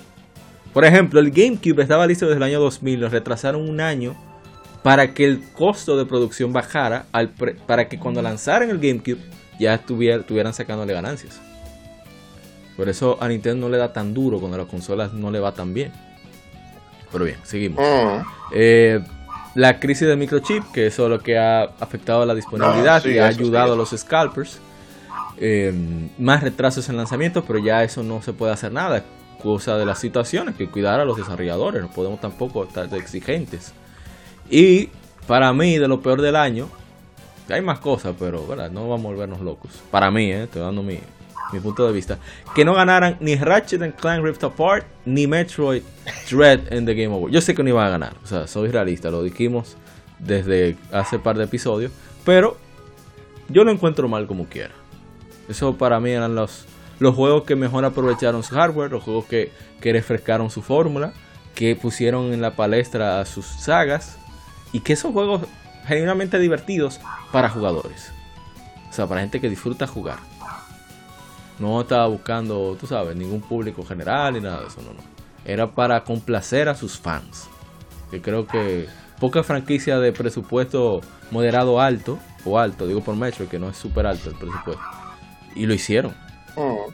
Por 0.73 0.83
ejemplo, 0.83 1.21
el 1.21 1.31
GameCube 1.31 1.81
estaba 1.81 2.05
listo 2.05 2.25
desde 2.25 2.37
el 2.37 2.43
año 2.43 2.59
2000, 2.59 2.99
lo 2.99 3.07
retrasaron 3.09 3.61
un 3.69 3.79
año 3.79 4.13
para 4.83 5.13
que 5.13 5.23
el 5.25 5.41
costo 5.53 5.95
de 5.97 6.05
producción 6.05 6.51
bajara, 6.51 7.05
al 7.13 7.29
para 7.29 7.87
que 7.87 7.97
cuando 7.97 8.21
lanzaran 8.21 8.69
el 8.69 8.77
GameCube 8.79 9.19
ya 9.59 9.75
estuviera- 9.75 10.17
estuvieran 10.17 10.53
sacándole 10.53 10.91
ganancias. 10.93 11.39
Por 12.75 12.89
eso 12.89 13.17
a 13.21 13.29
Nintendo 13.29 13.67
no 13.67 13.71
le 13.71 13.77
da 13.77 13.93
tan 13.93 14.13
duro 14.13 14.37
cuando 14.39 14.57
las 14.57 14.67
consolas 14.67 15.13
no 15.13 15.31
le 15.31 15.39
va 15.39 15.53
tan 15.53 15.73
bien. 15.73 15.93
Pero 17.11 17.23
bien, 17.23 17.37
seguimos. 17.43 17.79
Mm. 17.79 18.25
Eh, 18.53 18.99
la 19.55 19.79
crisis 19.79 20.05
del 20.07 20.17
microchip, 20.17 20.61
que 20.73 20.87
eso 20.87 21.05
es 21.05 21.09
lo 21.09 21.19
que 21.19 21.37
ha 21.37 21.63
afectado 21.79 22.25
la 22.25 22.35
disponibilidad 22.35 22.97
Ah, 22.97 22.99
sí, 23.01 23.11
y 23.11 23.17
ha 23.19 23.27
ayudado 23.27 23.67
sí. 23.67 23.73
a 23.73 23.75
los 23.77 23.89
scalpers. 23.91 24.59
Eh, 25.37 25.73
más 26.17 26.41
retrasos 26.41 26.87
en 26.89 26.97
lanzamientos, 26.97 27.43
pero 27.45 27.59
ya 27.59 27.83
eso 27.83 28.03
no 28.03 28.21
se 28.21 28.33
puede 28.33 28.53
hacer 28.53 28.71
nada. 28.71 29.03
Cosa 29.41 29.77
de 29.77 29.85
las 29.85 29.99
situaciones, 29.99 30.55
que 30.55 30.67
cuidar 30.67 30.99
a 30.99 31.05
los 31.05 31.17
desarrolladores. 31.17 31.81
No 31.81 31.89
podemos 31.89 32.19
tampoco 32.19 32.63
estar 32.63 32.93
exigentes. 32.95 33.73
Y 34.49 34.89
para 35.27 35.53
mí, 35.53 35.77
de 35.77 35.87
lo 35.87 36.01
peor 36.01 36.21
del 36.21 36.35
año, 36.35 36.69
hay 37.49 37.61
más 37.61 37.79
cosas, 37.79 38.15
pero 38.17 38.45
no 38.71 38.89
vamos 38.89 39.05
a 39.05 39.09
volvernos 39.09 39.41
locos. 39.41 39.71
Para 39.91 40.09
mí, 40.09 40.31
¿eh? 40.31 40.43
estoy 40.43 40.61
dando 40.61 40.81
mi, 40.81 40.99
punto 41.61 41.85
de 41.85 41.93
vista. 41.93 42.17
Que 42.55 42.65
no 42.65 42.73
ganaran 42.73 43.17
ni 43.19 43.35
Ratchet 43.35 43.81
and 43.81 43.95
Clank 43.95 44.23
Rift 44.23 44.43
Apart, 44.43 44.85
ni 45.05 45.27
Metroid 45.27 45.83
Dread 46.29 46.73
en 46.73 46.85
The 46.85 46.95
Game 46.95 47.13
Award. 47.13 47.31
Yo 47.31 47.41
sé 47.41 47.53
que 47.53 47.63
no 47.63 47.69
iban 47.69 47.85
a 47.85 47.89
ganar, 47.89 48.13
o 48.23 48.27
sea, 48.27 48.47
soy 48.47 48.69
realista, 48.69 49.09
lo 49.11 49.23
dijimos 49.23 49.77
desde 50.19 50.75
hace 50.91 51.19
par 51.19 51.37
de 51.37 51.43
episodios, 51.43 51.91
pero 52.23 52.57
yo 53.49 53.63
lo 53.63 53.71
encuentro 53.71 54.07
mal 54.07 54.27
como 54.27 54.45
quiera. 54.45 54.73
Eso 55.47 55.75
para 55.75 55.99
mí 55.99 56.11
eran 56.11 56.35
los, 56.35 56.65
los 56.99 57.15
juegos 57.15 57.43
que 57.43 57.55
mejor 57.55 57.85
aprovecharon 57.85 58.43
su 58.43 58.55
hardware, 58.55 58.91
los 58.91 59.03
juegos 59.03 59.25
que, 59.25 59.51
que 59.81 59.93
refrescaron 59.93 60.49
su 60.49 60.61
fórmula, 60.61 61.13
que 61.53 61.75
pusieron 61.75 62.33
en 62.33 62.41
la 62.41 62.55
palestra 62.55 63.23
sus 63.25 63.45
sagas 63.45 64.17
y 64.71 64.81
que 64.81 64.95
son 64.95 65.13
juegos 65.13 65.43
genuinamente 65.87 66.39
divertidos 66.39 66.99
para 67.31 67.49
jugadores. 67.49 68.11
O 68.89 68.93
sea, 68.93 69.07
para 69.07 69.21
gente 69.21 69.39
que 69.39 69.49
disfruta 69.49 69.87
jugar. 69.87 70.19
No 71.59 71.81
estaba 71.81 72.07
buscando, 72.07 72.75
tú 72.79 72.87
sabes, 72.87 73.15
ningún 73.15 73.41
público 73.41 73.85
general 73.85 74.33
ni 74.33 74.41
nada 74.41 74.61
de 74.61 74.67
eso, 74.67 74.81
no, 74.81 74.93
no. 74.93 75.01
Era 75.45 75.71
para 75.71 76.03
complacer 76.03 76.67
a 76.67 76.75
sus 76.75 76.97
fans. 76.97 77.47
Que 78.11 78.21
creo 78.21 78.45
que 78.47 78.87
poca 79.19 79.43
franquicia 79.43 79.99
de 79.99 80.11
presupuesto 80.11 81.01
moderado 81.31 81.79
alto, 81.79 82.19
o 82.43 82.59
alto, 82.59 82.87
digo 82.87 83.01
por 83.01 83.15
Metro, 83.15 83.47
que 83.47 83.59
no 83.59 83.69
es 83.69 83.77
súper 83.77 84.05
alto 84.05 84.29
el 84.29 84.35
presupuesto. 84.35 85.04
Y 85.55 85.65
lo 85.65 85.73
hicieron. 85.73 86.15
Mm. 86.55 86.91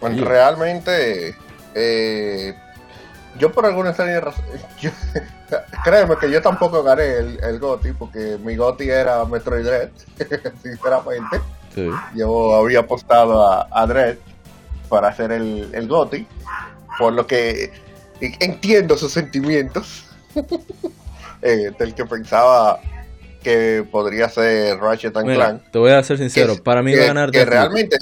Bueno, 0.00 0.16
Sí. 0.16 0.24
realmente, 0.24 1.34
eh, 1.74 2.54
yo 3.38 3.50
por 3.52 3.66
alguna 3.66 3.94
serie 3.94 4.20
yo- 4.80 4.90
créeme 5.84 6.16
que 6.18 6.30
yo 6.30 6.42
tampoco 6.42 6.82
gané 6.82 7.04
el, 7.18 7.40
el 7.42 7.58
GOTY, 7.58 7.92
porque 7.92 8.38
mi 8.42 8.56
GOTY 8.56 8.88
era 8.90 9.24
Metroid 9.24 9.64
Dread, 9.64 9.90
sinceramente. 10.62 11.40
Sí. 11.74 11.88
Yo 12.14 12.54
había 12.54 12.80
apostado 12.80 13.46
a, 13.50 13.68
a 13.70 13.86
Dread 13.86 14.16
para 14.88 15.08
hacer 15.08 15.32
el, 15.32 15.70
el 15.72 15.88
GOTY, 15.88 16.26
por 16.98 17.12
lo 17.12 17.26
que 17.26 17.72
entiendo 18.20 18.96
sus 18.96 19.12
sentimientos, 19.12 20.04
eh, 21.42 21.72
del 21.78 21.94
que 21.94 22.04
pensaba 22.04 22.80
que 23.46 23.86
podría 23.88 24.28
ser 24.28 24.76
Ratchet 24.78 25.16
and 25.16 25.26
Mira, 25.28 25.46
Clank. 25.50 25.70
te 25.70 25.78
voy 25.78 25.92
a 25.92 26.02
ser 26.02 26.18
sincero, 26.18 26.56
que- 26.56 26.62
para 26.62 26.82
mí 26.82 26.90
que, 26.90 26.96
iba 26.96 27.04
a 27.04 27.08
ganar 27.08 27.30
que 27.30 27.38
Deathloop. 27.38 27.52
realmente 27.54 27.96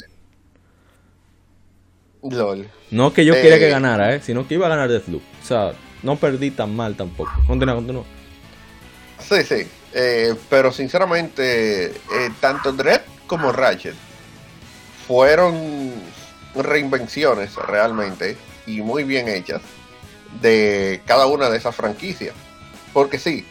LOL. 2.22 2.66
No 2.90 3.12
que 3.12 3.26
yo 3.26 3.34
Eh, 3.34 3.42
quería 3.42 3.58
que 3.58 3.68
ganara, 3.68 4.14
eh, 4.14 4.20
sino 4.22 4.48
que 4.48 4.54
iba 4.54 4.64
a 4.66 4.70
ganar 4.70 4.88
Deathloop. 4.88 5.22
O 5.42 5.46
sea, 5.46 5.72
no 6.02 6.16
perdí 6.16 6.50
tan 6.50 6.74
mal 6.74 6.96
tampoco. 6.96 7.30
Continúa, 7.46 7.74
continúa. 7.74 8.04
Sí, 9.18 9.42
sí. 9.42 9.68
Eh, 9.92 10.34
pero 10.48 10.72
sinceramente, 10.72 11.86
eh, 11.88 11.94
tanto 12.40 12.72
Dread 12.72 13.02
como 13.26 13.52
Ratchet 13.52 13.94
fueron 15.06 15.92
reinvenciones 16.54 17.54
realmente 17.56 18.36
y 18.66 18.80
muy 18.80 19.04
bien 19.04 19.28
hechas 19.28 19.60
de 20.40 21.02
cada 21.06 21.26
una 21.26 21.50
de 21.50 21.58
esas 21.58 21.76
franquicias. 21.76 22.34
Porque 22.94 23.18
sí, 23.18 23.44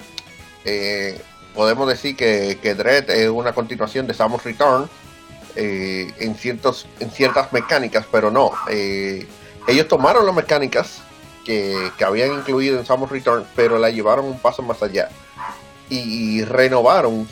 eh, 0.66 1.22
podemos 1.54 1.88
decir 1.88 2.16
que, 2.16 2.76
Dread 2.76 3.10
es 3.10 3.30
una 3.30 3.54
continuación 3.54 4.08
de 4.08 4.14
Samus 4.14 4.44
Return 4.44 4.90
eh, 5.56 6.12
en, 6.20 6.36
ciertos, 6.36 6.88
en 7.00 7.12
ciertas 7.12 7.54
mecánicas, 7.54 8.06
pero 8.12 8.32
no. 8.32 8.52
eh, 8.70 9.28
ellos 9.68 9.88
tomaron 9.88 10.26
las 10.26 10.36
mecánicas 10.36 11.02
que, 11.46 11.92
que 11.98 12.04
habían 12.04 12.34
incluido 12.34 12.80
en 12.80 12.86
Samus 12.86 13.10
Return, 13.10 13.46
pero 13.56 13.78
la 13.78 13.90
llevaron 13.90 14.26
un 14.26 14.40
paso 14.40 14.62
más 14.62 14.84
allá 14.84 15.10
y 15.90 16.44
renovaron 16.44 17.28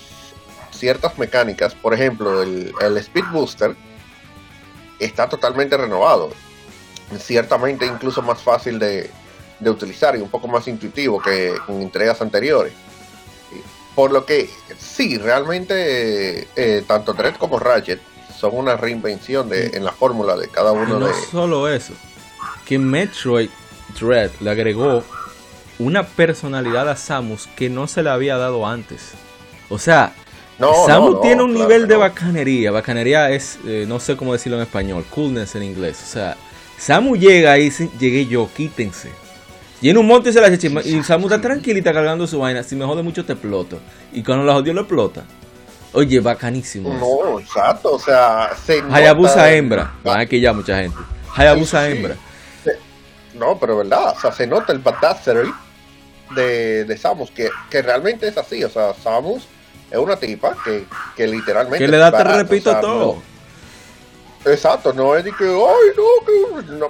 ciertas 0.71 1.17
mecánicas. 1.17 1.73
Por 1.75 1.93
ejemplo, 1.93 2.41
el, 2.41 2.73
el 2.79 2.97
Speed 2.97 3.25
Booster 3.31 3.75
está 4.99 5.27
totalmente 5.27 5.75
renovado. 5.77 6.31
Ciertamente 7.19 7.85
incluso 7.85 8.21
más 8.21 8.41
fácil 8.41 8.79
de, 8.79 9.09
de 9.59 9.69
utilizar 9.69 10.15
y 10.15 10.21
un 10.21 10.29
poco 10.29 10.47
más 10.47 10.67
intuitivo 10.67 11.21
que 11.21 11.53
con 11.65 11.81
entregas 11.81 12.21
anteriores. 12.21 12.73
Por 13.95 14.11
lo 14.11 14.25
que 14.25 14.49
sí, 14.77 15.17
realmente 15.17 16.47
eh, 16.55 16.83
tanto 16.87 17.13
Dread 17.13 17.35
como 17.35 17.59
Ratchet 17.59 17.99
son 18.37 18.55
una 18.55 18.75
reinvención 18.77 19.49
de, 19.49 19.67
en 19.73 19.83
la 19.83 19.91
fórmula 19.91 20.35
de 20.35 20.47
cada 20.47 20.71
uno 20.71 20.99
no 20.99 21.07
de 21.07 21.13
solo 21.29 21.67
eso, 21.67 21.93
que 22.65 22.79
Metroid 22.79 23.49
Dread 23.99 24.31
le 24.39 24.49
agregó 24.49 25.03
una 25.77 26.05
personalidad 26.07 26.89
a 26.89 26.95
Samus 26.95 27.47
que 27.55 27.69
no 27.69 27.87
se 27.87 28.03
le 28.03 28.09
había 28.09 28.37
dado 28.37 28.65
antes. 28.65 29.11
O 29.69 29.77
sea, 29.77 30.13
No, 30.59 30.85
Samus 30.85 31.15
no, 31.15 31.19
tiene 31.21 31.43
un 31.43 31.51
claro 31.53 31.67
nivel 31.67 31.87
de 31.87 31.95
bacanería. 31.95 32.71
Bacanería 32.71 33.29
es, 33.31 33.57
eh, 33.65 33.85
no 33.87 33.99
sé 33.99 34.15
cómo 34.15 34.33
decirlo 34.33 34.57
en 34.57 34.63
español, 34.63 35.05
coolness 35.09 35.55
en 35.55 35.63
inglés. 35.63 35.99
O 36.03 36.07
sea, 36.07 36.37
Samus 36.77 37.19
llega 37.19 37.57
y 37.57 37.65
dice, 37.65 37.89
llegué 37.99 38.25
yo, 38.27 38.49
quítense. 38.55 39.09
Llena 39.81 39.99
un 39.99 40.07
monte 40.07 40.29
y 40.29 40.33
se 40.33 40.39
la 40.39 40.47
echa 40.47 40.55
encima, 40.55 40.81
Y 40.83 41.01
Samus 41.03 41.31
está 41.31 41.41
tranquilita 41.41 41.91
cargando 41.91 42.27
su 42.27 42.39
vaina. 42.39 42.61
Si 42.63 42.75
me 42.75 42.85
jode 42.85 43.01
mucho 43.01 43.25
te 43.25 43.33
exploto. 43.33 43.79
Y 44.13 44.21
cuando 44.23 44.45
la 44.45 44.53
jodió 44.53 44.73
lo 44.73 44.81
explota. 44.81 45.23
Oye, 45.93 46.19
bacanísimo. 46.19 46.93
No, 46.93 47.39
exacto, 47.39 47.93
o 47.95 47.99
sea, 47.99 48.51
se 48.63 48.81
Hayabusa 48.91 49.51
hembra. 49.51 49.91
Van 50.03 50.21
aquí 50.21 50.39
ya 50.39 50.53
mucha 50.53 50.77
gente. 50.77 50.97
Hayabusa 51.35 51.85
Sí, 51.85 51.91
sí. 51.91 51.97
hembra. 51.97 52.15
no, 53.33 53.57
pero 53.59 53.77
verdad, 53.77 54.13
o 54.15 54.19
sea, 54.21 54.31
se 54.31 54.47
nota 54.47 54.71
el 54.71 54.79
badassery 54.79 55.51
de, 56.35 56.85
de 56.85 56.97
Samus, 56.97 57.31
que, 57.31 57.49
que 57.69 57.81
realmente 57.81 58.27
es 58.27 58.37
así, 58.37 58.63
o 58.63 58.69
sea, 58.69 58.93
Samus 58.93 59.47
es 59.89 59.97
una 59.97 60.15
tipa 60.15 60.55
que, 60.63 60.85
que 61.17 61.27
literalmente... 61.27 61.83
Que 61.85 61.91
le 61.91 61.97
da, 61.97 62.09
te 62.11 62.23
repito 62.23 62.73
todo. 62.79 63.21
exacto, 64.45 64.93
no 64.93 65.15
es 65.17 65.25
de 65.25 65.31
que, 65.33 65.43
ay, 65.43 65.89
no, 65.97 66.25
que... 66.25 66.73
No, 66.73 66.87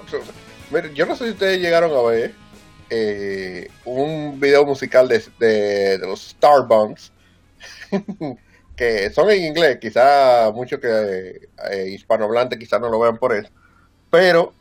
pues, 0.70 0.94
yo 0.94 1.06
no 1.08 1.16
sé 1.16 1.26
si 1.26 1.32
ustedes 1.32 1.60
llegaron 1.60 1.92
a 1.98 2.02
ver 2.08 2.36
eh, 2.94 3.70
un 3.86 4.38
video 4.38 4.66
musical 4.66 5.08
de, 5.08 5.24
de, 5.40 5.98
los 6.00 6.32
Starbucks 6.32 7.14
que 8.76 9.10
son 9.12 9.30
en 9.32 9.46
inglés, 9.46 9.78
quizá 9.80 10.52
muchos 10.54 10.80
que 10.82 11.48
eh, 11.72 11.88
hispanohablantes 11.90 12.60
quizá 12.60 12.80
no 12.80 12.90
lo 12.90 13.00
vean 13.00 13.18
por 13.18 13.34
eso, 13.34 13.50
pero 14.10 14.54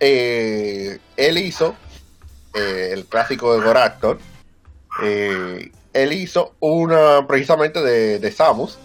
eh, 0.00 0.98
él 1.16 1.38
hizo 1.38 1.76
eh, 2.54 2.90
el 2.92 3.04
clásico 3.04 3.54
de 3.54 3.64
Goractor, 3.64 4.18
él 5.02 6.12
hizo 6.12 6.54
una 6.60 7.26
precisamente 7.26 7.82
de, 7.82 8.32
Samus, 8.32 8.78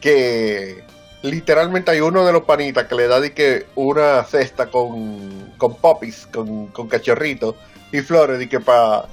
que 0.00 0.82
literalmente 1.22 1.92
hay 1.92 2.00
uno 2.00 2.26
de 2.26 2.32
los 2.32 2.42
panitas 2.42 2.86
que 2.86 2.94
le 2.96 3.06
da 3.06 3.20
de 3.20 3.34
que 3.34 3.66
una 3.76 4.24
cesta 4.24 4.68
con, 4.68 5.52
con 5.58 5.76
poppies, 5.76 6.26
con, 6.26 6.68
con 6.68 6.88
cachorritos 6.88 7.54
y 7.92 8.00
flores, 8.00 8.38
de 8.38 8.48
que 8.48 8.60
para 8.60 9.06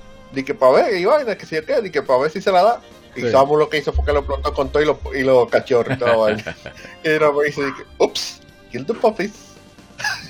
que 0.45 0.53
para 0.53 0.71
ver, 0.73 0.97
y 0.97 1.05
vaina, 1.05 1.37
que 1.37 1.45
si 1.45 1.59
qué, 1.61 1.91
que 1.91 2.01
para 2.01 2.19
ver 2.19 2.31
si 2.31 2.41
se 2.41 2.51
la 2.51 2.63
da. 2.63 2.81
Y 3.15 3.21
sí. 3.21 3.31
Lo 3.31 3.69
que 3.69 3.77
hizo 3.77 3.91
fue 3.91 4.05
que 4.05 4.13
lo 4.13 4.25
plantó 4.25 4.53
con 4.53 4.69
todo 4.69 4.83
y 4.83 4.85
los 4.85 4.97
y 5.15 5.23
lo 5.23 5.47
cachorros 5.47 5.95
y 5.95 5.99
todo. 5.99 6.29
y 6.31 6.37
era 7.03 7.31
me 7.31 7.45
dice, 7.45 7.61
ups, 7.97 8.41
kill 8.71 8.85
the 8.85 8.93
puppies. 8.93 9.31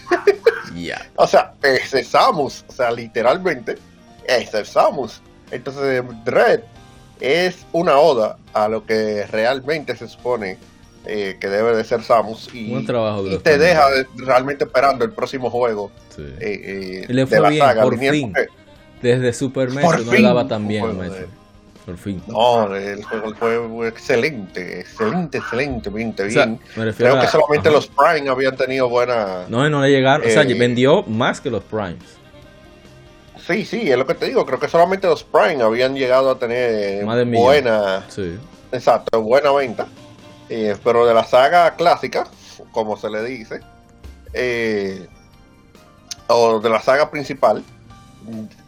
yeah. 0.73 1.05
O 1.15 1.27
sea, 1.27 1.53
ese 1.61 1.99
es 1.99 2.07
Samus, 2.09 2.63
o 2.69 2.71
sea, 2.71 2.91
literalmente, 2.91 3.77
ese 4.25 4.61
es 4.61 4.69
Samus. 4.69 5.21
Entonces, 5.51 6.03
Dread 6.23 6.61
es 7.19 7.65
una 7.73 7.97
oda 7.97 8.37
a 8.53 8.69
lo 8.69 8.85
que 8.85 9.25
realmente 9.27 9.95
se 9.95 10.07
supone 10.07 10.57
eh, 11.07 11.37
que 11.39 11.47
debe 11.47 11.75
de 11.75 11.83
ser 11.83 12.03
Samus 12.03 12.49
y, 12.53 12.83
trabajo 12.85 13.25
y 13.27 13.37
te 13.37 13.57
deja 13.57 13.89
de, 13.89 14.05
realmente 14.17 14.65
esperando 14.65 15.05
el 15.05 15.11
próximo 15.11 15.49
juego 15.49 15.91
Sí. 16.15 16.23
eh, 16.39 17.05
eh, 17.09 17.13
le 17.13 17.25
de 17.25 17.39
la 17.39 17.49
bien, 17.49 17.61
saga. 17.65 17.83
por 17.83 17.97
fin. 17.97 18.31
porque- 18.33 18.47
Desde 19.01 19.31
Super 19.33 19.69
Metro 19.69 19.89
Por 20.03 20.19
no 20.19 20.27
daba 20.27 20.47
tan 20.47 20.67
bien, 20.67 20.83
Por 21.85 21.97
fin. 21.97 22.21
No, 22.27 22.75
el 22.75 23.03
juego 23.03 23.33
fue 23.35 23.87
excelente, 23.87 24.79
excelente, 24.81 25.37
excelente, 25.37 25.89
bien, 25.89 26.13
O 26.13 26.29
sea, 26.29 26.45
bien. 26.45 26.59
Creo 26.97 27.19
que 27.21 27.27
solamente 27.27 27.69
ajá. 27.69 27.77
los 27.77 27.87
Prime 27.87 28.29
habían 28.29 28.57
tenido 28.57 28.89
buena. 28.89 29.45
No, 29.47 29.69
no 29.69 29.81
le 29.81 29.89
llegaron. 29.91 30.27
o 30.27 30.29
sea, 30.29 30.41
Eh, 30.41 30.53
vendió 30.55 31.03
más 31.03 31.39
que 31.39 31.49
los 31.51 31.63
Primes. 31.63 32.17
Sí, 33.47 33.63
sí, 33.63 33.89
es 33.89 33.97
lo 33.97 34.05
que 34.05 34.15
te 34.15 34.25
digo. 34.25 34.45
Creo 34.45 34.59
que 34.59 34.67
solamente 34.67 35.07
los 35.07 35.23
Prime 35.23 35.61
habían 35.63 35.95
llegado 35.95 36.31
a 36.31 36.37
tener 36.39 37.05
Más 37.05 37.17
de 37.17 37.23
millón. 37.25 37.43
buena, 37.45 38.03
Sí. 38.09 38.35
exacto, 38.71 39.21
buena 39.21 39.51
venta. 39.53 39.87
Eh, 40.49 40.75
pero 40.83 41.05
de 41.05 41.13
la 41.13 41.23
saga 41.23 41.75
clásica, 41.75 42.25
como 42.71 42.97
se 42.97 43.09
le 43.09 43.23
dice, 43.23 43.59
eh, 44.33 45.07
o 46.27 46.59
de 46.59 46.69
la 46.69 46.81
saga 46.81 47.09
principal, 47.11 47.63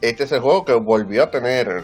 este 0.02 0.24
es 0.24 0.32
el 0.32 0.40
juego 0.42 0.66
que 0.66 0.74
volvió 0.74 1.24
a 1.24 1.32
tener 1.32 1.84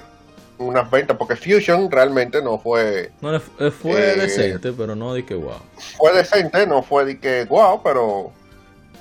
unas 0.58 0.90
ventas, 0.90 1.18
porque 1.18 1.36
Fusion 1.36 1.92
realmente 1.92 2.42
no 2.42 2.58
fue 2.58 3.12
No 3.22 3.38
fue 3.40 4.14
Eh, 4.14 4.16
decente, 4.16 4.72
pero 4.72 4.96
no 4.96 5.14
de 5.14 5.26
que 5.26 5.36
wow. 5.36 5.60
fue 5.98 6.14
decente, 6.14 6.66
no 6.66 6.82
fue 6.82 7.06
de 7.06 7.20
que 7.20 7.46
wow, 7.46 7.82
pero 7.84 8.32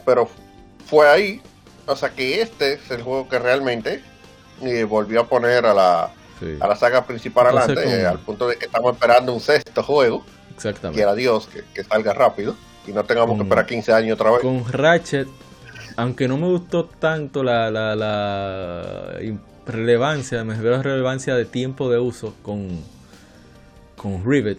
pero 0.05 0.29
fue 0.87 1.09
ahí. 1.09 1.41
O 1.87 1.95
sea 1.97 2.11
que 2.11 2.41
este 2.41 2.75
es 2.75 2.91
el 2.91 3.03
juego 3.03 3.29
que 3.29 3.39
realmente 3.39 4.03
eh, 4.62 4.85
volvió 4.85 5.21
a 5.23 5.29
poner 5.29 5.66
a 5.66 5.75
la, 5.75 6.11
Sí, 6.41 6.57
a 6.61 6.66
la 6.66 6.75
saga 6.75 7.05
principal 7.07 7.47
Entonces, 7.47 7.77
adelante, 7.79 8.03
eh, 8.03 8.07
al 8.07 8.19
punto 8.19 8.49
de 8.49 8.57
que 8.57 8.65
estamos 8.66 8.93
esperando 8.95 9.33
un 9.33 9.41
sexto 9.41 9.83
juego, 9.85 10.25
exactamente. 10.55 10.98
quiera 10.98 11.14
Dios 11.14 11.47
que, 11.48 11.62
que 11.74 11.85
salga 11.85 12.12
rápido 12.14 12.55
y 12.86 12.93
no 12.93 13.05
tengamos 13.05 13.31
Con- 13.31 13.39
que 13.39 13.43
esperar 13.44 13.66
15 13.66 13.93
años 13.93 14.14
otra 14.20 14.31
vez. 14.32 14.40
Con 14.40 14.64
Ratchet, 14.72 15.28
aunque 15.97 16.28
no 16.28 16.36
me 16.36 16.47
gustó 16.48 16.85
tanto 16.86 17.43
la, 17.43 17.70
la, 17.70 17.94
la 17.97 19.18
relevancia, 19.66 20.44
me 20.44 20.55
refiero 20.55 20.76
a 20.76 20.82
relevancia 20.82 21.35
de 21.35 21.44
tiempo 21.44 21.89
de 21.90 21.98
uso 21.98 22.35
con, 22.43 22.68
con 23.97 24.22
Rivet, 24.24 24.59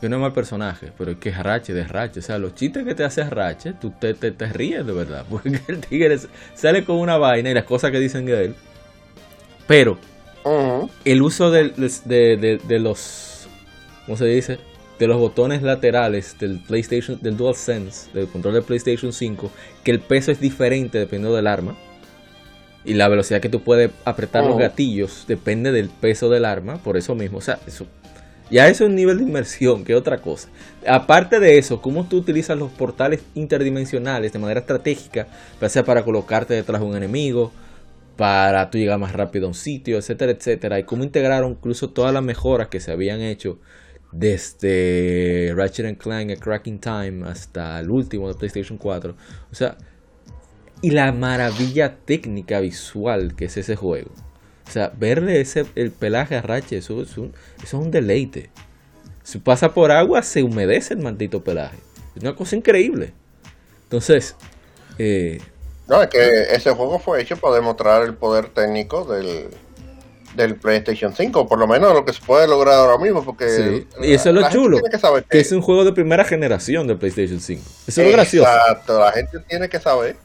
que 0.00 0.08
no 0.08 0.16
es 0.16 0.22
mal 0.22 0.32
personaje, 0.32 0.92
pero 0.96 1.12
es 1.12 1.18
que 1.18 1.30
es 1.30 1.38
Ratchet, 1.42 1.76
es 1.76 1.88
Ratchet. 1.88 2.22
O 2.22 2.26
sea, 2.26 2.38
los 2.38 2.54
chistes 2.54 2.84
que 2.84 2.94
te 2.94 3.04
hace 3.04 3.24
Ratchet, 3.24 3.78
tú 3.80 3.92
te, 3.98 4.14
te, 4.14 4.30
te 4.30 4.46
ríes 4.46 4.86
de 4.86 4.92
verdad, 4.92 5.24
porque 5.30 5.60
el 5.68 5.80
tigre 5.80 6.18
sale 6.54 6.84
con 6.84 6.96
una 6.96 7.16
vaina 7.18 7.50
y 7.50 7.54
las 7.54 7.64
cosas 7.64 7.90
que 7.90 7.98
dicen 7.98 8.24
de 8.26 8.44
él. 8.46 8.54
Pero 9.66 9.98
el 11.04 11.22
uso 11.22 11.50
de, 11.50 11.70
de, 11.70 12.36
de- 12.36 12.60
de 12.62 12.78
los 12.78 13.48
¿cómo 14.04 14.16
se 14.16 14.26
dice? 14.26 14.58
De 14.98 15.06
los 15.06 15.18
botones 15.18 15.62
laterales 15.62 16.36
del 16.38 16.60
PlayStation 16.60 17.18
del 17.20 17.36
DualSense 17.36 18.10
del 18.12 18.28
control 18.28 18.54
de 18.54 18.62
PlayStation 18.62 19.12
5 19.12 19.50
que 19.84 19.90
el 19.90 20.00
peso 20.00 20.32
es 20.32 20.40
diferente 20.40 20.98
dependiendo 20.98 21.36
del 21.36 21.46
arma 21.46 21.76
y 22.84 22.94
la 22.94 23.08
velocidad 23.08 23.40
que 23.40 23.48
tú 23.48 23.62
puedes 23.62 23.90
apretar 24.04 24.44
los 24.44 24.58
gatillos 24.58 25.24
depende 25.26 25.72
del 25.72 25.88
peso 25.88 26.28
del 26.30 26.44
arma 26.44 26.78
por 26.78 26.96
eso 26.96 27.14
mismo 27.14 27.38
o 27.38 27.42
sea 27.42 27.58
eso 27.66 27.86
ya 28.50 28.68
eso 28.68 28.84
es 28.84 28.90
un 28.90 28.96
nivel 28.96 29.18
de 29.18 29.24
inmersión 29.24 29.82
que 29.82 29.96
otra 29.96 30.18
cosa. 30.18 30.48
Aparte 30.86 31.40
de 31.40 31.58
eso 31.58 31.82
cómo 31.82 32.06
tú 32.06 32.18
utilizas 32.18 32.56
los 32.56 32.70
portales 32.70 33.22
interdimensionales 33.34 34.32
de 34.32 34.38
manera 34.38 34.60
estratégica 34.60 35.26
ya 35.60 35.68
sea 35.68 35.84
para 35.84 36.04
colocarte 36.04 36.54
detrás 36.54 36.80
de 36.80 36.86
un 36.86 36.96
enemigo 36.96 37.52
para 38.16 38.70
tú 38.70 38.78
llegar 38.78 38.98
más 38.98 39.12
rápido 39.12 39.46
a 39.46 39.48
un 39.48 39.54
sitio, 39.54 39.98
etcétera, 39.98 40.32
etcétera, 40.32 40.78
y 40.78 40.84
cómo 40.84 41.04
integraron 41.04 41.52
incluso 41.52 41.90
todas 41.90 42.14
las 42.14 42.22
mejoras 42.22 42.68
que 42.68 42.80
se 42.80 42.90
habían 42.90 43.20
hecho 43.20 43.58
desde 44.12 45.52
Ratchet 45.54 45.86
and 45.86 45.98
Clank 45.98 46.30
a 46.30 46.36
Cracking 46.36 46.78
Time 46.78 47.28
hasta 47.28 47.80
el 47.80 47.90
último 47.90 48.28
de 48.28 48.34
PlayStation 48.34 48.78
4. 48.78 49.14
O 49.50 49.54
sea, 49.54 49.76
y 50.82 50.90
la 50.90 51.12
maravilla 51.12 51.96
técnica 52.04 52.60
visual 52.60 53.34
que 53.34 53.46
es 53.46 53.56
ese 53.56 53.76
juego. 53.76 54.10
O 54.66 54.70
sea, 54.70 54.92
verle 54.96 55.40
ese 55.40 55.66
el 55.74 55.90
pelaje 55.92 56.36
a 56.36 56.42
Ratchet, 56.42 56.78
eso 56.78 57.02
es 57.02 57.16
un, 57.18 57.32
eso 57.62 57.78
es 57.78 57.84
un 57.84 57.90
deleite. 57.90 58.50
Si 59.22 59.38
pasa 59.38 59.74
por 59.74 59.90
agua, 59.90 60.22
se 60.22 60.42
humedece 60.42 60.94
el 60.94 61.00
maldito 61.00 61.42
pelaje. 61.42 61.78
Es 62.14 62.22
una 62.22 62.34
cosa 62.34 62.56
increíble. 62.56 63.12
Entonces, 63.84 64.36
eh, 64.98 65.40
No, 65.88 66.02
es 66.02 66.08
que 66.08 66.42
ese 66.52 66.70
juego 66.72 66.98
fue 66.98 67.22
hecho 67.22 67.36
para 67.36 67.56
demostrar 67.56 68.02
el 68.02 68.14
poder 68.14 68.48
técnico 68.48 69.04
del, 69.04 69.48
del 70.36 70.56
PlayStation 70.56 71.14
5, 71.14 71.48
por 71.48 71.58
lo 71.58 71.66
menos 71.66 71.92
lo 71.92 72.04
que 72.04 72.12
se 72.12 72.20
puede 72.20 72.46
lograr 72.46 72.74
ahora 72.74 73.02
mismo, 73.02 73.24
porque 73.24 73.48
Sí, 73.48 73.88
y 74.02 74.12
eso 74.12 74.28
es 74.28 74.34
lo 74.34 74.48
chulo, 74.50 74.78
que 74.90 74.98
saber 74.98 75.24
que 75.24 75.40
es 75.40 75.50
un 75.52 75.62
juego 75.62 75.84
de 75.84 75.92
primera 75.92 76.24
generación 76.24 76.86
de 76.86 76.94
PlayStation 76.94 77.40
5. 77.40 77.62
Eso 77.86 78.02
es 78.02 78.06
lo 78.06 78.12
gracioso. 78.12 78.48
Exacto, 78.48 79.00
la 79.00 79.12
gente 79.12 79.40
tiene 79.40 79.68
que 79.68 79.80
saber 79.80 80.16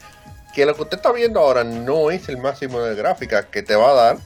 que 0.54 0.66
lo 0.66 0.76
que 0.76 0.82
usted 0.82 0.98
está 0.98 1.12
viendo 1.12 1.40
ahora 1.40 1.64
no 1.64 2.12
es 2.12 2.28
el 2.30 2.38
máximo 2.38 2.82
de 2.82 2.96
gráfica 2.96 3.44
que 3.50 3.64
te 3.64 3.76
va 3.76 3.92
a 3.92 3.94
dar 3.94 4.18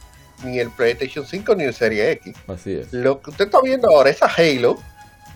ni 0.43 0.59
el 0.59 0.69
PlayStation 0.71 1.25
5 1.25 1.55
ni 1.55 1.63
el 1.63 1.73
Serie 1.73 2.11
X. 2.11 2.35
Así 2.47 2.73
es. 2.73 2.91
Lo 2.91 3.21
que 3.21 3.29
usted 3.29 3.45
está 3.45 3.61
viendo 3.61 3.89
ahora, 3.89 4.09
esa 4.09 4.27
Halo 4.27 4.77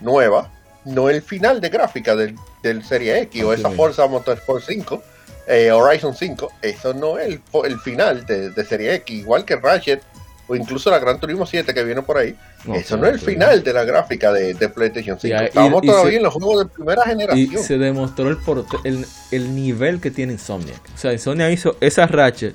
nueva, 0.00 0.50
no 0.84 1.08
es 1.08 1.16
el 1.16 1.22
final 1.22 1.60
de 1.60 1.68
gráfica 1.68 2.16
del, 2.16 2.34
del 2.62 2.84
Serie 2.84 3.20
X 3.22 3.44
o 3.44 3.52
esa. 3.52 3.70
Forza 3.70 4.06
Motorsport 4.06 4.64
5, 4.66 5.02
eh, 5.46 5.70
Horizon 5.70 6.14
5, 6.14 6.52
eso 6.62 6.94
no 6.94 7.18
es 7.18 7.28
el, 7.28 7.40
el 7.64 7.78
final 7.80 8.26
de, 8.26 8.50
de 8.50 8.64
Serie 8.64 8.94
X, 8.94 9.16
igual 9.16 9.44
que 9.44 9.56
Ratchet 9.56 10.02
o 10.50 10.56
incluso 10.56 10.90
la 10.90 10.98
Gran 10.98 11.20
Turismo 11.20 11.46
7 11.46 11.72
que 11.72 11.84
viene 11.84 12.02
por 12.02 12.18
ahí. 12.18 12.34
No, 12.64 12.74
eso 12.74 12.96
claro, 12.98 13.02
no 13.02 13.06
es 13.08 13.14
el 13.14 13.20
claro. 13.20 13.32
final 13.32 13.62
de 13.64 13.72
la 13.72 13.84
gráfica 13.84 14.32
de, 14.32 14.54
de 14.54 14.68
PlayStation 14.68 15.18
5. 15.20 15.26
Y 15.28 15.38
ahí- 15.38 15.46
Estamos 15.46 15.82
y- 15.82 15.86
y 15.86 15.88
todavía 15.88 16.10
se- 16.10 16.16
en 16.16 16.22
los 16.24 16.34
juegos 16.34 16.58
de 16.64 16.70
primera 16.70 17.02
Y 17.04 17.08
generación. 17.08 17.62
se 17.62 17.78
demostró 17.78 18.28
el, 18.28 18.38
el, 18.84 19.06
el 19.30 19.54
nivel 19.54 20.00
que 20.00 20.10
tiene 20.10 20.32
Insomniac. 20.32 20.80
O 20.94 20.98
sea, 20.98 21.12
Insomniac 21.12 21.52
hizo 21.52 21.76
esa 21.80 22.06
Ratchet 22.06 22.54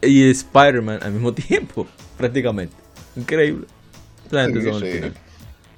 y 0.00 0.28
Spider-Man 0.30 0.98
al 1.02 1.12
mismo 1.12 1.32
tiempo, 1.34 1.86
prácticamente. 2.18 2.74
Increíble. 3.16 3.66
Sí, 4.30 4.38
sí. 4.80 5.00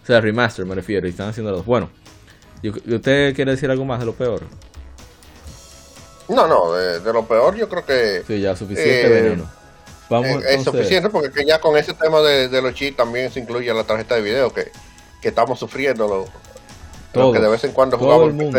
O 0.02 0.06
sea, 0.06 0.20
remaster 0.20 0.64
me 0.64 0.74
refiero, 0.74 1.06
y 1.06 1.10
están 1.10 1.28
haciendo 1.28 1.50
los. 1.52 1.64
Bueno, 1.66 1.90
¿usted 2.62 3.34
quiere 3.34 3.50
decir 3.52 3.70
algo 3.70 3.84
más 3.84 3.98
de 4.00 4.06
lo 4.06 4.14
peor? 4.14 4.42
No, 6.28 6.46
no, 6.46 6.72
de, 6.72 7.00
de 7.00 7.12
lo 7.12 7.26
peor 7.26 7.54
yo 7.56 7.68
creo 7.68 7.84
que 7.84 8.22
Sí, 8.26 8.40
ya 8.40 8.56
suficiente 8.56 9.06
Eh, 9.06 9.22
veneno. 9.22 9.50
Vamos 10.10 10.26
eh, 10.28 10.32
es 10.48 10.54
entonces- 10.56 10.64
suficiente 10.82 11.08
porque 11.10 11.30
que 11.30 11.44
ya 11.44 11.60
con 11.60 11.76
ese 11.76 11.94
tema 11.94 12.20
de, 12.20 12.48
de 12.48 12.62
los 12.62 12.74
cheats 12.74 12.96
también 12.96 13.30
se 13.32 13.40
incluye 13.40 13.72
la 13.72 13.84
tarjeta 13.84 14.14
de 14.16 14.22
video 14.22 14.52
que, 14.52 14.70
que 15.22 15.28
estamos 15.28 15.58
sufriendo 15.58 16.28
lo, 17.14 17.32
que 17.32 17.38
de 17.40 17.48
vez 17.48 17.64
en 17.64 17.72
cuando 17.72 17.96
Todo 17.96 18.06
jugamos 18.06 18.28
el 18.28 18.34
mundo. 18.34 18.58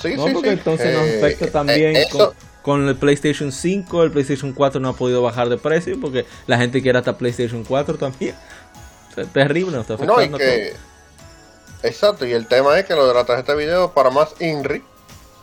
Sí, 0.00 0.14
No, 0.16 0.26
sí, 0.26 0.32
porque 0.32 0.48
sí. 0.50 0.54
entonces 0.54 0.94
nos 0.94 1.06
Eh, 1.06 1.18
afecta 1.18 1.44
eh, 1.46 1.50
también 1.50 1.96
eso- 1.96 2.18
con, 2.62 2.80
con 2.80 2.88
el 2.88 2.96
PlayStation 2.96 3.52
5. 3.52 4.02
El 4.04 4.10
PlayStation 4.12 4.52
4 4.52 4.80
no 4.80 4.88
ha 4.90 4.92
podido 4.94 5.22
bajar 5.22 5.48
de 5.48 5.56
precio 5.58 6.00
porque 6.00 6.24
la 6.46 6.56
gente 6.58 6.80
quiere 6.82 6.98
hasta 6.98 7.18
PlayStation 7.18 7.64
4 7.64 7.98
también. 7.98 8.34
O 9.10 9.14
sea, 9.14 9.24
terrible, 9.24 9.72
nos 9.72 9.82
está 9.82 9.94
afectando 9.94 10.22
No, 10.22 10.22
y 10.22 10.34
a 10.34 10.38
que. 10.38 10.76
Exacto, 11.82 12.26
y 12.26 12.32
el 12.32 12.46
tema 12.46 12.78
es 12.78 12.84
que 12.84 12.94
lo 12.94 13.06
de 13.08 13.14
la 13.14 13.24
tarjeta 13.24 13.54
de 13.54 13.64
video, 13.64 13.92
para 13.92 14.10
más 14.10 14.34
INRI, 14.40 14.82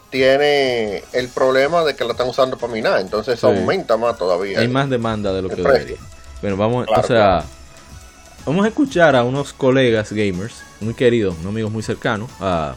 tiene 0.09 1.03
el 1.13 1.27
problema 1.29 1.83
de 1.83 1.95
que 1.95 2.03
la 2.03 2.11
están 2.11 2.29
usando 2.29 2.57
para 2.57 2.73
minar, 2.73 2.99
entonces 2.99 3.35
eso 3.35 3.47
aumenta 3.47 3.97
más 3.97 4.17
todavía. 4.17 4.59
Hay 4.59 4.67
más 4.67 4.89
demanda 4.89 5.33
de 5.33 5.41
lo 5.41 5.49
que 5.49 5.55
debería. 5.55 5.97
Bueno, 6.41 6.57
vamos 6.57 6.87
entonces 6.87 7.17
a 7.17 7.43
vamos 8.47 8.63
a 8.63 8.69
escuchar 8.69 9.15
a 9.15 9.23
unos 9.25 9.51
colegas 9.51 10.13
gamers 10.13 10.61
muy 10.79 10.93
queridos, 10.93 11.35
unos 11.35 11.47
amigos 11.47 11.71
muy 11.71 11.83
cercanos, 11.83 12.29
a 12.39 12.75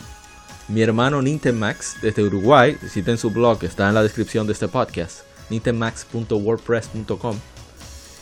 mi 0.67 0.83
hermano 0.83 1.23
Max 1.55 1.97
desde 2.03 2.25
Uruguay, 2.25 2.77
visiten 2.83 3.19
su 3.19 3.31
blog, 3.31 3.63
está 3.63 3.89
en 3.89 3.95
la 3.95 4.03
descripción 4.03 4.47
de 4.47 4.53
este 4.53 4.67
podcast, 4.67 5.21
nintemax.wordpress.com 5.49 7.37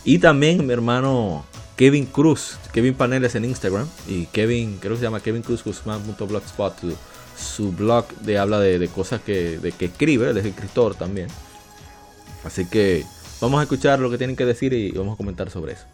y 0.04 0.18
también 0.18 0.66
mi 0.66 0.72
hermano 0.72 1.46
Kevin 1.76 2.06
Cruz, 2.06 2.58
Kevin 2.72 2.94
Paneles 2.94 3.34
en 3.34 3.46
Instagram 3.46 3.88
y 4.06 4.26
Kevin, 4.26 4.78
creo 4.78 4.92
que 4.92 4.98
se 4.98 5.04
llama 5.04 5.20
Kevin 5.20 5.42
Cruz 5.42 5.64
Guzmán.blogspot, 5.64 6.74
su 7.38 7.72
blog 7.72 8.08
de 8.20 8.38
habla 8.38 8.60
de, 8.60 8.88
cosas 8.88 9.20
que, 9.20 9.58
de 9.58 9.72
que 9.72 9.86
escribe, 9.86 10.30
él 10.30 10.36
es 10.36 10.44
escritor 10.44 10.94
también. 10.94 11.28
Así 12.44 12.66
que 12.66 13.04
vamos 13.40 13.60
a 13.60 13.62
escuchar 13.62 14.00
lo 14.00 14.10
que 14.10 14.18
tienen 14.18 14.36
que 14.36 14.44
decir 14.44 14.72
y 14.72 14.90
vamos 14.92 15.14
a 15.14 15.16
comentar 15.16 15.50
sobre 15.50 15.72
eso. 15.72 15.84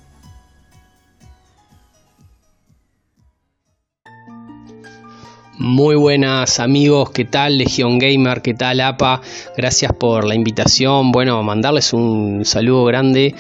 Muy 5.56 5.94
buenas 5.94 6.58
amigos, 6.58 7.10
¿qué 7.10 7.24
tal 7.24 7.58
Legión 7.58 7.98
Gamer? 7.98 8.42
¿Qué 8.42 8.54
tal 8.54 8.80
APA? 8.80 9.20
Gracias 9.56 9.92
por 9.92 10.26
la 10.26 10.34
invitación. 10.34 11.12
Bueno, 11.12 11.40
mandarles 11.44 11.92
un 11.92 12.44
saludo 12.44 12.84
grande 12.84 13.34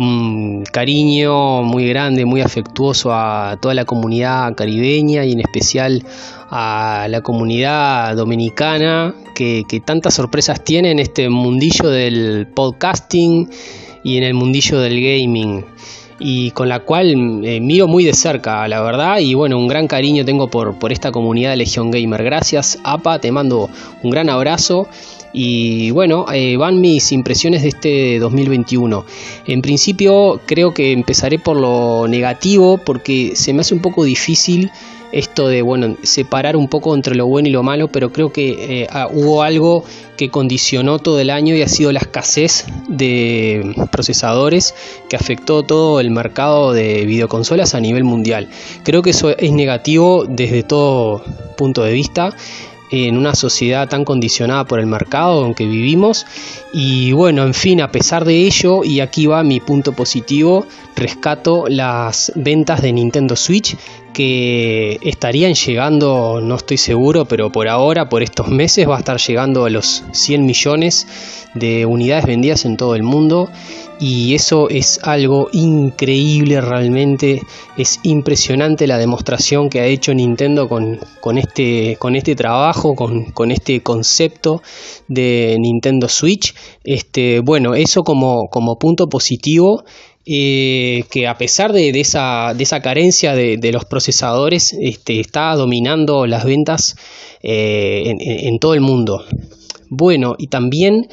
un 0.00 0.64
cariño 0.64 1.62
muy 1.62 1.86
grande, 1.86 2.24
muy 2.24 2.40
afectuoso 2.40 3.12
a 3.12 3.58
toda 3.60 3.74
la 3.74 3.84
comunidad 3.84 4.54
caribeña 4.54 5.26
y 5.26 5.32
en 5.32 5.40
especial 5.40 6.02
a 6.48 7.06
la 7.10 7.20
comunidad 7.20 8.16
dominicana 8.16 9.14
que, 9.34 9.64
tantas 9.84 10.14
sorpresas 10.14 10.64
tiene 10.64 10.90
en 10.90 11.00
este 11.00 11.28
mundillo 11.28 11.90
del 11.90 12.46
podcasting 12.46 13.50
y 14.02 14.16
en 14.16 14.24
el 14.24 14.32
mundillo 14.32 14.80
del 14.80 14.94
gaming 15.02 15.66
y 16.18 16.50
con 16.52 16.70
la 16.70 16.80
cual 16.80 17.44
eh, 17.44 17.60
miro 17.60 17.86
muy 17.86 18.04
de 18.04 18.14
cerca, 18.14 18.66
la 18.68 18.82
verdad, 18.82 19.18
y 19.18 19.34
bueno, 19.34 19.58
un 19.58 19.68
gran 19.68 19.86
cariño 19.86 20.24
tengo 20.24 20.48
por, 20.48 20.78
por 20.78 20.92
esta 20.92 21.12
comunidad 21.12 21.50
de 21.50 21.56
Legión 21.56 21.90
Gamer. 21.90 22.22
Gracias, 22.22 22.78
APA, 22.84 23.18
te 23.20 23.32
mando 23.32 23.70
un 24.02 24.10
gran 24.10 24.28
abrazo 24.28 24.86
y 25.32 25.90
bueno, 25.90 26.26
eh, 26.32 26.56
van 26.56 26.80
mis 26.80 27.12
impresiones 27.12 27.62
de 27.62 27.68
este 27.68 28.18
2021. 28.18 29.04
En 29.46 29.62
principio 29.62 30.40
creo 30.46 30.74
que 30.74 30.92
empezaré 30.92 31.38
por 31.38 31.56
lo 31.56 32.08
negativo 32.08 32.78
porque 32.78 33.32
se 33.34 33.52
me 33.52 33.60
hace 33.60 33.74
un 33.74 33.80
poco 33.80 34.04
difícil 34.04 34.70
esto 35.12 35.48
de 35.48 35.62
bueno 35.62 35.96
separar 36.02 36.56
un 36.56 36.68
poco 36.68 36.94
entre 36.94 37.14
lo 37.14 37.26
bueno 37.26 37.48
y 37.48 37.52
lo 37.52 37.62
malo, 37.62 37.88
pero 37.88 38.12
creo 38.12 38.32
que 38.32 38.82
eh, 38.82 38.86
ah, 38.90 39.08
hubo 39.12 39.42
algo 39.42 39.84
que 40.16 40.30
condicionó 40.30 40.98
todo 40.98 41.18
el 41.20 41.30
año 41.30 41.54
y 41.54 41.62
ha 41.62 41.68
sido 41.68 41.92
la 41.92 42.00
escasez 42.00 42.66
de 42.88 43.74
procesadores 43.90 44.74
que 45.08 45.16
afectó 45.16 45.62
todo 45.62 46.00
el 46.00 46.10
mercado 46.10 46.72
de 46.72 47.06
videoconsolas 47.06 47.74
a 47.74 47.80
nivel 47.80 48.04
mundial. 48.04 48.48
Creo 48.84 49.02
que 49.02 49.10
eso 49.10 49.36
es 49.36 49.52
negativo 49.52 50.26
desde 50.28 50.62
todo 50.62 51.22
punto 51.56 51.82
de 51.82 51.92
vista 51.92 52.34
en 52.90 53.16
una 53.16 53.34
sociedad 53.34 53.88
tan 53.88 54.04
condicionada 54.04 54.64
por 54.64 54.80
el 54.80 54.86
mercado 54.86 55.46
en 55.46 55.54
que 55.54 55.66
vivimos. 55.66 56.26
Y 56.72 57.12
bueno, 57.12 57.44
en 57.44 57.54
fin, 57.54 57.80
a 57.80 57.90
pesar 57.90 58.24
de 58.24 58.46
ello, 58.46 58.84
y 58.84 59.00
aquí 59.00 59.26
va 59.26 59.42
mi 59.42 59.60
punto 59.60 59.92
positivo, 59.92 60.66
rescato 60.96 61.64
las 61.68 62.32
ventas 62.34 62.82
de 62.82 62.92
Nintendo 62.92 63.36
Switch 63.36 63.76
que 64.12 64.98
estarían 65.02 65.54
llegando, 65.54 66.40
no 66.42 66.56
estoy 66.56 66.76
seguro, 66.76 67.26
pero 67.26 67.52
por 67.52 67.68
ahora, 67.68 68.08
por 68.08 68.22
estos 68.22 68.48
meses, 68.48 68.88
va 68.88 68.96
a 68.96 68.98
estar 68.98 69.18
llegando 69.18 69.64
a 69.64 69.70
los 69.70 70.02
100 70.12 70.44
millones 70.44 71.06
de 71.54 71.86
unidades 71.86 72.26
vendidas 72.26 72.64
en 72.64 72.76
todo 72.76 72.94
el 72.96 73.02
mundo 73.02 73.50
y 74.00 74.34
eso 74.34 74.70
es 74.70 74.98
algo 75.02 75.48
increíble 75.52 76.60
realmente. 76.62 77.42
Es 77.76 78.00
impresionante 78.02 78.86
la 78.86 78.96
demostración 78.96 79.68
que 79.68 79.80
ha 79.80 79.86
hecho 79.86 80.14
Nintendo 80.14 80.68
con, 80.68 80.98
este, 81.36 81.96
con 81.98 82.16
este 82.16 82.34
trabajo 82.34 82.94
con, 82.94 83.50
este 83.50 83.82
concepto 83.82 84.62
de 85.06 85.56
Nintendo 85.60 86.08
Switch. 86.08 86.54
Este, 86.82 87.40
bueno 87.40 87.74
eso 87.74 88.02
como, 88.02 88.48
como 88.50 88.78
punto 88.78 89.06
positivo 89.06 89.84
eh, 90.24 91.04
que 91.10 91.26
a 91.26 91.36
pesar 91.36 91.72
de, 91.72 91.90
esa, 91.90 92.54
de 92.54 92.62
esa, 92.62 92.80
carencia 92.80 93.34
de, 93.34 93.72
los 93.72 93.84
procesadores 93.84 94.74
este, 94.80 95.20
está 95.20 95.54
dominando 95.54 96.26
las 96.26 96.44
ventas 96.44 96.96
eh, 97.42 98.14
en 98.18 98.58
todo 98.58 98.72
el 98.72 98.80
mundo. 98.80 99.24
Bueno 99.90 100.36
y 100.38 100.46
también 100.46 101.08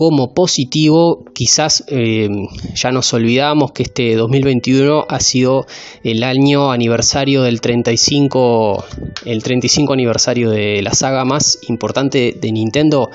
como 0.00 0.32
positivo, 0.32 1.26
quizás 1.34 1.84
eh, 1.88 2.26
ya 2.74 2.90
nos 2.90 3.12
olvidamos 3.12 3.72
que 3.72 3.82
este 3.82 4.14
2021 4.14 5.04
ha 5.06 5.20
sido 5.20 5.66
el 6.02 6.24
año 6.24 6.72
aniversario 6.72 7.42
del 7.42 7.60
35, 7.60 8.82
el 9.26 9.42
35 9.42 9.92
aniversario 9.92 10.48
de 10.48 10.80
la 10.80 10.94
saga 10.94 11.26
más 11.26 11.58
importante 11.68 12.34
de 12.34 12.50
Nintendo, 12.50 13.10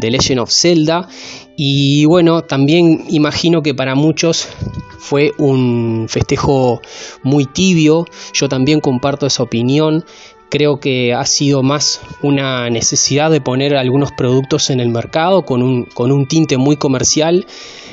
The 0.00 0.12
Legend 0.12 0.38
of 0.38 0.52
Zelda. 0.52 1.08
Y 1.56 2.04
bueno, 2.04 2.42
también 2.42 3.06
imagino 3.08 3.60
que 3.60 3.74
para 3.74 3.96
muchos 3.96 4.46
fue 5.00 5.32
un 5.38 6.06
festejo 6.08 6.80
muy 7.24 7.46
tibio, 7.46 8.04
yo 8.32 8.48
también 8.48 8.78
comparto 8.78 9.26
esa 9.26 9.42
opinión, 9.42 10.04
creo 10.50 10.80
que 10.80 11.14
ha 11.14 11.24
sido 11.26 11.62
más 11.62 12.00
una 12.22 12.70
necesidad 12.70 13.30
de 13.30 13.40
poner 13.40 13.76
algunos 13.76 14.12
productos 14.12 14.70
en 14.70 14.80
el 14.80 14.88
mercado 14.88 15.42
con 15.42 15.62
un, 15.62 15.84
con 15.84 16.12
un 16.12 16.26
tinte 16.26 16.56
muy 16.56 16.76
comercial 16.76 17.46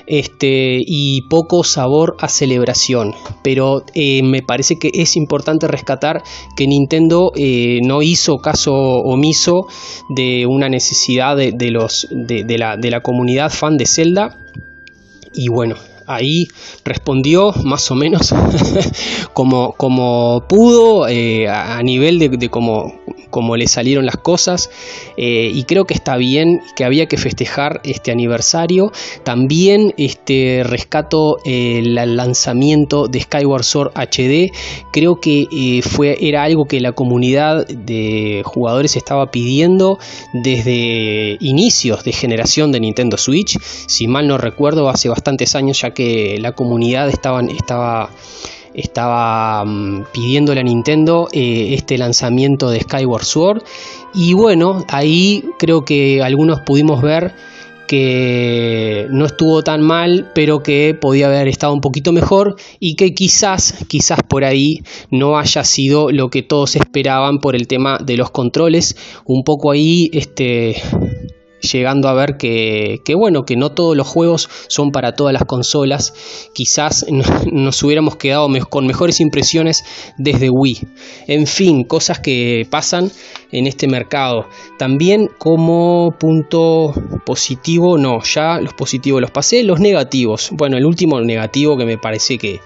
este, 0.07 0.81
y 0.85 1.23
poco 1.23 1.63
sabor 1.63 2.15
a 2.19 2.29
celebración. 2.29 3.13
Pero 3.43 3.83
eh, 3.93 4.21
me 4.23 4.41
parece 4.41 4.77
que 4.77 4.91
es 4.93 5.15
importante 5.15 5.67
rescatar 5.67 6.23
que 6.55 6.67
Nintendo 6.67 7.31
eh, 7.35 7.79
no 7.83 8.01
hizo 8.01 8.37
caso 8.37 8.73
omiso 8.73 9.67
de 10.09 10.45
una 10.45 10.69
necesidad 10.69 11.35
de, 11.35 11.71
los, 11.71 12.07
de, 12.11 12.57
la, 12.57 12.77
de 12.77 12.91
la 12.91 13.01
comunidad 13.01 13.51
fan 13.51 13.77
de 13.77 13.85
Zelda. 13.85 14.37
Y 15.33 15.49
bueno, 15.49 15.75
ahí 16.07 16.47
respondió 16.83 17.51
más 17.63 17.89
o 17.91 17.95
menos 17.95 18.33
como, 19.33 19.73
como 19.73 20.45
pudo 20.47 21.07
eh, 21.07 21.47
a, 21.47 21.81
nivel 21.83 22.19
de, 22.19 22.49
como 22.49 23.57
le 23.57 23.67
salieron 23.67 24.05
las 24.05 24.17
cosas. 24.17 24.69
Eh, 25.17 25.51
y 25.53 25.63
creo 25.63 25.85
que 25.85 25.93
está 25.93 26.17
bien 26.17 26.61
que 26.75 26.85
había 26.85 27.07
que 27.07 27.17
festejar 27.17 27.81
este 27.83 28.11
aniversario. 28.11 28.91
También 29.23 29.93
este 29.97 30.63
rescato 30.63 31.37
el 31.45 31.95
lanzamiento 31.95 33.07
de 33.07 33.21
Skyward 33.21 33.63
Sword 33.63 33.91
HD 33.95 34.51
creo 34.91 35.19
que 35.19 35.47
eh, 35.51 35.81
fue 35.81 36.17
era 36.21 36.43
algo 36.43 36.65
que 36.65 36.79
la 36.79 36.91
comunidad 36.91 37.67
de 37.67 38.41
jugadores 38.45 38.95
estaba 38.95 39.31
pidiendo 39.31 39.99
desde 40.33 41.37
inicios 41.39 42.03
de 42.03 42.11
generación 42.11 42.71
de 42.71 42.79
Nintendo 42.79 43.17
Switch. 43.17 43.57
Si 43.87 44.07
mal 44.07 44.27
no 44.27 44.37
recuerdo 44.37 44.89
hace 44.89 45.09
bastantes 45.09 45.55
años 45.55 45.81
ya 45.81 45.91
que 45.95 46.37
la 46.39 46.51
comunidad 46.51 47.09
estaban, 47.09 47.49
estaba 47.49 48.11
estaba 48.75 49.63
mm, 49.65 50.03
pidiéndole 50.11 50.59
a 50.59 50.63
Nintendo 50.63 51.27
eh, 51.31 51.73
este 51.73 51.97
lanzamiento 51.97 52.69
de 52.69 52.81
Skyward 52.81 53.23
Sword 53.23 53.63
y 54.13 54.33
bueno 54.33 54.83
ahí 54.89 55.45
creo 55.57 55.85
que 55.85 56.21
algunos 56.21 56.59
pudimos 56.59 57.01
ver 57.01 57.33
que 57.87 59.07
no 59.09 59.25
estuvo 59.25 59.63
tan 59.63 59.81
mal, 59.81 60.31
pero 60.33 60.63
que 60.63 60.97
podía 60.99 61.27
haber 61.27 61.47
estado 61.47 61.73
un 61.73 61.81
poquito 61.81 62.11
mejor 62.11 62.55
y 62.79 62.95
que 62.95 63.13
quizás, 63.13 63.85
quizás 63.87 64.19
por 64.27 64.43
ahí 64.43 64.81
no 65.11 65.37
haya 65.37 65.63
sido 65.63 66.11
lo 66.11 66.29
que 66.29 66.41
todos 66.41 66.75
esperaban 66.75 67.39
por 67.39 67.55
el 67.55 67.67
tema 67.67 67.99
de 68.03 68.17
los 68.17 68.31
controles. 68.31 68.97
Un 69.25 69.43
poco 69.43 69.71
ahí, 69.71 70.09
este, 70.13 70.81
llegando 71.65 72.07
a 72.07 72.13
ver 72.13 72.37
que, 72.37 73.01
bueno, 73.15 73.43
que 73.43 73.55
no 73.55 73.71
todos 73.71 73.95
los 73.95 74.07
juegos 74.07 74.49
son 74.67 74.91
para 74.91 75.13
todas 75.13 75.33
las 75.33 75.45
consolas. 75.45 76.13
Quizás 76.53 77.05
nos 77.51 77.83
hubiéramos 77.83 78.15
quedado 78.15 78.47
con 78.69 78.87
mejores 78.87 79.19
impresiones 79.19 79.83
desde 80.17 80.49
Wii. 80.49 80.79
En 81.27 81.47
fin, 81.47 81.83
cosas 81.83 82.19
que 82.19 82.67
pasan 82.69 83.11
en 83.51 83.67
este 83.67 83.87
mercado. 83.87 84.47
También 84.77 85.29
como 85.37 86.15
punto 86.19 86.93
positivo, 87.25 87.97
no, 87.97 88.21
ya 88.23 88.59
los 88.59 88.73
positivos 88.73 89.21
los 89.21 89.31
pasé, 89.31 89.63
los 89.63 89.79
negativos. 89.79 90.49
Bueno, 90.51 90.77
el 90.77 90.85
último 90.85 91.21
negativo 91.21 91.77
que 91.77 91.85
me 91.85 91.97
parece 91.97 92.37
que, 92.37 92.59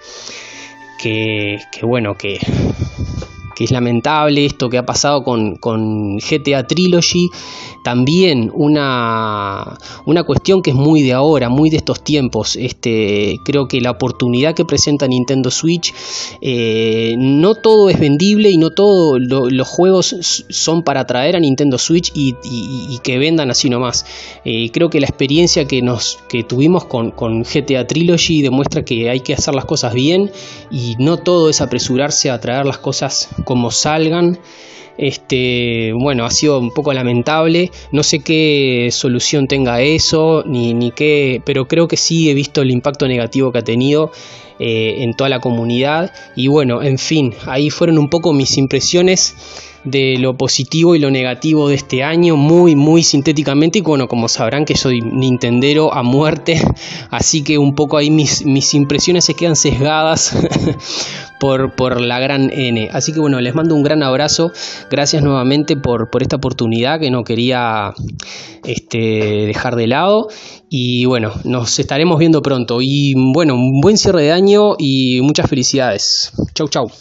que, 1.02 1.60
bueno, 1.84 2.16
que 2.16 2.40
que 3.56 3.66
es 3.66 3.72
lamentable 3.72 4.46
esto 4.46 4.70
que 4.70 4.78
ha 4.78 4.86
pasado 4.86 5.22
con 5.22 5.58
GTA 6.18 6.66
Trilogy, 6.66 7.28
también 7.84 8.52
una, 8.54 9.78
una 10.06 10.24
cuestión 10.24 10.62
que 10.62 10.72
es 10.72 10.76
muy 10.76 11.02
de 11.02 11.14
ahora, 11.14 11.50
muy 11.50 11.70
de 11.70 11.78
estos 11.78 12.04
tiempos, 12.04 12.56
este, 12.56 13.38
creo 13.46 13.68
que 13.68 13.82
la 13.82 13.92
oportunidad 13.92 14.54
que 14.54 14.66
presenta 14.66 15.08
Nintendo 15.08 15.52
Switch, 15.52 15.94
eh, 16.42 17.16
no 17.18 17.56
todo 17.56 17.90
es 17.90 18.00
vendible 18.00 18.50
y 18.50 18.58
no 18.58 18.72
todos 18.72 19.20
los 19.20 19.68
juegos 19.68 20.46
son 20.50 20.84
para 20.84 21.02
atraer 21.02 21.36
a 21.36 21.40
Nintendo 21.40 21.78
Switch 21.78 22.12
y, 22.14 22.36
que 23.04 23.18
vendan 23.18 23.50
así 23.50 23.70
nomás. 23.70 24.06
Eh, 24.44 24.70
creo 24.72 24.90
que 24.90 25.00
la 25.00 25.08
experiencia 25.08 25.66
que, 25.66 25.82
nos, 25.82 26.20
que 26.28 26.44
tuvimos 26.44 26.86
con, 26.86 27.12
con 27.12 27.44
GTA 27.44 27.88
Trilogy 27.88 28.42
demuestra 28.42 28.84
que 28.84 29.10
hay 29.10 29.22
que 29.22 29.34
hacer 29.34 29.56
las 29.56 29.66
cosas 29.66 29.94
bien 29.94 30.32
y 30.70 30.96
no 31.00 31.18
todo 31.18 31.50
es 31.50 31.62
apresurarse 31.62 32.30
a 32.30 32.40
traer 32.40 32.66
las 32.66 32.78
cosas 32.78 33.30
como 33.46 33.72
salgan. 33.72 34.40
Este, 35.00 35.94
bueno, 35.94 36.26
ha 36.26 36.30
sido 36.30 36.60
un 36.60 36.72
poco 36.72 36.92
lamentable. 36.92 37.72
No 37.94 38.04
sé 38.04 38.20
qué 38.20 38.90
solución 38.92 39.48
tenga 39.48 39.82
eso, 39.82 40.44
ni, 40.46 40.92
qué, 40.92 41.42
pero 41.46 41.70
creo 41.70 41.88
que 41.88 41.96
sí 41.96 42.30
he 42.30 42.34
visto 42.34 42.62
el 42.62 42.70
impacto 42.70 43.08
negativo 43.08 43.54
que 43.54 43.60
ha 43.60 43.64
tenido 43.64 44.12
eh, 44.60 44.98
en 45.00 45.14
toda 45.14 45.30
la 45.30 45.40
comunidad. 45.40 46.12
Y 46.36 46.48
bueno, 46.48 46.84
en 46.84 46.98
fin, 46.98 47.34
ahí 47.48 47.70
fueron 47.70 47.98
un 47.98 48.10
poco 48.10 48.34
mis 48.34 48.58
impresiones 48.58 49.36
de 49.84 50.18
lo 50.20 50.36
positivo 50.36 50.96
y 50.96 51.00
lo 51.00 51.12
negativo 51.12 51.70
de 51.70 51.76
este 51.76 52.04
año, 52.04 52.36
muy, 52.36 52.76
muy 52.76 53.04
sintéticamente. 53.04 53.80
Y 53.80 53.82
bueno, 53.82 54.08
como 54.08 54.28
sabrán 54.28 54.66
que 54.66 54.76
soy 54.76 55.02
Nintendero 55.02 55.94
a 55.94 56.04
muerte, 56.04 56.62
así 57.10 57.44
que 57.44 57.58
un 57.58 57.76
poco 57.76 57.98
ahí 57.98 58.10
mis, 58.10 58.46
mis 58.46 58.74
impresiones 58.74 59.26
se 59.26 59.34
quedan 59.34 59.56
sesgadas 59.56 60.36
por, 61.40 61.76
por, 61.76 62.02
la 62.02 62.20
gran 62.20 62.52
N. 62.52 62.90
Así 62.92 63.14
que 63.14 63.20
bueno, 63.20 63.40
les 63.42 63.56
mando 63.56 63.76
un 63.76 63.84
gran 63.84 64.04
abrazo. 64.04 64.52
Gracias 64.90 65.24
nuevamente 65.24 65.78
por, 65.78 66.10
por 66.10 66.22
esta 66.22 66.36
oportunidad 66.36 67.00
que 67.00 67.12
no 67.12 67.24
quería 67.24 67.94
este, 68.64 68.98
dejar 69.48 69.76
de 69.76 69.88
lado. 69.88 70.28
Y 70.70 71.06
bueno, 71.06 71.32
nos 71.46 71.80
estaremos 71.80 72.20
viendo 72.20 72.42
pronto. 72.42 72.80
Y 72.82 73.14
bueno, 73.16 73.56
un 73.56 73.82
buen 73.82 73.98
cierre 73.98 74.24
de 74.24 74.32
año 74.32 74.76
y 74.78 75.22
muchas 75.22 75.50
felicidades. 75.50 76.32
Chau, 76.54 76.68
chau. 76.68 76.92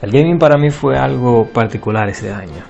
El 0.00 0.12
gaming 0.12 0.38
para 0.38 0.56
mí 0.56 0.70
fue 0.70 0.96
algo 0.96 1.46
particular 1.52 2.08
ese 2.08 2.32
año. 2.32 2.62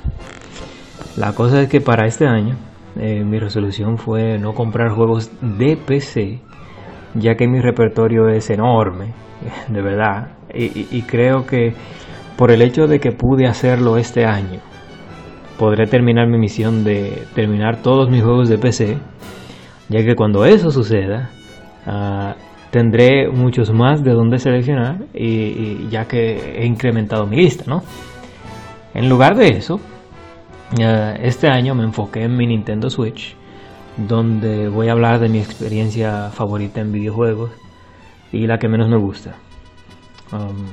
La 1.16 1.34
cosa 1.34 1.60
es 1.60 1.68
que 1.68 1.80
para 1.80 2.06
este 2.06 2.26
año 2.26 2.56
eh, 2.96 3.22
mi 3.22 3.38
resolución 3.38 3.98
fue 3.98 4.38
no 4.38 4.54
comprar 4.54 4.90
juegos 4.90 5.30
de 5.40 5.76
PC, 5.76 6.40
ya 7.14 7.34
que 7.34 7.46
mi 7.46 7.60
repertorio 7.60 8.28
es 8.28 8.48
enorme, 8.48 9.12
de 9.68 9.82
verdad. 9.82 10.38
Y, 10.54 11.02
creo 11.02 11.44
que 11.44 11.74
por 12.38 12.50
el 12.50 12.62
hecho 12.62 12.86
de 12.86 13.00
que 13.00 13.12
pude 13.12 13.46
hacerlo 13.46 13.98
este 13.98 14.24
año, 14.24 14.60
podré 15.58 15.86
terminar 15.86 16.26
mi 16.26 16.38
misión 16.38 16.84
de 16.84 17.24
terminar 17.34 17.82
todos 17.82 18.08
mis 18.08 18.22
juegos 18.22 18.48
de 18.48 18.56
PC, 18.56 18.96
ya 19.90 20.02
que 20.02 20.14
cuando 20.16 20.46
eso 20.46 20.70
suceda, 20.70 21.28
ah, 21.86 22.34
tendré 22.70 23.28
muchos 23.28 23.72
más 23.72 24.02
de 24.02 24.12
donde 24.12 24.38
seleccionar 24.38 24.98
y, 25.14 25.88
ya 25.88 26.06
que 26.06 26.60
he 26.60 26.66
incrementado 26.66 27.26
mi 27.26 27.36
lista, 27.36 27.64
¿no? 27.66 27.82
En 28.94 29.08
lugar 29.08 29.36
de 29.36 29.48
eso, 29.48 29.80
eh, 30.78 31.18
este 31.22 31.48
año 31.48 31.74
me 31.74 31.84
enfoqué 31.84 32.24
en 32.24 32.36
mi 32.36 32.46
Nintendo 32.46 32.90
Switch, 32.90 33.36
donde 33.96 34.68
voy 34.68 34.88
a 34.88 34.92
hablar 34.92 35.18
de 35.18 35.28
mi 35.28 35.38
experiencia 35.38 36.30
favorita 36.30 36.80
en 36.80 36.92
videojuegos 36.92 37.50
y 38.32 38.46
la 38.46 38.58
que 38.58 38.68
menos 38.68 38.88
me 38.88 38.96
gusta. 38.96 39.34
Um, 40.32 40.66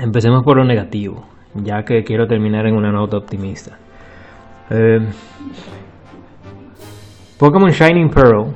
empecemos 0.00 0.44
por 0.44 0.56
lo 0.56 0.64
negativo, 0.64 1.26
ya 1.54 1.82
que 1.84 2.04
quiero 2.04 2.26
terminar 2.26 2.66
en 2.66 2.76
una 2.76 2.92
nota 2.92 3.16
optimista. 3.16 3.78
Eh, 4.70 5.00
Pokémon 7.38 7.70
Shining 7.70 8.08
Pearl, 8.08 8.54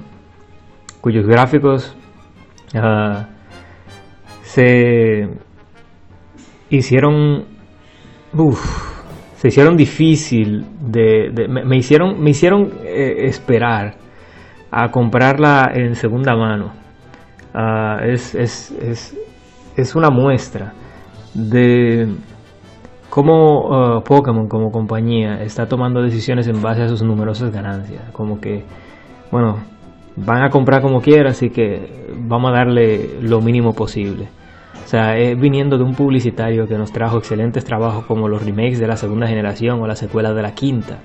cuyos 1.00 1.26
gráficos 1.26 1.96
Se 4.42 5.28
hicieron 6.70 7.44
se 9.36 9.48
hicieron 9.48 9.76
difícil 9.76 10.66
de, 10.80 11.48
me, 11.48 11.76
hicieron 11.76 12.20
me 12.22 12.30
hicieron 12.30 12.70
eh, 12.84 13.26
esperar 13.26 13.94
a 14.70 14.90
comprarla 14.90 15.72
en 15.74 15.94
segunda 15.96 16.36
mano. 16.36 16.72
Ah, 17.52 17.98
es, 18.04 18.34
es, 18.34 18.70
es, 18.80 19.16
es, 19.76 19.94
una 19.96 20.10
muestra 20.10 20.72
de 21.34 22.06
cómo 23.08 23.74
ah, 23.74 24.00
Pokémon 24.04 24.46
como 24.46 24.70
compañía 24.70 25.42
está 25.42 25.66
tomando 25.66 26.00
decisiones 26.00 26.46
en 26.46 26.62
base 26.62 26.82
a 26.82 26.88
sus 26.88 27.02
numerosas 27.02 27.50
ganancias. 27.50 28.10
Como 28.12 28.40
que 28.40 28.64
bueno 29.32 29.58
van 30.24 30.42
a 30.42 30.50
comprar 30.50 30.82
como 30.82 31.00
quiera, 31.00 31.30
así 31.30 31.50
que 31.50 32.10
vamos 32.16 32.52
a 32.52 32.56
darle 32.58 33.20
lo 33.22 33.40
mínimo 33.40 33.72
posible. 33.72 34.28
O 34.84 34.86
sea, 34.86 35.16
es 35.16 35.38
viniendo 35.38 35.78
de 35.78 35.84
un 35.84 35.94
publicitario 35.94 36.66
que 36.66 36.76
nos 36.76 36.92
trajo 36.92 37.18
excelentes 37.18 37.64
trabajos 37.64 38.04
como 38.06 38.28
los 38.28 38.44
remakes 38.44 38.78
de 38.80 38.88
la 38.88 38.96
segunda 38.96 39.26
generación 39.26 39.80
o 39.80 39.86
la 39.86 39.94
secuela 39.94 40.32
de 40.32 40.42
la 40.42 40.52
quinta. 40.52 40.98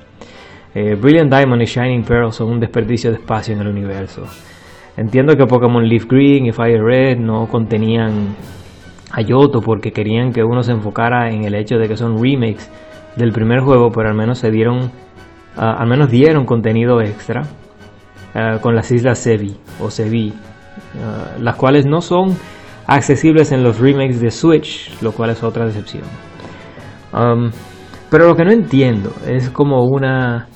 Eh, 0.73 0.95
Brilliant 0.95 1.31
Diamond 1.31 1.61
y 1.61 1.65
Shining 1.65 2.03
Pearl 2.03 2.31
son 2.31 2.49
un 2.49 2.59
desperdicio 2.59 3.11
de 3.11 3.17
espacio 3.17 3.53
en 3.53 3.61
el 3.61 3.67
universo. 3.67 4.23
Entiendo 4.97 5.35
que 5.35 5.45
Pokémon 5.45 5.87
Leaf 5.87 6.05
Green 6.07 6.47
y 6.47 6.51
Fire 6.51 6.81
Red 6.81 7.19
no 7.19 7.47
contenían 7.47 8.35
a 9.11 9.21
Yoto 9.21 9.61
porque 9.61 9.91
querían 9.91 10.31
que 10.31 10.43
uno 10.43 10.63
se 10.63 10.71
enfocara 10.71 11.29
en 11.29 11.43
el 11.43 11.53
hecho 11.53 11.77
de 11.77 11.87
que 11.87 11.95
son 11.95 12.21
remakes 12.21 12.71
del 13.15 13.31
primer 13.31 13.59
juego, 13.59 13.91
pero 13.91 14.09
al 14.09 14.15
menos 14.15 14.39
se 14.39 14.51
dieron, 14.51 14.91
al 15.55 15.87
menos 15.87 16.09
dieron 16.09 16.45
contenido 16.45 17.01
extra 17.01 17.43
eh, 18.37 18.59
con 18.59 18.75
las 18.75 18.91
islas 18.91 19.17
Sevi 19.19 19.55
o 19.79 19.89
Sevi, 19.89 20.27
eh, 20.27 21.39
las 21.39 21.55
cuales 21.55 21.85
no 21.85 22.01
son 22.01 22.35
accesibles 22.85 23.53
en 23.53 23.63
los 23.63 23.79
remakes 23.79 24.19
de 24.19 24.29
Switch, 24.29 25.01
lo 25.01 25.13
cual 25.13 25.29
es 25.29 25.41
otra 25.41 25.63
decepción. 25.63 26.03
Um, 27.13 27.49
pero 28.09 28.27
lo 28.27 28.35
que 28.35 28.43
no 28.43 28.51
entiendo 28.51 29.11
es 29.25 29.49
como 29.51 29.85
una 29.85 30.49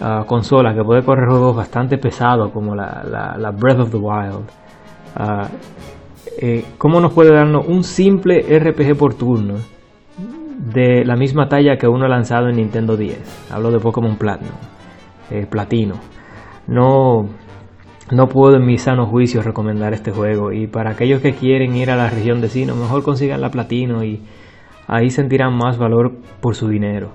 uh, 0.00 0.24
consola 0.24 0.72
que 0.72 0.84
puede 0.84 1.02
correr 1.02 1.28
juegos 1.28 1.56
bastante 1.56 1.98
pesados 1.98 2.52
como 2.52 2.76
la, 2.76 3.52
Breath 3.58 3.80
of 3.80 3.90
the 3.90 3.96
Wild. 3.96 4.44
Uh, 5.18 5.48
eh, 6.40 6.64
¿Cómo 6.78 7.00
nos 7.00 7.12
puede 7.12 7.34
darnos 7.34 7.66
un 7.66 7.82
simple 7.82 8.42
RPG 8.56 8.96
por 8.96 9.14
turno 9.14 9.54
de 10.72 11.04
la 11.04 11.16
misma 11.16 11.48
talla 11.48 11.76
que 11.76 11.88
uno 11.88 12.06
lanzado 12.06 12.48
en 12.50 12.56
Nintendo 12.58 12.96
10? 12.96 13.50
Hablo 13.50 13.72
de 13.72 13.80
Pokémon 13.80 14.16
Platinum, 14.16 14.54
Platino 15.50 16.15
no, 16.66 17.28
no 18.10 18.26
puedo 18.28 18.56
en 18.56 18.64
mi 18.64 18.78
sano 18.78 19.06
juicio 19.06 19.42
recomendar 19.42 19.92
este 19.92 20.12
juego. 20.12 20.52
Y 20.52 20.66
para 20.66 20.90
aquellos 20.90 21.20
que 21.20 21.34
quieren 21.34 21.76
ir 21.76 21.90
a 21.90 21.96
la 21.96 22.08
región 22.08 22.40
de 22.40 22.48
Sino, 22.48 22.74
mejor 22.74 23.02
consigan 23.02 23.40
la 23.40 23.50
platino 23.50 24.04
y 24.04 24.22
ahí 24.86 25.10
sentirán 25.10 25.56
más 25.56 25.78
valor 25.78 26.12
por 26.40 26.54
su 26.54 26.68
dinero. 26.68 27.12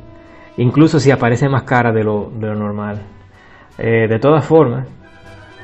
Incluso 0.58 1.00
si 1.00 1.12
aparece 1.12 1.48
más 1.50 1.64
cara 1.64 1.92
de 1.92 2.04
lo, 2.04 2.30
de 2.30 2.48
lo 2.48 2.56
normal. 2.56 3.02
Eh, 3.78 4.08
de 4.08 4.20
todas 4.20 4.46
formas, 4.46 4.88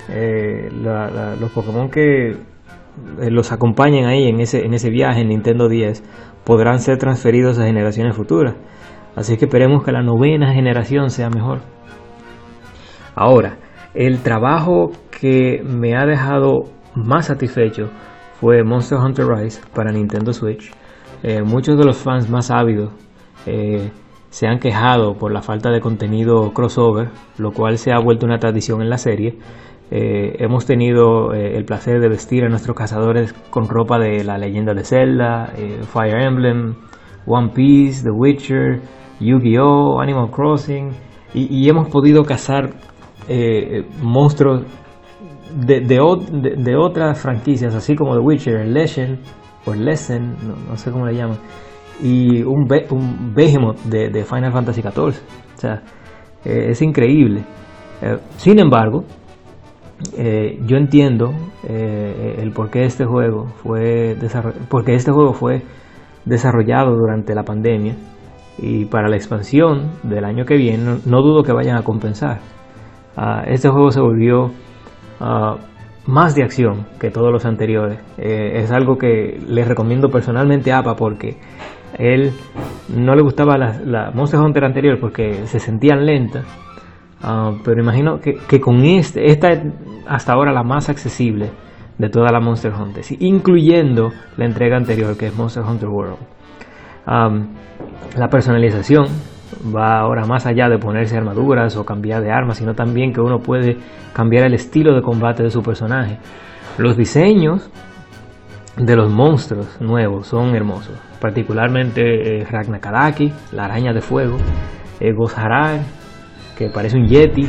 eh, 0.10 0.70
los 0.72 1.52
Pokémon 1.52 1.90
que 1.90 2.30
eh, 2.30 3.30
los 3.30 3.52
acompañen 3.52 4.06
ahí 4.06 4.28
en 4.28 4.40
ese, 4.40 4.66
en 4.66 4.74
ese 4.74 4.90
viaje 4.90 5.22
en 5.22 5.28
Nintendo 5.28 5.68
10 5.68 6.04
podrán 6.46 6.80
ser 6.80 6.98
transferidos 6.98 7.60
a 7.60 7.66
generaciones 7.66 8.16
futuras. 8.16 8.56
Así 9.16 9.36
que 9.38 9.46
esperemos 9.46 9.84
que 9.84 9.92
la 9.92 10.02
novena 10.02 10.54
generación 10.54 11.10
sea 11.10 11.30
mejor. 11.30 11.60
Ahora, 13.16 13.58
el 13.98 14.22
trabajo 14.22 14.92
que 15.10 15.64
me 15.64 15.96
ha 15.96 16.06
dejado 16.06 16.66
más 16.94 17.26
satisfecho 17.26 17.90
fue 18.40 18.64
Monster 18.64 19.00
Hunter 19.00 19.26
Rise 19.26 19.60
para 19.74 19.92
Nintendo 19.92 20.34
Switch. 20.34 20.72
Eh, 21.24 21.42
muchos 21.42 21.80
de 21.80 21.84
los 21.84 21.98
fans 21.98 22.30
más 22.30 22.52
ávidos 22.52 22.92
eh, 23.48 23.90
se 24.30 24.48
han 24.48 24.60
quejado 24.60 25.16
por 25.16 25.34
la 25.34 25.42
falta 25.42 25.72
de 25.72 25.80
contenido 25.80 26.54
crossover, 26.54 27.10
lo 27.40 27.52
cual 27.52 27.80
se 27.80 27.92
ha 27.92 27.98
vuelto 27.98 28.28
una 28.28 28.38
tradición 28.38 28.84
en 28.84 28.92
la 28.92 29.00
serie. 29.00 29.40
Eh, 29.90 30.36
hemos 30.44 30.68
tenido 30.68 31.34
el 31.34 31.66
placer 31.66 32.00
de 32.00 32.08
vestir 32.08 32.44
a 32.44 32.50
nuestros 32.50 32.78
cazadores 32.78 33.34
con 33.50 33.68
ropa 33.68 33.98
de 33.98 34.24
la 34.24 34.38
leyenda 34.38 34.76
de 34.76 34.84
Zelda, 34.84 35.54
Fire 35.92 36.22
Emblem, 36.22 36.76
One 37.26 37.50
Piece, 37.50 38.04
The 38.04 38.12
Witcher, 38.12 38.80
Yu-Gi-Oh, 39.20 40.00
Animal 40.00 40.30
Crossing, 40.30 40.92
y 41.34 41.68
hemos 41.68 41.90
podido 41.90 42.24
cazar 42.24 42.74
eh, 43.28 43.86
monstruos 44.02 44.64
de, 45.56 45.82
de, 45.82 46.76
otras 46.76 47.20
franquicias, 47.20 47.74
así 47.74 47.96
como 47.96 48.16
The 48.16 48.22
Witcher, 48.22 48.68
Legend 48.68 49.20
o 49.66 49.74
Lesson, 49.74 50.36
no, 50.68 50.78
sé 50.78 50.92
cómo 50.92 51.06
le 51.06 51.16
llaman, 51.16 51.38
y 52.02 52.44
un, 52.44 52.68
un 52.92 53.34
Behemoth 53.34 53.80
de, 53.84 54.24
Final 54.24 54.52
Fantasy 54.52 54.82
XIV. 54.82 54.98
O 54.98 55.60
sea, 55.60 55.82
eh, 56.46 56.68
es 56.70 56.82
increíble. 56.82 57.44
Eh, 58.02 58.18
sin 58.38 58.60
embargo, 58.60 59.04
eh, 60.16 60.60
yo 60.66 60.78
entiendo 60.78 61.34
el 61.68 62.52
por 62.52 62.70
qué 62.70 62.86
este 62.86 63.04
juego 63.04 63.48
fue 63.64 64.16
porque 64.70 64.94
este 64.94 65.12
juego 65.12 65.34
fue 65.34 65.64
desarrollado 66.24 66.96
durante 66.96 67.34
la 67.34 67.44
pandemia 67.44 67.96
y 68.60 68.86
para 68.86 69.10
la 69.10 69.16
expansión 69.16 69.92
del 70.04 70.24
año 70.24 70.46
que 70.46 70.56
viene 70.56 71.00
no, 71.06 71.22
dudo 71.22 71.44
que 71.44 71.52
vayan 71.52 71.78
a 71.78 71.84
compensar. 71.84 72.40
Ah, 73.20 73.42
este 73.48 73.68
juego 73.70 73.90
se 73.90 74.00
volvió 74.00 74.52
ah, 75.20 75.56
más 76.06 76.36
de 76.36 76.44
acción 76.44 76.86
que 77.00 77.10
todos 77.10 77.32
los 77.32 77.46
anteriores. 77.46 78.00
Eh, 78.20 78.60
es 78.62 78.72
algo 78.72 78.98
que 78.98 79.40
le 79.48 79.66
recomiendo 79.66 80.10
personalmente 80.10 80.72
a 80.72 80.80
APA 80.80 80.96
porque 80.96 81.38
él 81.98 82.32
no 82.96 83.16
le 83.16 83.24
gustaba 83.24 83.58
la, 83.58 83.80
la 83.84 84.12
Monster 84.12 84.40
Hunter 84.40 84.64
anterior 84.64 85.00
porque 85.02 85.48
se 85.48 85.60
sentían 85.60 86.06
lentas. 86.06 86.46
Ah, 87.24 87.54
pero 87.66 87.82
imagino 87.82 88.20
que, 88.20 88.36
que, 88.48 88.62
con 88.62 88.86
este, 88.86 89.32
esta 89.32 89.50
es 89.50 89.64
hasta 90.08 90.34
ahora 90.34 90.54
la 90.54 90.62
más 90.62 90.88
accesible 90.88 91.50
de 91.98 92.10
todas 92.10 92.32
las 92.32 92.44
Monster 92.44 92.72
Hunter, 92.72 93.04
incluyendo 93.20 94.12
la 94.38 94.46
entrega 94.46 94.78
anterior 94.78 95.18
que 95.18 95.26
es 95.26 95.36
Monster 95.36 95.64
Hunter 95.64 95.90
World. 95.90 96.18
la 97.08 98.28
personalización 98.30 99.06
va 99.76 100.00
ahora 100.00 100.26
más 100.26 100.46
allá 100.46 100.70
de 100.70 100.78
ponerse 100.78 101.18
armaduras 101.18 101.76
o 101.78 101.86
cambiar 101.86 102.22
de 102.22 102.32
armas, 102.32 102.58
sino 102.58 102.74
también 102.74 103.14
que 103.14 103.22
uno 103.22 103.40
puede 103.40 103.78
cambiar 104.14 104.46
el 104.46 104.54
estilo 104.54 104.96
de 104.96 105.02
combate 105.02 105.44
de 105.44 105.50
su 105.50 105.62
personaje. 105.62 106.20
Los 106.78 106.98
diseños 106.98 107.70
de 108.78 108.96
los 108.96 109.12
monstruos 109.12 109.82
nuevos 109.82 110.28
son 110.28 110.56
hermosos, 110.56 110.96
particularmente 111.20 112.42
eh, 112.42 112.46
Ragnakadaki, 112.46 113.32
la 113.52 113.66
araña 113.66 113.94
de 113.94 114.02
fuego, 114.02 114.38
eh, 115.00 115.14
que 116.58 116.70
parece 116.70 116.98
un 116.98 117.08
yeti, 117.08 117.48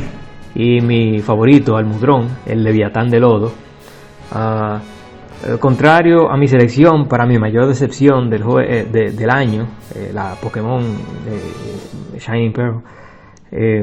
y 0.55 0.81
mi 0.81 1.19
favorito, 1.19 1.77
Almudrón, 1.77 2.27
el 2.45 2.63
leviatán 2.63 3.09
de 3.09 3.19
lodo. 3.19 3.51
Ah, 4.31 4.79
contrario 5.59 6.29
a 6.29 6.37
mi 6.37 6.47
selección, 6.47 7.07
para 7.07 7.25
mi 7.25 7.37
mayor 7.37 7.67
decepción 7.67 8.29
del, 8.29 8.43
eh, 8.61 9.27
año, 9.29 9.67
eh, 9.95 10.11
la 10.13 10.35
Pokémon 10.41 10.81
de 11.25 12.19
Shining 12.19 12.51
Pearl, 12.51 12.83
eh, 13.51 13.81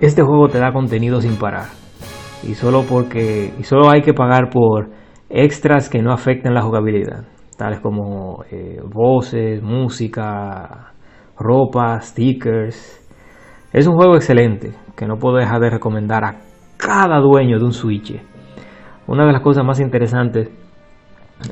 este 0.00 0.22
juego 0.22 0.48
te 0.48 0.58
da 0.58 0.72
contenido 0.72 1.20
sin 1.20 1.36
parar. 1.36 1.66
Y 2.42 2.54
solo, 2.54 2.84
porque, 2.88 3.52
y 3.58 3.62
solo 3.62 3.90
hay 3.90 4.02
que 4.02 4.14
pagar 4.14 4.50
por 4.50 4.90
extras 5.28 5.88
que 5.88 6.02
no 6.02 6.12
afecten 6.12 6.54
la 6.54 6.62
jugabilidad, 6.62 7.24
tales 7.56 7.80
como 7.80 8.44
voces, 8.92 9.62
música, 9.62 10.92
ropa, 11.38 12.00
stickers. 12.00 12.96
Es 13.72 13.86
un 13.86 13.94
juego 13.94 14.16
excelente 14.16 14.72
que 14.96 15.06
no 15.06 15.16
puedo 15.16 15.36
dejar 15.36 15.60
de 15.60 15.70
recomendar 15.70 16.24
a 16.24 16.36
cada 16.76 17.20
dueño 17.20 17.58
de 17.58 17.64
un 17.64 17.72
Switch. 17.72 18.20
Una 19.06 19.26
de 19.26 19.32
las 19.32 19.42
cosas 19.42 19.64
más 19.64 19.80
interesantes 19.80 20.50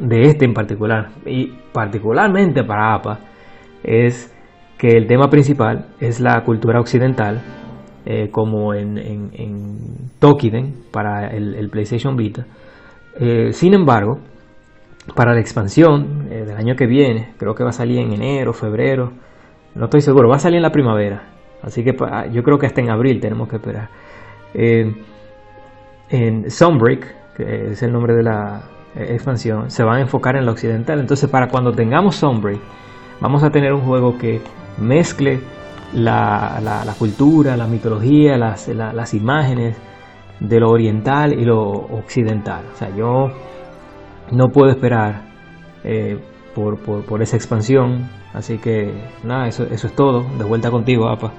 de 0.00 0.22
este 0.22 0.44
en 0.44 0.54
particular, 0.54 1.10
y 1.24 1.52
particularmente 1.72 2.64
para 2.64 2.94
APA, 2.94 3.20
es 3.82 4.34
que 4.76 4.96
el 4.96 5.06
tema 5.06 5.28
principal 5.28 5.86
es 6.00 6.20
la 6.20 6.42
cultura 6.44 6.80
occidental, 6.80 7.40
eh, 8.06 8.30
como 8.30 8.74
en, 8.74 8.96
en, 8.96 10.08
Tokiden 10.18 10.74
para 10.90 11.28
el, 11.28 11.68
PlayStation 11.70 12.16
Vita. 12.16 12.46
Eh, 13.20 13.52
sin 13.52 13.74
embargo, 13.74 14.18
para 15.14 15.34
la 15.34 15.40
expansión 15.40 16.28
eh, 16.30 16.44
del 16.44 16.56
año 16.56 16.74
que 16.74 16.86
viene, 16.86 17.34
creo 17.36 17.54
que 17.54 17.64
va 17.64 17.70
a 17.70 17.72
salir 17.72 17.98
en 17.98 18.12
enero, 18.12 18.52
febrero, 18.52 19.12
no 19.74 19.84
estoy 19.84 20.00
seguro, 20.00 20.28
va 20.28 20.36
a 20.36 20.40
salir 20.40 20.56
en 20.56 20.62
la 20.62 20.72
primavera. 20.72 21.34
Así 21.62 21.84
que 21.84 21.94
yo 22.32 22.42
creo 22.42 22.58
que 22.58 22.66
hasta 22.66 22.80
en 22.80 22.90
abril 22.90 23.20
tenemos 23.20 23.48
que 23.48 23.56
esperar. 23.56 23.90
en 26.10 26.50
Sunbreak, 26.50 27.34
que 27.36 27.72
es 27.72 27.82
el 27.82 27.92
nombre 27.92 28.14
de 28.14 28.22
la 28.22 28.62
eh, 28.94 29.12
expansión, 29.12 29.70
se 29.70 29.82
van 29.84 29.96
a 29.96 30.00
enfocar 30.00 30.36
en 30.36 30.46
lo 30.46 30.52
occidental. 30.52 31.00
Entonces, 31.00 31.28
para 31.28 31.48
cuando 31.48 31.72
tengamos 31.72 32.16
Sunbreak, 32.16 32.60
vamos 33.20 33.42
a 33.42 33.50
tener 33.50 33.72
un 33.72 33.82
juego 33.82 34.16
que 34.18 34.40
mezcle 34.78 35.40
la, 35.92 36.60
la, 36.62 36.94
cultura, 36.98 37.56
la 37.56 37.66
mitología, 37.66 38.36
las, 38.36 38.68
las, 38.68 39.14
imágenes 39.14 39.76
de 40.40 40.60
lo 40.60 40.70
oriental 40.70 41.32
y 41.32 41.44
lo 41.44 41.60
occidental. 41.60 42.64
O 42.72 42.76
sea, 42.76 42.94
yo 42.94 43.28
no 44.30 44.48
puedo 44.48 44.70
esperar 44.70 45.22
eh, 45.84 46.18
por, 46.54 46.78
por, 46.78 47.04
por, 47.04 47.22
esa 47.22 47.36
expansión. 47.36 48.08
Así 48.34 48.58
que 48.58 48.92
nada, 49.24 49.48
eso, 49.48 49.64
eso 49.64 49.86
es 49.86 49.94
todo. 49.94 50.24
De 50.38 50.44
vuelta 50.44 50.70
contigo, 50.70 51.08
APA. 51.08 51.32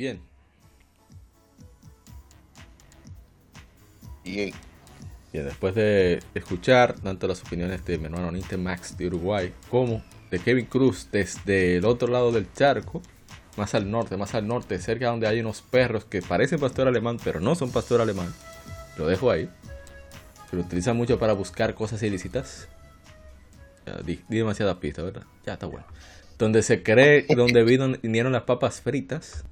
Bien. 0.00 0.20
Y 4.24 4.52
Bien, 5.32 5.44
después 5.44 5.74
de 5.74 6.20
escuchar 6.34 6.94
tanto 6.94 7.28
las 7.28 7.42
opiniones 7.42 7.84
de 7.84 7.98
mi 7.98 8.06
hermano 8.06 8.32
Max 8.58 8.96
de 8.96 9.06
Uruguay 9.06 9.52
como 9.70 10.02
de 10.30 10.38
Kevin 10.40 10.66
Cruz 10.66 11.08
desde 11.12 11.76
el 11.76 11.84
otro 11.84 12.08
lado 12.08 12.32
del 12.32 12.52
charco, 12.52 13.00
más 13.56 13.74
al 13.74 13.90
norte, 13.90 14.16
más 14.16 14.34
al 14.34 14.48
norte, 14.48 14.78
cerca 14.78 15.08
donde 15.08 15.28
hay 15.28 15.40
unos 15.40 15.60
perros 15.60 16.04
que 16.04 16.22
parecen 16.22 16.58
pastor 16.58 16.88
alemán, 16.88 17.18
pero 17.22 17.38
no 17.38 17.54
son 17.54 17.70
pastor 17.70 18.00
alemán. 18.00 18.32
Lo 18.96 19.06
dejo 19.06 19.30
ahí. 19.30 19.48
Se 20.48 20.56
lo 20.56 20.62
utilizan 20.62 20.96
mucho 20.96 21.18
para 21.18 21.34
buscar 21.34 21.74
cosas 21.74 22.02
ilícitas. 22.02 22.68
di, 24.04 24.20
demasiada 24.28 24.80
pista, 24.80 25.02
¿verdad? 25.02 25.24
Ya 25.46 25.52
está 25.52 25.66
bueno. 25.66 25.86
Donde 26.38 26.62
se 26.62 26.82
cree, 26.82 27.26
donde 27.28 27.62
vinieron 28.02 28.32
las 28.32 28.42
papas 28.42 28.80
fritas 28.80 29.44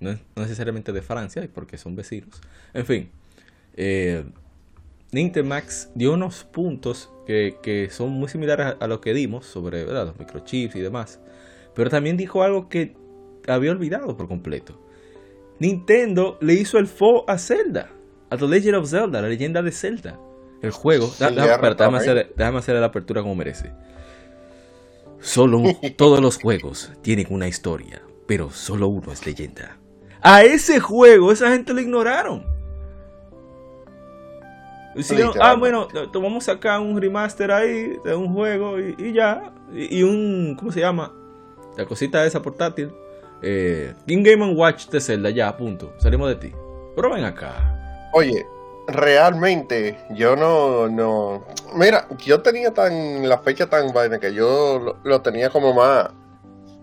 no, 0.00 0.18
necesariamente 0.36 0.92
de 0.92 1.02
Francia, 1.02 1.48
porque 1.52 1.78
son 1.78 1.96
vecinos. 1.96 2.40
En 2.72 2.86
fin, 2.86 3.10
eh, 3.76 4.24
Nintemax 5.12 5.90
dio 5.94 6.12
unos 6.12 6.44
puntos 6.44 7.10
que, 7.26 7.88
son 7.90 8.10
muy 8.10 8.28
similares 8.28 8.74
a, 8.78 8.86
lo 8.86 9.00
que 9.00 9.14
dimos 9.14 9.46
sobre 9.46 9.84
los 9.84 10.18
microchips 10.18 10.74
y 10.76 10.80
demás. 10.80 11.20
Pero 11.74 11.90
también 11.90 12.16
dijo 12.16 12.42
algo 12.42 12.68
que 12.68 12.96
había 13.46 13.70
olvidado 13.70 14.16
por 14.16 14.28
completo. 14.28 14.80
Nintendo 15.58 16.36
le 16.40 16.54
hizo 16.54 16.78
el 16.78 16.86
fo 16.86 17.28
a 17.28 17.38
Zelda, 17.38 17.90
a 18.30 18.36
The 18.36 18.48
Legend 18.48 18.76
of 18.76 18.90
Zelda, 18.90 19.22
la 19.22 19.28
leyenda 19.28 19.62
de 19.62 19.70
Zelda. 19.70 20.18
El 20.62 20.70
juego. 20.70 21.12
déjame, 21.18 21.98
hacer, 22.58 22.74
la 22.74 22.86
apertura 22.86 23.22
como 23.22 23.34
merece. 23.34 23.72
Solo 25.20 25.62
todos 25.96 26.20
los 26.20 26.38
juegos 26.38 26.92
tienen 27.02 27.26
una 27.30 27.48
historia, 27.48 28.02
pero 28.26 28.50
solo 28.50 28.88
uno 28.88 29.12
es 29.12 29.24
leyenda. 29.26 29.78
A 30.26 30.42
ese 30.42 30.80
juego, 30.80 31.30
esa 31.30 31.50
gente 31.50 31.74
lo 31.74 31.80
ignoraron. 31.82 32.46
ah, 35.38 35.54
bueno, 35.54 35.86
tomamos 36.10 36.48
acá 36.48 36.80
un 36.80 36.98
remaster 36.98 37.52
ahí 37.52 37.98
de 38.02 38.14
un 38.14 38.32
juego 38.32 38.78
y, 38.80 39.12
ya. 39.12 39.52
Y, 39.70 40.02
un, 40.02 40.56
¿cómo 40.58 40.72
se 40.72 40.80
llama? 40.80 41.12
La 41.76 41.84
cosita 41.84 42.24
esa 42.24 42.40
portátil. 42.40 42.90
Eh, 43.42 43.92
King 44.06 44.22
Game 44.22 44.54
Watch 44.54 44.88
de 44.88 44.98
Zelda, 44.98 45.28
ya, 45.28 45.54
punto. 45.54 45.92
Salimos 45.98 46.30
de 46.30 46.36
ti. 46.36 46.52
Pero 46.96 47.12
ven 47.12 47.24
acá. 47.24 48.08
Oye, 48.14 48.46
realmente 48.88 49.98
yo 50.14 50.36
no, 50.36 50.88
no. 50.88 51.44
Mira, 51.74 52.08
yo 52.24 52.40
tenía 52.40 52.72
tan 52.72 53.28
la 53.28 53.36
fecha 53.40 53.68
tan 53.68 53.92
vaina 53.92 54.18
que 54.18 54.32
yo 54.32 54.96
lo 55.04 55.20
tenía 55.20 55.50
como 55.50 55.74
más 55.74 56.08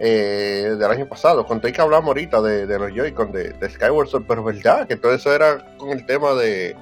eh, 0.04 0.76
del 0.80 0.90
año 0.90 1.06
pasado. 1.06 1.46
Conté 1.46 1.72
que 1.72 1.80
hablamos 1.80 2.08
ahorita 2.08 2.42
de, 2.42 2.80
los 2.80 2.92
Joy-Con 2.92 3.32
de, 3.32 3.54
Skyward 3.70 4.08
Sword, 4.08 4.26
pero 4.28 4.44
verdad 4.44 4.88
que 4.88 4.96
todo 4.96 5.14
eso 5.14 5.32
era 5.34 5.64
con 5.78 5.90
el 5.92 6.08
tema 6.08 6.34
de 6.34 6.76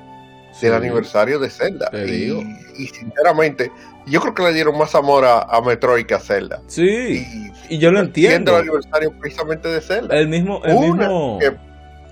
del 0.62 0.74
aniversario 0.74 1.38
de 1.38 1.50
Zelda. 1.50 1.92
Y, 1.94 2.88
sinceramente, 2.88 3.72
yo 4.08 4.22
creo 4.22 4.34
que 4.34 4.44
le 4.44 4.54
dieron 4.54 4.78
más 4.78 4.96
amor 4.96 5.26
a, 5.26 5.62
Metroid 5.62 6.06
que 6.06 6.16
a 6.16 6.20
Zelda. 6.20 6.62
Sí, 6.68 7.52
y, 7.70 7.78
yo 7.78 7.92
lo 7.92 8.00
entiendo. 8.00 8.56
el 8.56 8.62
aniversario 8.62 9.12
precisamente 9.20 9.68
de 9.68 9.82
Zelda. 9.82 10.18
El 10.18 10.30
mismo, 10.30 10.62
el 10.64 10.80
mismo 10.80 11.40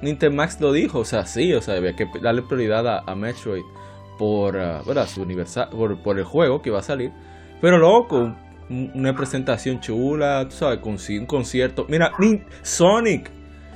Nintemax 0.01 0.59
lo 0.59 0.73
dijo, 0.73 0.99
o 0.99 1.05
sea, 1.05 1.25
sí, 1.25 1.53
o 1.53 1.61
sea, 1.61 1.75
había 1.75 1.95
que 1.95 2.05
darle 2.21 2.41
prioridad 2.41 3.03
a, 3.07 3.15
Metroid 3.15 3.63
por, 4.19 4.57
uh, 4.57 5.07
su 5.07 5.25
por, 5.71 5.97
por 6.03 6.19
el 6.19 6.25
juego 6.25 6.61
que 6.61 6.69
va 6.69 6.79
a 6.79 6.83
salir. 6.83 7.11
Pero 7.61 7.77
loco, 7.77 8.35
una 8.69 9.15
presentación 9.15 9.79
chula, 9.79 10.47
tú 10.49 10.55
sabes, 10.55 10.79
con 10.79 10.97
un 10.97 11.25
concierto. 11.25 11.85
Mira, 11.89 12.11
Sonic. 12.61 13.31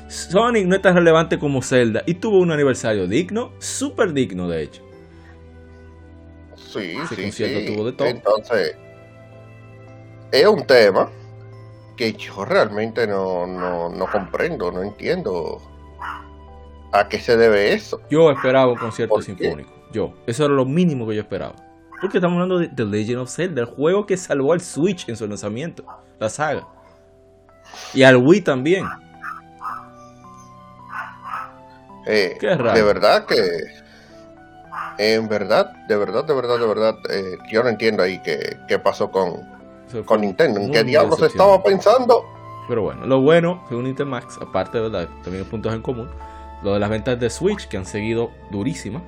Sonic 0.07 0.67
no 0.67 0.75
es 0.75 0.81
tan 0.81 0.95
relevante 0.95 1.39
como 1.39 1.61
Zelda 1.61 2.03
y 2.05 2.15
tuvo 2.15 2.39
un 2.39 2.51
aniversario 2.51 3.07
digno, 3.07 3.53
súper 3.59 4.11
digno 4.11 4.49
de 4.49 4.63
hecho. 4.63 4.81
Sí, 6.55 6.97
Ese 7.03 7.21
concierto 7.21 7.73
tuvo 7.73 7.85
de 7.85 7.91
todo. 7.93 8.07
Entonces, 8.07 8.75
es 10.31 10.47
un 10.47 10.65
tema 10.65 11.09
que 11.95 12.13
yo 12.13 12.45
realmente 12.45 13.07
no, 13.07 13.47
no, 13.47 13.89
no 13.89 14.07
comprendo, 14.11 14.71
no 14.71 14.81
entiendo. 14.81 15.61
¿A 16.91 17.07
qué 17.07 17.19
se 17.19 17.37
debe 17.37 17.73
eso? 17.73 18.01
Yo 18.09 18.29
esperaba 18.31 18.71
un 18.71 18.77
concierto 18.77 19.21
sinfónico. 19.21 19.71
Yo. 19.93 20.13
Eso 20.27 20.45
era 20.45 20.53
lo 20.53 20.65
mínimo 20.65 21.07
que 21.07 21.15
yo 21.15 21.21
esperaba. 21.21 21.70
Porque 22.01 22.17
estamos 22.17 22.35
hablando 22.35 22.57
de 22.57 22.67
The 22.67 22.85
Legend 22.85 23.19
of 23.19 23.29
Zelda, 23.29 23.61
el 23.61 23.67
juego 23.67 24.05
que 24.05 24.17
salvó 24.17 24.53
al 24.53 24.61
Switch 24.61 25.07
en 25.07 25.15
su 25.15 25.27
lanzamiento. 25.27 25.85
La 26.19 26.29
saga. 26.29 26.67
Y 27.93 28.03
al 28.03 28.17
Wii 28.17 28.41
también. 28.41 28.85
Eh, 32.07 32.35
Qué 32.39 32.55
raro. 32.55 32.73
De 32.73 32.83
verdad 32.83 33.25
que. 33.25 33.35
En 34.97 35.27
verdad, 35.27 35.71
de 35.87 35.95
verdad, 35.95 36.25
de 36.25 36.33
verdad, 36.33 36.59
de 36.59 36.67
verdad, 36.67 36.95
eh, 37.09 37.37
yo 37.51 37.63
no 37.63 37.69
entiendo 37.69 38.03
ahí 38.03 38.21
qué, 38.23 38.57
qué 38.67 38.77
pasó 38.77 39.09
con, 39.09 39.41
fue 39.87 40.03
con 40.05 40.21
Nintendo. 40.21 40.59
¿En 40.59 40.71
qué 40.71 40.83
diablos 40.83 41.21
estaba 41.21 41.61
pensando? 41.63 42.23
Pero 42.67 42.83
bueno, 42.83 43.05
lo 43.05 43.21
bueno, 43.21 43.63
según 43.67 43.85
Nintemax, 43.85 44.37
aparte 44.41 44.77
de 44.77 44.89
¿verdad? 44.89 45.09
también 45.23 45.45
puntos 45.45 45.73
en 45.73 45.81
común, 45.81 46.09
lo 46.63 46.73
de 46.73 46.79
las 46.79 46.89
ventas 46.89 47.19
de 47.19 47.29
Switch 47.29 47.67
que 47.67 47.77
han 47.77 47.85
seguido 47.85 48.31
durísimas. 48.51 49.01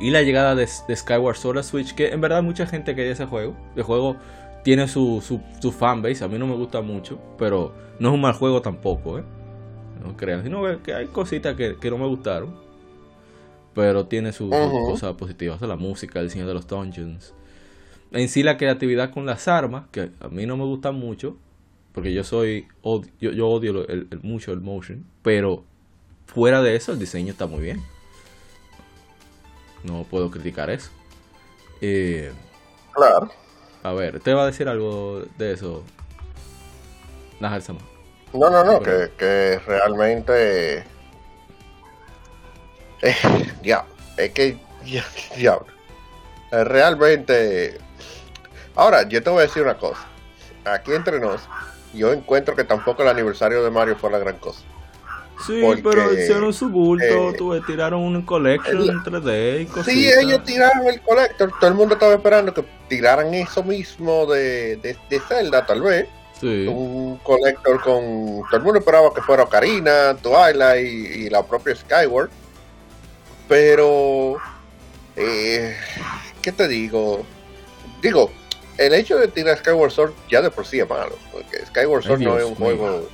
Y 0.00 0.10
la 0.10 0.22
llegada 0.22 0.54
de, 0.54 0.68
de 0.88 0.96
Skyward 0.96 1.36
Sword 1.36 1.58
a 1.58 1.62
Switch, 1.62 1.94
que 1.94 2.08
en 2.08 2.20
verdad 2.20 2.42
mucha 2.42 2.66
gente 2.66 2.94
quería 2.94 3.12
ese 3.12 3.26
juego. 3.26 3.54
El 3.76 3.82
juego 3.84 4.16
tiene 4.64 4.88
su, 4.88 5.22
su, 5.24 5.40
su 5.60 5.72
fanbase, 5.72 6.24
a 6.24 6.28
mí 6.28 6.38
no 6.38 6.46
me 6.46 6.56
gusta 6.56 6.80
mucho, 6.80 7.18
pero 7.38 7.72
no 7.98 8.08
es 8.08 8.14
un 8.14 8.20
mal 8.20 8.32
juego 8.34 8.60
tampoco, 8.62 9.18
¿eh? 9.18 9.24
No 10.02 10.16
crean, 10.16 10.42
sino 10.42 10.82
que- 10.82 10.94
hay 10.94 11.06
cositas 11.06 11.54
que, 11.56 11.76
que 11.80 11.90
no 11.90 11.98
me 11.98 12.06
gustaron. 12.06 12.54
Pero 13.74 14.06
tiene 14.06 14.32
sus 14.32 14.50
sus 14.50 14.66
Ujú. 14.72 14.84
cosas 14.86 15.14
positivas, 15.14 15.60
la 15.62 15.76
música, 15.76 16.20
el 16.20 16.26
diseño 16.26 16.46
de 16.46 16.54
los 16.54 16.66
dungeons. 16.66 17.34
En 18.12 18.28
sí 18.28 18.42
la 18.42 18.56
creatividad 18.56 19.10
con 19.10 19.26
las 19.26 19.48
armas, 19.48 19.86
que 19.90 20.10
a 20.20 20.28
mí 20.28 20.46
no 20.46 20.56
me 20.56 20.64
gustan 20.64 20.94
mucho, 20.94 21.36
porque 21.92 22.12
yo 22.12 22.22
soy 22.24 22.66
od- 22.82 23.06
yo, 23.20 23.32
yo 23.32 23.48
odio 23.48 23.72
lo- 23.72 23.88
el, 23.88 24.06
el- 24.10 24.20
mucho 24.22 24.52
el 24.52 24.60
motion, 24.60 25.04
pero 25.22 25.64
fuera 26.26 26.62
de 26.62 26.76
eso 26.76 26.92
el 26.92 26.98
diseño 27.00 27.32
está 27.32 27.46
muy 27.46 27.60
bien. 27.62 27.80
No 29.84 30.04
puedo 30.04 30.30
criticar 30.30 30.70
eso. 30.70 30.90
Eh, 31.80 32.32
Claro. 32.92 33.30
a 33.82 33.92
ver, 33.92 34.20
¿te 34.20 34.32
va 34.34 34.42
a 34.44 34.46
decir 34.46 34.68
algo 34.68 35.22
de 35.38 35.52
eso? 35.52 35.82
Sama? 37.60 37.80
No, 38.32 38.48
no, 38.50 38.64
no, 38.64 38.80
que, 38.80 39.10
que 39.18 39.60
realmente. 39.66 40.78
Eh, 43.02 43.14
ya, 43.62 43.84
es 44.16 44.30
que. 44.30 44.58
Ya, 44.84 45.04
diablo. 45.36 45.66
Eh, 46.50 46.64
Realmente. 46.64 47.78
Ahora, 48.74 49.06
yo 49.08 49.22
te 49.22 49.30
voy 49.30 49.40
a 49.40 49.42
decir 49.42 49.62
una 49.62 49.76
cosa. 49.76 50.06
Aquí 50.64 50.92
entre 50.92 51.20
nos, 51.20 51.42
yo 51.92 52.12
encuentro 52.12 52.56
que 52.56 52.64
tampoco 52.64 53.02
el 53.02 53.08
aniversario 53.08 53.62
de 53.62 53.70
Mario 53.70 53.96
fue 53.96 54.10
la 54.10 54.18
gran 54.18 54.38
cosa. 54.38 54.62
Sí, 55.46 55.60
Porque, 55.62 55.82
pero 55.82 56.12
hicieron 56.12 56.52
su 56.52 56.68
bulto, 56.70 57.30
eh, 57.30 57.34
tuve, 57.36 57.60
tiraron 57.62 58.00
un 58.00 58.22
collection 58.22 58.82
el- 58.82 58.88
en 58.90 59.02
3D 59.02 59.60
y 59.62 59.66
cositas. 59.66 59.86
Sí, 59.86 60.10
ellos 60.10 60.42
tiraron 60.44 60.86
el 60.86 61.00
collector. 61.02 61.52
Todo 61.60 61.68
el 61.68 61.74
mundo 61.76 61.94
estaba 61.94 62.14
esperando 62.14 62.54
que 62.54 62.64
tiraran 62.88 63.32
eso 63.34 63.62
mismo 63.62 64.26
de, 64.26 64.76
de, 64.76 64.96
de 65.10 65.20
Zelda, 65.20 65.64
tal 65.66 65.82
vez. 65.82 66.06
Sí. 66.40 66.66
un 66.66 67.16
collector 67.22 67.80
con 67.80 68.42
todo 68.50 68.56
el 68.56 68.62
mundo 68.62 68.80
esperaba 68.80 69.14
que 69.14 69.22
fuera 69.22 69.44
Ocarina, 69.44 70.14
Twilight 70.16 70.84
y, 70.84 71.06
y 71.26 71.30
la 71.30 71.42
propia 71.46 71.74
Skyward 71.76 72.28
pero 73.48 74.36
eh, 75.16 75.76
¿qué 76.42 76.52
te 76.52 76.66
digo? 76.68 77.24
digo 78.02 78.30
el 78.78 78.92
hecho 78.94 79.16
de 79.16 79.28
tirar 79.28 79.58
Skyward 79.58 79.90
Sword 79.92 80.12
ya 80.30 80.42
de 80.42 80.50
por 80.50 80.66
sí 80.66 80.80
es 80.80 80.88
malo 80.88 81.16
porque 81.32 81.64
Skyward 81.66 82.02
Ay, 82.02 82.08
Sword 82.08 82.20
no 82.20 82.36
Dios 82.36 82.38
es 82.42 82.44
un 82.50 82.54
juego 82.56 83.08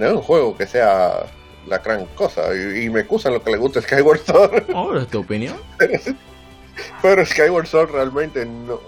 es 0.00 0.12
un 0.12 0.22
juego 0.22 0.56
que 0.56 0.66
sea 0.66 1.26
la 1.66 1.78
gran 1.78 2.06
cosa 2.14 2.42
y, 2.54 2.84
y 2.84 2.90
me 2.90 3.00
excusan 3.00 3.34
lo 3.34 3.42
que 3.42 3.50
le 3.52 3.56
gusta 3.58 3.80
Skyward 3.82 4.20
Sword 4.24 4.64
Oh, 4.74 4.96
¿es 4.96 5.06
tu 5.08 5.20
opinión? 5.20 5.56
pero 7.00 7.24
Skyward 7.26 7.66
Sword 7.66 7.90
realmente 7.92 8.44
no, 8.46 8.80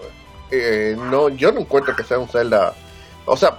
eh, 0.51 0.95
no, 1.11 1.29
yo 1.29 1.51
no 1.51 1.61
encuentro 1.61 1.95
que 1.95 2.03
sea 2.03 2.19
un 2.19 2.27
Zelda. 2.27 2.73
O 3.25 3.37
sea, 3.37 3.57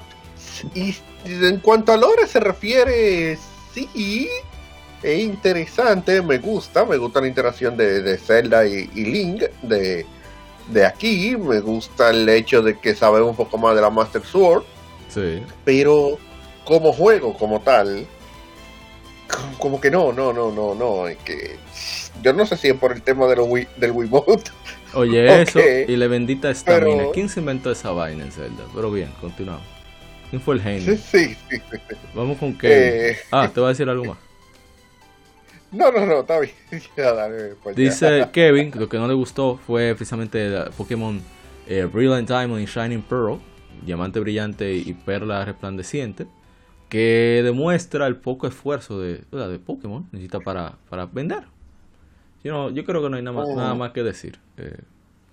y, 0.74 0.94
en 1.24 1.58
cuanto 1.60 1.92
a 1.92 1.96
lore 1.96 2.26
se 2.26 2.40
refiere, 2.40 3.38
sí, 3.74 4.28
es 5.02 5.18
interesante, 5.22 6.22
me 6.22 6.38
gusta, 6.38 6.84
me 6.84 6.96
gusta 6.96 7.20
la 7.20 7.28
interacción 7.28 7.76
de, 7.76 8.02
de 8.02 8.18
Zelda 8.18 8.66
y, 8.66 8.90
y 8.94 9.04
Link 9.04 9.42
de, 9.62 10.06
de 10.68 10.86
aquí, 10.86 11.36
me 11.36 11.60
gusta 11.60 12.10
el 12.10 12.28
hecho 12.28 12.62
de 12.62 12.78
que 12.78 12.94
sabe 12.94 13.20
un 13.22 13.36
poco 13.36 13.58
más 13.58 13.74
de 13.74 13.82
la 13.82 13.90
Master 13.90 14.22
Sword, 14.24 14.64
Sí. 15.08 15.42
pero 15.64 16.18
como 16.66 16.92
juego, 16.92 17.32
como 17.34 17.60
tal, 17.60 18.06
como, 19.58 19.80
que 19.80 19.90
no, 19.90 20.12
no, 20.12 20.32
no, 20.34 20.52
no, 20.52 20.74
no, 20.74 21.08
es 21.08 21.16
que 21.18 21.56
yo 22.22 22.32
no 22.34 22.44
sé 22.46 22.56
si 22.58 22.68
es 22.68 22.74
por 22.74 22.92
el 22.92 23.00
tema 23.02 23.26
de 23.26 23.36
Wii- 23.36 23.68
del 23.76 23.92
Wiimote 23.92 24.50
Oye, 24.94 25.42
eso 25.42 25.58
y 25.60 25.96
la 25.96 26.06
bendita 26.06 26.50
estamina. 26.50 26.96
Pero- 26.96 27.12
¿Quién 27.12 27.28
se 27.28 27.40
inventó 27.40 27.70
esa 27.70 27.90
vaina 27.92 28.24
en 28.24 28.32
Zelda? 28.32 28.64
Pero 28.74 28.90
bien, 28.90 29.10
continuamos. 29.20 29.64
¿Quién 30.30 30.42
fue 30.42 30.56
el 30.56 30.60
genio? 30.62 30.96
Sí, 30.96 31.36
sí. 31.48 31.56
Vamos 32.14 32.36
con 32.38 32.52
Kevin. 32.58 32.76
Eh. 33.12 33.16
Ah, 33.30 33.48
te 33.52 33.60
voy 33.60 33.66
a 33.66 33.70
decir 33.70 33.88
algo 33.88 34.04
más. 34.04 34.18
No, 35.72 35.90
no, 35.90 36.06
no, 36.06 36.20
está 36.20 36.38
bien. 36.40 36.54
Ya, 36.96 37.12
dale, 37.12 37.54
pues 37.62 37.76
ya. 37.76 37.82
Dice 37.82 38.28
Kevin, 38.32 38.70
que 38.70 38.78
lo 38.78 38.88
que 38.88 38.98
no 38.98 39.06
le 39.08 39.14
gustó 39.14 39.58
fue 39.66 39.94
precisamente 39.96 40.48
Pokémon 40.76 41.20
eh, 41.66 41.84
Brilliant 41.92 42.28
Diamond 42.28 42.62
y 42.62 42.66
Shining 42.66 43.02
Pearl, 43.02 43.40
Diamante 43.82 44.20
Brillante 44.20 44.72
y 44.72 44.94
Perla 44.94 45.44
Resplandeciente, 45.44 46.26
que 46.88 47.40
demuestra 47.44 48.06
el 48.06 48.16
poco 48.16 48.46
esfuerzo 48.46 49.00
de, 49.00 49.22
¿verdad? 49.32 49.48
de 49.50 49.58
Pokémon 49.58 50.06
necesita 50.12 50.40
para, 50.40 50.74
para 50.88 51.06
vender. 51.06 51.42
Yo, 52.44 52.52
no- 52.52 52.70
yo 52.70 52.84
creo 52.84 53.02
que 53.02 53.10
no 53.10 53.16
hay 53.16 53.22
nada 53.22 53.36
más, 53.36 53.48
Oh. 53.50 53.56
nada 53.56 53.74
más 53.74 53.90
que 53.92 54.02
decir. 54.02 54.38
Eh, 54.56 54.78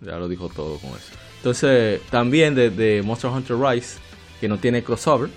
ya 0.01 0.17
lo 0.17 0.27
dijo 0.27 0.49
todo 0.49 0.77
con 0.79 0.89
eso. 0.91 1.13
Entonces, 1.37 2.01
también 2.09 2.55
de, 2.55 2.69
de 2.69 3.01
Monster 3.03 3.29
Hunter 3.29 3.57
Rise, 3.57 3.99
que 4.41 4.47
no 4.47 4.57
tiene 4.57 4.83
crossover, 4.83 5.29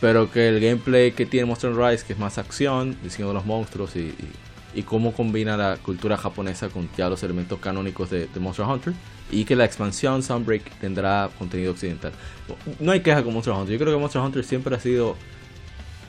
pero 0.00 0.30
que 0.30 0.48
el 0.48 0.60
gameplay 0.60 1.12
que 1.12 1.24
tiene 1.26 1.46
Monster 1.46 1.70
Hunter 1.70 1.92
Rise, 1.92 2.04
que 2.06 2.12
es 2.12 2.18
más 2.18 2.36
acción, 2.38 2.96
diseño 3.02 3.28
de 3.28 3.34
los 3.34 3.46
monstruos 3.46 3.96
y, 3.96 4.00
y- 4.00 4.16
y 4.74 4.82
cómo 4.82 5.12
combina 5.12 5.56
la 5.56 5.76
cultura 5.76 6.16
japonesa 6.16 6.68
con 6.68 6.88
ya 6.96 7.08
los 7.08 7.22
elementos 7.22 7.58
canónicos 7.60 8.10
de, 8.10 8.26
de 8.26 8.40
Monster 8.40 8.66
Hunter, 8.66 8.92
y 9.30 9.44
que 9.44 9.56
la 9.56 9.64
expansión 9.64 10.22
Sunbreak 10.22 10.78
tendrá 10.80 11.30
contenido 11.38 11.72
occidental. 11.72 12.12
No 12.80 12.92
hay 12.92 13.00
queja 13.00 13.22
con 13.22 13.32
Monster 13.32 13.54
Hunter, 13.54 13.72
yo 13.72 13.78
creo 13.78 13.94
que 13.94 14.00
Monster 14.00 14.22
Hunter 14.22 14.44
siempre 14.44 14.74
ha 14.76 14.80
sido 14.80 15.16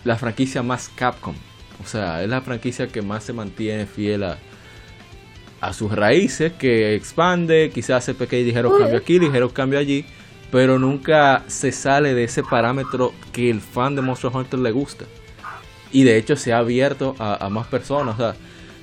la 0.03 0.15
franquicia 0.17 0.61
más 0.63 0.89
Capcom. 0.89 1.35
O 1.83 1.87
sea, 1.87 2.23
es 2.23 2.29
la 2.29 2.41
franquicia 2.41 2.87
que 2.87 3.01
más 3.01 3.23
se 3.23 3.33
mantiene 3.33 3.85
fiel 3.85 4.23
a, 4.23 4.37
a 5.61 5.73
sus 5.73 5.91
raíces, 5.91 6.53
que 6.53 6.95
expande, 6.95 7.71
quizás 7.73 8.03
hace 8.03 8.13
pequeños 8.13 8.47
ligeros 8.47 8.77
cambios 8.79 9.01
aquí, 9.01 9.19
ligeros 9.19 9.51
cambios 9.51 9.81
allí, 9.81 10.05
pero 10.51 10.79
nunca 10.79 11.43
se 11.47 11.71
sale 11.71 12.13
de 12.13 12.23
ese 12.23 12.43
parámetro 12.43 13.13
que 13.33 13.49
el 13.49 13.59
fan 13.59 13.95
de 13.95 14.01
Monster 14.01 14.31
Hunter 14.33 14.59
le 14.59 14.71
gusta. 14.71 15.05
Y 15.91 16.03
de 16.03 16.17
hecho 16.17 16.35
se 16.35 16.53
ha 16.53 16.59
abierto 16.59 17.15
a, 17.19 17.45
a 17.45 17.49
más 17.49 17.67
personas. 17.67 18.15
O 18.15 18.17
sea, 18.17 18.35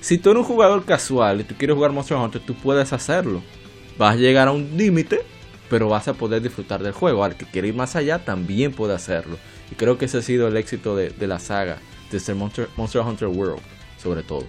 si 0.03 0.19
tú 0.19 0.31
eres 0.31 0.41
un 0.41 0.47
jugador 0.47 0.85
casual 0.85 1.41
y 1.41 1.45
tú 1.45 1.55
quieres 1.57 1.77
jugar 1.77 1.93
Monster 1.93 2.17
Hunter, 2.17 2.43
tú 2.45 2.55
puedes 2.55 2.93
hacerlo. 2.93 3.41
Vas 3.97 4.17
a 4.17 4.19
llegar 4.19 4.49
a 4.49 4.53
un 4.53 4.77
límite, 4.77 5.23
pero 5.71 5.89
vas 5.89 6.09
a 6.09 6.15
poder 6.15 6.43
disfrutar 6.43 6.83
del 6.83 6.93
juego. 6.93 7.23
Al 7.23 7.37
que 7.37 7.47
quiere 7.47 7.69
ir 7.69 7.75
más 7.75 7.95
allá, 7.95 8.25
también 8.25 8.73
puede 8.73 8.95
hacerlo. 8.95 9.39
Y 9.71 9.77
creo 9.77 9.99
que 9.99 10.07
ese 10.07 10.19
ha 10.19 10.23
sido 10.23 10.49
el 10.49 10.57
éxito 10.57 10.97
de, 10.97 11.11
de 11.11 11.27
la 11.29 11.39
saga, 11.39 11.79
desde 12.11 12.35
Monster, 12.35 12.69
Monster 12.77 13.03
Hunter 13.03 13.29
World, 13.29 13.63
sobre 13.97 14.25
todo. 14.25 14.45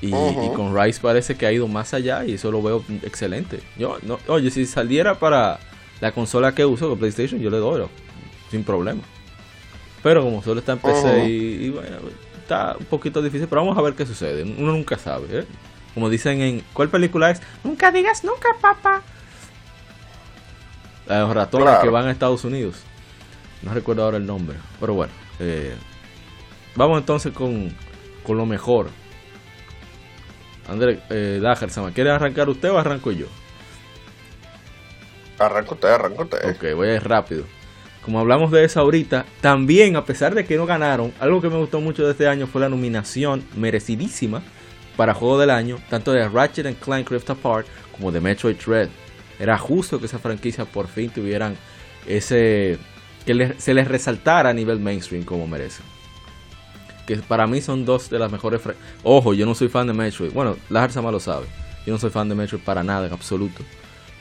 Y, 0.00 0.10
con 0.56 0.74
Rise 0.74 0.98
parece 0.98 1.34
que 1.34 1.44
ha 1.44 1.52
ido 1.52 1.68
más 1.68 1.92
allá 1.92 2.24
y 2.24 2.32
eso 2.32 2.50
lo 2.50 2.62
veo 2.62 2.82
excelente. 3.02 3.60
Yo, 3.76 3.98
no, 4.02 4.18
oye, 4.28 4.50
si 4.50 4.64
saliera 4.64 5.18
para 5.18 5.60
la 6.00 6.12
consola 6.12 6.54
que 6.54 6.64
uso, 6.64 6.88
la 6.88 6.96
PlayStation, 6.96 7.38
yo 7.38 7.50
le 7.50 7.58
doy, 7.58 7.82
sin 8.50 8.64
problema. 8.64 9.02
Pero 10.02 10.22
como 10.22 10.42
solo 10.42 10.60
está 10.60 10.72
en 10.72 10.78
PC 10.78 11.28
y, 11.28 11.66
y 11.66 11.68
bueno, 11.68 11.98
está 12.50 12.76
un 12.76 12.86
poquito 12.86 13.22
difícil, 13.22 13.46
pero 13.48 13.62
vamos 13.62 13.78
a 13.78 13.82
ver 13.82 13.94
qué 13.94 14.04
sucede. 14.04 14.42
Uno 14.42 14.72
nunca 14.72 14.98
sabe, 14.98 15.26
¿eh? 15.40 15.46
Como 15.94 16.08
dicen 16.10 16.40
en... 16.40 16.64
¿Cuál 16.72 16.88
película 16.88 17.30
es? 17.30 17.40
Nunca 17.62 17.90
digas 17.92 18.24
nunca, 18.24 18.48
papá. 18.60 19.02
La 21.06 21.14
de 21.16 21.20
los 21.22 21.34
ratones 21.34 21.66
Claro. 21.68 21.82
que 21.82 21.88
van 21.90 22.06
a 22.06 22.10
Estados 22.10 22.44
Unidos. 22.44 22.82
No 23.62 23.72
recuerdo 23.72 24.04
ahora 24.04 24.16
el 24.16 24.26
nombre, 24.26 24.56
pero 24.80 24.94
bueno. 24.94 25.12
eh, 25.38 25.74
vamos 26.74 26.98
entonces 26.98 27.32
con, 27.32 27.74
con 28.24 28.36
lo 28.36 28.46
mejor. 28.46 28.88
André, 30.68 31.00
eh, 31.10 31.40
Dajersama, 31.42 31.92
¿quiere 31.92 32.10
arrancar 32.10 32.48
usted 32.48 32.70
o 32.70 32.78
arranco 32.78 33.10
yo? 33.12 33.26
Arranca 35.38 35.74
usted, 35.74 35.88
arranca 35.88 36.22
usted. 36.22 36.50
Ok, 36.50 36.74
voy 36.76 36.88
a 36.88 36.94
ir 36.96 37.08
rápido. 37.08 37.44
Como 38.04 38.18
hablamos 38.18 38.50
de 38.50 38.64
eso 38.64 38.80
ahorita, 38.80 39.26
también 39.40 39.96
a 39.96 40.04
pesar 40.04 40.34
de 40.34 40.44
que 40.44 40.56
no 40.56 40.66
ganaron, 40.66 41.12
algo 41.20 41.40
que 41.40 41.50
me 41.50 41.58
gustó 41.58 41.80
mucho 41.80 42.04
de 42.04 42.12
este 42.12 42.26
año 42.26 42.46
fue 42.46 42.62
la 42.62 42.68
nominación 42.68 43.44
merecidísima 43.56 44.42
para 44.96 45.14
Juego 45.14 45.38
del 45.38 45.50
Año, 45.50 45.78
tanto 45.88 46.12
de 46.12 46.28
Ratchet 46.28 46.66
and 46.66 46.78
Clank 46.78 47.10
Rift 47.10 47.28
Apart 47.30 47.66
como 47.96 48.10
de 48.10 48.20
Metroid 48.20 48.56
Dread. 48.56 48.88
Era 49.38 49.58
justo 49.58 49.98
que 49.98 50.06
esa 50.06 50.18
franquicia 50.18 50.64
por 50.64 50.88
fin 50.88 51.10
tuvieran 51.10 51.56
ese 52.06 52.78
que 53.24 53.54
se 53.58 53.74
les 53.74 53.86
resaltara 53.86 54.50
a 54.50 54.54
nivel 54.54 54.80
mainstream 54.80 55.24
como 55.24 55.46
merecen. 55.46 55.84
Que 57.06 57.16
para 57.16 57.46
mí 57.46 57.60
son 57.60 57.84
dos 57.84 58.08
de 58.10 58.18
las 58.18 58.30
mejores. 58.30 58.60
Ojo, 59.02 59.34
yo 59.34 59.46
no 59.46 59.54
soy 59.54 59.68
fan 59.68 59.86
de 59.86 59.92
Metroid. 59.92 60.32
Bueno, 60.32 60.56
la 60.68 60.88
Sama 60.90 61.10
lo 61.10 61.20
sabe. 61.20 61.46
Yo 61.86 61.92
no 61.92 61.98
soy 61.98 62.10
fan 62.10 62.28
de 62.28 62.34
Metroid 62.34 62.62
para 62.62 62.82
nada, 62.82 63.06
en 63.06 63.12
absoluto. 63.12 63.62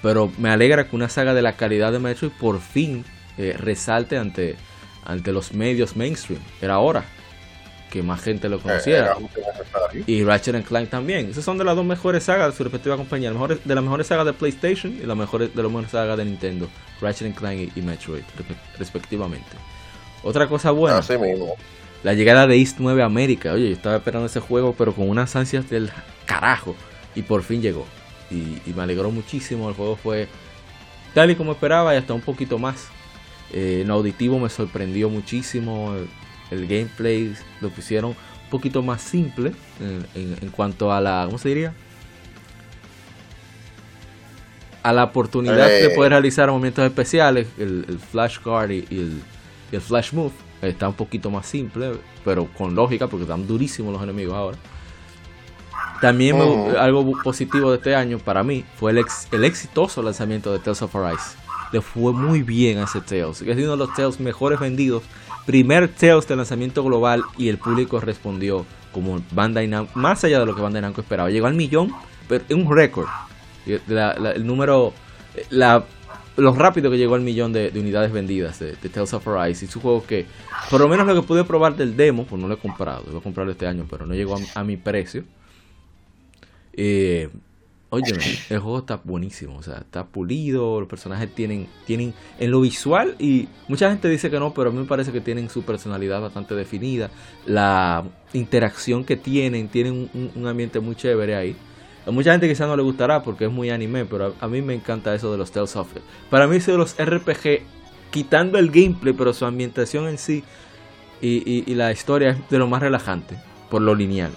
Pero 0.01 0.31
me 0.37 0.49
alegra 0.49 0.87
que 0.87 0.95
una 0.95 1.09
saga 1.09 1.33
de 1.33 1.41
la 1.41 1.55
calidad 1.55 1.91
de 1.91 1.99
Metroid 1.99 2.31
por 2.39 2.59
fin 2.59 3.05
eh, 3.39 3.55
resalte 3.57 4.17
ante, 4.17 4.55
ante 5.03 5.31
los 5.31 5.53
medios 5.53 5.95
mainstream. 5.95 6.41
Era 6.61 6.77
hora 6.79 7.05
que 7.89 8.03
más 8.03 8.21
gente 8.21 8.49
lo 8.49 8.59
conociera. 8.59 9.15
y 10.05 10.23
Ratchet 10.23 10.63
Clank 10.65 10.89
también. 10.89 11.29
Esas 11.29 11.43
son 11.43 11.57
de 11.57 11.63
las 11.63 11.75
dos 11.75 11.85
mejores 11.85 12.23
sagas 12.23 12.51
de 12.51 12.57
su 12.57 12.63
respectiva 12.63 12.97
compañía. 12.97 13.31
de 13.31 13.75
las 13.75 13.83
mejores 13.83 14.07
sagas 14.07 14.25
de 14.25 14.33
PlayStation 14.33 14.93
y 14.93 15.05
las 15.05 15.17
mejores, 15.17 15.55
de 15.55 15.63
las 15.63 15.71
mejores 15.71 15.91
sagas 15.91 16.17
de 16.17 16.25
Nintendo. 16.25 16.69
Ratchet 17.01 17.33
Clank 17.33 17.71
y, 17.75 17.81
Metroid, 17.81 18.23
respectivamente. 18.77 19.49
Otra 20.23 20.47
cosa 20.47 20.71
buena. 20.71 21.01
La 22.03 22.13
llegada 22.13 22.47
de 22.47 22.57
East 22.57 22.77
9 22.79 23.01
a 23.01 23.05
América. 23.05 23.53
Oye, 23.53 23.69
yo 23.69 23.73
estaba 23.73 23.97
esperando 23.97 24.27
ese 24.27 24.39
juego, 24.39 24.73
pero 24.77 24.93
con 24.93 25.09
unas 25.09 25.35
ansias 25.35 25.69
del 25.69 25.89
carajo. 26.25 26.75
Y 27.15 27.23
por 27.23 27.43
fin 27.43 27.61
llegó. 27.61 27.85
Y, 28.31 28.71
me 28.73 28.83
alegró 28.83 29.11
muchísimo. 29.11 29.67
El 29.69 29.75
juego 29.75 29.95
fue 29.95 30.27
tal 31.13 31.31
y 31.31 31.35
como 31.35 31.53
esperaba 31.53 31.93
y 31.93 31.97
hasta 31.97 32.13
un 32.13 32.21
poquito 32.21 32.57
más. 32.59 32.87
Eh, 33.51 33.81
en 33.83 33.91
auditivo 33.91 34.39
me 34.39 34.49
sorprendió 34.49 35.09
muchísimo 35.09 35.95
el 36.51 36.67
gameplay 36.67 37.35
lo 37.61 37.69
pusieron 37.69 38.11
un 38.11 38.49
poquito 38.49 38.81
más 38.81 39.01
simple 39.01 39.53
en, 39.79 40.49
cuanto 40.49 40.91
a 40.91 40.99
la, 40.99 41.23
¿cómo 41.25 41.37
se 41.37 41.49
diría? 41.49 41.73
A 44.81 44.93
la 44.93 45.05
oportunidad 45.05 45.67
de 45.67 45.85
eh. 45.85 45.89
poder 45.95 46.11
realizar 46.11 46.49
movimientos 46.49 46.85
especiales, 46.85 47.47
el, 47.57 47.99
Flash 48.11 48.39
Guard 48.43 48.71
y, 48.71 48.85
el, 49.71 49.81
Flash 49.81 50.13
Move 50.13 50.31
está 50.61 50.87
un 50.87 50.95
poquito 50.95 51.29
más 51.29 51.45
simple, 51.45 51.91
pero 52.25 52.47
con 52.57 52.73
lógica 52.73 53.07
porque 53.07 53.23
están 53.23 53.45
durísimos 53.45 53.93
los 53.93 54.01
enemigos 54.01 54.35
ahora. 54.35 54.57
También 56.01 56.37
algo 56.77 57.11
positivo 57.21 57.71
de 57.71 57.77
este 57.77 57.93
año 57.93 58.19
para 58.19 58.41
mí 58.41 58.63
fue 58.77 58.91
el, 58.91 59.05
el 59.31 59.43
exitoso 59.43 60.01
lanzamiento 60.01 60.51
de 60.51 60.59
Tales 60.59 60.81
of 60.81 60.95
Arise. 60.95 61.35
Le 61.71 61.81
fue 61.81 62.13
muy 62.13 62.41
bien 62.41 62.79
a 62.79 62.85
ese 62.85 62.99
es 62.99 63.41
uno 63.41 63.71
de 63.71 63.77
los 63.77 63.93
Tales 63.93 64.19
mejores 64.19 64.59
vendidos 64.59 65.03
primer 65.45 65.87
Tales 65.87 66.27
de 66.27 66.35
lanzamiento 66.35 66.83
global 66.83 67.23
y 67.37 67.49
el 67.49 67.57
público 67.57 67.99
respondió 67.99 68.65
como 68.91 69.21
Bandai 69.31 69.67
Namco, 69.67 69.97
más 69.97 70.23
allá 70.23 70.39
de 70.39 70.45
lo 70.45 70.55
que 70.55 70.61
Bandai 70.61 70.81
Namco 70.81 71.01
esperaba. 71.01 71.29
Llegó 71.29 71.47
al 71.47 71.53
millón, 71.53 71.91
pero 72.27 72.43
es 72.47 72.55
un 72.55 72.71
récord. 72.71 73.07
el 73.65 74.45
número, 74.45 74.93
la, 75.49 75.83
lo 76.37 76.53
rápido 76.53 76.89
que 76.89 76.97
llegó 76.97 77.15
al 77.15 77.21
millón 77.21 77.53
de, 77.53 77.71
unidades 77.75 78.11
vendidas 78.11 78.59
de, 78.59 78.73
Tales 78.73 79.13
of 79.13 79.27
Arise. 79.27 79.65
Y 79.65 79.67
su 79.67 79.81
juego 79.81 80.05
que, 80.05 80.25
por 80.69 80.81
lo 80.81 80.87
menos 80.87 81.05
lo 81.05 81.15
que 81.15 81.21
pude 81.21 81.43
probar 81.43 81.75
del 81.75 81.95
demo, 81.95 82.25
pues 82.25 82.41
no 82.41 82.47
lo 82.47 82.55
he 82.55 82.57
comprado, 82.57 83.03
lo 83.05 83.11
voy 83.11 83.19
a 83.19 83.23
comprarlo 83.23 83.51
este 83.51 83.67
año, 83.67 83.85
pero 83.89 84.05
no 84.05 84.13
llegó 84.13 84.37
a, 84.55 84.63
mi 84.63 84.77
precio. 84.77 85.23
Eh, 86.73 87.29
Oye, 87.91 88.13
el 88.49 88.59
juego 88.59 88.79
está 88.79 89.01
buenísimo, 89.03 89.57
o 89.57 89.63
sea, 89.63 89.79
está 89.79 90.05
pulido, 90.05 90.79
los 90.79 90.87
personajes 90.87 91.33
tienen, 91.33 91.67
tienen 91.87 92.13
en 92.37 92.51
lo 92.51 92.61
visual 92.61 93.15
y 93.17 93.47
mucha 93.67 93.89
gente 93.89 94.07
dice 94.07 94.29
que 94.29 94.39
no, 94.39 94.53
pero 94.53 94.69
a 94.69 94.71
mí 94.71 94.77
me 94.77 94.85
parece 94.85 95.11
que 95.11 95.21
tienen 95.21 95.49
su 95.49 95.63
personalidad 95.63 96.21
bastante 96.21 96.53
definida, 96.53 97.09
la 97.47 98.03
interacción 98.33 99.03
que 99.03 99.17
tienen, 99.17 99.69
tienen 99.69 100.07
un, 100.35 100.47
ambiente 100.47 100.79
muy 100.79 100.95
chévere 100.95 101.35
ahí. 101.35 101.55
A 102.05 102.11
mucha 102.11 102.31
gente 102.31 102.47
quizás 102.47 102.67
no 102.67 102.77
le 102.77 102.83
gustará 102.83 103.23
porque 103.23 103.45
es 103.45 103.51
muy 103.51 103.71
anime, 103.71 104.05
pero 104.05 104.35
a, 104.39 104.47
mí 104.47 104.61
me 104.61 104.75
encanta 104.75 105.15
eso 105.15 105.31
de 105.31 105.39
los 105.39 105.51
Tales 105.51 105.75
of 105.75 105.91
Para 106.29 106.45
mí 106.45 106.57
eso 106.57 106.71
de 106.71 106.77
los 106.77 106.95
RPG, 106.95 107.63
quitando 108.11 108.59
el 108.59 108.69
gameplay, 108.69 109.13
pero 109.13 109.33
su 109.33 109.45
ambientación 109.45 110.07
en 110.07 110.19
sí 110.19 110.43
y, 111.21 111.63
y 111.65 111.73
la 111.73 111.91
historia 111.91 112.29
es 112.29 112.49
de 112.51 112.59
lo 112.59 112.67
más 112.67 112.83
relajante, 112.83 113.35
por 113.71 113.81
lo 113.81 113.95
lineal. 113.95 114.31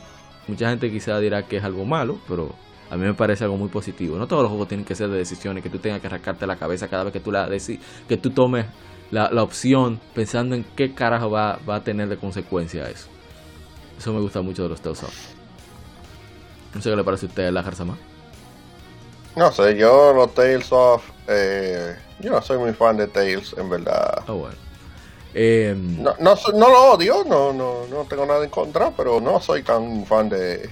Mucha 0.49 0.71
gente 0.71 0.91
quizás 0.91 1.21
dirá 1.21 1.47
que 1.47 1.59
es 1.59 1.65
algo 1.65 1.85
malo, 1.85 2.19
pero 2.27 2.55
a 2.93 2.97
mí 2.99 3.07
me 3.07 3.15
parece 3.15 3.45
algo 3.45 3.57
muy 3.57 3.71
positivo. 3.71 4.19
No 4.19 4.27
todos 4.27 4.43
los 4.43 4.51
juegos 4.51 4.69
tienen 4.69 4.85
que 4.85 4.95
ser 4.95 5.09
de 5.09 5.17
decisiones, 5.17 5.63
que 5.63 5.71
tú 5.71 5.79
tengas 5.79 6.03
que 6.03 6.11
rascarte 6.11 6.47
la 6.47 6.57
cabeza 6.57 6.89
cada 6.89 7.05
vez 7.05 7.13
que 7.15 7.21
tú 7.21 7.33
la 7.33 7.49
que 8.07 8.17
tú 8.19 8.31
tomes 8.33 8.67
la, 9.11 9.43
opción 9.43 9.99
pensando 10.15 10.55
en 10.55 10.63
qué 10.77 10.93
carajo 10.93 11.31
va, 11.31 11.59
a 11.67 11.81
tener 11.81 12.11
de 12.11 12.19
consecuencia 12.19 12.91
eso. 12.91 13.07
Eso 13.97 14.13
me 14.13 14.21
gusta 14.21 14.43
mucho 14.43 14.65
de 14.65 14.69
los 14.69 14.83
Tales 14.83 15.03
of. 15.05 15.15
No 16.75 16.83
sé 16.83 16.91
qué 16.91 16.97
le 16.97 17.03
parece 17.03 17.25
a 17.25 17.29
usted, 17.31 17.51
la 17.51 17.63
Jarzama. 17.63 17.97
No 19.37 19.51
sé, 19.53 19.75
yo 19.75 20.13
los 20.13 20.35
Tales 20.35 20.71
of. 20.71 21.03
Eh, 21.29 21.97
yo 22.21 22.31
no 22.31 22.43
soy 22.43 22.59
muy 22.59 22.75
fan 22.75 22.99
de 22.99 23.07
Tales, 23.07 23.55
en 23.57 23.71
verdad. 23.71 24.23
Ah, 24.27 24.33
bueno. 24.33 24.57
Em, 25.33 26.03
no, 26.03 26.15
no, 26.21 26.35
no, 26.53 26.69
lo 26.69 26.93
odio, 26.93 27.25
no, 27.27 27.55
no, 27.55 27.87
no 27.87 28.05
tengo 28.05 28.27
nada 28.27 28.45
en 28.45 28.51
contra, 28.51 28.91
pero 28.91 29.19
no 29.19 29.41
soy 29.41 29.63
tan 29.63 30.05
fan 30.05 30.29
de, 30.29 30.69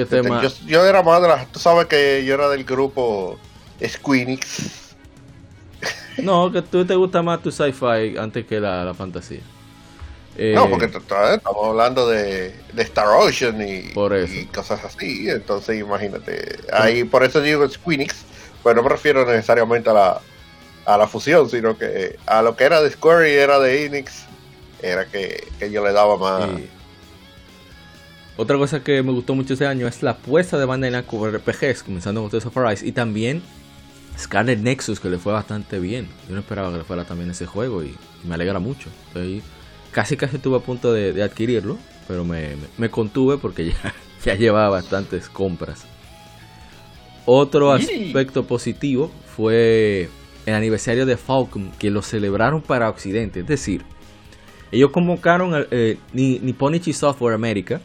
¿Qué 0.00 0.06
tema? 0.06 0.42
Yo, 0.66 0.86
era 0.86 1.02
más 1.02 1.20
de 1.20 1.28
la. 1.28 1.44
Tú 1.46 1.58
sabes 1.58 1.86
que 1.86 2.24
yo 2.24 2.34
era 2.34 2.48
del 2.48 2.64
grupo 2.64 3.38
Squeenix. 3.84 4.94
No, 6.16 6.50
que 6.50 6.62
tú 6.62 6.86
te 6.86 6.94
gusta 6.94 7.20
más 7.22 7.42
tu 7.42 7.50
sci-fi 7.50 8.16
antes 8.18 8.46
que 8.46 8.60
la, 8.60 8.94
fantasía. 8.96 9.40
no, 10.38 10.70
porque 10.70 10.86
eh, 10.86 11.34
estamos 11.34 11.66
hablando 11.66 12.08
de, 12.08 12.54
Star 12.78 13.08
Ocean 13.08 13.60
y, 13.60 13.92
cosas 14.46 14.84
así. 14.84 15.28
Entonces, 15.28 15.78
imagínate. 15.78 16.60
Ahí, 16.72 17.04
por 17.04 17.22
eso 17.22 17.42
digo 17.42 17.68
Squeenix, 17.68 18.24
pero 18.64 18.76
no 18.76 18.82
me 18.82 18.88
refiero 18.88 19.26
necesariamente 19.26 19.90
a 19.90 19.92
la, 19.92 20.20
a 20.86 20.96
la 20.96 21.06
fusión, 21.06 21.48
sino 21.50 21.76
que 21.76 22.16
a 22.26 22.40
lo 22.40 22.56
que 22.56 22.64
era 22.64 22.80
de 22.80 22.90
Square 22.90 23.30
y 23.30 23.34
era 23.34 23.58
de 23.58 23.84
Enix, 23.84 24.24
era 24.82 25.04
que, 25.06 25.46
yo 25.70 25.84
le 25.84 25.92
daba 25.92 26.16
más. 26.16 26.48
Otra 28.40 28.56
cosa 28.56 28.82
que 28.82 29.02
me 29.02 29.12
gustó 29.12 29.34
mucho 29.34 29.52
ese 29.52 29.66
año 29.66 29.86
es 29.86 30.02
la 30.02 30.12
apuesta 30.12 30.56
de 30.56 30.64
Bandai 30.64 30.90
Namco 30.90 31.28
RPGs, 31.28 31.82
comenzando 31.82 32.22
con 32.22 32.30
Tales 32.30 32.46
of 32.46 32.56
Arise 32.56 32.86
y 32.86 32.92
también 32.92 33.42
Scarlet 34.18 34.58
Nexus, 34.58 34.98
que 34.98 35.10
le 35.10 35.18
fue 35.18 35.34
bastante 35.34 35.78
bien. 35.78 36.08
Yo 36.26 36.32
no 36.36 36.40
esperaba 36.40 36.72
que 36.72 36.78
le 36.78 36.84
fuera 36.84 37.04
también 37.04 37.28
ese 37.28 37.44
juego 37.44 37.84
y, 37.84 37.94
me 38.24 38.36
alegra 38.36 38.58
mucho. 38.58 38.88
casi 39.92 40.16
casi 40.16 40.36
estuve 40.36 40.56
a 40.56 40.60
punto 40.60 40.90
de, 40.90 41.22
adquirirlo, 41.22 41.76
pero 42.08 42.24
me, 42.24 42.56
contuve 42.90 43.36
porque 43.36 43.66
ya, 43.72 43.94
ya 44.24 44.34
llevaba 44.36 44.70
bastantes 44.70 45.28
compras. 45.28 45.84
Otro 47.26 47.72
aspecto 47.72 48.46
positivo 48.46 49.10
fue 49.36 50.08
el 50.46 50.54
aniversario 50.54 51.04
de 51.04 51.18
Falcon, 51.18 51.72
que 51.78 51.90
lo 51.90 52.00
celebraron 52.00 52.62
para 52.62 52.88
Occidente. 52.88 53.40
Es 53.40 53.46
decir, 53.46 53.82
ellos 54.72 54.92
convocaron 54.92 55.54
a 55.54 55.66
eh, 55.70 55.98
Nipponichi 56.14 56.94
Software 56.94 57.34
America 57.34 57.82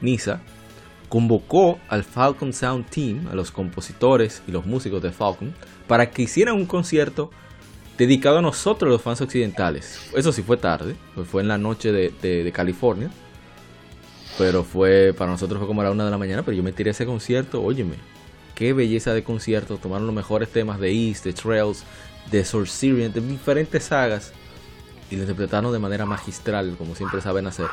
NISA, 0.00 0.40
convocó 1.08 1.78
al 1.88 2.04
Falcon 2.04 2.52
Sound 2.52 2.86
Team, 2.90 3.28
a 3.30 3.34
los 3.34 3.50
compositores 3.50 4.42
y 4.48 4.52
los 4.52 4.66
músicos 4.66 5.02
de 5.02 5.12
Falcon, 5.12 5.54
para 5.86 6.10
que 6.10 6.22
hicieran 6.22 6.56
un 6.56 6.66
concierto 6.66 7.30
dedicado 7.96 8.38
a 8.38 8.42
nosotros 8.42 8.90
los 8.90 9.02
fans 9.02 9.20
occidentales. 9.20 10.00
Eso 10.14 10.32
sí 10.32 10.42
fue 10.42 10.56
tarde, 10.56 10.96
pues 11.14 11.28
fue 11.28 11.42
en 11.42 11.48
la 11.48 11.58
noche 11.58 11.92
de, 11.92 12.52
California. 12.52 13.10
Pero 14.36 14.64
fue, 14.64 15.14
para 15.16 15.30
nosotros 15.30 15.58
fue 15.58 15.68
como 15.68 15.82
a 15.82 15.84
la 15.84 15.90
una 15.92 16.04
de 16.04 16.10
la 16.10 16.18
mañana, 16.18 16.42
pero 16.42 16.56
yo 16.56 16.64
me 16.64 16.72
tiré 16.72 16.90
ese 16.90 17.06
concierto, 17.06 17.62
óyeme, 17.62 17.94
qué 18.56 18.72
belleza 18.72 19.14
de 19.14 19.22
concierto, 19.22 19.76
tomaron 19.76 20.06
los 20.06 20.14
mejores 20.16 20.48
temas 20.48 20.80
de 20.80 20.90
East, 20.90 21.24
de 21.24 21.32
Trails, 21.32 21.84
de 22.32 22.44
Sorcerian, 22.44 23.12
de 23.12 23.20
diferentes 23.20 23.84
sagas, 23.84 24.32
y 25.08 25.14
lo 25.14 25.22
interpretaron 25.22 25.72
de 25.72 25.78
manera 25.78 26.04
magistral, 26.04 26.74
como 26.76 26.96
siempre 26.96 27.20
saben 27.20 27.46
hacer. 27.46 27.68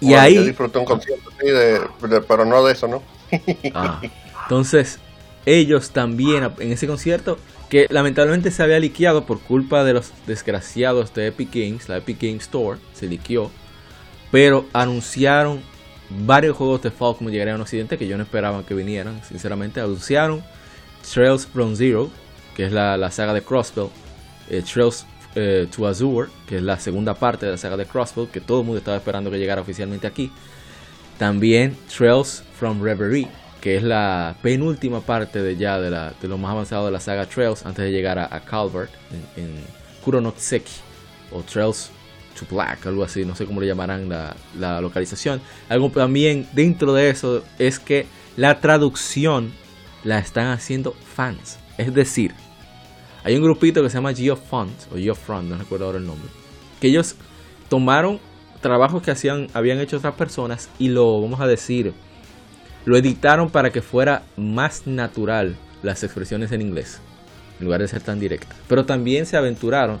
Y 0.00 0.14
ahí. 0.14 0.34
Yo 0.34 0.44
disfruté 0.44 0.78
un 0.78 0.84
concierto, 0.84 1.30
pero 2.26 2.44
no 2.44 2.64
de 2.64 2.72
eso, 2.72 2.88
¿no? 2.88 3.02
Ah, 3.74 4.00
entonces, 4.42 4.98
ellos 5.46 5.90
también 5.90 6.50
en 6.58 6.72
ese 6.72 6.86
concierto, 6.86 7.38
que 7.68 7.86
lamentablemente 7.90 8.50
se 8.50 8.62
había 8.62 8.80
liqueado 8.80 9.26
por 9.26 9.40
culpa 9.40 9.84
de 9.84 9.92
los 9.92 10.12
desgraciados 10.26 11.14
de 11.14 11.28
Epic 11.28 11.50
Games, 11.52 11.88
la 11.88 11.98
Epic 11.98 12.20
Games 12.20 12.42
Store, 12.42 12.80
se 12.94 13.06
liqueó, 13.06 13.50
pero 14.32 14.66
anunciaron 14.72 15.62
varios 16.10 16.56
juegos 16.56 16.82
de 16.82 16.90
Falcon 16.90 17.30
llegarían 17.30 17.60
a 17.60 17.62
Occidente 17.62 17.96
que 17.96 18.08
yo 18.08 18.16
no 18.16 18.24
esperaba 18.24 18.64
que 18.66 18.74
vinieran, 18.74 19.22
sinceramente. 19.24 19.80
Anunciaron 19.80 20.42
Trails 21.12 21.46
from 21.46 21.76
Zero, 21.76 22.10
que 22.56 22.66
es 22.66 22.72
la, 22.72 23.10
saga 23.10 23.32
de 23.32 23.42
Crossbell, 23.42 23.88
eh, 24.48 24.62
Trails 24.62 25.06
eh, 25.34 25.66
to 25.74 25.86
Azure, 25.86 26.28
que 26.46 26.56
es 26.56 26.62
la 26.62 26.78
segunda 26.78 27.14
parte 27.14 27.46
de 27.46 27.52
la 27.52 27.58
saga 27.58 27.76
de 27.76 27.86
Crossbow, 27.86 28.30
que 28.30 28.40
todo 28.40 28.60
el 28.60 28.66
mundo 28.66 28.78
estaba 28.78 28.96
esperando 28.96 29.30
que 29.30 29.38
llegara 29.38 29.60
oficialmente 29.60 30.06
aquí. 30.06 30.30
También 31.18 31.76
Trails 31.96 32.42
from 32.58 32.82
Reverie, 32.82 33.28
que 33.60 33.76
es 33.76 33.82
la 33.82 34.36
penúltima 34.42 35.00
parte 35.00 35.42
de 35.42 35.56
ya 35.56 35.78
de, 35.78 35.90
la, 35.90 36.14
de 36.20 36.28
lo 36.28 36.38
más 36.38 36.52
avanzado 36.52 36.86
de 36.86 36.92
la 36.92 37.00
saga 37.00 37.26
Trails 37.26 37.64
antes 37.66 37.84
de 37.84 37.92
llegar 37.92 38.18
a, 38.18 38.40
Calvert 38.40 38.90
en, 39.36 39.44
en 39.44 39.64
Kuronotseki 40.02 40.72
o 41.32 41.42
Trails 41.42 41.90
to 42.38 42.46
Black, 42.54 42.86
algo 42.86 43.04
así, 43.04 43.24
no 43.24 43.34
sé 43.34 43.44
cómo 43.44 43.60
le 43.60 43.66
llamarán 43.66 44.08
la, 44.08 44.34
la 44.58 44.80
localización. 44.80 45.40
Algo 45.68 45.90
también 45.90 46.48
dentro 46.52 46.94
de 46.94 47.10
eso 47.10 47.44
es 47.58 47.78
que 47.78 48.06
la 48.36 48.60
traducción 48.60 49.52
la 50.04 50.18
están 50.18 50.46
haciendo 50.48 50.92
fans, 50.92 51.58
es 51.76 51.92
decir, 51.92 52.32
Hay 53.22 53.36
un 53.36 53.42
grupito 53.42 53.82
que 53.82 53.90
se 53.90 53.96
llama 53.96 54.14
GeoFront, 54.14 54.92
o 54.92 54.96
GeoFront, 54.96 55.48
no 55.48 55.58
recuerdo 55.58 55.86
ahora 55.86 55.98
el 55.98 56.06
nombre, 56.06 56.28
que 56.80 56.88
ellos 56.88 57.16
tomaron 57.68 58.18
trabajos 58.60 59.02
que 59.02 59.10
hacían, 59.10 59.48
habían 59.52 59.78
hecho 59.78 59.98
otras 59.98 60.14
personas 60.14 60.68
y 60.78 60.88
lo, 60.88 61.20
vamos 61.20 61.40
a 61.40 61.46
decir, 61.46 61.92
lo 62.84 62.96
editaron 62.96 63.50
para 63.50 63.70
que 63.70 63.82
fuera 63.82 64.22
más 64.36 64.86
natural 64.86 65.56
las 65.82 66.02
expresiones 66.02 66.52
en 66.52 66.62
inglés, 66.62 67.00
en 67.58 67.66
lugar 67.66 67.80
de 67.80 67.88
ser 67.88 68.02
tan 68.02 68.20
directas. 68.20 68.56
Pero 68.68 68.86
también 68.86 69.26
se 69.26 69.36
aventuraron 69.36 69.98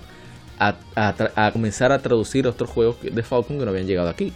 a, 0.58 0.76
a 0.94 1.52
comenzar 1.52 1.92
a 1.92 2.00
traducir 2.00 2.46
otros 2.46 2.68
juegos 2.70 2.96
de 3.02 3.22
Falcon 3.22 3.58
que 3.58 3.64
no 3.64 3.70
habían 3.70 3.86
llegado 3.86 4.08
aquí. 4.08 4.32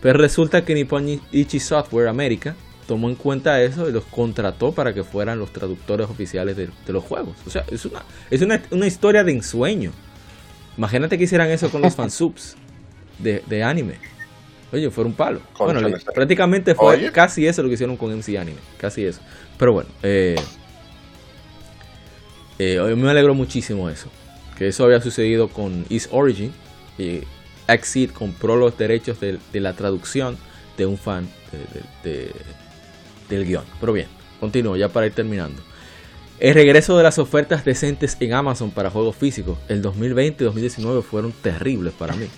Pero 0.00 0.18
resulta 0.18 0.64
que 0.64 0.74
Nippon 0.74 1.20
Ichi 1.32 1.58
Software 1.58 2.08
America 2.08 2.54
tomó 2.88 3.10
en 3.10 3.16
cuenta 3.16 3.62
eso 3.62 3.88
y 3.88 3.92
los 3.92 4.04
contrató 4.04 4.72
para 4.72 4.94
que 4.94 5.04
fueran 5.04 5.38
los 5.38 5.52
traductores 5.52 6.08
oficiales 6.08 6.56
de, 6.56 6.70
los 6.88 7.04
juegos. 7.04 7.36
O 7.46 7.50
sea, 7.50 7.62
es 7.70 7.84
una, 7.84 8.02
es 8.30 8.40
una, 8.72 8.86
historia 8.86 9.22
de 9.22 9.32
ensueño. 9.32 9.92
Imagínate 10.76 11.18
que 11.18 11.24
hicieran 11.24 11.50
eso 11.50 11.70
con 11.70 11.82
los 11.82 11.94
fansubs 11.96 12.56
de, 13.18 13.44
de 13.46 13.62
anime. 13.62 13.96
Oye, 14.72 14.90
fue 14.90 15.04
un 15.04 15.12
palo. 15.12 15.40
bueno, 15.58 15.80
prácticamente 16.14 16.74
fue 16.74 17.12
casi 17.12 17.46
eso 17.46 17.62
lo 17.62 17.68
que 17.68 17.74
hicieron 17.74 17.96
con 17.96 18.10
MC 18.10 18.38
Anime. 18.38 18.58
Casi 18.78 19.04
eso. 19.04 19.20
Pero 19.58 19.74
bueno, 19.74 19.90
eh, 20.02 20.36
eh, 22.58 22.94
me 22.96 23.10
alegro 23.10 23.34
muchísimo 23.34 23.90
eso. 23.90 24.08
Que 24.56 24.68
eso 24.68 24.84
había 24.84 25.00
sucedido 25.00 25.48
con 25.48 25.84
East 25.90 26.08
Origin. 26.10 26.52
Y 26.98 27.20
Exit 27.66 28.12
compró 28.12 28.56
los 28.56 28.76
derechos 28.76 29.20
de, 29.20 29.38
la 29.52 29.74
traducción 29.74 30.36
de 30.76 30.86
un 30.86 30.96
fan 30.96 31.28
de, 32.02 32.32
del 33.28 33.44
guion. 33.44 33.64
Pero 33.80 33.92
bien, 33.92 34.08
continúo 34.40 34.76
ya 34.76 34.88
para 34.88 35.06
ir 35.06 35.12
terminando. 35.12 35.62
El 36.40 36.54
regreso 36.54 36.96
de 36.96 37.02
las 37.02 37.18
ofertas 37.18 37.64
decentes 37.64 38.16
en 38.20 38.32
Amazon 38.32 38.70
para 38.70 38.90
juegos 38.90 39.16
físicos, 39.16 39.58
el 39.68 39.82
2020 39.82 40.44
y 40.44 40.46
2019 40.46 41.02
fueron 41.02 41.32
terribles 41.32 41.92
para 41.94 42.14
mí. 42.14 42.28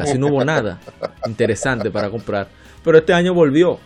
Así 0.00 0.18
no 0.18 0.28
hubo 0.28 0.42
nada 0.44 0.80
interesante 1.26 1.90
para 1.90 2.08
comprar. 2.08 2.48
Pero 2.82 2.96
este 2.96 3.12
año 3.12 3.34
volvió. 3.34 3.78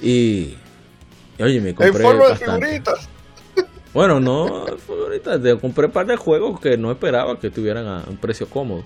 Y, 0.00 0.54
oye, 1.40 1.60
me 1.60 1.74
compré 1.74 2.04
bastante. 2.04 2.82
Bueno, 3.92 4.20
no 4.20 4.66
favoritas, 4.86 5.40
compré 5.58 5.86
un 5.86 5.92
par 5.92 6.06
de 6.06 6.16
juegos 6.16 6.60
que 6.60 6.76
no 6.76 6.92
esperaba 6.92 7.40
que 7.40 7.46
estuvieran 7.46 7.86
a 7.86 8.04
un 8.06 8.18
precio 8.18 8.46
cómodo. 8.46 8.84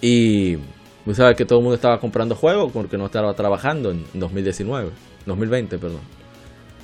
Y 0.00 0.56
tú 1.04 1.14
sabes 1.14 1.36
que 1.36 1.44
todo 1.44 1.58
el 1.58 1.62
mundo 1.62 1.74
estaba 1.76 2.00
comprando 2.00 2.34
juegos 2.34 2.72
porque 2.72 2.96
no 2.96 3.06
estaba 3.06 3.34
trabajando 3.34 3.90
en 3.90 4.04
2019, 4.14 4.90
2020, 5.26 5.78
perdón. 5.78 6.00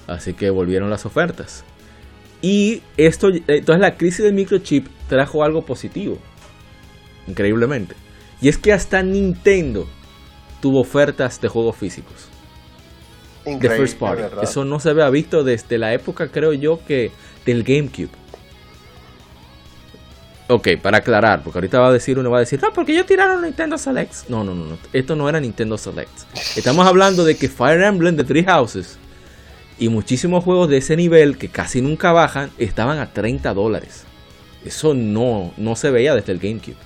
Así 0.07 0.35
que 0.35 0.51
volvieron 0.51 0.91
las 0.91 1.07
ofertas. 1.07 1.65
Y 2.43 2.83
esto, 2.97 3.29
entonces 3.29 3.81
la 3.81 3.97
crisis 3.97 4.25
del 4.25 4.35
microchip 4.35 4.87
trajo 5.09 5.45
algo 5.45 5.65
positivo, 5.65 6.19
increíblemente. 7.27 7.95
Y 8.41 8.49
es 8.49 8.59
que 8.59 8.73
hasta 8.73 9.03
Nintendo 9.03 9.89
tuvo 10.61 10.81
ofertas 10.81 11.41
de 11.41 11.49
juegos 11.49 11.77
físicos. 11.77 12.29
de 13.45 13.71
first 13.71 13.99
party. 13.99 14.23
Eso 14.43 14.65
no 14.65 14.81
se 14.81 14.91
había 14.91 15.09
visto 15.11 15.45
desde 15.45 15.79
la 15.79 15.95
época, 15.95 16.29
creo 16.29 16.53
yo, 16.53 16.81
que 16.87 17.13
del 17.47 17.63
GameCube. 17.63 18.11
Ok, 20.47 20.69
para 20.83 20.99
aclarar, 20.99 21.43
porque 21.43 21.59
ahorita 21.59 21.81
va 21.81 21.89
a 21.89 21.93
decir 21.93 22.19
uno 22.19 22.31
va 22.31 22.37
a 22.37 22.41
decir, 22.41 22.61
no, 22.63 22.71
porque 22.73 22.93
ellos 22.93 23.07
tiraron 23.07 23.41
Nintendo 23.43 23.79
Selects. 23.79 24.27
No, 24.29 24.45
no, 24.45 24.55
no, 24.55 24.67
no, 24.67 24.79
esto 24.93 25.17
no 25.17 25.29
era 25.29 25.41
Nintendo 25.41 25.79
Selects. 25.79 26.27
Estamos 26.57 26.87
hablando 26.87 27.25
de 27.25 27.37
que 27.37 27.49
Fire 27.49 27.83
Emblem 27.83 28.15
de 28.17 28.25
Three 28.25 28.45
Houses 28.45 28.99
y 29.79 29.89
muchísimos 29.89 30.45
juegos 30.45 30.69
de 30.69 30.79
ese 30.79 30.97
nivel 30.97 31.39
que 31.39 31.49
casi 31.49 31.81
nunca 31.81 32.13
bajan 32.13 32.51
estaban 32.59 32.99
a 32.99 33.13
30 33.13 33.55
dólares. 33.55 34.05
Eso 34.65 34.93
no, 34.93 35.53
no 35.57 35.77
se 35.77 35.91
veía 35.91 36.15
desde 36.15 36.33
el 36.33 36.39
GameCube. 36.39 36.77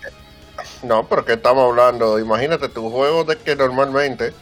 No, 0.85 1.09
pero 1.09 1.25
que 1.25 1.33
estamos 1.33 1.69
hablando, 1.69 2.19
imagínate 2.19 2.69
tu 2.69 2.89
juego 2.91 3.25
de 3.25 3.37
que 3.39 3.57
normalmente, 3.57 4.33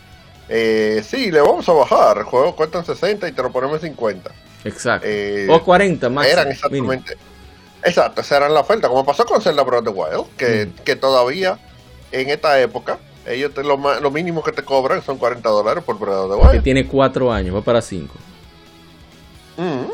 eh, 0.51 1.02
sí, 1.06 1.30
le 1.30 1.40
vamos 1.40 1.66
a 1.70 1.72
bajar, 1.72 2.18
el 2.18 2.24
juego 2.24 2.55
cuesta 2.55 2.84
60 2.84 3.28
y 3.28 3.32
te 3.32 3.43
lo 3.43 3.51
ponemos 3.51 3.82
en 3.82 3.90
50. 3.90 4.30
Exacto. 4.64 5.06
Eh, 5.09 5.47
o 5.48 5.62
40 5.62 6.10
más. 6.10 6.26
Eran 6.26 6.51
exactamente. 6.51 7.16
Exacto, 7.86 8.20
esa 8.20 8.38
era 8.38 8.48
la 8.48 8.60
oferta, 8.60 8.88
como 8.88 9.04
pasó 9.04 9.24
con 9.24 9.40
Zelda 9.40 9.62
Breath 9.62 9.86
of 9.86 9.94
the 9.94 10.00
Wild, 10.00 10.36
que, 10.36 10.66
mm. 10.66 10.82
que 10.82 10.96
todavía 10.96 11.58
en 12.12 12.30
esta 12.30 12.60
época, 12.60 12.98
ellos 13.26 13.54
te, 13.54 13.62
lo, 13.62 13.76
lo, 13.76 14.10
mínimo 14.10 14.42
que 14.42 14.52
te 14.52 14.62
cobran 14.62 15.02
son 15.02 15.18
40 15.18 15.48
dólares 15.48 15.84
por 15.84 15.98
Breath 15.98 16.16
of 16.16 16.30
the 16.30 16.36
Wild. 16.36 16.52
Que 16.52 16.60
tiene 16.60 16.86
4 16.86 17.32
años, 17.32 17.54
va 17.54 17.62
para 17.62 17.80
5. 17.80 18.14
Mm. 19.56 19.86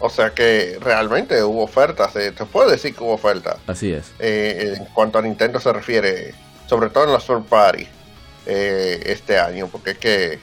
O 0.00 0.10
sea 0.10 0.30
que 0.30 0.78
realmente 0.80 1.42
hubo 1.42 1.64
ofertas, 1.64 2.12
se 2.12 2.32
puede 2.32 2.72
decir 2.72 2.94
que 2.94 3.02
hubo 3.02 3.14
ofertas. 3.14 3.56
Así 3.66 3.92
es. 3.92 4.12
Eh, 4.18 4.74
en 4.76 4.84
cuanto 4.86 5.18
a 5.18 5.22
Nintendo 5.22 5.58
se 5.58 5.72
refiere, 5.72 6.34
sobre 6.66 6.90
todo 6.90 7.04
en 7.04 7.12
la 7.12 7.18
third 7.18 7.42
party 7.42 7.88
eh, 8.46 9.02
este 9.06 9.38
año, 9.38 9.66
porque 9.66 9.90
es 9.92 9.98
que 9.98 10.38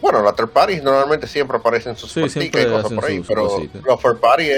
bueno, 0.00 0.22
las 0.22 0.36
third 0.36 0.50
parties 0.50 0.82
normalmente 0.82 1.26
siempre 1.26 1.56
aparecen 1.56 1.96
sus 1.96 2.12
sí, 2.12 2.20
y 2.20 2.50
cosas 2.50 2.92
por 2.92 3.04
ahí, 3.04 3.22
pero 3.26 3.62
los 3.84 4.00
third 4.00 4.18
party 4.18 4.48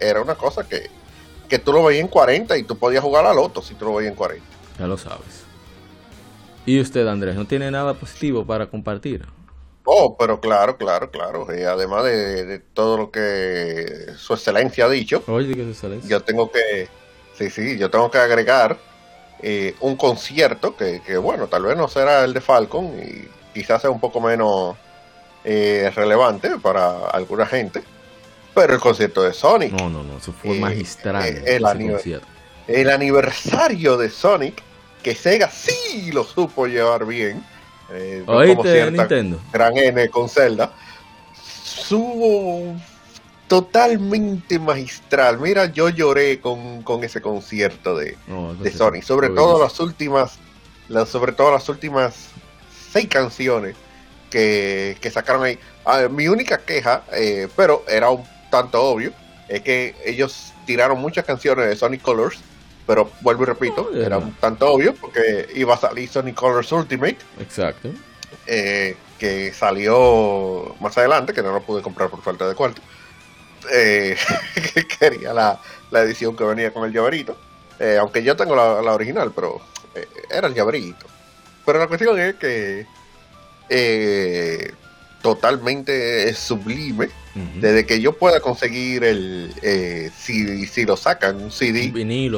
era 0.00 0.20
una 0.20 0.34
cosa 0.34 0.68
que, 0.68 0.90
que 1.48 1.58
tú 1.58 1.72
lo 1.72 1.84
veías 1.84 2.02
en 2.02 2.08
40 2.08 2.56
y 2.56 2.62
tú 2.62 2.76
podías 2.76 3.02
jugar 3.02 3.26
al 3.26 3.38
otro 3.38 3.62
si 3.62 3.74
tú 3.74 3.86
lo 3.86 3.94
veías 3.94 4.10
en 4.10 4.16
40. 4.16 4.46
Ya 4.78 4.86
lo 4.86 4.96
sabes. 4.98 5.44
¿Y 6.66 6.80
usted, 6.80 7.06
Andrés, 7.06 7.36
no 7.36 7.46
tiene 7.46 7.70
nada 7.70 7.94
positivo 7.94 8.44
para 8.44 8.66
compartir? 8.66 9.24
Oh, 9.84 10.16
pero 10.18 10.40
claro, 10.40 10.76
claro, 10.76 11.10
claro. 11.12 11.46
Y 11.56 11.62
además 11.62 12.04
de, 12.04 12.60
todo 12.74 12.96
lo 12.96 13.10
que 13.10 14.08
su 14.16 14.34
excelencia 14.34 14.86
ha 14.86 14.88
dicho, 14.88 15.22
yo 16.08 16.22
tengo 16.22 16.50
que, 16.50 16.88
sí, 17.38 17.50
sí, 17.50 17.78
yo 17.78 17.88
tengo 17.88 18.10
que 18.10 18.18
agregar 18.18 18.76
eh, 19.42 19.76
un 19.80 19.96
concierto 19.96 20.76
que, 20.76 21.00
que, 21.06 21.16
bueno, 21.16 21.46
tal 21.46 21.62
vez 21.62 21.76
no 21.76 21.86
será 21.86 22.24
el 22.24 22.34
de 22.34 22.40
Falcon 22.40 22.86
y 22.98 23.28
quizás 23.56 23.80
sea 23.80 23.90
un 23.90 24.00
poco 24.00 24.20
menos 24.20 24.76
eh, 25.42 25.90
relevante 25.94 26.58
para 26.58 27.08
alguna 27.08 27.46
gente, 27.46 27.82
pero 28.54 28.74
el 28.74 28.80
concierto 28.80 29.22
de 29.22 29.32
Sonic. 29.32 29.72
No, 29.72 29.88
no, 29.88 30.02
no, 30.02 30.18
eso 30.18 30.32
fue 30.32 30.58
eh, 30.58 30.60
magistral. 30.60 31.24
Eh, 31.24 31.56
el, 31.56 31.64
el, 32.66 32.90
aniversario 32.90 33.96
de 33.96 34.10
Sonic, 34.10 34.62
que 35.02 35.14
Sega 35.14 35.50
sí 35.50 36.12
lo 36.12 36.24
supo 36.24 36.66
llevar 36.66 37.06
bien. 37.06 37.42
Oíste, 38.26 38.90
Nintendo. 38.90 39.40
Gran 39.52 39.74
N 39.76 40.08
con 40.10 40.28
Zelda. 40.28 40.72
Su 41.32 42.74
totalmente 43.48 44.58
magistral. 44.58 45.38
Mira, 45.38 45.66
yo 45.66 45.88
lloré 45.88 46.40
con, 46.40 46.82
ese 47.02 47.22
concierto 47.22 47.96
de, 47.96 48.18
de 48.60 48.70
Sonic, 48.70 49.02
sobre 49.02 49.30
todo 49.30 49.62
las 49.62 49.80
últimas, 49.80 50.38
las, 50.88 51.08
sobre 51.08 51.32
todo 51.32 51.52
las 51.52 51.68
últimas 51.70 52.32
seis 52.96 53.08
canciones 53.10 53.76
que, 54.30 55.10
sacaron 55.12 55.44
ahí. 55.44 55.58
Ah, 55.84 56.08
mi 56.10 56.28
única 56.28 56.58
queja, 56.58 57.02
eh, 57.12 57.46
pero 57.54 57.84
era 57.86 58.08
un 58.08 58.24
tanto 58.50 58.82
obvio, 58.82 59.12
es 59.48 59.60
que 59.60 59.94
ellos 60.04 60.54
tiraron 60.64 60.98
muchas 60.98 61.26
canciones 61.26 61.68
de 61.68 61.76
Sonic 61.76 62.00
Colors, 62.00 62.38
pero 62.86 63.10
vuelvo 63.20 63.42
y 63.42 63.46
repito, 63.46 63.90
era 63.94 64.16
un 64.16 64.32
tanto 64.34 64.72
obvio 64.72 64.94
porque 64.94 65.48
iba 65.54 65.74
a 65.74 65.76
salir 65.76 66.08
Sonic 66.08 66.36
Colors 66.36 66.72
Ultimate. 66.72 67.18
Exacto. 67.38 67.90
Eh, 68.46 68.96
que 69.18 69.52
salió 69.52 70.74
más 70.80 70.96
adelante, 70.96 71.34
que 71.34 71.42
no 71.42 71.52
lo 71.52 71.62
pude 71.62 71.82
comprar 71.82 72.08
por 72.08 72.22
falta 72.22 72.48
de 72.48 72.54
cuarto. 72.54 72.80
Eh, 73.72 74.16
quería 74.98 75.34
la, 75.34 75.60
edición 75.92 76.34
que 76.34 76.44
venía 76.44 76.72
con 76.72 76.86
el 76.86 76.92
llaverito. 76.92 77.36
aunque 78.00 78.22
yo 78.22 78.36
tengo 78.36 78.56
la, 78.56 78.80
la 78.80 78.94
original, 78.94 79.32
pero 79.34 79.60
era 80.30 80.46
el 80.48 80.54
llaverito. 80.54 81.06
Pero 81.66 81.80
la 81.80 81.88
cuestión 81.88 82.18
es 82.18 82.36
que 82.36 82.86
eh, 83.68 84.72
totalmente 85.20 86.32
sublime. 86.32 87.08
Desde 87.60 87.84
que 87.84 88.00
yo 88.00 88.16
pueda 88.16 88.40
conseguir 88.40 89.04
el, 89.04 89.52
eh, 89.60 90.10
si, 90.16 90.66
si 90.66 90.86
lo 90.86 90.96
sacan, 90.96 91.36
un 91.36 91.50
CD, 91.50 91.92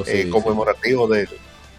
eh, 0.08 0.28
conmemorativo 0.28 1.06
de 1.06 1.28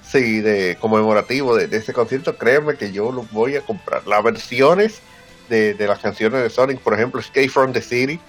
sí, 0.10 0.40
de 0.40 0.78
conmemorativo 0.80 1.56
de, 1.58 1.76
ese 1.76 1.92
concierto, 1.92 2.38
créeme 2.38 2.76
que 2.76 2.94
yo 2.94 3.12
lo 3.12 3.24
voy 3.32 3.58
a 3.58 3.62
comprar. 3.62 4.08
Las 4.08 4.24
versiones 4.24 5.02
de, 5.50 5.76
las 5.80 6.00
canciones 6.00 6.44
de 6.44 6.50
Sonic, 6.50 6.80
por 6.80 6.94
ejemplo, 6.94 7.20
Escape 7.20 7.50
from 7.50 7.74
the 7.74 7.82
City, 7.82 8.20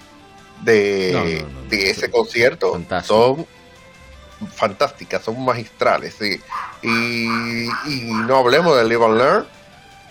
de, 0.63 1.45
ese 1.71 2.11
concierto, 2.11 2.79
son 3.03 3.47
fantásticas, 4.47 5.23
son 5.23 5.43
magistrales, 5.43 6.15
sí. 6.17 6.39
Y, 6.81 7.65
y 7.65 8.11
no 8.25 8.37
hablemos 8.37 8.75
de 8.77 8.83
Live 8.87 9.05
and 9.05 9.17
Learn, 9.17 9.45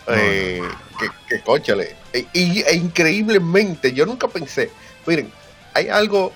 eh, 0.09 0.62
que, 0.98 1.09
que 1.28 1.94
e, 2.12 2.27
Y, 2.32 2.62
e 2.62 2.74
increíblemente, 2.74 3.93
yo 3.93 4.07
nunca 4.07 4.28
pensé, 4.28 4.70
miren, 5.07 5.32
hay 5.74 5.89
algo, 5.89 6.32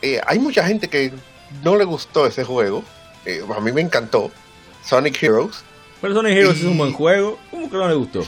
eh, 0.00 0.20
hay 0.26 0.38
mucha 0.38 0.66
gente 0.66 0.88
que 0.88 1.12
no 1.62 1.76
le 1.76 1.84
gustó 1.84 2.26
ese 2.26 2.44
juego, 2.44 2.84
eh, 3.24 3.44
a 3.54 3.60
mí 3.60 3.72
me 3.72 3.80
encantó, 3.80 4.30
Sonic 4.84 5.22
Heroes. 5.22 5.64
Pero 6.00 6.14
Sonic 6.14 6.36
Heroes 6.36 6.58
es 6.58 6.64
un 6.64 6.78
buen 6.78 6.92
juego, 6.92 7.38
¿cómo 7.50 7.70
que 7.70 7.76
no 7.76 7.88
le 7.88 7.94
gustó? 7.94 8.24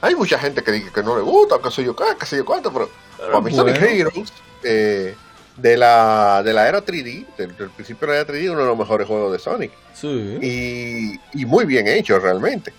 hay 0.00 0.16
mucha 0.16 0.36
gente 0.36 0.64
que 0.64 0.72
dice 0.72 0.90
que 0.92 1.02
no 1.02 1.16
le 1.16 1.22
gusta, 1.22 1.60
que 1.62 1.70
soy 1.70 1.84
yo, 1.84 1.94
que 1.94 2.26
sé 2.26 2.36
yo 2.36 2.44
cuánto, 2.44 2.72
pero, 2.72 2.90
a 3.36 3.40
mí 3.40 3.54
Sonic 3.54 3.80
Heroes 3.80 4.32
eh, 4.64 5.14
de 5.56 5.76
la, 5.76 6.42
de 6.44 6.52
la 6.52 6.68
era 6.68 6.84
3D, 6.84 7.26
del, 7.36 7.56
del 7.56 7.70
principio 7.70 8.06
de 8.08 8.14
la 8.14 8.20
era 8.20 8.32
3D, 8.32 8.50
uno 8.50 8.60
de 8.60 8.66
los 8.66 8.78
mejores 8.78 9.06
juegos 9.06 9.32
de 9.32 9.38
Sonic. 9.38 9.72
Sí. 9.94 10.38
Y, 10.40 11.40
y 11.40 11.46
muy 11.46 11.64
bien 11.64 11.86
hecho 11.88 12.18
realmente. 12.18 12.72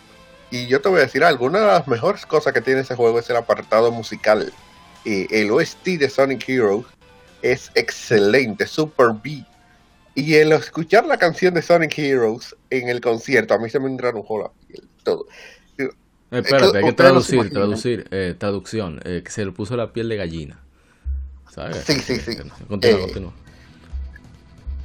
Y 0.52 0.68
yo 0.68 0.82
te 0.82 0.90
voy 0.90 1.00
a 1.00 1.04
decir 1.04 1.24
algo, 1.24 1.46
una 1.46 1.60
de 1.60 1.68
las 1.68 1.88
mejores 1.88 2.26
cosas 2.26 2.54
que 2.54 2.62
tiene 2.62 2.82
ese 2.82 2.96
juego 2.96 3.20
es 3.20 3.30
el 3.30 3.36
apartado 3.38 3.92
musical. 3.92 4.54
Eh, 5.06 5.28
el 5.32 5.52
OST 5.52 5.86
de 5.98 6.10
Sonic 6.10 6.48
Heroes 6.48 6.86
es 7.42 7.72
excelente, 7.76 8.68
super 8.68 9.08
B. 9.24 9.44
Y 10.16 10.36
el 10.36 10.52
escuchar 10.52 11.06
la 11.06 11.18
canción 11.18 11.54
de 11.54 11.62
Sonic 11.62 11.98
Heroes 11.98 12.56
en 12.70 12.90
el 12.90 13.02
concierto, 13.02 13.54
a 13.54 13.60
mí 13.60 13.70
se 13.70 13.80
me 13.80 13.88
enranujó 13.88 14.42
la 14.42 14.52
piel, 14.68 14.88
todo. 15.04 15.26
Eh, 15.78 15.90
espérate, 16.32 16.78
hay 16.78 16.84
que 16.84 16.94
traducir, 16.94 17.50
traducir, 17.52 18.08
eh, 18.12 18.36
traducción, 18.38 19.00
eh, 19.06 19.22
que 19.24 19.32
se 19.32 19.46
le 19.46 19.52
puso 19.52 19.76
la 19.76 19.92
piel 19.92 20.10
de 20.10 20.18
gallina. 20.18 20.63
¿Sabes? 21.50 21.84
Sí, 21.86 22.00
sí, 22.00 22.20
sí. 22.20 22.36
Continúa, 22.68 22.98
Eh, 23.00 23.02
continúa. 23.02 23.34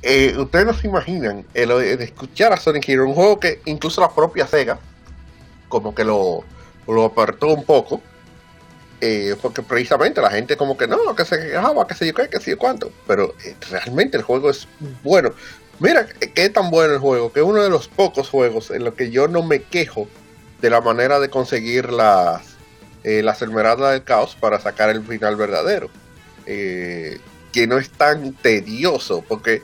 Eh, 0.02 0.34
ustedes 0.38 0.66
no 0.66 0.74
se 0.74 0.86
imaginan 0.86 1.44
el, 1.54 1.70
el 1.72 2.00
escuchar 2.00 2.52
a 2.52 2.56
Sonic 2.56 2.88
Heroes, 2.88 3.08
un 3.08 3.14
juego 3.14 3.40
que 3.40 3.60
incluso 3.64 4.00
la 4.00 4.10
propia 4.14 4.46
Sega 4.46 4.78
como 5.68 5.94
que 5.94 6.04
lo, 6.04 6.44
lo 6.86 7.04
apartó 7.04 7.48
un 7.48 7.64
poco. 7.64 8.00
eh, 9.00 9.36
porque 9.40 9.62
precisamente 9.62 10.20
la 10.20 10.30
gente 10.30 10.56
como 10.56 10.76
que 10.76 10.86
no, 10.88 11.14
que 11.14 11.24
se 11.24 11.38
quejaba, 11.38 11.86
que 11.86 11.94
se 11.94 12.06
yo 12.06 12.14
qué, 12.14 12.28
que 12.28 12.40
sé 12.40 12.50
yo 12.52 12.58
cuánto. 12.58 12.90
Pero 13.06 13.34
realmente 13.70 14.16
el 14.16 14.22
juego 14.24 14.50
es 14.50 14.66
bueno. 15.04 15.30
Mira 15.80 16.06
es 16.34 16.52
tan 16.52 16.70
bueno 16.70 16.94
el 16.94 16.98
juego, 17.00 17.32
que 17.32 17.38
es 17.40 17.46
uno 17.46 17.62
de 17.62 17.70
los 17.70 17.86
pocos 17.88 18.28
juegos 18.28 18.70
en 18.72 18.82
los 18.84 18.94
que 18.94 19.10
yo 19.12 19.28
no 19.28 19.42
me 19.44 19.62
quejo 19.62 20.08
de 20.60 20.70
la 20.70 20.80
manera 20.80 21.20
de 21.20 21.28
conseguir 21.30 21.92
las, 21.92 22.42
eh, 23.04 23.22
las 23.22 23.40
esmeraldas 23.42 23.92
del 23.92 24.02
caos 24.02 24.34
para 24.40 24.58
sacar 24.60 24.90
el 24.90 25.04
final 25.04 25.36
verdadero. 25.36 25.88
Eh, 26.50 27.18
que 27.52 27.66
no 27.66 27.76
es 27.78 27.90
tan 27.90 28.32
tedioso, 28.32 29.22
porque 29.28 29.60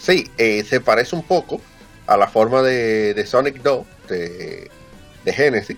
sí, 0.00 0.28
eh, 0.36 0.64
se 0.68 0.80
parece 0.80 1.14
un 1.14 1.22
poco 1.22 1.60
a 2.08 2.16
la 2.16 2.26
forma 2.26 2.60
de, 2.62 3.14
de 3.14 3.24
Sonic 3.26 3.62
2 3.62 3.86
de, 4.08 4.68
de 5.24 5.32
Genesis, 5.32 5.76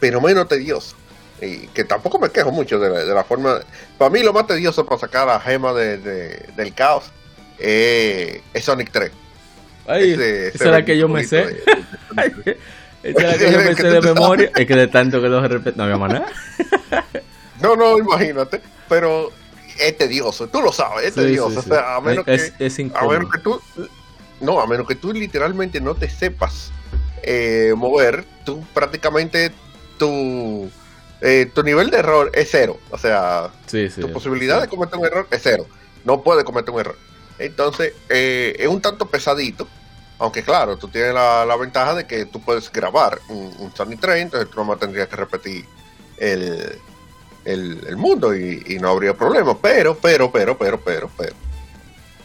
pero 0.00 0.20
menos 0.20 0.48
tedioso. 0.48 0.96
Y 1.40 1.68
que 1.68 1.84
tampoco 1.84 2.18
me 2.18 2.30
quejo 2.30 2.50
mucho 2.52 2.78
de 2.80 2.90
la, 2.90 3.04
de 3.04 3.14
la 3.14 3.24
forma. 3.24 3.60
Para 3.98 4.10
mí, 4.10 4.22
lo 4.22 4.32
más 4.32 4.46
tedioso 4.48 4.84
para 4.86 5.00
sacar 5.00 5.26
la 5.28 5.38
gema 5.40 5.72
de, 5.72 5.98
de- 5.98 6.48
del 6.56 6.72
caos 6.74 7.04
eh, 7.58 8.40
es 8.54 8.64
Sonic 8.64 8.90
3. 8.90 9.10
Ay, 9.86 10.12
Ese- 10.12 10.48
esa 10.48 10.54
ese 10.56 10.64
es 10.64 10.70
la 10.70 10.84
que 10.84 10.96
yo 10.98 11.08
me 11.08 11.24
sé. 11.24 11.42
Esa 11.42 12.56
es 13.02 13.14
la 13.22 13.38
que 13.38 13.52
yo 13.52 13.58
me 13.58 13.68
Que 13.74 13.74
sé 13.74 13.82
tú 13.88 13.94
de 13.94 14.00
memoria. 14.14 14.50
Es 14.56 14.66
que 14.66 14.74
de 14.76 14.86
tanto 14.88 15.20
que 15.20 15.28
lo 15.28 15.46
repito, 15.46 15.72
no 15.76 15.84
había 15.84 15.96
más 15.96 16.12
nada. 16.12 16.26
No, 17.60 17.76
no, 17.76 17.98
imagínate. 17.98 18.60
Pero 18.92 19.30
es 19.80 19.96
tedioso, 19.96 20.48
tú 20.48 20.60
lo 20.60 20.70
sabes, 20.70 21.06
es 21.06 21.14
Sí, 21.14 21.20
tedioso. 21.20 21.62
sí. 21.62 21.70
O 21.70 21.74
sea, 21.74 21.96
a 21.96 22.00
menos 22.02 22.28
Es- 22.28 22.50
que. 22.50 22.66
es 22.66 22.78
a 22.78 22.82
incómodo. 22.82 23.10
menos 23.18 23.32
que 23.32 23.38
tú. 23.38 23.58
No, 24.40 24.60
a 24.60 24.66
menos 24.66 24.86
que 24.86 24.96
tú 24.96 25.14
literalmente 25.14 25.80
no 25.80 25.94
te 25.94 26.10
sepas 26.10 26.70
eh, 27.22 27.72
mover, 27.76 28.26
tú 28.44 28.62
prácticamente 28.74 29.50
tu, 29.98 30.68
eh, 31.22 31.48
tu 31.54 31.62
nivel 31.62 31.88
de 31.90 31.98
error 31.98 32.30
es 32.34 32.48
cero. 32.50 32.78
O 32.90 32.98
sea, 32.98 33.50
Sí, 33.66 33.88
sí. 33.88 34.00
tu 34.02 34.12
posibilidad 34.12 34.56
sí. 34.56 34.62
de 34.62 34.68
cometer 34.68 34.98
un 34.98 35.06
error 35.06 35.26
es 35.30 35.40
cero. 35.42 35.66
No 36.04 36.22
puedes 36.22 36.44
cometer 36.44 36.74
un 36.74 36.80
error. 36.80 36.96
Entonces, 37.38 37.94
eh, 38.10 38.56
es 38.58 38.66
un 38.68 38.82
tanto 38.82 39.06
pesadito. 39.06 39.66
Aunque 40.18 40.42
claro, 40.42 40.76
tú 40.76 40.88
tienes 40.88 41.14
la, 41.14 41.46
la 41.46 41.56
ventaja 41.56 41.94
de 41.94 42.06
que 42.06 42.26
tú 42.26 42.40
puedes 42.42 42.70
grabar 42.70 43.20
un, 43.28 43.54
un 43.58 43.74
Sonic 43.74 44.00
3, 44.00 44.22
entonces 44.22 44.50
tú 44.50 44.56
nomás 44.58 44.78
tendrías 44.78 45.08
que 45.08 45.16
repetir 45.16 45.64
el, 46.18 46.78
el, 47.44 47.96
mundo 47.96 48.34
y, 48.36 48.62
y 48.66 48.76
no 48.78 48.90
habría 48.90 49.14
problema. 49.14 49.56
Pero, 49.58 49.96
pero, 49.96 50.30
pero, 50.30 50.58
pero, 50.58 50.80
pero, 50.80 51.10
pero. 51.16 51.36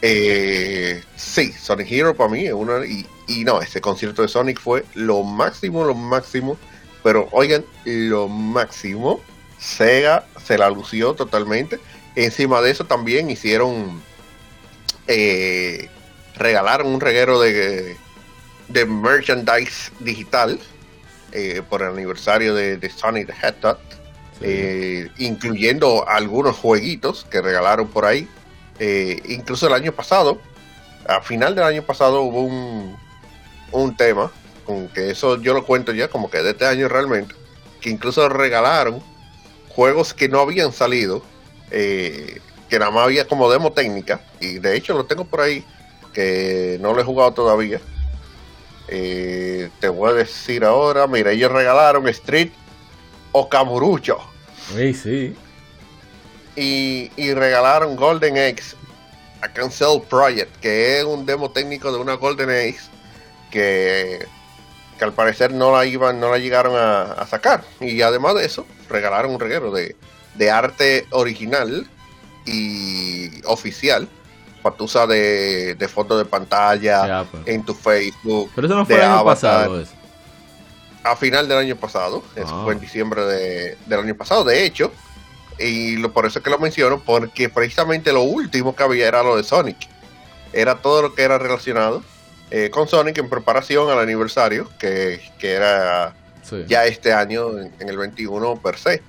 Eh, 0.01 1.03
sí, 1.15 1.51
Sonic 1.53 1.91
Hero 1.91 2.15
para 2.15 2.29
mí 2.29 2.45
es 2.45 2.53
una. 2.53 2.85
Y, 2.85 3.05
y 3.27 3.43
no, 3.43 3.61
ese 3.61 3.81
concierto 3.81 4.21
de 4.21 4.27
Sonic 4.27 4.59
fue 4.59 4.85
lo 4.93 5.23
máximo, 5.23 5.85
lo 5.85 5.95
máximo. 5.95 6.57
Pero 7.03 7.27
oigan, 7.31 7.65
lo 7.85 8.27
máximo. 8.27 9.21
Sega 9.59 10.25
se 10.43 10.57
la 10.57 10.69
lució 10.69 11.13
totalmente. 11.13 11.79
Encima 12.15 12.61
de 12.61 12.71
eso 12.71 12.85
también 12.85 13.29
hicieron. 13.29 14.01
Eh, 15.07 15.89
regalaron 16.35 16.87
un 16.87 16.99
reguero 16.99 17.39
de, 17.39 17.95
de 18.67 18.85
merchandise 18.85 19.91
digital 19.99 20.59
eh, 21.31 21.61
por 21.67 21.81
el 21.81 21.89
aniversario 21.89 22.53
de, 22.53 22.77
de 22.77 22.89
Sonic 22.89 23.27
the 23.27 23.33
Hedgehog 23.33 23.79
Eh, 24.39 25.09
incluyendo 25.17 26.07
algunos 26.07 26.55
jueguitos 26.55 27.25
que 27.29 27.41
regalaron 27.41 27.87
por 27.87 28.05
ahí. 28.05 28.27
Eh, 28.79 29.21
incluso 29.29 29.65
el 29.67 29.73
año 29.73 29.91
pasado, 29.91 30.39
a 31.07 31.21
final 31.21 31.55
del 31.55 31.63
año 31.63 31.81
pasado 31.81 32.21
hubo 32.21 32.41
un, 32.41 32.95
un 33.71 33.97
tema, 33.97 34.31
con 34.65 34.89
que 34.89 35.09
eso 35.09 35.41
yo 35.41 35.53
lo 35.53 35.65
cuento 35.65 35.91
ya 35.91 36.07
como 36.07 36.29
que 36.29 36.43
de 36.43 36.51
este 36.51 36.65
año 36.67 36.87
realmente, 36.87 37.33
que 37.81 37.89
incluso 37.89 38.29
regalaron 38.29 39.01
juegos 39.69 40.13
que 40.13 40.29
no 40.29 40.39
habían 40.39 40.71
salido, 40.71 41.23
eh, 41.71 42.39
que 42.69 42.77
nada 42.77 42.91
más 42.91 43.05
había 43.05 43.27
como 43.27 43.51
demo 43.51 43.71
técnica, 43.71 44.21
y 44.39 44.59
de 44.59 44.75
hecho 44.75 44.93
lo 44.93 45.05
tengo 45.05 45.25
por 45.25 45.41
ahí, 45.41 45.65
que 46.13 46.77
no 46.79 46.93
lo 46.93 47.01
he 47.01 47.03
jugado 47.03 47.33
todavía. 47.33 47.81
Te 48.87 49.89
voy 49.89 50.11
a 50.11 50.13
decir 50.13 50.63
ahora, 50.63 51.07
mira, 51.07 51.31
ellos 51.31 51.51
regalaron 51.51 52.07
Street 52.09 52.51
Okamurucho 53.31 54.17
Sí, 54.75 54.93
sí. 54.93 55.35
y, 56.55 57.11
y 57.15 57.33
regalaron 57.33 57.95
Golden 57.95 58.37
Eggs 58.37 58.75
a 59.41 59.47
Cancel 59.49 60.01
Project, 60.09 60.55
que 60.59 60.99
es 60.99 61.05
un 61.05 61.25
demo 61.25 61.51
técnico 61.51 61.91
de 61.91 61.99
una 61.99 62.13
Golden 62.15 62.49
Eggs 62.49 62.89
que, 63.51 64.25
que 64.97 65.05
al 65.05 65.13
parecer 65.13 65.53
no 65.53 65.75
la 65.75 65.85
iban, 65.85 66.19
no 66.19 66.31
la 66.31 66.37
llegaron 66.39 66.75
a, 66.75 67.03
a 67.13 67.27
sacar. 67.27 67.63
Y 67.79 68.01
además 68.01 68.35
de 68.35 68.45
eso, 68.45 68.65
regalaron 68.89 69.31
un 69.31 69.39
reguero 69.39 69.71
de, 69.71 69.95
de 70.35 70.51
arte 70.51 71.05
original 71.11 71.87
y 72.45 73.41
oficial, 73.45 74.07
patusa 74.63 75.05
de, 75.05 75.75
de 75.75 75.87
foto 75.87 76.17
de 76.17 76.25
pantalla 76.25 77.05
Ya, 77.07 77.23
pues. 77.29 77.43
en 77.45 77.63
tu 77.63 77.73
Facebook, 77.73 78.51
Pero 78.55 78.67
eso 78.67 78.75
no 78.75 78.85
fue 78.85 78.95
de 78.95 79.01
el 79.03 79.07
año 79.11 79.23
pasado. 79.23 79.81
Eso. 79.81 79.91
A 81.11 81.15
final 81.15 81.47
del 81.47 81.57
año 81.57 81.75
pasado. 81.75 82.23
Eso 82.35 82.49
Ah. 82.55 82.61
fue 82.63 82.73
en 82.73 82.79
diciembre 82.79 83.23
de- 83.25 83.77
del 83.85 83.99
año 83.99 84.15
pasado, 84.15 84.43
de 84.43 84.65
hecho. 84.65 84.91
Y 85.59 85.95
lo, 85.97 86.11
por 86.13 86.25
eso 86.25 86.39
es 86.39 86.43
que 86.43 86.51
lo 86.51 86.59
menciono, 86.59 86.99
porque 87.03 87.49
precisamente 87.49 88.13
lo 88.13 88.21
último 88.21 88.75
que 88.75 88.83
había 88.83 89.07
era 89.07 89.23
lo 89.23 89.35
de 89.35 89.43
Sonic. 89.43 89.77
Era 90.53 90.75
todo 90.81 91.01
lo 91.01 91.13
que 91.15 91.23
era 91.23 91.37
relacionado 91.37 92.03
eh, 92.49 92.69
con 92.69 92.87
Sonic 92.87 93.17
en 93.17 93.27
preparación 93.29 93.89
al 93.89 93.99
aniversario, 93.99 94.69
que, 94.79 95.19
que 95.37 95.51
era 95.53 96.15
Sí. 96.43 96.63
ya 96.65 96.85
este 96.85 97.11
año, 97.11 97.57
en, 97.59 97.73
en 97.79 97.89
el 97.89 97.97
21 97.97 98.55
per 98.61 98.77
se. 98.77 99.01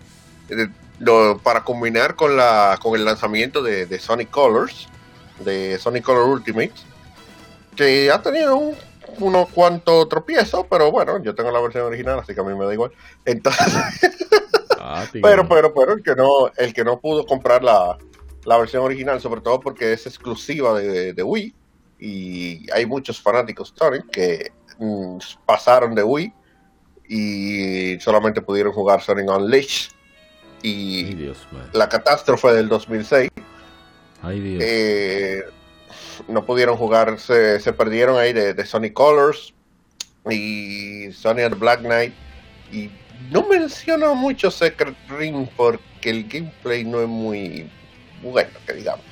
Eh, 0.49 0.69
lo- 0.99 1.39
para 1.39 1.63
combinar 1.63 2.17
con, 2.17 2.37
la, 2.37 2.77
con 2.83 2.97
el 2.99 3.05
lanzamiento 3.05 3.63
de, 3.63 3.87
de 3.87 3.99
Sonic 4.01 4.31
Colors, 4.31 4.89
de 5.45 5.79
Sonic 5.79 6.03
Color 6.03 6.25
Ultimate, 6.29 6.73
que 7.77 8.11
ha 8.11 8.21
tenido 8.21 8.57
un, 8.57 8.75
unos 9.19 9.49
cuantos 9.51 10.09
tropiezos, 10.09 10.67
pero 10.71 10.91
bueno, 10.91 11.23
yo 11.23 11.35
tengo 11.35 11.51
la 11.51 11.61
versión 11.61 11.85
original, 11.85 12.19
así 12.21 12.35
que 12.35 12.41
a 12.41 12.45
mí 12.45 12.55
me 12.55 12.65
da 12.67 12.73
igual. 12.73 12.93
Entonces, 13.25 13.67
Ah, 14.81 15.05
pero, 15.21 15.47
pero, 15.49 15.75
pero 15.75 15.93
el 15.93 16.03
que 16.03 16.15
no, 16.15 16.29
el 16.57 16.73
que 16.73 16.85
no 16.85 16.99
pudo 17.01 17.27
comprar 17.27 17.63
la, 17.63 17.99
la 18.45 18.57
versión 18.57 18.85
original, 18.85 19.21
sobre 19.21 19.41
todo 19.41 19.61
porque 19.61 19.93
es 19.93 20.07
exclusiva 20.07 20.79
de, 20.79 21.13
de 21.13 21.23
Wii, 21.23 21.55
y 21.99 22.71
hay 22.73 22.87
muchos 22.87 23.21
fanáticos 23.21 23.75
Sonic 23.77 24.09
que 24.11 24.53
mm, 24.79 25.19
pasaron 25.45 25.95
de 25.95 26.05
Wii 26.05 26.33
y 27.09 28.01
solamente 28.01 28.41
pudieron 28.41 28.73
jugar 28.73 29.03
Sonic 29.03 29.29
Unleashed 29.29 29.91
y 30.63 31.07
Ay, 31.07 31.15
Dios, 31.15 31.47
la 31.73 31.89
catástrofe 31.89 32.53
del 32.53 32.69
2006 32.69 33.31
Ay, 34.23 34.41
Dios. 34.41 34.63
eh, 34.65 35.43
no 36.29 36.45
pudieron 36.45 36.77
jugar, 36.77 37.19
se, 37.21 37.61
se 37.61 37.73
perdieron 37.73 38.19
ahí 38.19 38.33
de, 38.33 38.55
de 38.55 38.67
Sonic 38.67 38.93
Colors 38.95 39.55
y 40.29 41.13
Sonic 41.13 41.59
Black 41.59 41.81
Knight. 41.81 42.13
Y 42.73 42.91
no 43.31 43.47
menciono 43.49 44.15
mucho 44.15 44.51
Secret 44.51 44.97
Ring 45.09 45.47
porque 45.57 46.11
el 46.11 46.29
gameplay 46.29 46.85
no 46.85 47.01
es 47.01 47.09
muy 47.09 47.71
bueno, 48.23 48.51
que 48.67 48.73
digamos. 48.75 49.05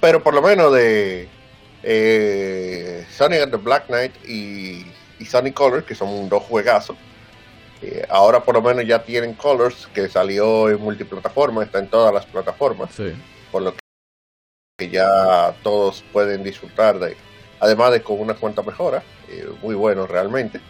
Pero 0.00 0.22
por 0.22 0.34
lo 0.34 0.42
menos 0.42 0.72
de 0.74 1.28
eh, 1.82 3.06
Sonic 3.10 3.42
and 3.42 3.52
the 3.52 3.58
Black 3.58 3.86
Knight 3.86 4.12
y, 4.26 4.84
y 5.18 5.24
Sonic 5.26 5.54
Colors, 5.54 5.84
que 5.84 5.94
son 5.94 6.28
dos 6.28 6.42
juegazos. 6.44 6.96
eh, 7.82 8.04
ahora 8.08 8.40
por 8.42 8.54
lo 8.54 8.62
menos 8.62 8.86
ya 8.86 9.02
tienen 9.02 9.34
Colors, 9.34 9.88
que 9.94 10.08
salió 10.08 10.70
en 10.70 10.80
multiplataforma, 10.80 11.62
está 11.64 11.78
en 11.78 11.88
todas 11.88 12.12
las 12.14 12.24
plataformas 12.26 12.90
Sí. 12.94 13.12
por 13.52 13.62
lo 13.62 13.74
ya 14.90 15.54
todos 15.62 16.04
pueden 16.12 16.42
disfrutar 16.42 16.98
de 16.98 17.16
además 17.60 17.92
de 17.92 18.02
con 18.02 18.20
una 18.20 18.34
cuanta 18.34 18.62
mejora 18.62 19.02
eh, 19.28 19.48
muy 19.62 19.74
bueno 19.74 20.06
realmente 20.06 20.60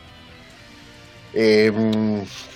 Eh, 1.36 1.72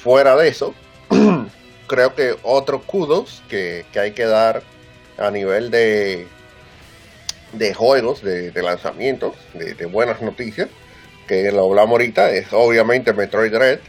fuera 0.03 0.37
de 0.37 0.47
eso 0.49 0.73
creo 1.89 2.15
que 2.15 2.37
otro 2.45 2.83
kudos 2.83 3.43
que, 3.49 3.85
que 3.93 3.99
hay 3.99 4.13
que 4.13 4.25
dar 4.25 4.63
a 5.19 5.31
nivel 5.33 5.71
de, 5.71 6.29
de 7.53 7.75
juegos, 7.75 8.23
de, 8.23 8.53
lanzamientos, 8.63 9.35
de, 9.55 9.87
buenas 9.87 10.23
noticias, 10.23 10.69
que 11.27 11.51
lo 11.51 11.65
hablamos 11.65 11.93
ahorita, 11.93 12.31
es 12.31 12.53
obviamente 12.53 13.13
Metroid 13.13 13.55
Red. 13.55 13.81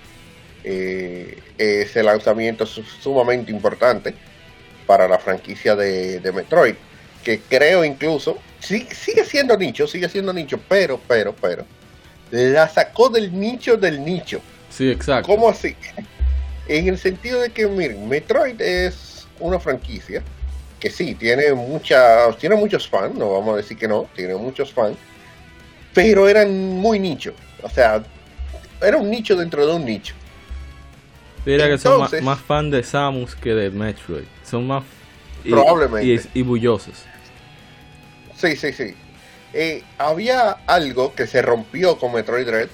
Eh, 0.63 1.37
ese 1.57 2.03
lanzamiento 2.03 2.63
es 2.63 2.81
sumamente 3.01 3.51
importante 3.51 4.13
para 4.85 5.07
la 5.07 5.19
franquicia 5.19 5.75
de 5.75 6.31
Metroid, 6.33 6.75
que 7.23 7.39
creo 7.39 7.83
incluso, 7.83 8.37
sí, 8.59 8.87
sigue 8.91 9.23
siendo 9.25 9.57
nicho, 9.57 9.87
sigue 9.87 10.09
siendo 10.09 10.33
nicho, 10.33 10.59
pero, 10.67 10.99
pero, 11.07 11.33
pero, 11.33 11.65
la 12.31 12.67
sacó 12.67 13.09
del 13.09 13.37
nicho 13.37 13.77
del 13.77 14.03
nicho. 14.03 14.41
Sí, 14.69 14.89
exacto. 14.89 15.27
¿Cómo 15.27 15.49
así? 15.49 15.75
En 16.67 16.87
el 16.87 16.97
sentido 16.97 17.41
de 17.41 17.49
que, 17.49 17.67
miren, 17.67 18.07
Metroid 18.07 18.61
es 18.61 19.27
una 19.39 19.59
franquicia 19.59 20.21
que 20.79 20.89
sí, 20.89 21.15
tiene 21.15 21.53
mucha, 21.53 22.31
tiene 22.33 22.55
muchos 22.55 22.87
fans, 22.87 23.15
no 23.15 23.31
vamos 23.33 23.55
a 23.55 23.57
decir 23.57 23.77
que 23.77 23.87
no, 23.87 24.07
tiene 24.15 24.35
muchos 24.35 24.71
fans, 24.71 24.97
pero 25.93 26.29
eran 26.29 26.51
muy 26.53 26.99
nicho. 26.99 27.33
O 27.61 27.69
sea, 27.69 28.03
era 28.81 28.97
un 28.97 29.09
nicho 29.09 29.35
dentro 29.35 29.65
de 29.65 29.73
un 29.73 29.85
nicho. 29.85 30.15
Diría 31.45 31.67
que 31.67 31.77
son 31.77 31.99
más, 31.99 32.21
más 32.21 32.39
fan 32.39 32.69
de 32.69 32.83
Samus 32.83 33.35
que 33.35 33.53
de 33.53 33.69
Metroid. 33.69 34.25
Son 34.43 34.67
más. 34.67 34.83
Y- 35.43 35.51
Probablemente. 35.51 36.29
Y, 36.33 36.39
y 36.39 36.41
bullosos. 36.43 37.05
Sí, 38.35 38.55
sí, 38.55 38.71
sí. 38.73 38.95
Eh, 39.53 39.83
había 39.97 40.51
algo 40.67 41.13
que 41.15 41.27
se 41.27 41.41
rompió 41.41 41.97
con 41.97 42.13
Metroid 42.13 42.47
Red, 42.47 42.69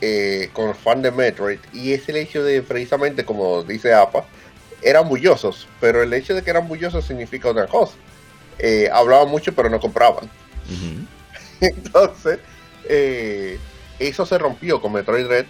eh, 0.00 0.50
con 0.52 0.66
los 0.68 0.76
fans 0.76 1.02
de 1.02 1.10
Metroid, 1.12 1.58
y 1.72 1.92
es 1.92 2.08
el 2.08 2.16
hecho 2.16 2.42
de, 2.42 2.62
precisamente 2.62 3.24
como 3.24 3.62
dice 3.62 3.94
APA, 3.94 4.24
eran 4.82 5.08
bullosos, 5.08 5.68
pero 5.80 6.02
el 6.02 6.12
hecho 6.12 6.34
de 6.34 6.42
que 6.42 6.50
eran 6.50 6.66
bullosos 6.66 7.04
significa 7.04 7.50
otra 7.50 7.66
cosa. 7.68 7.94
Eh, 8.58 8.88
hablaban 8.92 9.28
mucho, 9.28 9.54
pero 9.54 9.70
no 9.70 9.78
compraban. 9.80 10.28
Entonces, 11.60 12.38
eh, 12.88 13.58
eso 13.98 14.26
se 14.26 14.38
rompió 14.38 14.80
con 14.80 14.92
Metroid 14.92 15.26
Red. 15.26 15.46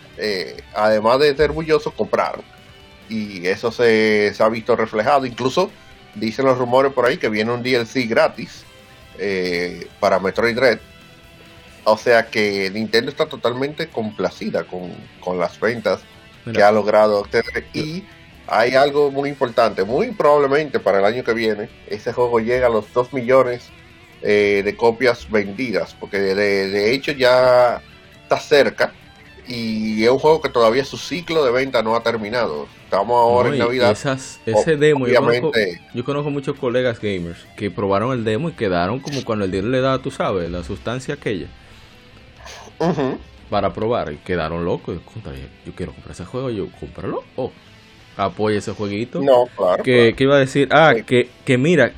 además 0.75 1.19
de 1.21 1.35
ser 1.37 1.53
bullosos, 1.53 1.95
compraron. 1.95 2.43
Y 3.09 3.47
eso 3.47 3.73
se, 3.73 4.33
se 4.35 4.43
ha 4.43 4.49
visto 4.49 4.77
reflejado. 4.77 5.25
Incluso 5.27 5.71
dicen 6.15 6.45
los 6.45 6.59
rumores 6.59 6.93
por 6.93 7.07
ahí 7.07 7.17
que 7.17 7.29
viene 7.29 7.53
un 7.53 7.63
DLC 7.63 8.09
gratis 8.09 8.65
eh, 9.19 9.87
para 10.01 10.19
Metroid 10.19 10.59
Red. 10.59 10.79
O 11.85 11.97
sea 11.97 12.27
que 12.27 12.71
Nintendo 12.71 13.11
está 13.11 13.27
totalmente 13.27 13.89
complacida 13.89 14.65
con, 14.65 14.93
con 15.21 15.39
las 15.39 15.59
ventas 15.59 16.01
que 16.53 16.63
ha 16.63 16.71
logrado 16.71 17.21
obtener. 17.21 17.67
Y 17.73 18.05
hay 18.47 18.75
algo 18.75 19.11
muy 19.11 19.29
importante. 19.29 19.85
Muy 19.85 20.13
probablemente 20.13 20.79
para 20.79 21.01
el 21.01 21.05
año 21.05 21.25
que 21.25 21.35
viene, 21.35 21.69
ese 21.89 22.13
juego 22.13 22.41
llega 22.41 22.69
a 22.69 22.71
los 22.71 22.93
2 22.93 23.13
millones 23.13 23.71
eh, 24.23 24.63
de 24.65 24.77
copias 24.77 25.29
vendidas. 25.31 25.97
Porque 25.99 26.19
de, 26.19 26.69
de 26.69 26.93
hecho 26.93 27.13
ya 27.13 27.83
está 28.23 28.39
cerca. 28.39 28.93
Y 29.49 30.05
es 30.05 30.11
un 30.11 30.19
juego 30.21 30.41
que 30.41 30.49
todavía 30.49 30.85
su 30.85 30.97
ciclo 30.97 31.45
de 31.45 31.51
venta 31.51 31.83
no 31.83 31.97
ha 31.97 32.03
terminado. 32.03 32.67
Estamos 32.85 33.17
ahora 33.21 33.49
no, 33.49 33.55
en 33.55 33.59
Navidad. 33.61 33.91
esas- 33.91 34.41
ese 34.47 34.77
demo, 34.77 35.07
yo 35.09 35.17
conozco, 35.17 35.49
obviamente- 35.49 35.81
yo 35.95 36.05
conozco 36.05 36.31
muchos 36.31 36.57
colegas 36.59 37.01
gamers 37.01 37.39
que 37.57 37.71
probaron 37.71 38.13
el 38.13 38.25
demo 38.25 38.49
y 38.51 38.53
quedaron 38.53 39.01
como 39.01 39.25
cuando 39.25 39.45
el 39.45 39.51
dealer 39.51 39.71
le 39.71 39.81
da, 39.81 39.99
tú 39.99 40.11
sabes, 40.11 40.49
la 40.51 40.63
sustancia 40.63 41.15
aquella 41.15 41.49
para 43.51 43.73
probar 43.73 44.13
y 44.13 44.17
quedaron 44.17 44.65
locos. 44.65 44.97
Y, 44.97 45.01
"Contra, 45.13 45.33
Yo 45.67 45.73
quiero 45.75 45.93
comprar 45.93 46.13
ese 46.13 46.25
juego, 46.25 46.51
yo 46.51 46.69
cómpralo. 46.81 47.23
Oh, 47.37 47.51
apoya 48.17 48.59
ese 48.59 48.73
jueguito. 48.73 49.21
No, 49.21 49.47
claro. 49.57 49.83
que, 49.83 49.97
claro. 50.01 50.17
que 50.17 50.25
iba 50.25 50.37
a 50.37 50.39
decir, 50.39 50.69
ah, 50.73 50.93
Sí. 50.97 51.03
que, 51.03 51.29
que 51.45 51.59
mira, 51.59 51.93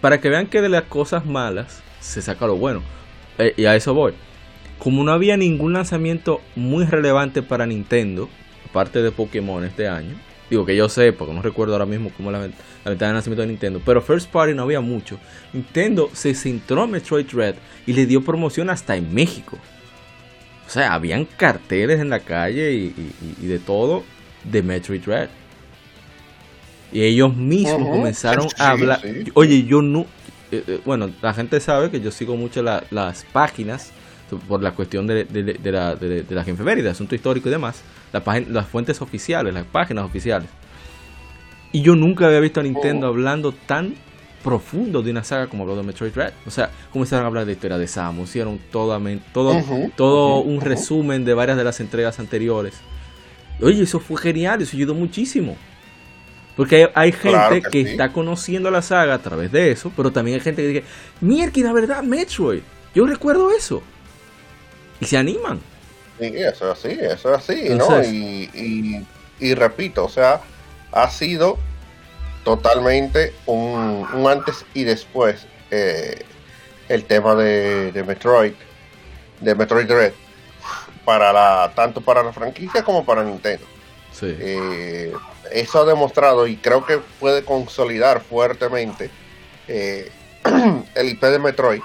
para 0.00 0.20
que 0.20 0.28
vean 0.28 0.46
que 0.46 0.60
de 0.60 0.68
las 0.68 0.82
cosas 0.84 1.26
malas 1.26 1.82
se 2.00 2.22
saca 2.22 2.46
lo 2.46 2.56
bueno. 2.56 2.82
Eh, 3.38 3.54
y 3.56 3.64
a 3.66 3.74
eso 3.76 3.94
voy. 3.94 4.12
Como 4.80 5.04
no 5.04 5.12
había 5.12 5.36
ningún 5.36 5.72
lanzamiento 5.74 6.40
muy 6.56 6.84
relevante 6.84 7.42
para 7.42 7.66
Nintendo, 7.66 8.28
aparte 8.68 9.02
de 9.02 9.12
Pokémon 9.12 9.62
este 9.64 9.86
año, 9.86 10.14
digo 10.48 10.64
que 10.66 10.74
yo 10.74 10.88
sé, 10.88 11.12
porque 11.12 11.32
no 11.34 11.42
recuerdo 11.42 11.74
ahora 11.74 11.86
mismo 11.86 12.10
cómo 12.16 12.30
la, 12.32 12.38
la 12.40 12.44
ventana 12.86 13.08
de 13.08 13.12
lanzamiento 13.14 13.42
de 13.42 13.48
Nintendo, 13.48 13.80
pero 13.84 14.00
First 14.02 14.30
Party 14.30 14.54
no 14.54 14.62
había 14.62 14.80
mucho. 14.80 15.18
Nintendo 15.52 16.10
se 16.12 16.34
centró 16.34 16.84
en 16.84 16.90
Metroid 16.92 17.26
Red 17.32 17.54
y 17.86 17.92
le 17.92 18.06
dio 18.06 18.24
promoción 18.24 18.68
hasta 18.70 18.96
en 18.96 19.12
México. 19.14 19.58
O 20.66 20.70
sea, 20.70 20.94
habían 20.94 21.24
carteles 21.24 22.00
en 22.00 22.08
la 22.10 22.20
calle 22.20 22.72
y, 22.72 22.84
y- 22.86 23.12
y- 23.40 23.44
y 23.44 23.46
de 23.48 23.58
todo 23.58 24.02
de 24.44 24.62
Metroid 24.62 25.04
Red. 25.04 25.28
Y 26.92 27.02
ellos 27.02 27.36
mismos 27.36 27.88
comenzaron 27.88 28.48
Sí, 28.48 28.56
a 28.58 28.70
hablar. 28.70 29.00
sí. 29.02 29.30
Oye, 29.34 29.64
yo 29.64 29.82
no. 29.82 30.06
eh, 30.52 30.64
eh, 30.66 30.80
bueno, 30.84 31.10
la 31.22 31.32
gente 31.34 31.60
sabe 31.60 31.90
que 31.90 32.00
yo 32.00 32.10
sigo 32.10 32.36
mucho 32.36 32.62
la- 32.62 32.82
las 32.90 33.24
páginas 33.32 33.92
por 34.38 34.62
la 34.62 34.72
cuestión 34.72 35.06
de, 35.06 35.24
de, 35.24 35.42
de 35.42 35.72
la, 35.72 35.94
de, 35.94 36.22
de 36.22 36.34
las 36.34 36.46
efemérides, 36.46 36.92
asunto 36.92 37.14
histórico 37.14 37.48
y 37.48 37.52
demás. 37.52 37.82
La 38.12 38.22
las 38.48 38.66
fuentes 38.66 39.00
oficiales, 39.02 39.54
las 39.54 39.64
páginas 39.64 40.04
oficiales. 40.04 40.48
Y 41.72 41.82
yo 41.82 41.94
nunca 41.94 42.26
había 42.26 42.40
visto 42.40 42.60
a 42.60 42.62
Nintendo 42.62 43.06
Oh. 43.06 43.10
hablando 43.10 43.52
tan 43.52 43.94
profundo 44.42 45.02
de 45.02 45.10
una 45.10 45.22
saga 45.22 45.46
como 45.46 45.62
habló 45.64 45.76
de 45.76 45.82
Metroid 45.82 46.14
Red. 46.14 46.32
O 46.46 46.50
sea, 46.50 46.70
comenzaron 46.92 47.24
a 47.24 47.28
hablar 47.28 47.44
de 47.44 47.52
la 47.52 47.52
historia 47.52 47.78
de 47.78 47.86
Samus, 47.86 48.30
hicieron 48.30 48.58
toda, 48.72 48.98
todo, 49.32 50.40
un 50.40 50.60
resumen 50.60 51.24
de 51.24 51.34
varias 51.34 51.56
de 51.56 51.64
las 51.64 51.80
entregas 51.80 52.18
anteriores. 52.18 52.74
Oye, 53.60 53.82
eso 53.82 54.00
fue 54.00 54.20
genial, 54.20 54.62
eso 54.62 54.76
ayudó 54.76 54.94
muchísimo. 54.94 55.56
Porque 56.56 56.76
hay, 56.76 56.86
hay 56.94 57.12
gente 57.12 57.28
Claro 57.28 57.54
que, 57.54 57.70
que 57.70 57.84
sí. 57.84 57.90
está 57.92 58.12
conociendo 58.12 58.70
la 58.70 58.82
saga 58.82 59.14
a 59.14 59.18
través 59.18 59.52
de 59.52 59.70
eso, 59.70 59.92
pero 59.96 60.10
también 60.10 60.36
hay 60.36 60.40
gente 60.40 60.62
que 60.62 60.68
dice, 60.68 60.84
mierda, 61.20 61.60
la 61.62 61.72
verdad, 61.72 62.02
Metroid, 62.02 62.62
yo 62.94 63.06
recuerdo 63.06 63.50
eso. 63.52 63.82
Y 65.00 65.06
se 65.06 65.16
animan. 65.16 65.60
Sí, 66.18 66.32
eso 66.36 66.70
es 66.70 66.78
así, 66.78 66.98
eso 67.00 67.34
es 67.34 67.38
así, 67.38 67.68
¿no? 67.70 68.02
Y, 68.02 68.50
y, 68.54 69.06
y 69.40 69.54
repito, 69.54 70.04
o 70.04 70.08
sea, 70.08 70.42
ha 70.92 71.10
sido 71.10 71.58
totalmente 72.44 73.32
un, 73.46 74.06
un 74.12 74.26
antes 74.30 74.64
y 74.74 74.84
después 74.84 75.46
eh, 75.70 76.22
el 76.88 77.04
tema 77.04 77.34
de, 77.34 77.92
de 77.92 78.04
Metroid, 78.04 78.52
de 79.40 79.54
Metroid 79.54 79.90
Red, 79.90 80.12
para 81.04 81.32
la, 81.32 81.72
tanto 81.74 82.00
para 82.00 82.22
la 82.22 82.32
franquicia 82.32 82.82
como 82.82 83.04
para 83.04 83.24
Nintendo. 83.24 83.64
Sí. 84.12 84.34
Eh, 84.38 85.12
eso 85.52 85.80
ha 85.80 85.84
demostrado 85.84 86.46
y 86.46 86.56
creo 86.56 86.84
que 86.84 86.98
puede 87.18 87.44
consolidar 87.44 88.20
fuertemente 88.20 89.10
eh, 89.68 90.10
el 90.94 91.08
IP 91.08 91.22
de 91.22 91.38
Metroid. 91.38 91.82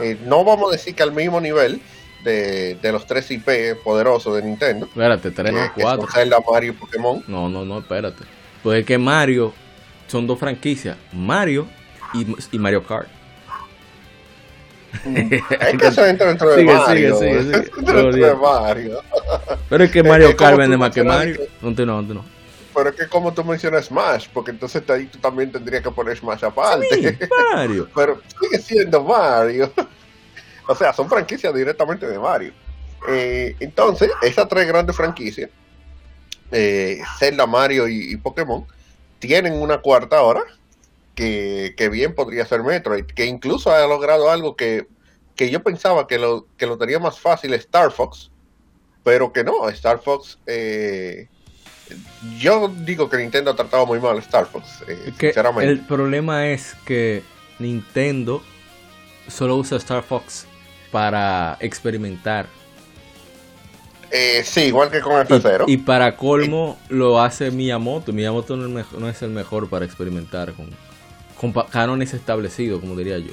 Eh, 0.00 0.18
no 0.24 0.44
vamos 0.44 0.70
a 0.70 0.76
decir 0.76 0.94
que 0.94 1.02
al 1.02 1.12
mismo 1.12 1.40
nivel 1.40 1.82
de, 2.24 2.74
de 2.76 2.92
los 2.92 3.06
tres 3.06 3.30
IP 3.30 3.76
poderosos 3.82 4.36
de 4.36 4.42
Nintendo. 4.42 4.86
Espérate, 4.86 5.30
tres, 5.30 5.52
no, 5.52 5.74
que 5.74 5.82
cuatro. 5.82 6.08
Zelda, 6.12 6.38
Mario 6.50 6.72
y 6.72 6.74
Pokémon. 6.74 7.24
No, 7.26 7.48
no, 7.48 7.64
no, 7.64 7.78
espérate. 7.78 8.24
Pues 8.62 8.80
es 8.80 8.86
que 8.86 8.98
Mario 8.98 9.52
son 10.06 10.26
dos 10.26 10.38
franquicias, 10.38 10.96
Mario 11.12 11.66
y, 12.14 12.26
y 12.52 12.58
Mario 12.58 12.82
Kart. 12.84 13.08
Es 15.04 15.78
que 15.78 15.86
eso 15.86 16.06
entra 16.06 16.28
dentro 16.28 16.50
de 16.50 16.60
Sigue, 16.60 16.74
Mario. 16.74 17.16
sigue, 17.18 17.30
sigue, 17.30 17.42
sigue. 17.42 17.70
dentro 17.76 18.12
de 18.12 18.34
Mario. 18.34 19.00
Pero 19.68 19.84
es 19.84 19.90
que 19.90 19.98
Es 20.00 20.04
Mario 20.04 20.28
que 20.28 20.36
Kart 20.36 20.56
vende 20.56 20.76
más 20.76 20.94
que 20.94 21.04
Mario. 21.04 21.40
No, 21.60 21.70
no, 21.70 22.02
no. 22.02 22.24
Pero 22.74 22.90
es 22.90 22.96
que 22.96 23.06
como 23.08 23.32
tú 23.34 23.44
mencionas 23.44 23.86
Smash, 23.86 24.28
porque 24.32 24.50
entonces 24.52 24.82
ahí 24.90 25.06
tú 25.06 25.18
también 25.18 25.50
tendrías 25.50 25.82
que 25.82 25.90
poner 25.90 26.16
Smash 26.16 26.44
aparte. 26.44 26.86
Sí, 26.90 27.26
Mario. 27.54 27.88
pero 27.94 28.20
sigue 28.40 28.62
siendo 28.62 29.02
Mario. 29.04 29.72
O 30.68 30.74
sea, 30.76 30.92
son 30.92 31.08
franquicias 31.08 31.52
directamente 31.52 32.06
de 32.06 32.18
Mario. 32.18 32.52
Eh, 33.08 33.56
entonces, 33.58 34.10
esas 34.22 34.48
tres 34.48 34.68
grandes 34.68 34.94
franquicias, 34.94 35.50
eh, 36.52 37.00
Zelda, 37.18 37.46
Mario 37.46 37.88
y, 37.88 38.12
y 38.12 38.16
Pokémon, 38.16 38.64
tienen 39.18 39.54
una 39.54 39.78
cuarta 39.78 40.18
ahora, 40.18 40.42
que, 41.14 41.74
que 41.76 41.88
bien 41.88 42.14
podría 42.14 42.46
ser 42.46 42.62
Metroid, 42.62 43.04
que 43.04 43.26
incluso 43.26 43.72
ha 43.72 43.84
logrado 43.86 44.30
algo 44.30 44.54
que, 44.54 44.86
que 45.34 45.50
yo 45.50 45.62
pensaba 45.62 46.06
que 46.06 46.18
lo, 46.18 46.46
que 46.56 46.66
lo 46.66 46.78
tenía 46.78 47.00
más 47.00 47.18
fácil 47.18 47.54
Star 47.54 47.90
Fox, 47.90 48.30
pero 49.02 49.32
que 49.32 49.42
no, 49.42 49.68
Star 49.70 50.00
Fox... 50.00 50.38
eh, 50.46 51.28
yo 52.38 52.68
digo 52.68 53.08
que 53.08 53.16
Nintendo 53.16 53.52
ha 53.52 53.56
tratado 53.56 53.86
muy 53.86 53.98
mal 53.98 54.18
a 54.18 54.20
Star 54.20 54.44
Fox, 54.46 54.82
eh, 54.86 55.12
sinceramente. 55.18 55.70
el 55.70 55.80
problema 55.80 56.46
es 56.48 56.74
que 56.84 57.22
Nintendo 57.58 58.42
solo 59.26 59.56
usa 59.56 59.78
Star 59.78 60.02
Fox 60.02 60.46
para 60.90 61.56
experimentar. 61.60 62.46
Eh, 64.10 64.42
sí, 64.44 64.62
igual 64.62 64.90
que 64.90 65.00
con 65.00 65.16
el 65.20 65.24
Y, 65.24 65.28
tercero. 65.28 65.64
y 65.68 65.76
para 65.78 66.16
colmo 66.16 66.78
lo 66.88 67.20
hace 67.20 67.50
Miyamoto. 67.50 68.12
Miyamoto 68.12 68.56
no 68.56 68.68
no 68.98 69.08
es 69.08 69.22
el 69.22 69.30
mejor 69.30 69.68
para 69.68 69.84
experimentar 69.84 70.54
con, 70.54 70.70
con 71.38 71.52
cánones 71.68 72.14
establecidos, 72.14 72.80
como 72.80 72.96
diría 72.96 73.18
yo. 73.18 73.32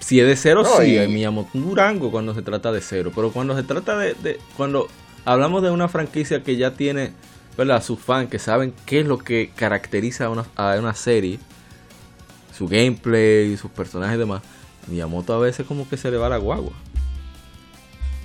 Si 0.00 0.20
es 0.20 0.26
de 0.26 0.36
cero, 0.36 0.62
No, 0.62 0.76
sí, 0.80 0.92
y- 0.92 0.98
hay 0.98 1.08
Miyamoto 1.08 1.50
un 1.54 1.64
Durango 1.68 2.10
cuando 2.10 2.34
se 2.34 2.42
trata 2.42 2.72
de 2.72 2.80
cero. 2.80 3.12
Pero 3.14 3.32
cuando 3.32 3.54
se 3.56 3.62
trata 3.64 3.98
de, 3.98 4.14
de- 4.14 4.38
Cuando 4.56 4.88
hablamos 5.26 5.62
de 5.62 5.70
una 5.70 5.88
franquicia 5.88 6.42
que 6.42 6.56
ya 6.56 6.72
tiene, 6.72 7.12
¿verdad? 7.58 7.82
Sus 7.82 8.00
fans 8.00 8.30
que 8.30 8.38
saben 8.38 8.72
qué 8.86 9.00
es 9.00 9.06
lo 9.06 9.18
que 9.18 9.50
caracteriza 9.54 10.24
a 10.26 10.30
una, 10.30 10.44
a 10.56 10.76
una 10.78 10.94
serie. 10.94 11.38
su 12.56 12.66
gameplay, 12.68 13.56
sus 13.58 13.70
personajes 13.70 14.14
y 14.16 14.18
demás, 14.20 14.40
Miyamoto 14.86 15.34
a 15.34 15.38
veces 15.38 15.66
como 15.66 15.88
que 15.88 15.96
se 15.96 16.10
le 16.10 16.16
va 16.16 16.28
la 16.28 16.38
guagua. 16.38 16.72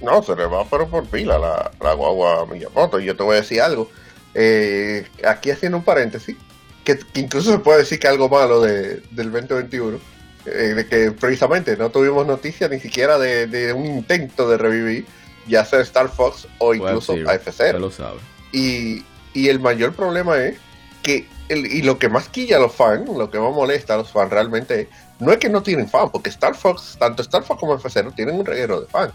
No, 0.01 0.23
se 0.23 0.35
le 0.35 0.45
va 0.45 0.63
pero 0.69 0.87
por 0.87 1.05
pila 1.07 1.37
la, 1.37 1.71
la 1.81 1.93
guagua 1.93 2.41
a 2.41 2.45
Miyamoto. 2.45 2.99
Y 2.99 3.05
yo 3.05 3.15
te 3.15 3.23
voy 3.23 3.35
a 3.35 3.41
decir 3.41 3.61
algo. 3.61 3.89
Eh, 4.33 5.07
aquí 5.27 5.51
haciendo 5.51 5.77
un 5.77 5.83
paréntesis, 5.83 6.35
que, 6.83 6.99
incluso 7.15 7.51
se 7.51 7.59
puede 7.59 7.79
decir 7.79 7.99
que 7.99 8.07
algo 8.07 8.29
malo 8.29 8.61
de, 8.61 9.01
del 9.11 9.31
2021, 9.31 9.99
eh, 10.45 10.49
de 10.49 10.87
que 10.87 11.11
precisamente 11.11 11.75
no 11.75 11.89
tuvimos 11.89 12.25
noticia 12.25 12.67
ni 12.67 12.79
siquiera 12.79 13.17
de, 13.17 13.73
un 13.73 13.85
intento 13.85 14.49
de 14.49 14.57
revivir, 14.57 15.05
ya 15.47 15.65
sea 15.65 15.81
Star 15.81 16.09
Fox 16.09 16.47
o 16.59 16.73
incluso 16.73 17.13
AF0. 17.15 17.79
Lo 17.79 17.91
sabe. 17.91 18.19
Y, 18.51 19.03
y 19.33 19.49
el 19.49 19.59
mayor 19.59 19.93
problema 19.93 20.37
es 20.37 20.57
que, 21.01 21.27
el, 21.49 21.65
y 21.65 21.81
lo 21.81 21.97
que 21.97 22.09
más 22.09 22.29
quilla 22.29 22.57
a 22.57 22.59
los 22.59 22.73
fans, 22.73 23.09
lo 23.09 23.31
que 23.31 23.39
más 23.39 23.53
molesta 23.53 23.95
a 23.95 23.97
los 23.97 24.11
fans 24.11 24.31
realmente 24.31 24.89
no 25.19 25.31
es 25.31 25.37
que 25.37 25.49
no 25.49 25.61
tienen 25.61 25.89
fans, 25.89 26.09
porque 26.11 26.29
Star 26.29 26.55
Fox, 26.55 26.95
tanto 26.97 27.21
Star 27.21 27.43
Fox 27.43 27.59
como 27.59 27.77
F0 27.77 28.15
tienen 28.15 28.35
un 28.35 28.45
reguero 28.45 28.81
de 28.81 28.87
fans. 28.87 29.13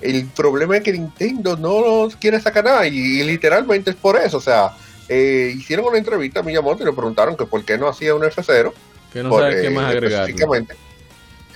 El 0.00 0.26
problema 0.26 0.76
es 0.76 0.82
que 0.82 0.92
Nintendo 0.92 1.56
no 1.56 1.80
los 1.80 2.16
quiere 2.16 2.40
sacar 2.40 2.64
nada 2.64 2.86
y, 2.86 3.22
literalmente 3.22 3.90
es 3.90 3.96
por 3.96 4.16
eso. 4.16 4.38
O 4.38 4.40
sea, 4.40 4.72
eh, 5.08 5.52
hicieron 5.56 5.86
una 5.86 5.98
entrevista 5.98 6.40
a 6.40 6.42
Miyamoto 6.42 6.82
y 6.82 6.86
le 6.86 6.92
preguntaron 6.92 7.36
que 7.36 7.46
por 7.46 7.64
qué 7.64 7.78
no 7.78 7.88
hacía 7.88 8.14
un 8.14 8.22
F0. 8.22 8.72
Que 9.12 9.22
no 9.22 9.38
sabe 9.38 9.62
qué 9.62 9.70
más 9.70 9.92
eh, 9.92 9.96
agregar. 9.96 10.28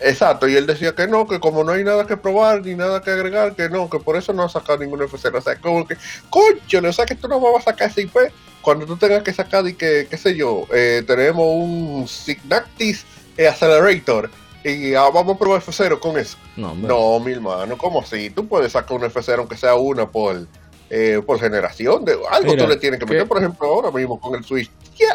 Exacto, 0.00 0.46
y 0.46 0.54
él 0.54 0.66
decía 0.66 0.94
que 0.94 1.06
no, 1.06 1.26
que 1.26 1.40
como 1.40 1.64
no 1.64 1.72
hay 1.72 1.82
nada 1.82 2.06
que 2.06 2.18
probar 2.18 2.62
ni 2.62 2.74
nada 2.74 3.00
que 3.00 3.10
agregar, 3.10 3.56
que 3.56 3.70
no, 3.70 3.88
que 3.88 3.98
por 3.98 4.16
eso 4.16 4.34
no 4.34 4.42
ha 4.42 4.48
sacado 4.48 4.78
ningún 4.78 5.00
F0. 5.00 5.38
O 5.38 5.40
sea, 5.40 5.56
como 5.56 5.86
que, 5.86 5.96
coño, 6.28 6.88
o 6.88 6.92
sea, 6.92 7.06
que 7.06 7.14
tú 7.14 7.28
no 7.28 7.40
vas 7.40 7.62
a 7.62 7.70
sacar 7.70 7.88
ese 7.88 8.02
IP 8.02 8.14
cuando 8.60 8.84
tú 8.84 8.96
tengas 8.96 9.22
que 9.22 9.32
sacar 9.32 9.66
y 9.66 9.74
que, 9.74 10.06
qué 10.10 10.16
sé 10.18 10.36
yo, 10.36 10.66
eh, 10.72 11.02
tenemos 11.06 11.46
un 11.46 12.06
Signactis 12.06 13.06
Accelerator 13.38 14.30
y 14.66 14.94
ah, 14.94 15.08
vamos 15.14 15.36
a 15.36 15.38
probar 15.38 15.62
F0 15.62 16.00
con 16.00 16.18
eso. 16.18 16.36
No, 16.56 16.74
no, 16.74 17.20
mi 17.20 17.32
hermano, 17.32 17.78
¿cómo 17.78 18.00
así? 18.00 18.30
Tú 18.30 18.48
puedes 18.48 18.72
sacar 18.72 18.96
un 18.96 19.04
F0 19.04 19.38
aunque 19.38 19.56
sea 19.56 19.76
una 19.76 20.10
por, 20.10 20.44
eh, 20.90 21.22
por 21.24 21.38
generación. 21.38 22.04
De, 22.04 22.16
algo 22.30 22.56
tú 22.56 22.66
le 22.66 22.76
tienes 22.76 22.98
que 22.98 23.06
meter, 23.06 23.28
por 23.28 23.38
ejemplo, 23.38 23.68
ahora 23.68 23.92
mismo 23.92 24.18
con 24.18 24.34
el 24.34 24.44
Switch. 24.44 24.70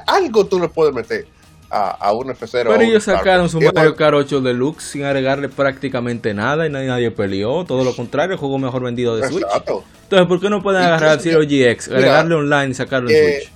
Algo 0.07 0.45
tú 0.45 0.57
le 0.57 0.69
puedes 0.69 0.93
meter 0.93 1.27
a, 1.69 1.89
a 1.91 2.13
un 2.13 2.27
F0. 2.27 2.49
Pero 2.49 2.81
ellos 2.81 3.03
sacaron 3.03 3.49
su 3.49 3.59
Mario 3.59 3.95
Kart 3.95 4.15
8 4.15 4.39
Deluxe 4.39 4.83
sin 4.83 5.03
agregarle 5.03 5.49
prácticamente 5.49 6.33
nada 6.33 6.65
y 6.65 6.69
nadie, 6.69 6.87
nadie 6.87 7.11
peleó. 7.11 7.65
Todo 7.65 7.83
lo 7.83 7.93
contrario, 7.93 8.33
el 8.33 8.39
juego 8.39 8.57
mejor 8.57 8.83
vendido 8.83 9.17
de 9.17 9.27
Switch. 9.27 9.45
Entonces, 9.53 10.27
¿por 10.27 10.39
qué 10.39 10.49
no 10.49 10.61
pueden 10.61 10.81
agarrar 10.81 11.13
el 11.13 11.19
Zero 11.19 11.41
GX, 11.41 11.89
agregarle 11.89 12.35
online 12.35 12.71
y 12.71 12.73
sacarlo 12.73 13.09
en 13.09 13.17
Switch? 13.17 13.51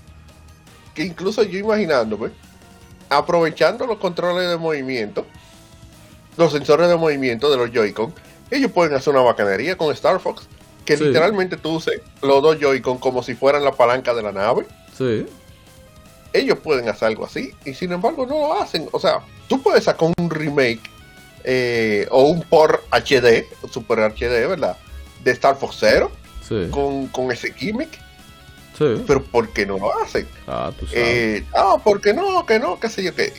Que 0.93 1.03
incluso 1.03 1.43
yo 1.43 1.59
imaginándome, 1.59 2.31
aprovechando 3.09 3.85
los 3.87 3.97
controles 3.97 4.49
de 4.49 4.57
movimiento, 4.57 5.25
los 6.37 6.51
sensores 6.51 6.87
de 6.89 6.95
movimiento 6.95 7.49
de 7.49 7.57
los 7.57 7.71
Joy-Con, 7.71 8.13
ellos 8.51 8.71
pueden 8.71 8.93
hacer 8.93 9.13
una 9.13 9.23
bacanería 9.23 9.77
con 9.77 9.91
Star 9.93 10.19
Fox, 10.19 10.47
que 10.85 10.97
literalmente 10.97 11.57
tú 11.57 11.75
uses 11.75 12.01
los 12.21 12.41
dos 12.41 12.57
Joy-Con 12.59 12.97
como 12.99 13.23
si 13.23 13.33
fueran 13.33 13.63
la 13.63 13.71
palanca 13.71 14.13
de 14.13 14.21
la 14.21 14.31
nave. 14.31 14.65
Sí. 14.95 15.25
Ellos 16.33 16.59
pueden 16.59 16.87
hacer 16.89 17.07
algo 17.07 17.25
así, 17.25 17.51
y 17.65 17.73
sin 17.73 17.91
embargo 17.91 18.25
no 18.25 18.39
lo 18.39 18.61
hacen. 18.61 18.87
O 18.91 18.99
sea, 18.99 19.21
tú 19.47 19.61
puedes 19.61 19.85
sacar 19.85 20.09
un 20.17 20.29
remake 20.29 20.81
eh, 21.43 22.07
o 22.11 22.23
un 22.23 22.41
por 22.41 22.83
HD, 22.91 23.45
Super 23.71 23.99
HD, 23.99 24.47
¿verdad? 24.47 24.77
De 25.23 25.31
Star 25.31 25.55
Fox 25.57 25.77
Zero, 25.79 26.11
con, 26.71 27.07
con 27.07 27.31
ese 27.31 27.53
gimmick. 27.53 28.04
Sí. 28.77 29.03
Pero 29.07 29.23
¿por 29.23 29.49
qué 29.49 29.65
no 29.65 29.77
lo 29.77 30.01
hacen? 30.01 30.27
Ah, 30.47 30.71
tú 30.77 30.85
sabes. 30.85 31.01
Eh, 31.01 31.45
ah, 31.53 31.77
¿por 31.83 32.01
qué 32.01 32.13
no? 32.13 32.45
Que 32.45 32.59
no, 32.59 32.79
qué 32.79 32.89
sé 32.89 33.03
yo, 33.03 33.15
que 33.15 33.31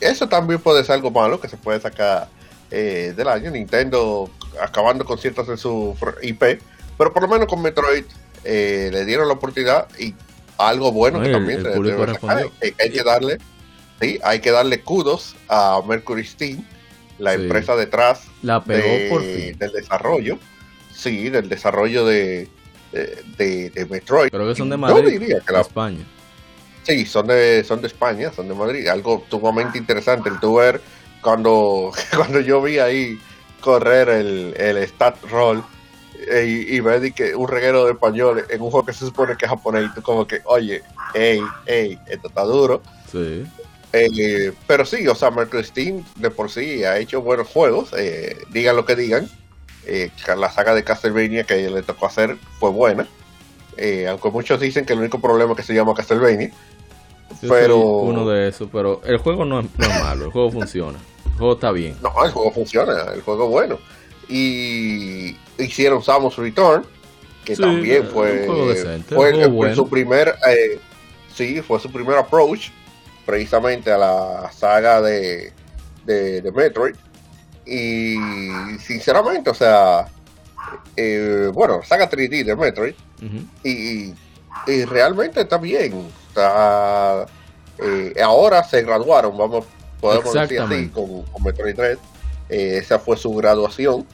eso 0.00 0.28
también 0.28 0.60
puede 0.60 0.84
ser 0.84 0.94
algo 0.94 1.10
malo 1.10 1.40
que 1.40 1.48
se 1.48 1.56
puede 1.56 1.80
sacar 1.80 2.28
eh, 2.70 3.12
del 3.16 3.28
año. 3.28 3.50
Nintendo 3.50 4.30
acabando 4.60 5.04
con 5.04 5.18
ciertas 5.18 5.46
de 5.46 5.56
su 5.56 5.96
IP, 6.22 6.60
pero 6.96 7.12
por 7.12 7.22
lo 7.22 7.28
menos 7.28 7.46
con 7.46 7.62
Metroid 7.62 8.04
eh, 8.44 8.90
le 8.92 9.04
dieron 9.04 9.28
la 9.28 9.34
oportunidad 9.34 9.88
y 9.98 10.14
algo 10.58 10.92
bueno 10.92 11.20
que 11.22 11.30
también 11.30 11.64
eh, 11.64 12.74
hay 12.80 12.90
que 12.90 13.02
darle, 13.02 13.38
sí, 14.00 14.18
hay 14.22 14.40
que 14.40 14.50
darle 14.50 14.80
kudos 14.80 15.36
a 15.48 15.80
Mercury 15.86 16.24
Steam, 16.24 16.64
la 17.18 17.34
empresa 17.34 17.76
detrás 17.76 18.24
la 18.42 18.60
del 18.60 19.72
desarrollo, 19.72 20.38
sí, 20.92 21.30
del 21.30 21.48
desarrollo 21.48 22.04
de, 22.04 22.48
de, 22.92 23.86
Metroid. 23.90 24.30
Pero 24.30 24.48
que 24.48 24.54
son 24.54 24.70
de 24.70 24.76
Madrid, 24.76 25.20
de 25.20 25.60
España. 25.60 26.04
Sí, 26.82 27.04
son 27.04 27.26
de, 27.26 27.64
son 27.64 27.80
de 27.80 27.88
España, 27.88 28.32
son 28.34 28.48
de 28.48 28.54
Madrid. 28.54 28.88
Algo 28.88 29.24
sumamente 29.30 29.78
interesante 29.78 30.28
el 30.28 30.40
tu 30.40 30.56
ver 30.56 30.80
cuando, 31.20 31.92
cuando 32.16 32.40
yo 32.40 32.62
vi 32.62 32.78
ahí 32.78 33.18
correr 33.60 34.08
el, 34.08 34.54
el 34.56 34.78
stat 34.88 35.16
roll 35.30 35.62
eh, 36.30 36.64
y, 36.68 36.76
y 36.76 36.80
ver 36.80 37.12
que 37.12 37.34
un 37.34 37.48
reguero 37.48 37.84
de 37.84 37.92
español 37.92 38.44
en 38.48 38.60
un 38.60 38.70
juego 38.70 38.86
que 38.86 38.92
se 38.92 39.04
supone 39.04 39.36
que 39.36 39.44
es 39.44 39.50
japonés 39.50 39.86
y 39.90 39.94
tú 39.94 40.02
como 40.02 40.26
que, 40.26 40.40
oye, 40.44 40.82
hey, 41.14 41.40
hey, 41.66 41.98
esto 42.06 42.28
está 42.28 42.42
duro. 42.42 42.82
Sí. 43.10 43.44
Eh, 43.92 44.52
pero 44.66 44.84
sí, 44.84 45.06
o 45.06 45.14
sea, 45.14 45.30
Mercury 45.30 45.64
Steam 45.64 46.04
de 46.16 46.30
por 46.30 46.50
sí 46.50 46.84
ha 46.84 46.98
hecho 46.98 47.22
buenos 47.22 47.48
juegos, 47.48 47.90
eh, 47.96 48.36
digan 48.50 48.76
lo 48.76 48.84
que 48.84 48.96
digan. 48.96 49.28
La 50.36 50.50
saga 50.50 50.74
de 50.74 50.84
Castlevania 50.84 51.44
que 51.44 51.70
le 51.70 51.82
tocó 51.82 52.06
hacer 52.06 52.36
fue 52.58 52.70
buena. 52.70 53.06
aunque 54.08 54.30
muchos 54.30 54.60
dicen 54.60 54.84
que 54.84 54.92
el 54.92 54.98
único 54.98 55.20
problema 55.20 55.52
es 55.52 55.56
que 55.56 55.62
se 55.62 55.74
llama 55.74 55.94
Castlevania 55.94 56.52
pero 57.46 57.78
uno 57.78 58.28
de 58.28 58.48
esos, 58.48 58.68
pero 58.72 59.00
el 59.04 59.18
juego 59.18 59.44
no 59.44 59.60
es, 59.60 59.66
malo, 59.78 60.26
el 60.26 60.30
juego 60.30 60.50
funciona, 60.50 60.98
el 61.26 61.32
juego 61.38 61.54
está 61.54 61.72
bien. 61.72 61.96
No, 62.02 62.12
el 62.24 62.32
juego 62.32 62.50
funciona, 62.52 63.12
el 63.14 63.22
juego 63.22 63.44
es 63.44 63.50
bueno. 63.50 63.78
Y 64.28 65.36
hicieron 65.58 66.02
Samus 66.02 66.36
Return, 66.36 66.84
que 67.44 67.56
también 67.56 68.06
fue, 68.08 68.46
fue, 69.08 69.74
su 69.74 69.88
primer, 69.88 70.34
eh, 70.48 70.78
sí, 71.34 71.62
fue 71.62 71.78
su 71.80 71.90
primer 71.90 72.18
approach 72.18 72.70
precisamente 73.24 73.92
a 73.92 73.98
la 73.98 74.50
saga 74.52 75.00
de, 75.00 75.52
de, 76.04 76.52
Metroid. 76.54 76.94
Y 77.68 78.16
sinceramente, 78.78 79.50
o 79.50 79.54
sea, 79.54 80.08
eh, 80.96 81.50
bueno, 81.52 81.82
saga 81.82 82.08
3D 82.08 82.44
de 82.44 82.56
Metroid. 82.56 82.94
y, 83.62 84.14
y 84.66 84.84
realmente 84.84 85.42
está 85.42 85.58
bien. 85.58 86.08
Eh, 87.80 88.14
ahora 88.22 88.64
se 88.64 88.82
graduaron, 88.82 89.36
vamos, 89.36 89.66
podemos 90.00 90.32
decir 90.32 90.60
así, 90.60 90.88
con, 90.88 91.24
Metroid 91.44 91.74
3. 91.76 91.98
Eh, 92.48 92.78
esa 92.82 92.98
fue 92.98 93.16
su 93.16 93.34
graduación. 93.34 94.06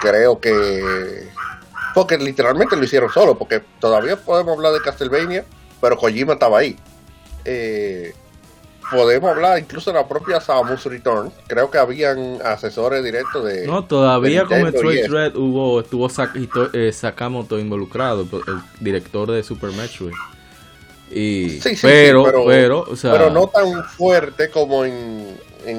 Creo 0.00 0.40
que. 0.40 1.28
Porque 1.94 2.18
literalmente 2.18 2.76
lo 2.76 2.84
hicieron 2.84 3.10
solo, 3.10 3.38
porque 3.38 3.62
todavía 3.80 4.16
podemos 4.16 4.56
hablar 4.56 4.72
de 4.72 4.80
Castlevania, 4.80 5.44
pero 5.80 5.96
Kojima 5.96 6.34
estaba 6.34 6.58
ahí. 6.58 6.76
Podemos 8.90 9.30
hablar 9.30 9.58
incluso 9.58 9.92
de 9.92 9.98
la 9.98 10.08
propia 10.08 10.40
Samus 10.40 10.84
Return. 10.84 11.32
Creo 11.46 11.70
que 11.70 11.78
habían 11.78 12.40
asesores 12.42 13.02
directos 13.04 13.44
de. 13.44 13.66
No, 13.66 13.84
todavía 13.84 14.44
con 14.44 14.62
Metroid 14.62 15.06
Dread 15.08 15.36
hubo, 15.36 15.80
estuvo 15.80 16.08
Sakamoto 16.92 17.58
involucrado, 17.58 18.26
el 18.46 18.60
director 18.80 19.30
de 19.30 19.42
Super 19.42 19.70
Metroid. 19.72 20.14
Y, 21.10 21.60
sí, 21.60 21.74
sí, 21.74 21.78
pero, 21.82 22.22
pero, 22.46 22.86
pero, 23.02 23.30
no 23.30 23.48
tan 23.48 23.84
fuerte 23.84 24.48
como 24.48 24.84
en, 24.84 25.36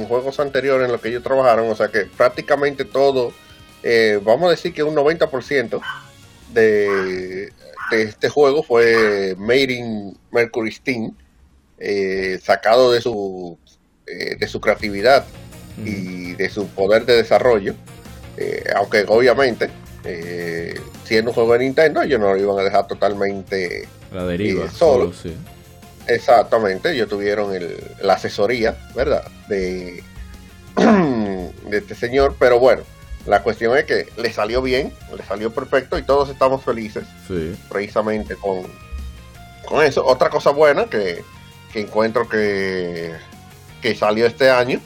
juegos 0.07 0.39
anteriores 0.41 0.85
en 0.85 0.91
los 0.91 1.01
que 1.01 1.09
ellos 1.09 1.23
trabajaron. 1.23 1.69
O 1.69 1.75
sea 1.75 1.87
que 1.87 2.05
prácticamente 2.05 2.83
todo, 2.83 3.31
eh, 3.81 4.19
vamos 4.21 4.47
a 4.47 4.51
decir 4.51 4.73
que 4.73 4.83
un 4.83 4.93
90% 4.93 5.81
de, 6.53 7.49
de 7.91 8.03
este 8.03 8.27
juego 8.29 8.61
fue 8.61 9.35
made 9.37 9.71
in 9.73 10.17
Mercury 10.31 10.71
Steam, 10.71 11.15
eh, 11.83 12.39
sacado 12.43 12.91
de 12.91 13.01
su, 13.01 13.57
eh, 14.05 14.35
de 14.37 14.47
su 14.47 14.61
creatividad 14.61 15.25
y 15.83 16.33
de 16.33 16.47
su 16.49 16.67
poder 16.67 17.05
de 17.05 17.15
desarrollo. 17.15 17.73
aunque 18.75 19.03
obviamente, 19.07 19.69
siendo 21.05 21.31
un 21.31 21.35
juego 21.35 21.53
de 21.53 21.59
Nintendo, 21.59 22.03
ellos 22.03 22.19
no 22.19 22.33
lo 22.33 22.39
iban 22.39 22.59
a 22.59 22.63
dejar 22.63 22.87
totalmente 22.87 23.87
la 24.11 24.25
deriva. 24.25 24.69
solo. 24.69 25.11
sí. 25.11 25.35
Exactamente, 26.07 26.91
ellos 26.91 27.09
tuvieron 27.09 27.51
la 28.01 28.13
asesoría, 28.13 28.75
¿verdad? 28.95 29.23
De, 29.47 30.03
de 30.75 31.77
este 31.77 31.95
señor, 31.95 32.35
pero 32.37 32.59
bueno, 32.59 32.83
la 33.25 33.43
cuestión 33.43 33.77
es 33.77 33.85
que 33.85 34.07
le 34.17 34.33
salió 34.33 34.61
bien, 34.61 34.93
le 35.15 35.23
salió 35.23 35.51
perfecto 35.51 35.97
y 35.97 36.03
todos 36.03 36.29
estamos 36.29 36.63
felices. 36.63 37.05
Sí. 37.27 37.55
Precisamente 37.69 38.35
con, 38.35 38.63
con 39.65 39.83
eso. 39.83 40.05
Otra 40.05 40.29
cosa 40.29 40.51
buena 40.51 40.85
que, 40.85 41.23
encuentro 41.79 42.27
que, 42.27 43.13
que 43.81 43.95
salió 43.95 44.25
este 44.25 44.49
año 44.49 44.81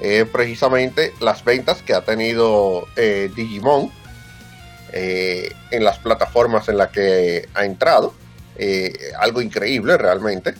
es 0.00 0.26
precisamente 0.28 1.12
las 1.20 1.44
ventas 1.44 1.82
que 1.82 1.92
ha 1.92 2.02
tenido 2.02 2.86
eh, 2.96 3.30
Digimon 3.36 3.90
eh, 4.92 5.52
en 5.70 5.84
las 5.84 5.98
plataformas 5.98 6.68
en 6.68 6.78
las 6.78 6.88
que 6.88 7.48
ha 7.54 7.64
entrado. 7.64 8.14
Eh, 8.56 8.92
algo 9.18 9.42
increíble 9.42 9.96
realmente. 9.96 10.54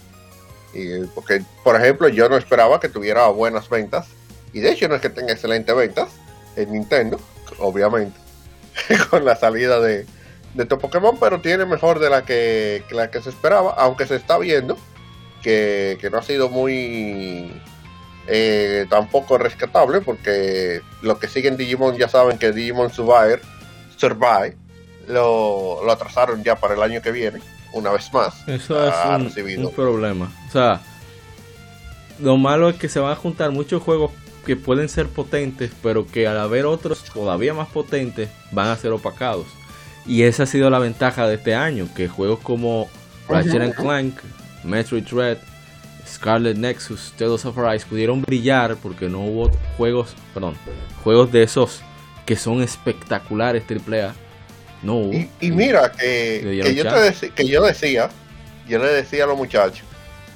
Porque, 1.14 1.42
por 1.64 1.74
ejemplo, 1.74 2.09
yo 2.09 2.28
no 2.28 2.36
esperaba 2.36 2.78
que 2.78 2.88
tuviera 2.88 3.26
buenas 3.28 3.68
ventas. 3.68 4.09
Y 4.52 4.60
de 4.60 4.72
hecho 4.72 4.88
no 4.88 4.94
es 4.94 5.01
que 5.01 5.10
tenga 5.10 5.32
excelentes 5.32 5.74
ventas 5.74 6.09
en 6.56 6.72
Nintendo, 6.72 7.20
obviamente, 7.59 8.18
con 9.10 9.24
la 9.24 9.36
salida 9.36 9.80
de, 9.80 10.06
de 10.55 10.64
tu 10.64 10.78
Pokémon, 10.78 11.16
pero 11.18 11.40
tiene 11.40 11.64
mejor 11.64 11.98
de 11.98 12.10
la 12.10 12.24
que, 12.24 12.84
la 12.90 13.10
que 13.10 13.22
se 13.22 13.30
esperaba, 13.30 13.74
aunque 13.78 14.06
se 14.06 14.16
está 14.16 14.38
viendo 14.38 14.76
que, 15.41 16.09
no 16.11 16.19
ha 16.19 16.23
sido 16.23 16.49
muy 16.49 17.53
eh, 18.27 18.87
tampoco 18.89 19.39
rescatable, 19.39 20.01
porque 20.01 20.83
lo 21.03 21.19
que 21.19 21.29
siguen 21.29 21.57
Digimon 21.57 21.97
ya 21.97 22.09
saben 22.09 22.39
que 22.39 22.53
Digimon 22.53 22.91
Survive, 22.91 23.41
Survive 23.97 24.57
lo, 25.09 25.85
lo 25.85 25.93
atrasaron 25.93 26.43
ya 26.45 26.57
para 26.57 26.75
el 26.75 26.83
año 26.83 27.03
que 27.03 27.12
viene 27.12 27.41
una 27.73 27.91
vez 27.91 28.12
más. 28.12 28.47
Eso 28.49 28.87
es 28.87 28.95
un, 29.59 29.73
problema. 29.73 30.33
O 30.49 30.53
sea, 30.53 30.81
lo 32.21 32.37
malo 32.37 32.69
es 32.69 32.77
que 32.77 32.89
se 32.89 33.01
van 33.01 33.12
a 33.12 33.17
juntar 33.17 33.51
muchos 33.51 33.83
juegos 33.83 34.11
que 34.45 34.57
pueden 34.57 34.89
ser 34.89 35.07
potentes, 35.09 35.71
pero 35.83 36.07
que 36.07 36.27
al 36.27 36.39
haber 36.39 36.67
otros 36.67 37.05
todavía 37.05 37.55
más 37.55 37.69
potentes, 37.69 38.31
van 38.53 38.69
a 38.69 38.77
ser 38.77 38.93
opacados. 38.93 39.47
Y 40.07 40.23
esa 40.23 40.45
ha 40.45 40.47
sido 40.47 40.71
la 40.71 40.79
ventaja 40.79 41.29
de 41.29 41.35
este 41.35 41.55
año, 41.55 41.89
que 41.95 42.09
juegos 42.09 42.41
como 42.41 42.89
Ratchet 43.29 43.75
Clank, 43.75 44.19
Metroid 44.65 45.05
Dread, 45.05 45.39
Scarlet 46.07 46.57
Nexus, 46.57 47.12
Tales 47.16 47.45
of 47.45 47.57
Arise 47.59 47.87
pudieron 47.87 48.23
brillar 48.23 48.77
porque 48.77 49.09
no 49.09 49.20
hubo 49.20 49.51
juegos, 49.77 50.15
perdón, 50.35 50.57
juegos 51.05 51.31
de 51.32 51.43
esos 51.43 51.82
que 52.27 52.37
son 52.37 52.62
espectaculares 52.62 53.65
AAA 53.69 54.15
no. 54.82 55.11
Y, 55.41 55.51
mira, 55.51 55.93
que, 55.93 56.62
que, 56.62 56.74
yo 56.74 56.85
te 56.85 57.31
que 57.31 57.47
yo 57.47 57.62
decía, 57.62 58.09
yo 58.66 58.78
le 58.78 58.89
decía 58.89 59.24
a 59.24 59.27
los 59.27 59.37
muchachos, 59.37 59.85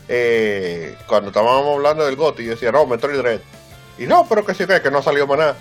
eh, 0.09 0.97
cuando 1.07 1.29
estábamos 1.29 1.77
hablando 1.77 2.05
del 2.05 2.17
GOTI, 2.17 2.45
yo 2.45 2.51
decía, 2.51 2.71
no, 2.71 2.87
Metroid 2.87 3.19
Dread. 3.19 3.41
Y 3.99 4.07
no, 4.07 4.27
pero 4.29 4.45
que 4.45 4.55
sí 4.55 4.67
que, 4.67 4.83
que 4.83 4.91
no 4.91 5.03
salió 5.03 5.27
más 5.27 5.39
nada. 5.39 5.57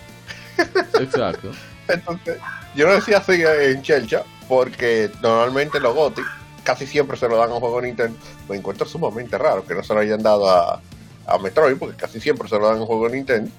Exacto. 1.00 1.52
Entonces, 1.88 2.38
yo 2.76 2.88
lo 2.88 2.96
decía 2.96 3.20
así 3.20 3.42
en 3.42 3.82
Chelcha, 3.82 4.24
porque 4.50 5.10
normalmente 5.22 5.80
los 5.80 5.96
GOTI 5.96 6.22
casi 6.64 6.88
siempre 6.88 7.18
se 7.18 7.28
lo 7.28 7.38
dan 7.38 7.52
a 7.52 7.54
un 7.54 7.60
juego 7.60 7.82
de 7.82 7.88
Nintendo. 7.88 8.18
Me 8.50 8.56
encuentro 8.56 8.88
sumamente 8.88 9.38
raro 9.38 9.66
que 9.66 9.76
no 9.76 9.84
se 9.84 9.94
lo 9.94 10.00
hayan 10.00 10.22
dado 10.22 10.50
a, 10.50 10.82
a 11.26 11.38
Metroid, 11.38 11.78
porque 11.78 11.98
casi 11.98 12.20
siempre 12.20 12.48
se 12.48 12.58
lo 12.58 12.68
dan 12.68 12.78
a 12.78 12.82
un 12.82 12.88
juego 12.88 13.10
de 13.10 13.16
Nintendo. 13.16 13.52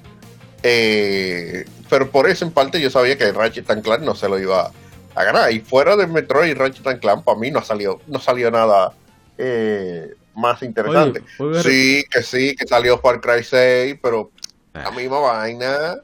Eh, 0.63 1.67
pero 1.91 2.11
por 2.11 2.29
eso 2.29 2.45
en 2.45 2.51
parte 2.51 2.81
yo 2.81 2.89
sabía 2.91 3.19
que 3.19 3.31
Ratchet 3.31 3.67
Clank 3.67 4.01
no 4.01 4.15
se 4.15 4.29
lo 4.29 4.39
iba 4.39 4.71
a 5.15 5.25
ganar. 5.25 5.53
Y 5.53 5.61
fuera 5.61 5.97
de 5.97 6.07
Metroid 6.07 6.51
y 6.51 6.55
Ratchet 6.55 7.01
Clank, 7.01 7.23
para 7.23 7.39
mí 7.39 7.51
no 7.51 7.63
salió, 7.63 8.01
no 8.07 8.19
salió 8.19 8.51
nada 8.51 8.93
eh, 9.39 10.15
más 10.35 10.63
interesante. 10.63 11.23
sí, 11.63 12.05
que 12.11 12.23
sí, 12.23 12.57
que 12.57 12.67
salió 12.67 12.99
Far 12.99 13.21
Cry 13.21 13.45
6, 13.45 13.97
pero 14.03 14.31
la 14.73 14.89
ah. 14.89 14.91
misma 14.91 15.21
vaina. 15.21 15.97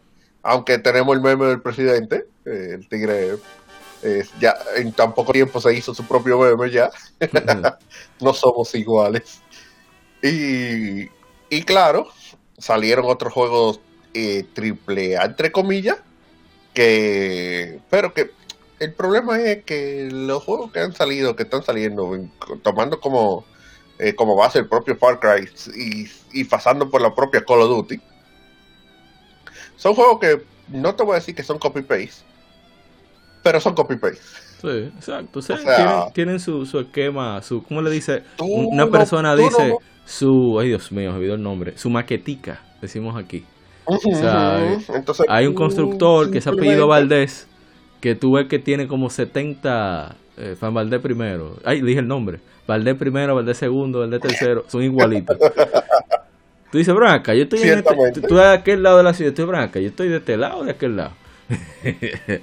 Aunque 0.43 0.79
tenemos 0.79 1.15
el 1.15 1.23
meme 1.23 1.47
del 1.47 1.61
presidente, 1.61 2.25
eh, 2.47 2.71
el 2.75 2.89
tigre 2.89 3.37
ya 4.41 4.57
en 4.77 4.93
tan 4.93 5.15
poco 5.15 5.33
tiempo 5.33 5.61
se 5.61 5.75
hizo 5.75 5.95
su 5.95 6.05
propio 6.05 6.39
meme 6.39 6.71
ya. 6.71 6.91
no 8.21 8.35
somos 8.35 8.75
iguales. 8.75 9.41
Y, 10.23 11.09
y 11.49 11.63
claro, 11.65 12.09
salieron 12.59 13.07
otros 13.07 13.33
juegos 13.33 13.81
eh, 14.15 14.45
triple 14.55 15.17
A, 15.17 15.25
entre 15.25 15.53
comillas, 15.53 15.99
que 16.75 17.81
pero 17.91 18.13
que 18.13 18.31
el 18.81 18.95
problema 18.95 19.39
es 19.41 19.65
que 19.65 20.09
los 20.11 20.43
juegos 20.43 20.73
que 20.73 20.81
han 20.81 20.95
salido, 20.95 21.37
que 21.37 21.43
están 21.45 21.63
saliendo, 21.63 22.19
tomando 22.63 22.99
como, 22.99 23.45
eh, 23.99 24.15
como 24.15 24.37
base 24.37 24.59
el 24.59 24.69
propio 24.69 24.97
Far 24.97 25.21
Cry 25.21 25.49
y, 26.33 26.45
pasando 26.45 26.91
por 26.91 27.03
la 27.03 27.15
propia 27.15 27.45
Call 27.45 27.61
of 27.61 27.69
Duty, 27.69 28.01
son 29.77 29.95
juegos 29.95 30.19
que 30.21 30.43
no 30.69 30.95
te 30.95 31.03
voy 31.03 31.13
a 31.13 31.17
decir 31.17 31.35
que 31.35 31.43
son 31.43 31.59
copy-paste, 31.59 32.25
pero 33.43 33.61
son 33.61 33.75
copy-paste. 33.75 34.19
Sí, 34.61 34.91
exacto. 34.95 35.41
tienen, 36.13 36.39
su, 36.39 36.67
su, 36.67 36.81
esquema, 36.81 37.41
su, 37.41 37.63
¿cómo 37.63 37.81
le 37.81 37.91
dice? 37.91 38.23
Una 38.39 38.87
persona 38.89 39.35
dice 39.35 39.75
su, 40.05 40.59
ay 40.61 40.69
Dios 40.69 40.93
mío, 40.93 41.13
me 41.13 41.17
olvidó 41.17 41.35
el 41.35 41.43
nombre, 41.43 41.79
su 41.79 41.89
maquetica, 41.89 42.61
decimos 42.83 43.17
aquí. 43.17 43.45
o 43.87 43.97
sea, 43.99 44.79
hay 45.29 45.47
un 45.47 45.55
constructor 45.55 46.31
que 46.31 46.41
se 46.41 46.51
ha 46.51 46.53
pedido 46.53 46.87
Valdés 46.89 47.49
que 48.01 48.15
tú 48.15 48.33
ves 48.33 48.49
que 48.49 48.59
tiene 48.59 48.87
como 48.87 49.11
70 49.11 50.17
eh, 50.37 50.57
Fan 50.57 50.73
Valdés 50.73 51.01
primero. 51.01 51.57
Ay, 51.65 51.83
dije 51.83 52.01
el 52.01 52.09
nombre. 52.09 52.41
Valdés 52.67 52.97
primero, 52.97 53.35
Valdés 53.35 53.59
segundo, 53.59 54.01
Valdés 54.01 54.21
tercero. 54.21 54.65
Son 54.69 54.83
igualitos. 54.83 55.37
tú 56.73 56.79
dices, 56.79 56.95
Branca, 56.95 57.35
yo 57.35 57.43
estoy 57.43 57.61
en 57.63 57.79
este, 57.79 58.21
tú, 58.27 58.37
de 58.37 58.49
aquel 58.49 58.83
lado 58.83 58.99
de 58.99 59.03
la 59.03 59.13
ciudad, 59.13 59.31
estoy 59.31 59.45
Branca, 59.45 59.81
yo 59.81 59.89
estoy 59.89 60.09
de 60.09 60.17
este 60.17 60.37
lado 60.37 60.61
o 60.61 60.65
de 60.65 60.71
aquel 60.71 60.97
lado. 60.97 61.13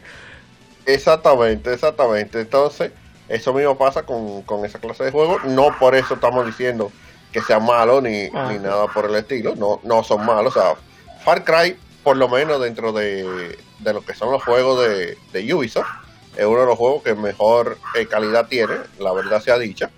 exactamente, 0.88 1.74
exactamente. 1.74 2.42
Entonces, 2.42 2.92
eso 3.30 3.54
mismo 3.54 3.78
pasa 3.78 4.04
con, 4.04 4.42
con, 4.42 4.66
esa 4.66 4.80
clase 4.80 5.04
de 5.04 5.12
juegos. 5.12 5.44
No 5.44 5.78
por 5.78 5.94
eso 5.94 6.16
estamos 6.16 6.46
diciendo 6.46 6.92
que 7.32 7.42
sea 7.42 7.60
malo 7.60 8.02
ni, 8.02 8.30
ah. 8.34 8.50
ni 8.52 8.58
nada 8.58 8.88
por 8.88 9.06
el 9.06 9.16
estilo. 9.16 9.56
No, 9.56 9.80
no 9.84 10.04
son 10.04 10.26
malos. 10.26 10.56
O 10.56 10.60
sea, 10.60 10.76
Far 11.24 11.44
Cry 11.44 11.78
por 12.08 12.16
lo 12.16 12.30
menos 12.30 12.62
dentro 12.62 12.94
de, 12.94 13.58
lo 13.84 14.02
que 14.02 14.14
son 14.14 14.32
los 14.32 14.42
juegos 14.42 14.80
de, 14.80 15.18
de, 15.34 15.54
Ubisoft, 15.54 15.90
es 16.38 16.46
uno 16.46 16.62
de 16.62 16.66
los 16.66 16.78
juegos 16.78 17.04
que 17.04 17.14
mejor 17.16 17.78
eh, 17.96 18.06
calidad 18.06 18.48
tiene, 18.48 18.76
la 18.98 19.12
verdad 19.12 19.42
sea 19.42 19.60
dicha. 19.60 19.90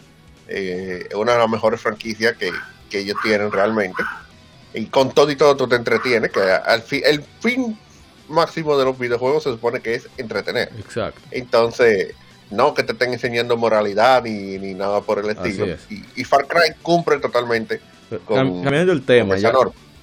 Eh, 0.48 1.06
es 1.08 1.16
una 1.16 1.34
de 1.34 1.38
las 1.38 1.48
mejores 1.48 1.80
franquicias 1.80 2.36
que, 2.36 2.52
ellos 2.98 3.16
tienen 3.22 3.52
realmente. 3.52 4.02
Y 4.74 4.88
con 4.88 5.12
todo 5.12 5.30
y 5.30 5.36
todo 5.36 5.56
tú 5.56 5.68
te 5.68 5.76
entretienes, 5.76 6.32
que 6.32 6.42
al 6.42 6.82
fin, 6.82 7.04
el 7.06 7.22
fin 7.22 7.78
máximo 8.30 8.78
de 8.78 8.86
los 8.86 8.98
videojuegos 8.98 9.44
se 9.44 9.52
supone 9.52 9.82
que 9.82 9.96
es 9.96 10.10
entretener. 10.18 10.70
Exacto. 10.80 11.20
Entonces, 11.32 12.16
no 12.52 12.74
que 12.74 12.84
te 12.84 12.94
estén 12.94 13.14
enseñando 13.14 13.58
moralidad 13.58 14.24
ni, 14.24 14.58
nada 14.74 15.02
por 15.02 15.20
el 15.20 15.30
estilo. 15.30 15.68
Y, 16.16 16.24
Far 16.24 16.48
Cry 16.48 16.74
cumple 16.82 17.20
totalmente 17.20 17.82
con, 18.26 18.64
Cambiando 18.64 18.92
el 18.92 19.04
tema, 19.04 19.38
ya, 19.38 19.54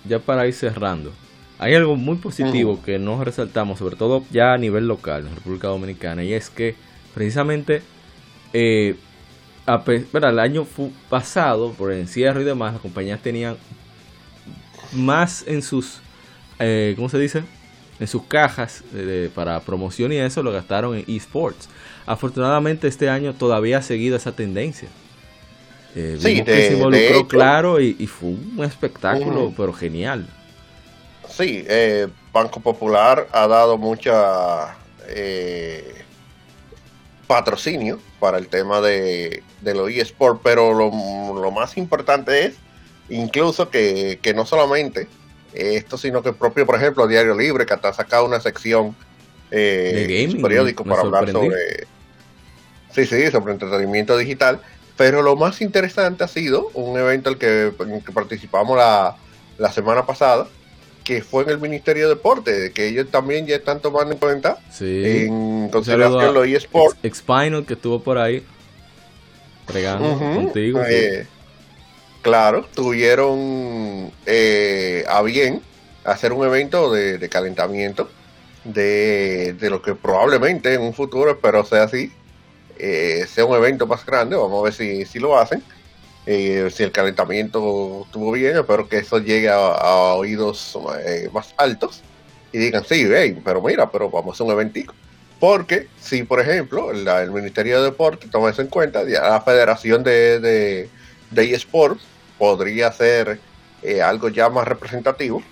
ya 0.04 0.18
para 0.18 0.46
ir 0.46 0.54
cerrando. 0.54 1.12
Hay 1.58 1.74
algo 1.74 1.96
muy 1.96 2.16
positivo 2.16 2.82
que 2.84 2.98
nos 2.98 3.24
resaltamos, 3.24 3.78
sobre 3.78 3.96
todo 3.96 4.24
ya 4.30 4.52
a 4.52 4.58
nivel 4.58 4.86
local 4.86 5.26
en 5.26 5.34
República 5.34 5.68
Dominicana, 5.68 6.22
y 6.22 6.34
es 6.34 6.50
que 6.50 6.74
precisamente 7.14 7.82
eh, 8.52 8.96
el 9.66 10.38
año 10.38 10.66
pasado, 11.08 11.72
por 11.72 11.92
el 11.92 12.00
encierro 12.00 12.42
y 12.42 12.44
demás, 12.44 12.74
las 12.74 12.82
compañías 12.82 13.20
tenían 13.22 13.56
más 14.92 15.44
en 15.46 15.62
sus, 15.62 16.00
eh, 16.58 16.92
¿cómo 16.96 17.08
se 17.08 17.18
dice? 17.18 17.42
En 17.98 18.06
sus 18.06 18.24
cajas 18.24 18.84
para 19.34 19.60
promoción 19.60 20.12
y 20.12 20.16
eso 20.16 20.42
lo 20.42 20.52
gastaron 20.52 20.96
en 20.96 21.04
esports. 21.08 21.68
Afortunadamente 22.04 22.88
este 22.88 23.08
año 23.08 23.34
todavía 23.34 23.78
ha 23.78 23.82
seguido 23.82 24.16
esa 24.16 24.32
tendencia. 24.32 24.88
Eh, 25.94 26.18
sí, 26.20 26.44
que 26.44 26.68
se 26.68 26.74
involucró 26.74 27.26
claro 27.26 27.80
y, 27.80 27.94
fue 28.06 28.28
un 28.28 28.64
espectáculo, 28.64 29.54
pero 29.56 29.72
genial 29.72 30.26
sí, 31.36 31.64
eh, 31.68 32.08
Banco 32.32 32.60
Popular 32.60 33.28
ha 33.32 33.46
dado 33.46 33.76
mucha 33.76 34.76
eh, 35.08 36.02
patrocinio 37.26 37.98
para 38.20 38.38
el 38.38 38.48
tema 38.48 38.80
de, 38.80 39.42
de 39.60 39.74
los 39.74 39.90
eSports, 39.90 40.40
pero 40.42 40.72
lo, 40.72 41.50
más 41.50 41.76
importante 41.76 42.46
es 42.46 42.54
incluso 43.08 43.70
que, 43.70 44.18
no 44.34 44.46
solamente 44.46 45.08
esto, 45.56 45.96
sino 45.98 46.22
que 46.22 46.30
el 46.30 46.34
propio, 46.34 46.66
por 46.66 46.76
ejemplo, 46.76 47.06
Diario 47.06 47.36
Libre, 47.36 47.66
que 47.66 47.74
hasta 47.74 47.88
ha 47.88 47.94
sacado 47.94 48.24
una 48.26 48.40
sección 48.40 48.94
eh, 49.50 50.28
de 50.32 50.40
periódico 50.40 50.84
para 50.84 51.02
hablar 51.02 51.30
sobre, 51.30 51.86
sí, 52.92 53.06
sí, 53.06 53.30
sobre 53.30 53.52
entretenimiento 53.52 54.16
digital. 54.16 54.60
Pero 54.96 55.22
lo 55.22 55.36
más 55.36 55.60
interesante 55.60 56.24
ha 56.24 56.28
sido 56.28 56.70
un 56.72 56.98
evento 56.98 57.28
al 57.28 57.38
que, 57.38 57.72
en 57.78 57.90
el 57.90 58.04
que 58.04 58.12
participamos 58.12 58.76
la, 58.76 59.16
la 59.58 59.70
semana 59.70 60.06
pasada, 60.06 60.48
que 61.04 61.22
fue 61.22 61.44
en 61.44 61.50
el 61.50 61.58
Ministerio 61.58 62.08
de 62.08 62.14
Deporte, 62.14 62.72
que 62.72 62.88
ellos 62.88 63.06
también 63.10 63.46
ya 63.46 63.56
están 63.56 63.80
tomando 63.80 64.12
en 64.12 64.18
cuenta 64.18 64.58
en 64.80 65.68
consideración 65.68 66.34
los 66.34 66.46
eSports. 66.46 66.98
Expinal 67.02 67.64
que 67.64 67.74
estuvo 67.74 68.02
por 68.02 68.18
ahí 68.18 68.42
regando 69.68 70.18
contigo. 70.18 70.80
Eh, 70.88 71.26
claro, 72.26 72.66
tuvieron 72.74 74.10
eh, 74.26 75.04
a 75.06 75.22
bien 75.22 75.62
hacer 76.02 76.32
un 76.32 76.44
evento 76.44 76.92
de, 76.92 77.28
calentamiento 77.28 78.10
de, 78.64 79.56
lo 79.60 79.80
que 79.80 79.94
probablemente 79.94 80.74
en 80.74 80.80
un 80.80 80.92
futuro, 80.92 81.30
espero 81.30 81.64
sea 81.64 81.84
así, 81.84 82.10
eh, 82.80 83.26
sea 83.32 83.44
un 83.44 83.54
evento 83.54 83.86
más 83.86 84.04
grande, 84.04 84.34
vamos 84.34 84.58
a 84.58 84.64
ver 84.64 84.72
si, 84.72 85.04
si 85.04 85.20
lo 85.20 85.38
hacen 85.38 85.62
eh, 86.26 86.68
si 86.74 86.82
el 86.82 86.90
calentamiento 86.90 88.02
estuvo 88.06 88.32
bien, 88.32 88.56
espero 88.56 88.88
que 88.88 88.98
eso 88.98 89.18
llegue 89.20 89.48
a, 89.48 90.14
oídos 90.14 90.76
más 91.32 91.54
altos 91.56 92.02
y 92.52 92.58
digan, 92.58 92.84
sí, 92.84 93.06
pero 93.44 93.62
mira, 93.62 93.88
pero 93.88 94.10
vamos 94.10 94.32
a 94.32 94.34
hacer 94.34 94.46
un 94.46 94.52
eventico. 94.52 94.94
Porque 95.38 95.86
si, 96.00 96.24
por 96.24 96.40
ejemplo, 96.40 96.90
el 96.90 97.30
Ministerio 97.30 97.78
de 97.78 97.84
Deporte 97.84 98.26
toma 98.26 98.50
eso 98.50 98.62
en 98.62 98.68
cuenta, 98.68 99.04
ya 99.04 99.28
la 99.28 99.40
Federación 99.42 100.02
de, 100.02 100.40
de, 100.40 100.88
de 101.30 101.44
podría 102.38 102.92
ser 102.92 103.40
eh, 103.82 104.02
algo 104.02 104.28
ya 104.28 104.48
más 104.48 104.66
representativo 104.66 105.42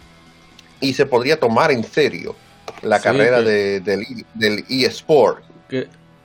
y 0.81 0.94
se 0.94 1.06
podría 1.06 1.39
tomar 1.39 1.70
en 1.70 1.85
serio 1.85 2.35
la 2.82 3.01
carrera 3.01 3.40
de, 3.43 3.81
del, 3.81 4.05
del 4.35 4.65
eSport 4.69 5.44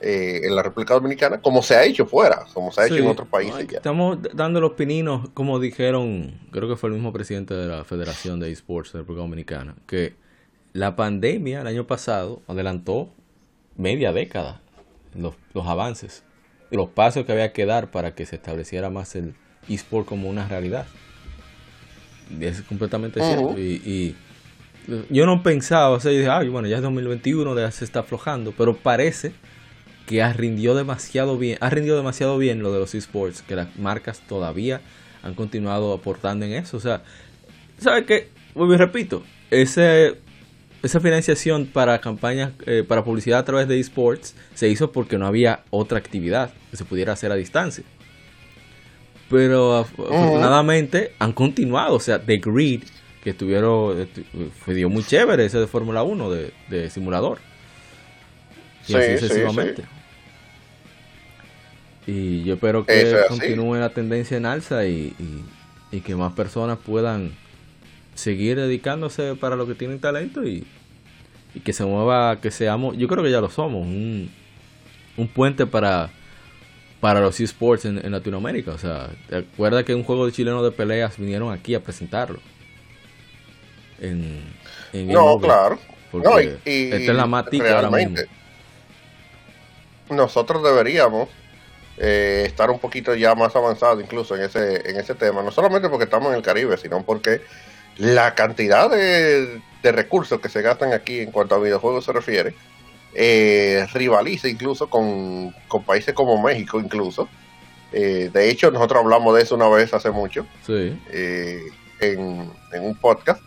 eh, 0.02 0.42
en 0.44 0.56
la 0.56 0.64
República 0.64 0.94
Dominicana, 0.94 1.42
como 1.42 1.62
se 1.62 1.76
ha 1.76 1.84
hecho 1.84 2.06
fuera, 2.06 2.46
como 2.54 2.72
se 2.72 2.82
ha 2.82 2.86
hecho 2.86 2.96
en 2.96 3.08
otros 3.08 3.28
países. 3.28 3.68
Estamos 3.72 4.18
dando 4.34 4.62
los 4.62 4.74
pininos, 4.74 5.30
como 5.34 5.60
dijeron, 5.60 6.40
creo 6.52 6.70
que 6.70 6.76
fue 6.76 6.90
el 6.90 6.96
mismo 6.96 7.12
presidente 7.12 7.54
de 7.54 7.68
la 7.68 7.84
Federación 7.84 8.40
de 8.40 8.52
eSports 8.52 8.94
de 8.94 9.00
la 9.00 9.02
República 9.02 9.24
Dominicana, 9.24 9.76
que 9.88 10.16
la 10.74 10.96
pandemia 10.96 11.62
el 11.62 11.68
año 11.68 11.86
pasado 11.88 12.42
adelantó 12.48 13.10
media 13.76 14.14
década 14.14 14.62
los, 15.16 15.36
los 15.54 15.68
avances, 15.68 16.24
los 16.72 16.90
pasos 16.90 17.26
que 17.26 17.32
había 17.32 17.52
que 17.52 17.66
dar 17.66 17.92
para 17.92 18.16
que 18.16 18.26
se 18.26 18.36
estableciera 18.36 18.90
más 18.90 19.16
el 19.16 19.36
eSport 19.70 20.08
como 20.08 20.30
una 20.30 20.48
realidad. 20.48 20.86
es 22.40 22.62
completamente 22.64 23.22
cierto. 23.22 23.58
Y, 23.58 24.16
yo 25.10 25.28
no 25.28 25.44
pensaba, 25.44 25.90
o 25.90 26.00
sea, 26.00 26.12
yo 26.12 26.18
dije, 26.18 26.32
ay, 26.32 26.50
bueno, 26.50 26.68
ya 26.68 26.78
es 26.78 26.82
2021, 26.82 27.56
ya 27.56 27.70
se 27.70 27.86
está 27.86 28.00
aflojando, 28.00 28.54
pero 28.58 28.76
parece 28.76 29.34
que 30.08 30.24
ha 30.24 30.34
rindido 30.34 30.74
demasiado 30.74 31.38
bien, 31.38 31.60
ha 31.62 31.70
rendido 31.70 31.96
demasiado 31.96 32.40
bien 32.40 32.64
lo 32.64 32.74
de 32.74 32.80
los 32.80 32.96
esports, 32.96 33.44
que 33.44 33.56
las 33.56 33.78
marcas 33.78 34.22
todavía 34.28 34.82
han 35.22 35.36
continuado 35.36 35.94
aportando 35.94 36.46
en 36.46 36.54
eso. 36.54 36.78
O 36.78 36.80
sea, 36.80 37.04
¿sabes 37.78 38.06
qué? 38.06 38.30
Muy 38.56 38.76
repito, 38.78 39.22
ese 39.52 40.18
esa 40.82 41.00
financiación 41.00 41.66
para 41.66 42.00
campañas, 42.00 42.54
eh, 42.66 42.84
para 42.88 43.04
publicidad 43.04 43.40
a 43.40 43.46
través 43.46 43.68
de 43.68 43.80
esports, 43.80 44.36
se 44.54 44.70
hizo 44.70 44.92
porque 44.92 45.18
no 45.18 45.28
había 45.28 45.64
otra 45.70 45.98
actividad 45.98 46.52
que 46.72 46.78
se 46.78 46.86
pudiera 46.86 47.14
hacer 47.14 47.32
a 47.32 47.36
distancia. 47.36 47.84
Pero 49.30 49.78
afortunadamente 49.78 51.14
han 51.20 51.34
continuado, 51.34 51.96
o 51.96 52.00
sea, 52.00 52.20
The 52.20 52.38
Grid, 52.38 52.84
que 53.24 53.32
estuvieron, 53.32 54.08
fue 54.64 54.74
dio 54.74 54.90
muy 54.90 55.04
chévere 55.04 55.46
ese 55.46 55.60
de 55.60 55.68
Fórmula 55.68 56.04
1, 56.04 56.30
de, 56.30 56.90
simulador. 56.90 57.40
Y 58.88 58.96
así 58.96 59.18
sucesivamente. 59.20 59.84
Y 62.08 62.44
yo 62.44 62.56
espero 62.56 62.86
que 62.86 63.16
continúe 63.28 63.76
la 63.76 63.90
tendencia 63.90 64.36
en 64.38 64.48
alza 64.48 64.86
y 64.86 65.14
que 66.04 66.16
más 66.16 66.34
personas 66.34 66.80
puedan 66.80 67.34
seguir 68.20 68.58
dedicándose 68.58 69.36
para 69.36 69.56
lo 69.56 69.66
que 69.66 69.76
tienen 69.76 70.00
talento 70.00 70.46
y, 70.46 70.66
que 71.64 71.74
se 71.74 71.84
mueva, 71.84 72.40
que 72.40 72.52
seamos, 72.52 72.96
yo 72.98 73.08
creo 73.08 73.24
que 73.24 73.32
ya 73.32 73.42
lo 73.42 73.50
somos, 73.50 73.86
un, 73.86 74.30
puente 75.34 75.66
para, 75.66 76.12
para 77.00 77.22
los 77.22 77.40
esports 77.40 77.86
en, 77.86 78.04
en, 78.04 78.12
Latinoamérica. 78.12 78.72
O 78.72 78.78
sea, 78.78 79.10
¿te 79.28 79.38
acuerdas 79.38 79.84
que 79.84 79.96
un 79.96 80.04
juego 80.04 80.26
de 80.26 80.32
chileno 80.32 80.64
de 80.64 80.72
peleas 80.72 81.18
vinieron 81.18 81.52
aquí 81.54 81.76
a 81.76 81.82
presentarlo? 81.82 82.40
En, 84.02 84.42
no, 84.94 85.40
claro. 85.40 85.78
No, 86.12 86.42
y, 86.42 86.48
esta 86.66 87.12
es 87.12 87.16
la 87.16 87.28
matica 87.28 87.88
Nosotros 90.10 90.64
deberíamos 90.64 91.30
eh, 91.98 92.46
estar 92.48 92.72
un 92.72 92.80
poquito 92.80 93.14
ya 93.14 93.36
más 93.36 93.56
avanzados 93.56 94.02
incluso 94.02 94.36
en 94.36 94.44
ese, 94.44 94.90
en 94.90 94.98
ese 94.98 95.14
tema, 95.14 95.44
no 95.44 95.52
solamente 95.52 95.90
porque 95.90 96.06
estamos 96.06 96.30
en 96.30 96.38
el 96.38 96.42
Caribe, 96.42 96.78
sino 96.78 97.04
porque 97.04 97.42
la 97.98 98.34
cantidad 98.34 98.90
de, 98.90 99.62
recursos 99.84 100.40
que 100.40 100.50
se 100.50 100.62
gastan 100.62 100.94
aquí 100.94 101.20
en 101.20 101.32
cuanto 101.32 101.56
a 101.56 101.60
videojuegos 101.60 102.06
se 102.06 102.14
refiere, 102.14 102.56
eh, 103.14 103.88
rivaliza 103.94 104.48
incluso 104.48 104.90
con, 104.90 105.54
países 105.86 106.14
como 106.14 106.42
México 106.42 106.80
incluso. 106.80 107.28
Eh, 107.92 108.30
de 108.32 108.50
hecho, 108.50 108.70
nosotros 108.72 109.02
hablamos 109.04 109.36
de 109.36 109.44
eso 109.44 109.56
una 109.56 109.68
vez 109.68 109.94
hace 109.94 110.12
mucho, 110.12 110.46
eh, 110.68 111.64
en, 112.00 112.52
un 112.82 112.96
podcast, 113.00 113.42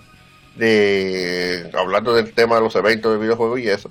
de 0.56 1.70
hablando 1.74 2.12
del 2.14 2.32
tema 2.32 2.56
de 2.56 2.62
los 2.62 2.74
eventos 2.74 3.12
de 3.12 3.18
videojuegos 3.18 3.60
y 3.60 3.68
eso, 3.68 3.90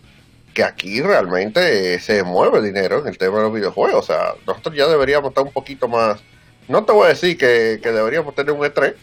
que 0.54 0.64
aquí 0.64 1.02
realmente 1.02 1.98
se 2.00 2.24
mueve 2.24 2.62
dinero 2.62 3.00
en 3.00 3.08
el 3.08 3.18
tema 3.18 3.38
de 3.38 3.44
los 3.44 3.54
videojuegos. 3.54 4.04
O 4.04 4.14
sea, 4.14 4.34
nosotros 4.46 4.76
ya 4.76 4.88
deberíamos 4.88 5.30
estar 5.30 5.46
un 5.46 5.54
poquito 5.54 5.88
más... 5.88 6.22
No 6.68 6.84
te 6.84 6.92
voy 6.92 7.06
a 7.06 7.10
decir 7.10 7.38
que, 7.38 7.80
que 7.82 7.92
deberíamos 7.92 8.36
tener 8.36 8.52
un 8.52 8.66
estrés, 8.66 8.96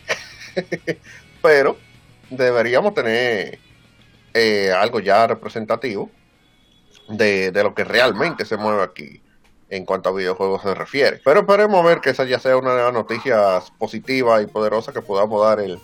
pero 1.42 1.76
deberíamos 2.30 2.94
tener 2.94 3.58
eh, 4.34 4.70
algo 4.70 5.00
ya 5.00 5.26
representativo 5.26 6.10
de, 7.08 7.52
lo 7.54 7.74
que 7.74 7.84
realmente 7.84 8.44
se 8.44 8.56
mueve 8.56 8.82
aquí 8.82 9.22
en 9.70 9.84
cuanto 9.84 10.08
a 10.08 10.12
videojuegos 10.12 10.62
se 10.62 10.74
refiere. 10.74 11.20
Pero 11.24 11.40
esperemos 11.40 11.84
ver 11.84 12.00
que 12.00 12.10
esa 12.10 12.24
ya 12.24 12.38
sea 12.38 12.56
una 12.56 12.90
noticia 12.90 13.60
positiva 13.78 14.40
y 14.40 14.46
poderosa 14.46 14.92
que 14.92 15.02
podamos 15.02 15.42
dar 15.42 15.60
el, 15.60 15.78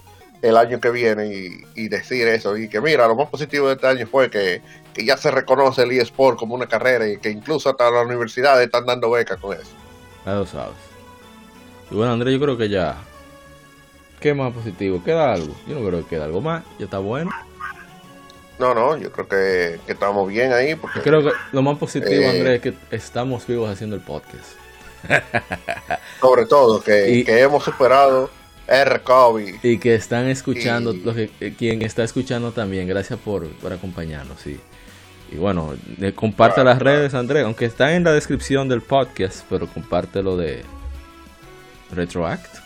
año 0.57 0.79
que 0.79 0.91
viene 0.91 1.27
y, 1.75 1.89
decir 1.89 2.29
eso. 2.29 2.57
Y 2.57 2.69
que 2.69 2.81
mira, 2.81 3.07
lo 3.09 3.17
más 3.17 3.29
positivo 3.29 3.69
de 3.69 3.75
este 3.75 3.87
año 3.87 4.07
fue 4.07 4.31
que, 4.31 4.63
ya 4.97 5.17
se 5.17 5.31
reconoce 5.31 5.83
el 5.83 5.93
eSport 5.93 6.39
como 6.39 6.55
una 6.55 6.67
carrera 6.67 7.09
y 7.09 7.19
que 7.19 7.31
incluso 7.31 7.71
hasta 7.71 7.91
las 7.91 8.07
universidades 8.07 8.67
están 8.67 8.87
dando 8.87 9.11
becas 9.11 9.39
con 9.41 9.55
eso. 9.55 9.73
Ya 10.25 10.35
lo 10.35 10.47
sabes. 10.47 10.77
Y 11.91 11.95
bueno, 11.95 12.13
Andrés, 12.13 12.35
yo 12.35 12.41
creo 12.41 12.57
que 12.57 12.69
ya 12.69 12.97
¿Qué 14.25 14.33
más 14.33 14.55
positivo? 14.55 15.05
¿Queda 15.05 15.35
algo? 15.35 15.55
Yo 15.67 15.79
no 15.79 15.87
creo 15.87 16.03
que 16.03 16.09
queda 16.17 16.25
algo 16.25 16.41
más. 16.41 16.65
Ya 16.79 16.87
está 16.87 16.99
bueno. 16.99 17.31
No, 18.59 18.75
no, 18.75 18.97
yo 18.97 19.11
creo 19.11 19.29
que, 19.29 19.81
estamos 19.87 20.29
bien 20.29 20.53
ahí. 20.53 20.75
Porque, 20.77 21.01
creo 21.01 21.23
que 21.23 21.33
lo 21.53 21.63
más 21.63 21.79
positivo, 21.79 22.23
eh, 22.23 22.29
Andrés, 22.29 22.55
es 22.57 22.61
que 22.63 22.97
estamos 22.97 23.47
vivos 23.47 23.71
haciendo 23.71 23.97
el 23.97 24.03
podcast. 24.03 24.53
Sobre 26.21 26.47
todo, 26.47 26.81
que, 26.81 27.25
hemos 27.27 27.65
superado 27.65 28.31
el 28.67 29.01
COVID. 29.03 29.57
Y 29.63 29.79
que 29.79 29.95
están 29.95 30.29
escuchando, 30.29 30.95
que, 31.15 31.31
eh, 31.41 31.55
quien 31.59 31.83
está 31.83 32.05
escuchando 32.05 32.53
también, 32.53 32.87
gracias 32.87 33.19
por, 33.19 33.49
acompañarnos. 33.71 34.47
Y, 34.47 34.61
y 35.33 35.37
bueno, 35.37 35.75
comparte 36.15 36.63
las 36.63 36.79
redes, 36.79 37.13
Andrés, 37.15 37.45
aunque 37.45 37.65
está 37.65 37.95
en 37.95 38.05
la 38.05 38.13
descripción 38.13 38.69
del 38.69 38.83
podcast, 38.83 39.45
pero 39.51 39.67
comparte 39.67 40.23
lo 40.23 40.37
de 40.37 40.63
Retroact 41.91 42.64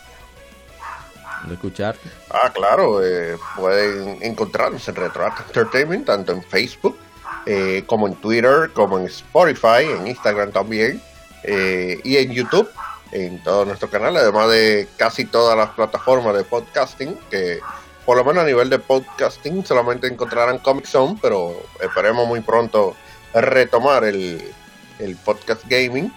de 1.46 1.54
escucharte. 1.54 2.08
Ah, 2.30 2.50
claro, 2.52 3.04
eh, 3.04 3.36
pueden 3.56 4.18
encontrarnos 4.22 4.86
en 4.88 4.94
RetroAct 4.94 5.48
Entertainment, 5.48 6.06
tanto 6.06 6.32
en 6.32 6.42
Facebook 6.42 6.98
eh, 7.46 7.84
como 7.86 8.06
en 8.06 8.14
Twitter, 8.16 8.70
como 8.72 8.98
en 8.98 9.06
Spotify, 9.06 9.84
en 9.84 10.06
Instagram 10.06 10.52
también, 10.52 11.00
eh, 11.44 12.00
y 12.04 12.16
en 12.16 12.32
YouTube, 12.32 12.68
en 13.12 13.42
todo 13.42 13.64
nuestro 13.64 13.88
canal, 13.88 14.16
además 14.16 14.50
de 14.50 14.88
casi 14.96 15.24
todas 15.24 15.56
las 15.56 15.70
plataformas 15.70 16.34
de 16.36 16.44
podcasting, 16.44 17.16
que 17.30 17.60
por 18.04 18.16
lo 18.16 18.24
menos 18.24 18.42
a 18.42 18.46
nivel 18.46 18.68
de 18.70 18.78
podcasting 18.78 19.64
solamente 19.64 20.06
encontrarán 20.06 20.58
Comic 20.58 20.86
Zone, 20.86 21.18
pero 21.22 21.54
esperemos 21.80 22.26
muy 22.26 22.40
pronto 22.40 22.94
retomar 23.32 24.04
el, 24.04 24.42
el 24.98 25.16
podcast 25.16 25.62
gaming 25.68 26.12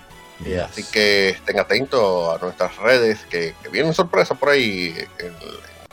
Así 0.63 0.83
que 0.83 1.29
estén 1.29 1.59
atentos 1.59 2.35
a 2.35 2.43
nuestras 2.43 2.75
redes, 2.77 3.19
que, 3.29 3.53
vienen 3.71 3.93
sorpresas 3.93 4.37
por 4.37 4.49
ahí 4.49 4.95
el, 5.19 5.33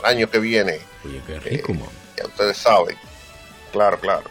año 0.04 0.30
que 0.30 0.38
viene. 0.38 0.78
Oye, 1.04 1.20
qué 1.26 1.40
rico, 1.40 1.72
eh, 1.72 1.80
Ya 2.16 2.26
ustedes 2.26 2.56
saben. 2.56 2.96
Claro, 3.72 3.98
claro. 3.98 4.24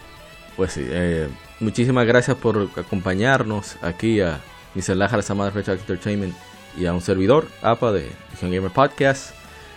Pues 0.56 0.72
sí, 0.72 0.86
eh, 0.88 1.28
muchísimas 1.60 2.06
gracias 2.06 2.36
por 2.36 2.68
acompañarnos 2.76 3.76
aquí 3.82 4.20
a 4.20 4.40
Mr. 4.74 4.96
Lajar 4.96 5.22
Samad 5.22 5.54
Richard 5.54 5.78
Entertainment 5.78 6.34
y 6.76 6.86
a 6.86 6.92
un 6.92 7.00
servidor, 7.00 7.48
APA 7.62 7.92
de 7.92 8.10
Vision 8.32 8.50
Gamer 8.50 8.70
Podcast. 8.70 9.34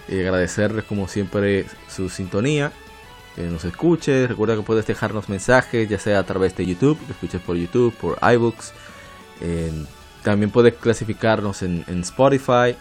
Y 0.08 0.20
agradecerles 0.20 0.86
como 0.86 1.08
siempre 1.08 1.66
su 1.88 2.10
sintonía, 2.10 2.72
que 3.36 3.44
nos 3.44 3.64
escuche. 3.64 4.28
Recuerda 4.28 4.56
que 4.56 4.64
puedes 4.64 4.86
dejarnos 4.86 5.30
mensajes, 5.30 5.88
ya 5.88 6.00
sea 6.00 6.20
a 6.20 6.24
través 6.26 6.56
de 6.56 6.66
YouTube, 6.66 6.98
que 7.06 7.14
escuches 7.14 7.42
por 7.42 7.56
YouTube, 7.56 7.94
por 7.94 8.18
iBooks, 8.22 8.74
en 9.40 9.88
también 10.24 10.52
puedes 10.52 10.74
clasificarnos 10.76 11.64
en, 11.64 11.84
Spotify. 12.02 12.76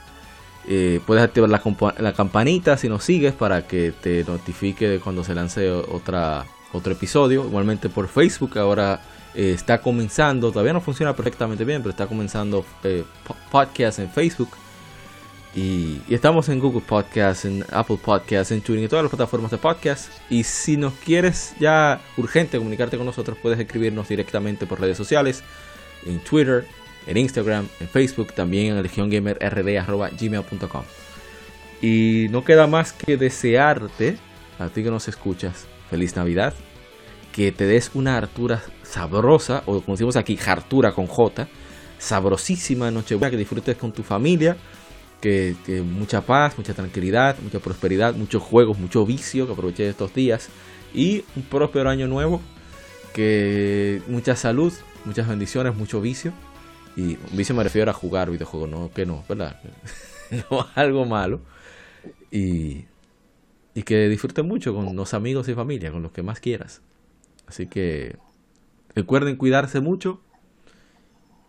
Eh, 0.68 1.00
puedes 1.06 1.24
activar 1.24 1.48
la, 1.48 1.62
la, 1.98 2.12
campanita 2.12 2.76
si 2.76 2.88
nos 2.88 3.02
sigues 3.02 3.32
para 3.32 3.66
que 3.66 3.92
te 3.92 4.24
notifique 4.24 5.00
cuando 5.00 5.24
se 5.24 5.34
lance 5.34 5.70
otra, 5.70 6.44
otro 6.72 6.92
episodio. 6.92 7.44
Igualmente 7.44 7.88
por 7.88 8.08
Facebook 8.08 8.58
ahora 8.58 9.00
eh, 9.34 9.52
está 9.52 9.80
comenzando, 9.80 10.50
todavía 10.50 10.72
no 10.72 10.80
funciona 10.80 11.14
perfectamente 11.14 11.64
bien, 11.64 11.82
pero 11.82 11.90
está 11.90 12.06
comenzando 12.06 12.64
eh, 12.84 13.04
podcast 13.50 13.98
en 14.00 14.10
Facebook. 14.10 14.50
Y, 15.54 16.00
estamos 16.08 16.48
en 16.48 16.60
Google 16.60 16.82
Podcast, 16.86 17.44
en 17.44 17.64
Apple 17.72 17.98
Podcast, 18.02 18.52
en 18.52 18.60
Tuning, 18.60 18.84
en 18.84 18.88
todas 18.88 19.04
las 19.04 19.10
plataformas 19.10 19.50
de 19.50 19.58
podcast. 19.58 20.10
Y 20.30 20.44
si 20.44 20.76
nos 20.76 20.94
quieres 20.94 21.54
ya 21.58 22.00
urgente 22.16 22.58
comunicarte 22.58 22.96
con 22.96 23.06
nosotros, 23.06 23.36
puedes 23.40 23.58
escribirnos 23.58 24.08
directamente 24.08 24.66
por 24.66 24.80
redes 24.80 24.96
sociales, 24.96 25.42
en 26.06 26.20
Twitter, 26.20 26.66
en 27.10 27.16
Instagram, 27.16 27.66
en 27.80 27.88
Facebook, 27.88 28.32
también 28.32 28.76
en 28.76 28.82
legiongamerrd.gmail.com. 28.82 30.82
Y 31.82 32.28
no 32.30 32.44
queda 32.44 32.68
más 32.68 32.92
que 32.92 33.16
desearte, 33.16 34.16
a 34.58 34.68
ti 34.68 34.84
que 34.84 34.90
nos 34.90 35.08
escuchas, 35.08 35.66
feliz 35.88 36.14
Navidad, 36.14 36.54
que 37.32 37.50
te 37.50 37.66
des 37.66 37.90
una 37.94 38.16
hartura 38.16 38.62
sabrosa, 38.82 39.62
o 39.66 39.80
como 39.80 39.96
decimos 39.96 40.16
aquí, 40.16 40.38
hartura 40.46 40.92
con 40.92 41.06
J, 41.06 41.48
sabrosísima 41.98 42.90
Nochebuena, 42.90 43.30
que 43.30 43.36
disfrutes 43.36 43.76
con 43.76 43.92
tu 43.92 44.02
familia 44.04 44.56
que, 45.20 45.56
que 45.66 45.82
mucha 45.82 46.22
paz, 46.22 46.56
mucha 46.56 46.74
tranquilidad, 46.74 47.38
mucha 47.40 47.58
prosperidad, 47.58 48.14
muchos 48.14 48.42
juegos, 48.42 48.78
mucho 48.78 49.04
vicio 49.04 49.46
que 49.46 49.52
aproveché 49.52 49.82
de 49.82 49.90
estos 49.90 50.14
días 50.14 50.48
y 50.94 51.24
un 51.36 51.42
próspero 51.42 51.90
año 51.90 52.06
nuevo, 52.06 52.40
que 53.12 54.00
mucha 54.08 54.34
salud, 54.34 54.72
muchas 55.04 55.28
bendiciones, 55.28 55.76
mucho 55.76 56.00
vicio 56.00 56.32
y 56.96 57.16
vicio 57.32 57.54
me 57.54 57.62
refiero 57.62 57.90
a 57.90 57.94
jugar 57.94 58.30
videojuegos, 58.30 58.68
no 58.68 58.90
que 58.92 59.06
no, 59.06 59.24
¿verdad? 59.28 59.60
no 60.50 60.66
algo 60.74 61.04
malo 61.04 61.40
y, 62.30 62.84
y 63.74 63.82
que 63.82 64.08
disfruten 64.08 64.46
mucho 64.46 64.74
con 64.74 64.94
los 64.94 65.14
amigos 65.14 65.48
y 65.48 65.54
familia, 65.54 65.92
con 65.92 66.02
los 66.02 66.12
que 66.12 66.22
más 66.22 66.40
quieras. 66.40 66.82
Así 67.46 67.66
que 67.66 68.16
recuerden 68.94 69.36
cuidarse 69.36 69.80
mucho, 69.80 70.20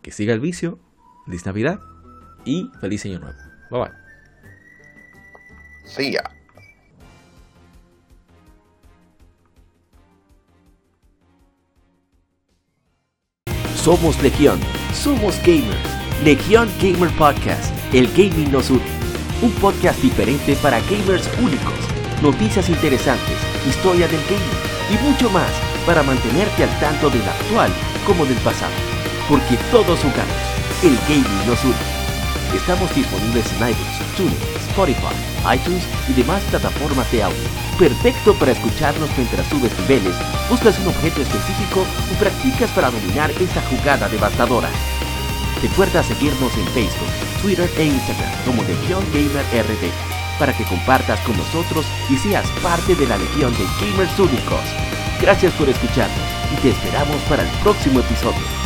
que 0.02 0.12
siga 0.12 0.34
el 0.34 0.40
vicio, 0.40 0.80
feliz 1.26 1.46
Navidad 1.46 1.80
y 2.46 2.70
feliz 2.80 3.06
año 3.06 3.20
nuevo. 3.20 3.38
Bye 3.70 3.80
bye. 3.80 3.92
See 5.86 6.12
ya. 6.12 6.24
Somos 13.76 14.22
Legión, 14.22 14.60
somos 14.94 15.40
gamers. 15.44 15.78
Legión 16.24 16.70
Gamer 16.80 17.10
Podcast, 17.18 17.74
el 17.94 18.08
gaming 18.14 18.52
nos 18.52 18.70
une. 18.70 18.82
Un 19.42 19.52
podcast 19.54 20.00
diferente 20.02 20.56
para 20.58 20.80
gamers 20.82 21.28
únicos, 21.42 21.74
noticias 22.22 22.70
interesantes, 22.70 23.38
historia 23.68 24.08
del 24.08 24.22
gaming 24.26 24.62
y 24.92 25.04
mucho 25.04 25.30
más 25.32 25.50
para 25.86 26.04
mantenerte 26.04 26.64
al 26.64 26.80
tanto 26.80 27.10
del 27.10 27.24
actual 27.24 27.72
como 28.06 28.26
del 28.26 28.38
pasado. 28.38 28.74
Porque 29.28 29.58
todos 29.72 30.00
jugamos, 30.00 30.42
el 30.84 30.96
gaming 31.08 31.48
nos 31.48 31.64
une. 31.64 31.74
Estamos 32.56 32.94
disponibles 32.94 33.46
en 33.54 33.70
iBooks, 33.70 34.16
TuneIn, 34.18 34.61
Spotify, 34.72 35.14
iTunes 35.54 35.84
y 36.08 36.14
demás 36.14 36.42
plataformas 36.50 37.12
de 37.12 37.24
audio. 37.24 37.44
Perfecto 37.78 38.34
para 38.36 38.54
escucharnos 38.54 39.10
mientras 39.18 39.46
subes 39.48 39.78
niveles, 39.80 40.16
buscas 40.50 40.80
un 40.80 40.88
objeto 40.88 41.22
específico 41.22 41.82
o 41.82 42.20
practicas 42.20 42.72
para 42.72 42.90
dominar 42.90 43.32
esa 43.32 43.62
jugada 43.64 44.08
devastadora. 44.08 44.70
Recuerda 45.62 46.04
seguirnos 46.04 46.56
en 46.58 46.68
Facebook, 46.68 47.42
Twitter 47.42 47.70
e 47.78 47.86
Instagram 47.86 48.32
como 48.46 48.64
Legión 48.64 49.04
Gamer 49.14 49.46
RD 49.54 49.92
para 50.40 50.58
que 50.58 50.64
compartas 50.64 51.20
con 51.20 51.38
nosotros 51.38 51.86
y 52.10 52.18
seas 52.18 52.50
parte 52.64 52.96
de 52.96 53.06
la 53.06 53.18
legión 53.18 53.54
de 53.54 53.66
gamers 53.80 54.18
únicos. 54.18 54.62
Gracias 55.22 55.54
por 55.54 55.70
escucharnos 55.70 56.28
y 56.52 56.62
te 56.62 56.70
esperamos 56.70 57.22
para 57.30 57.44
el 57.44 57.50
próximo 57.60 58.00
episodio. 58.00 58.61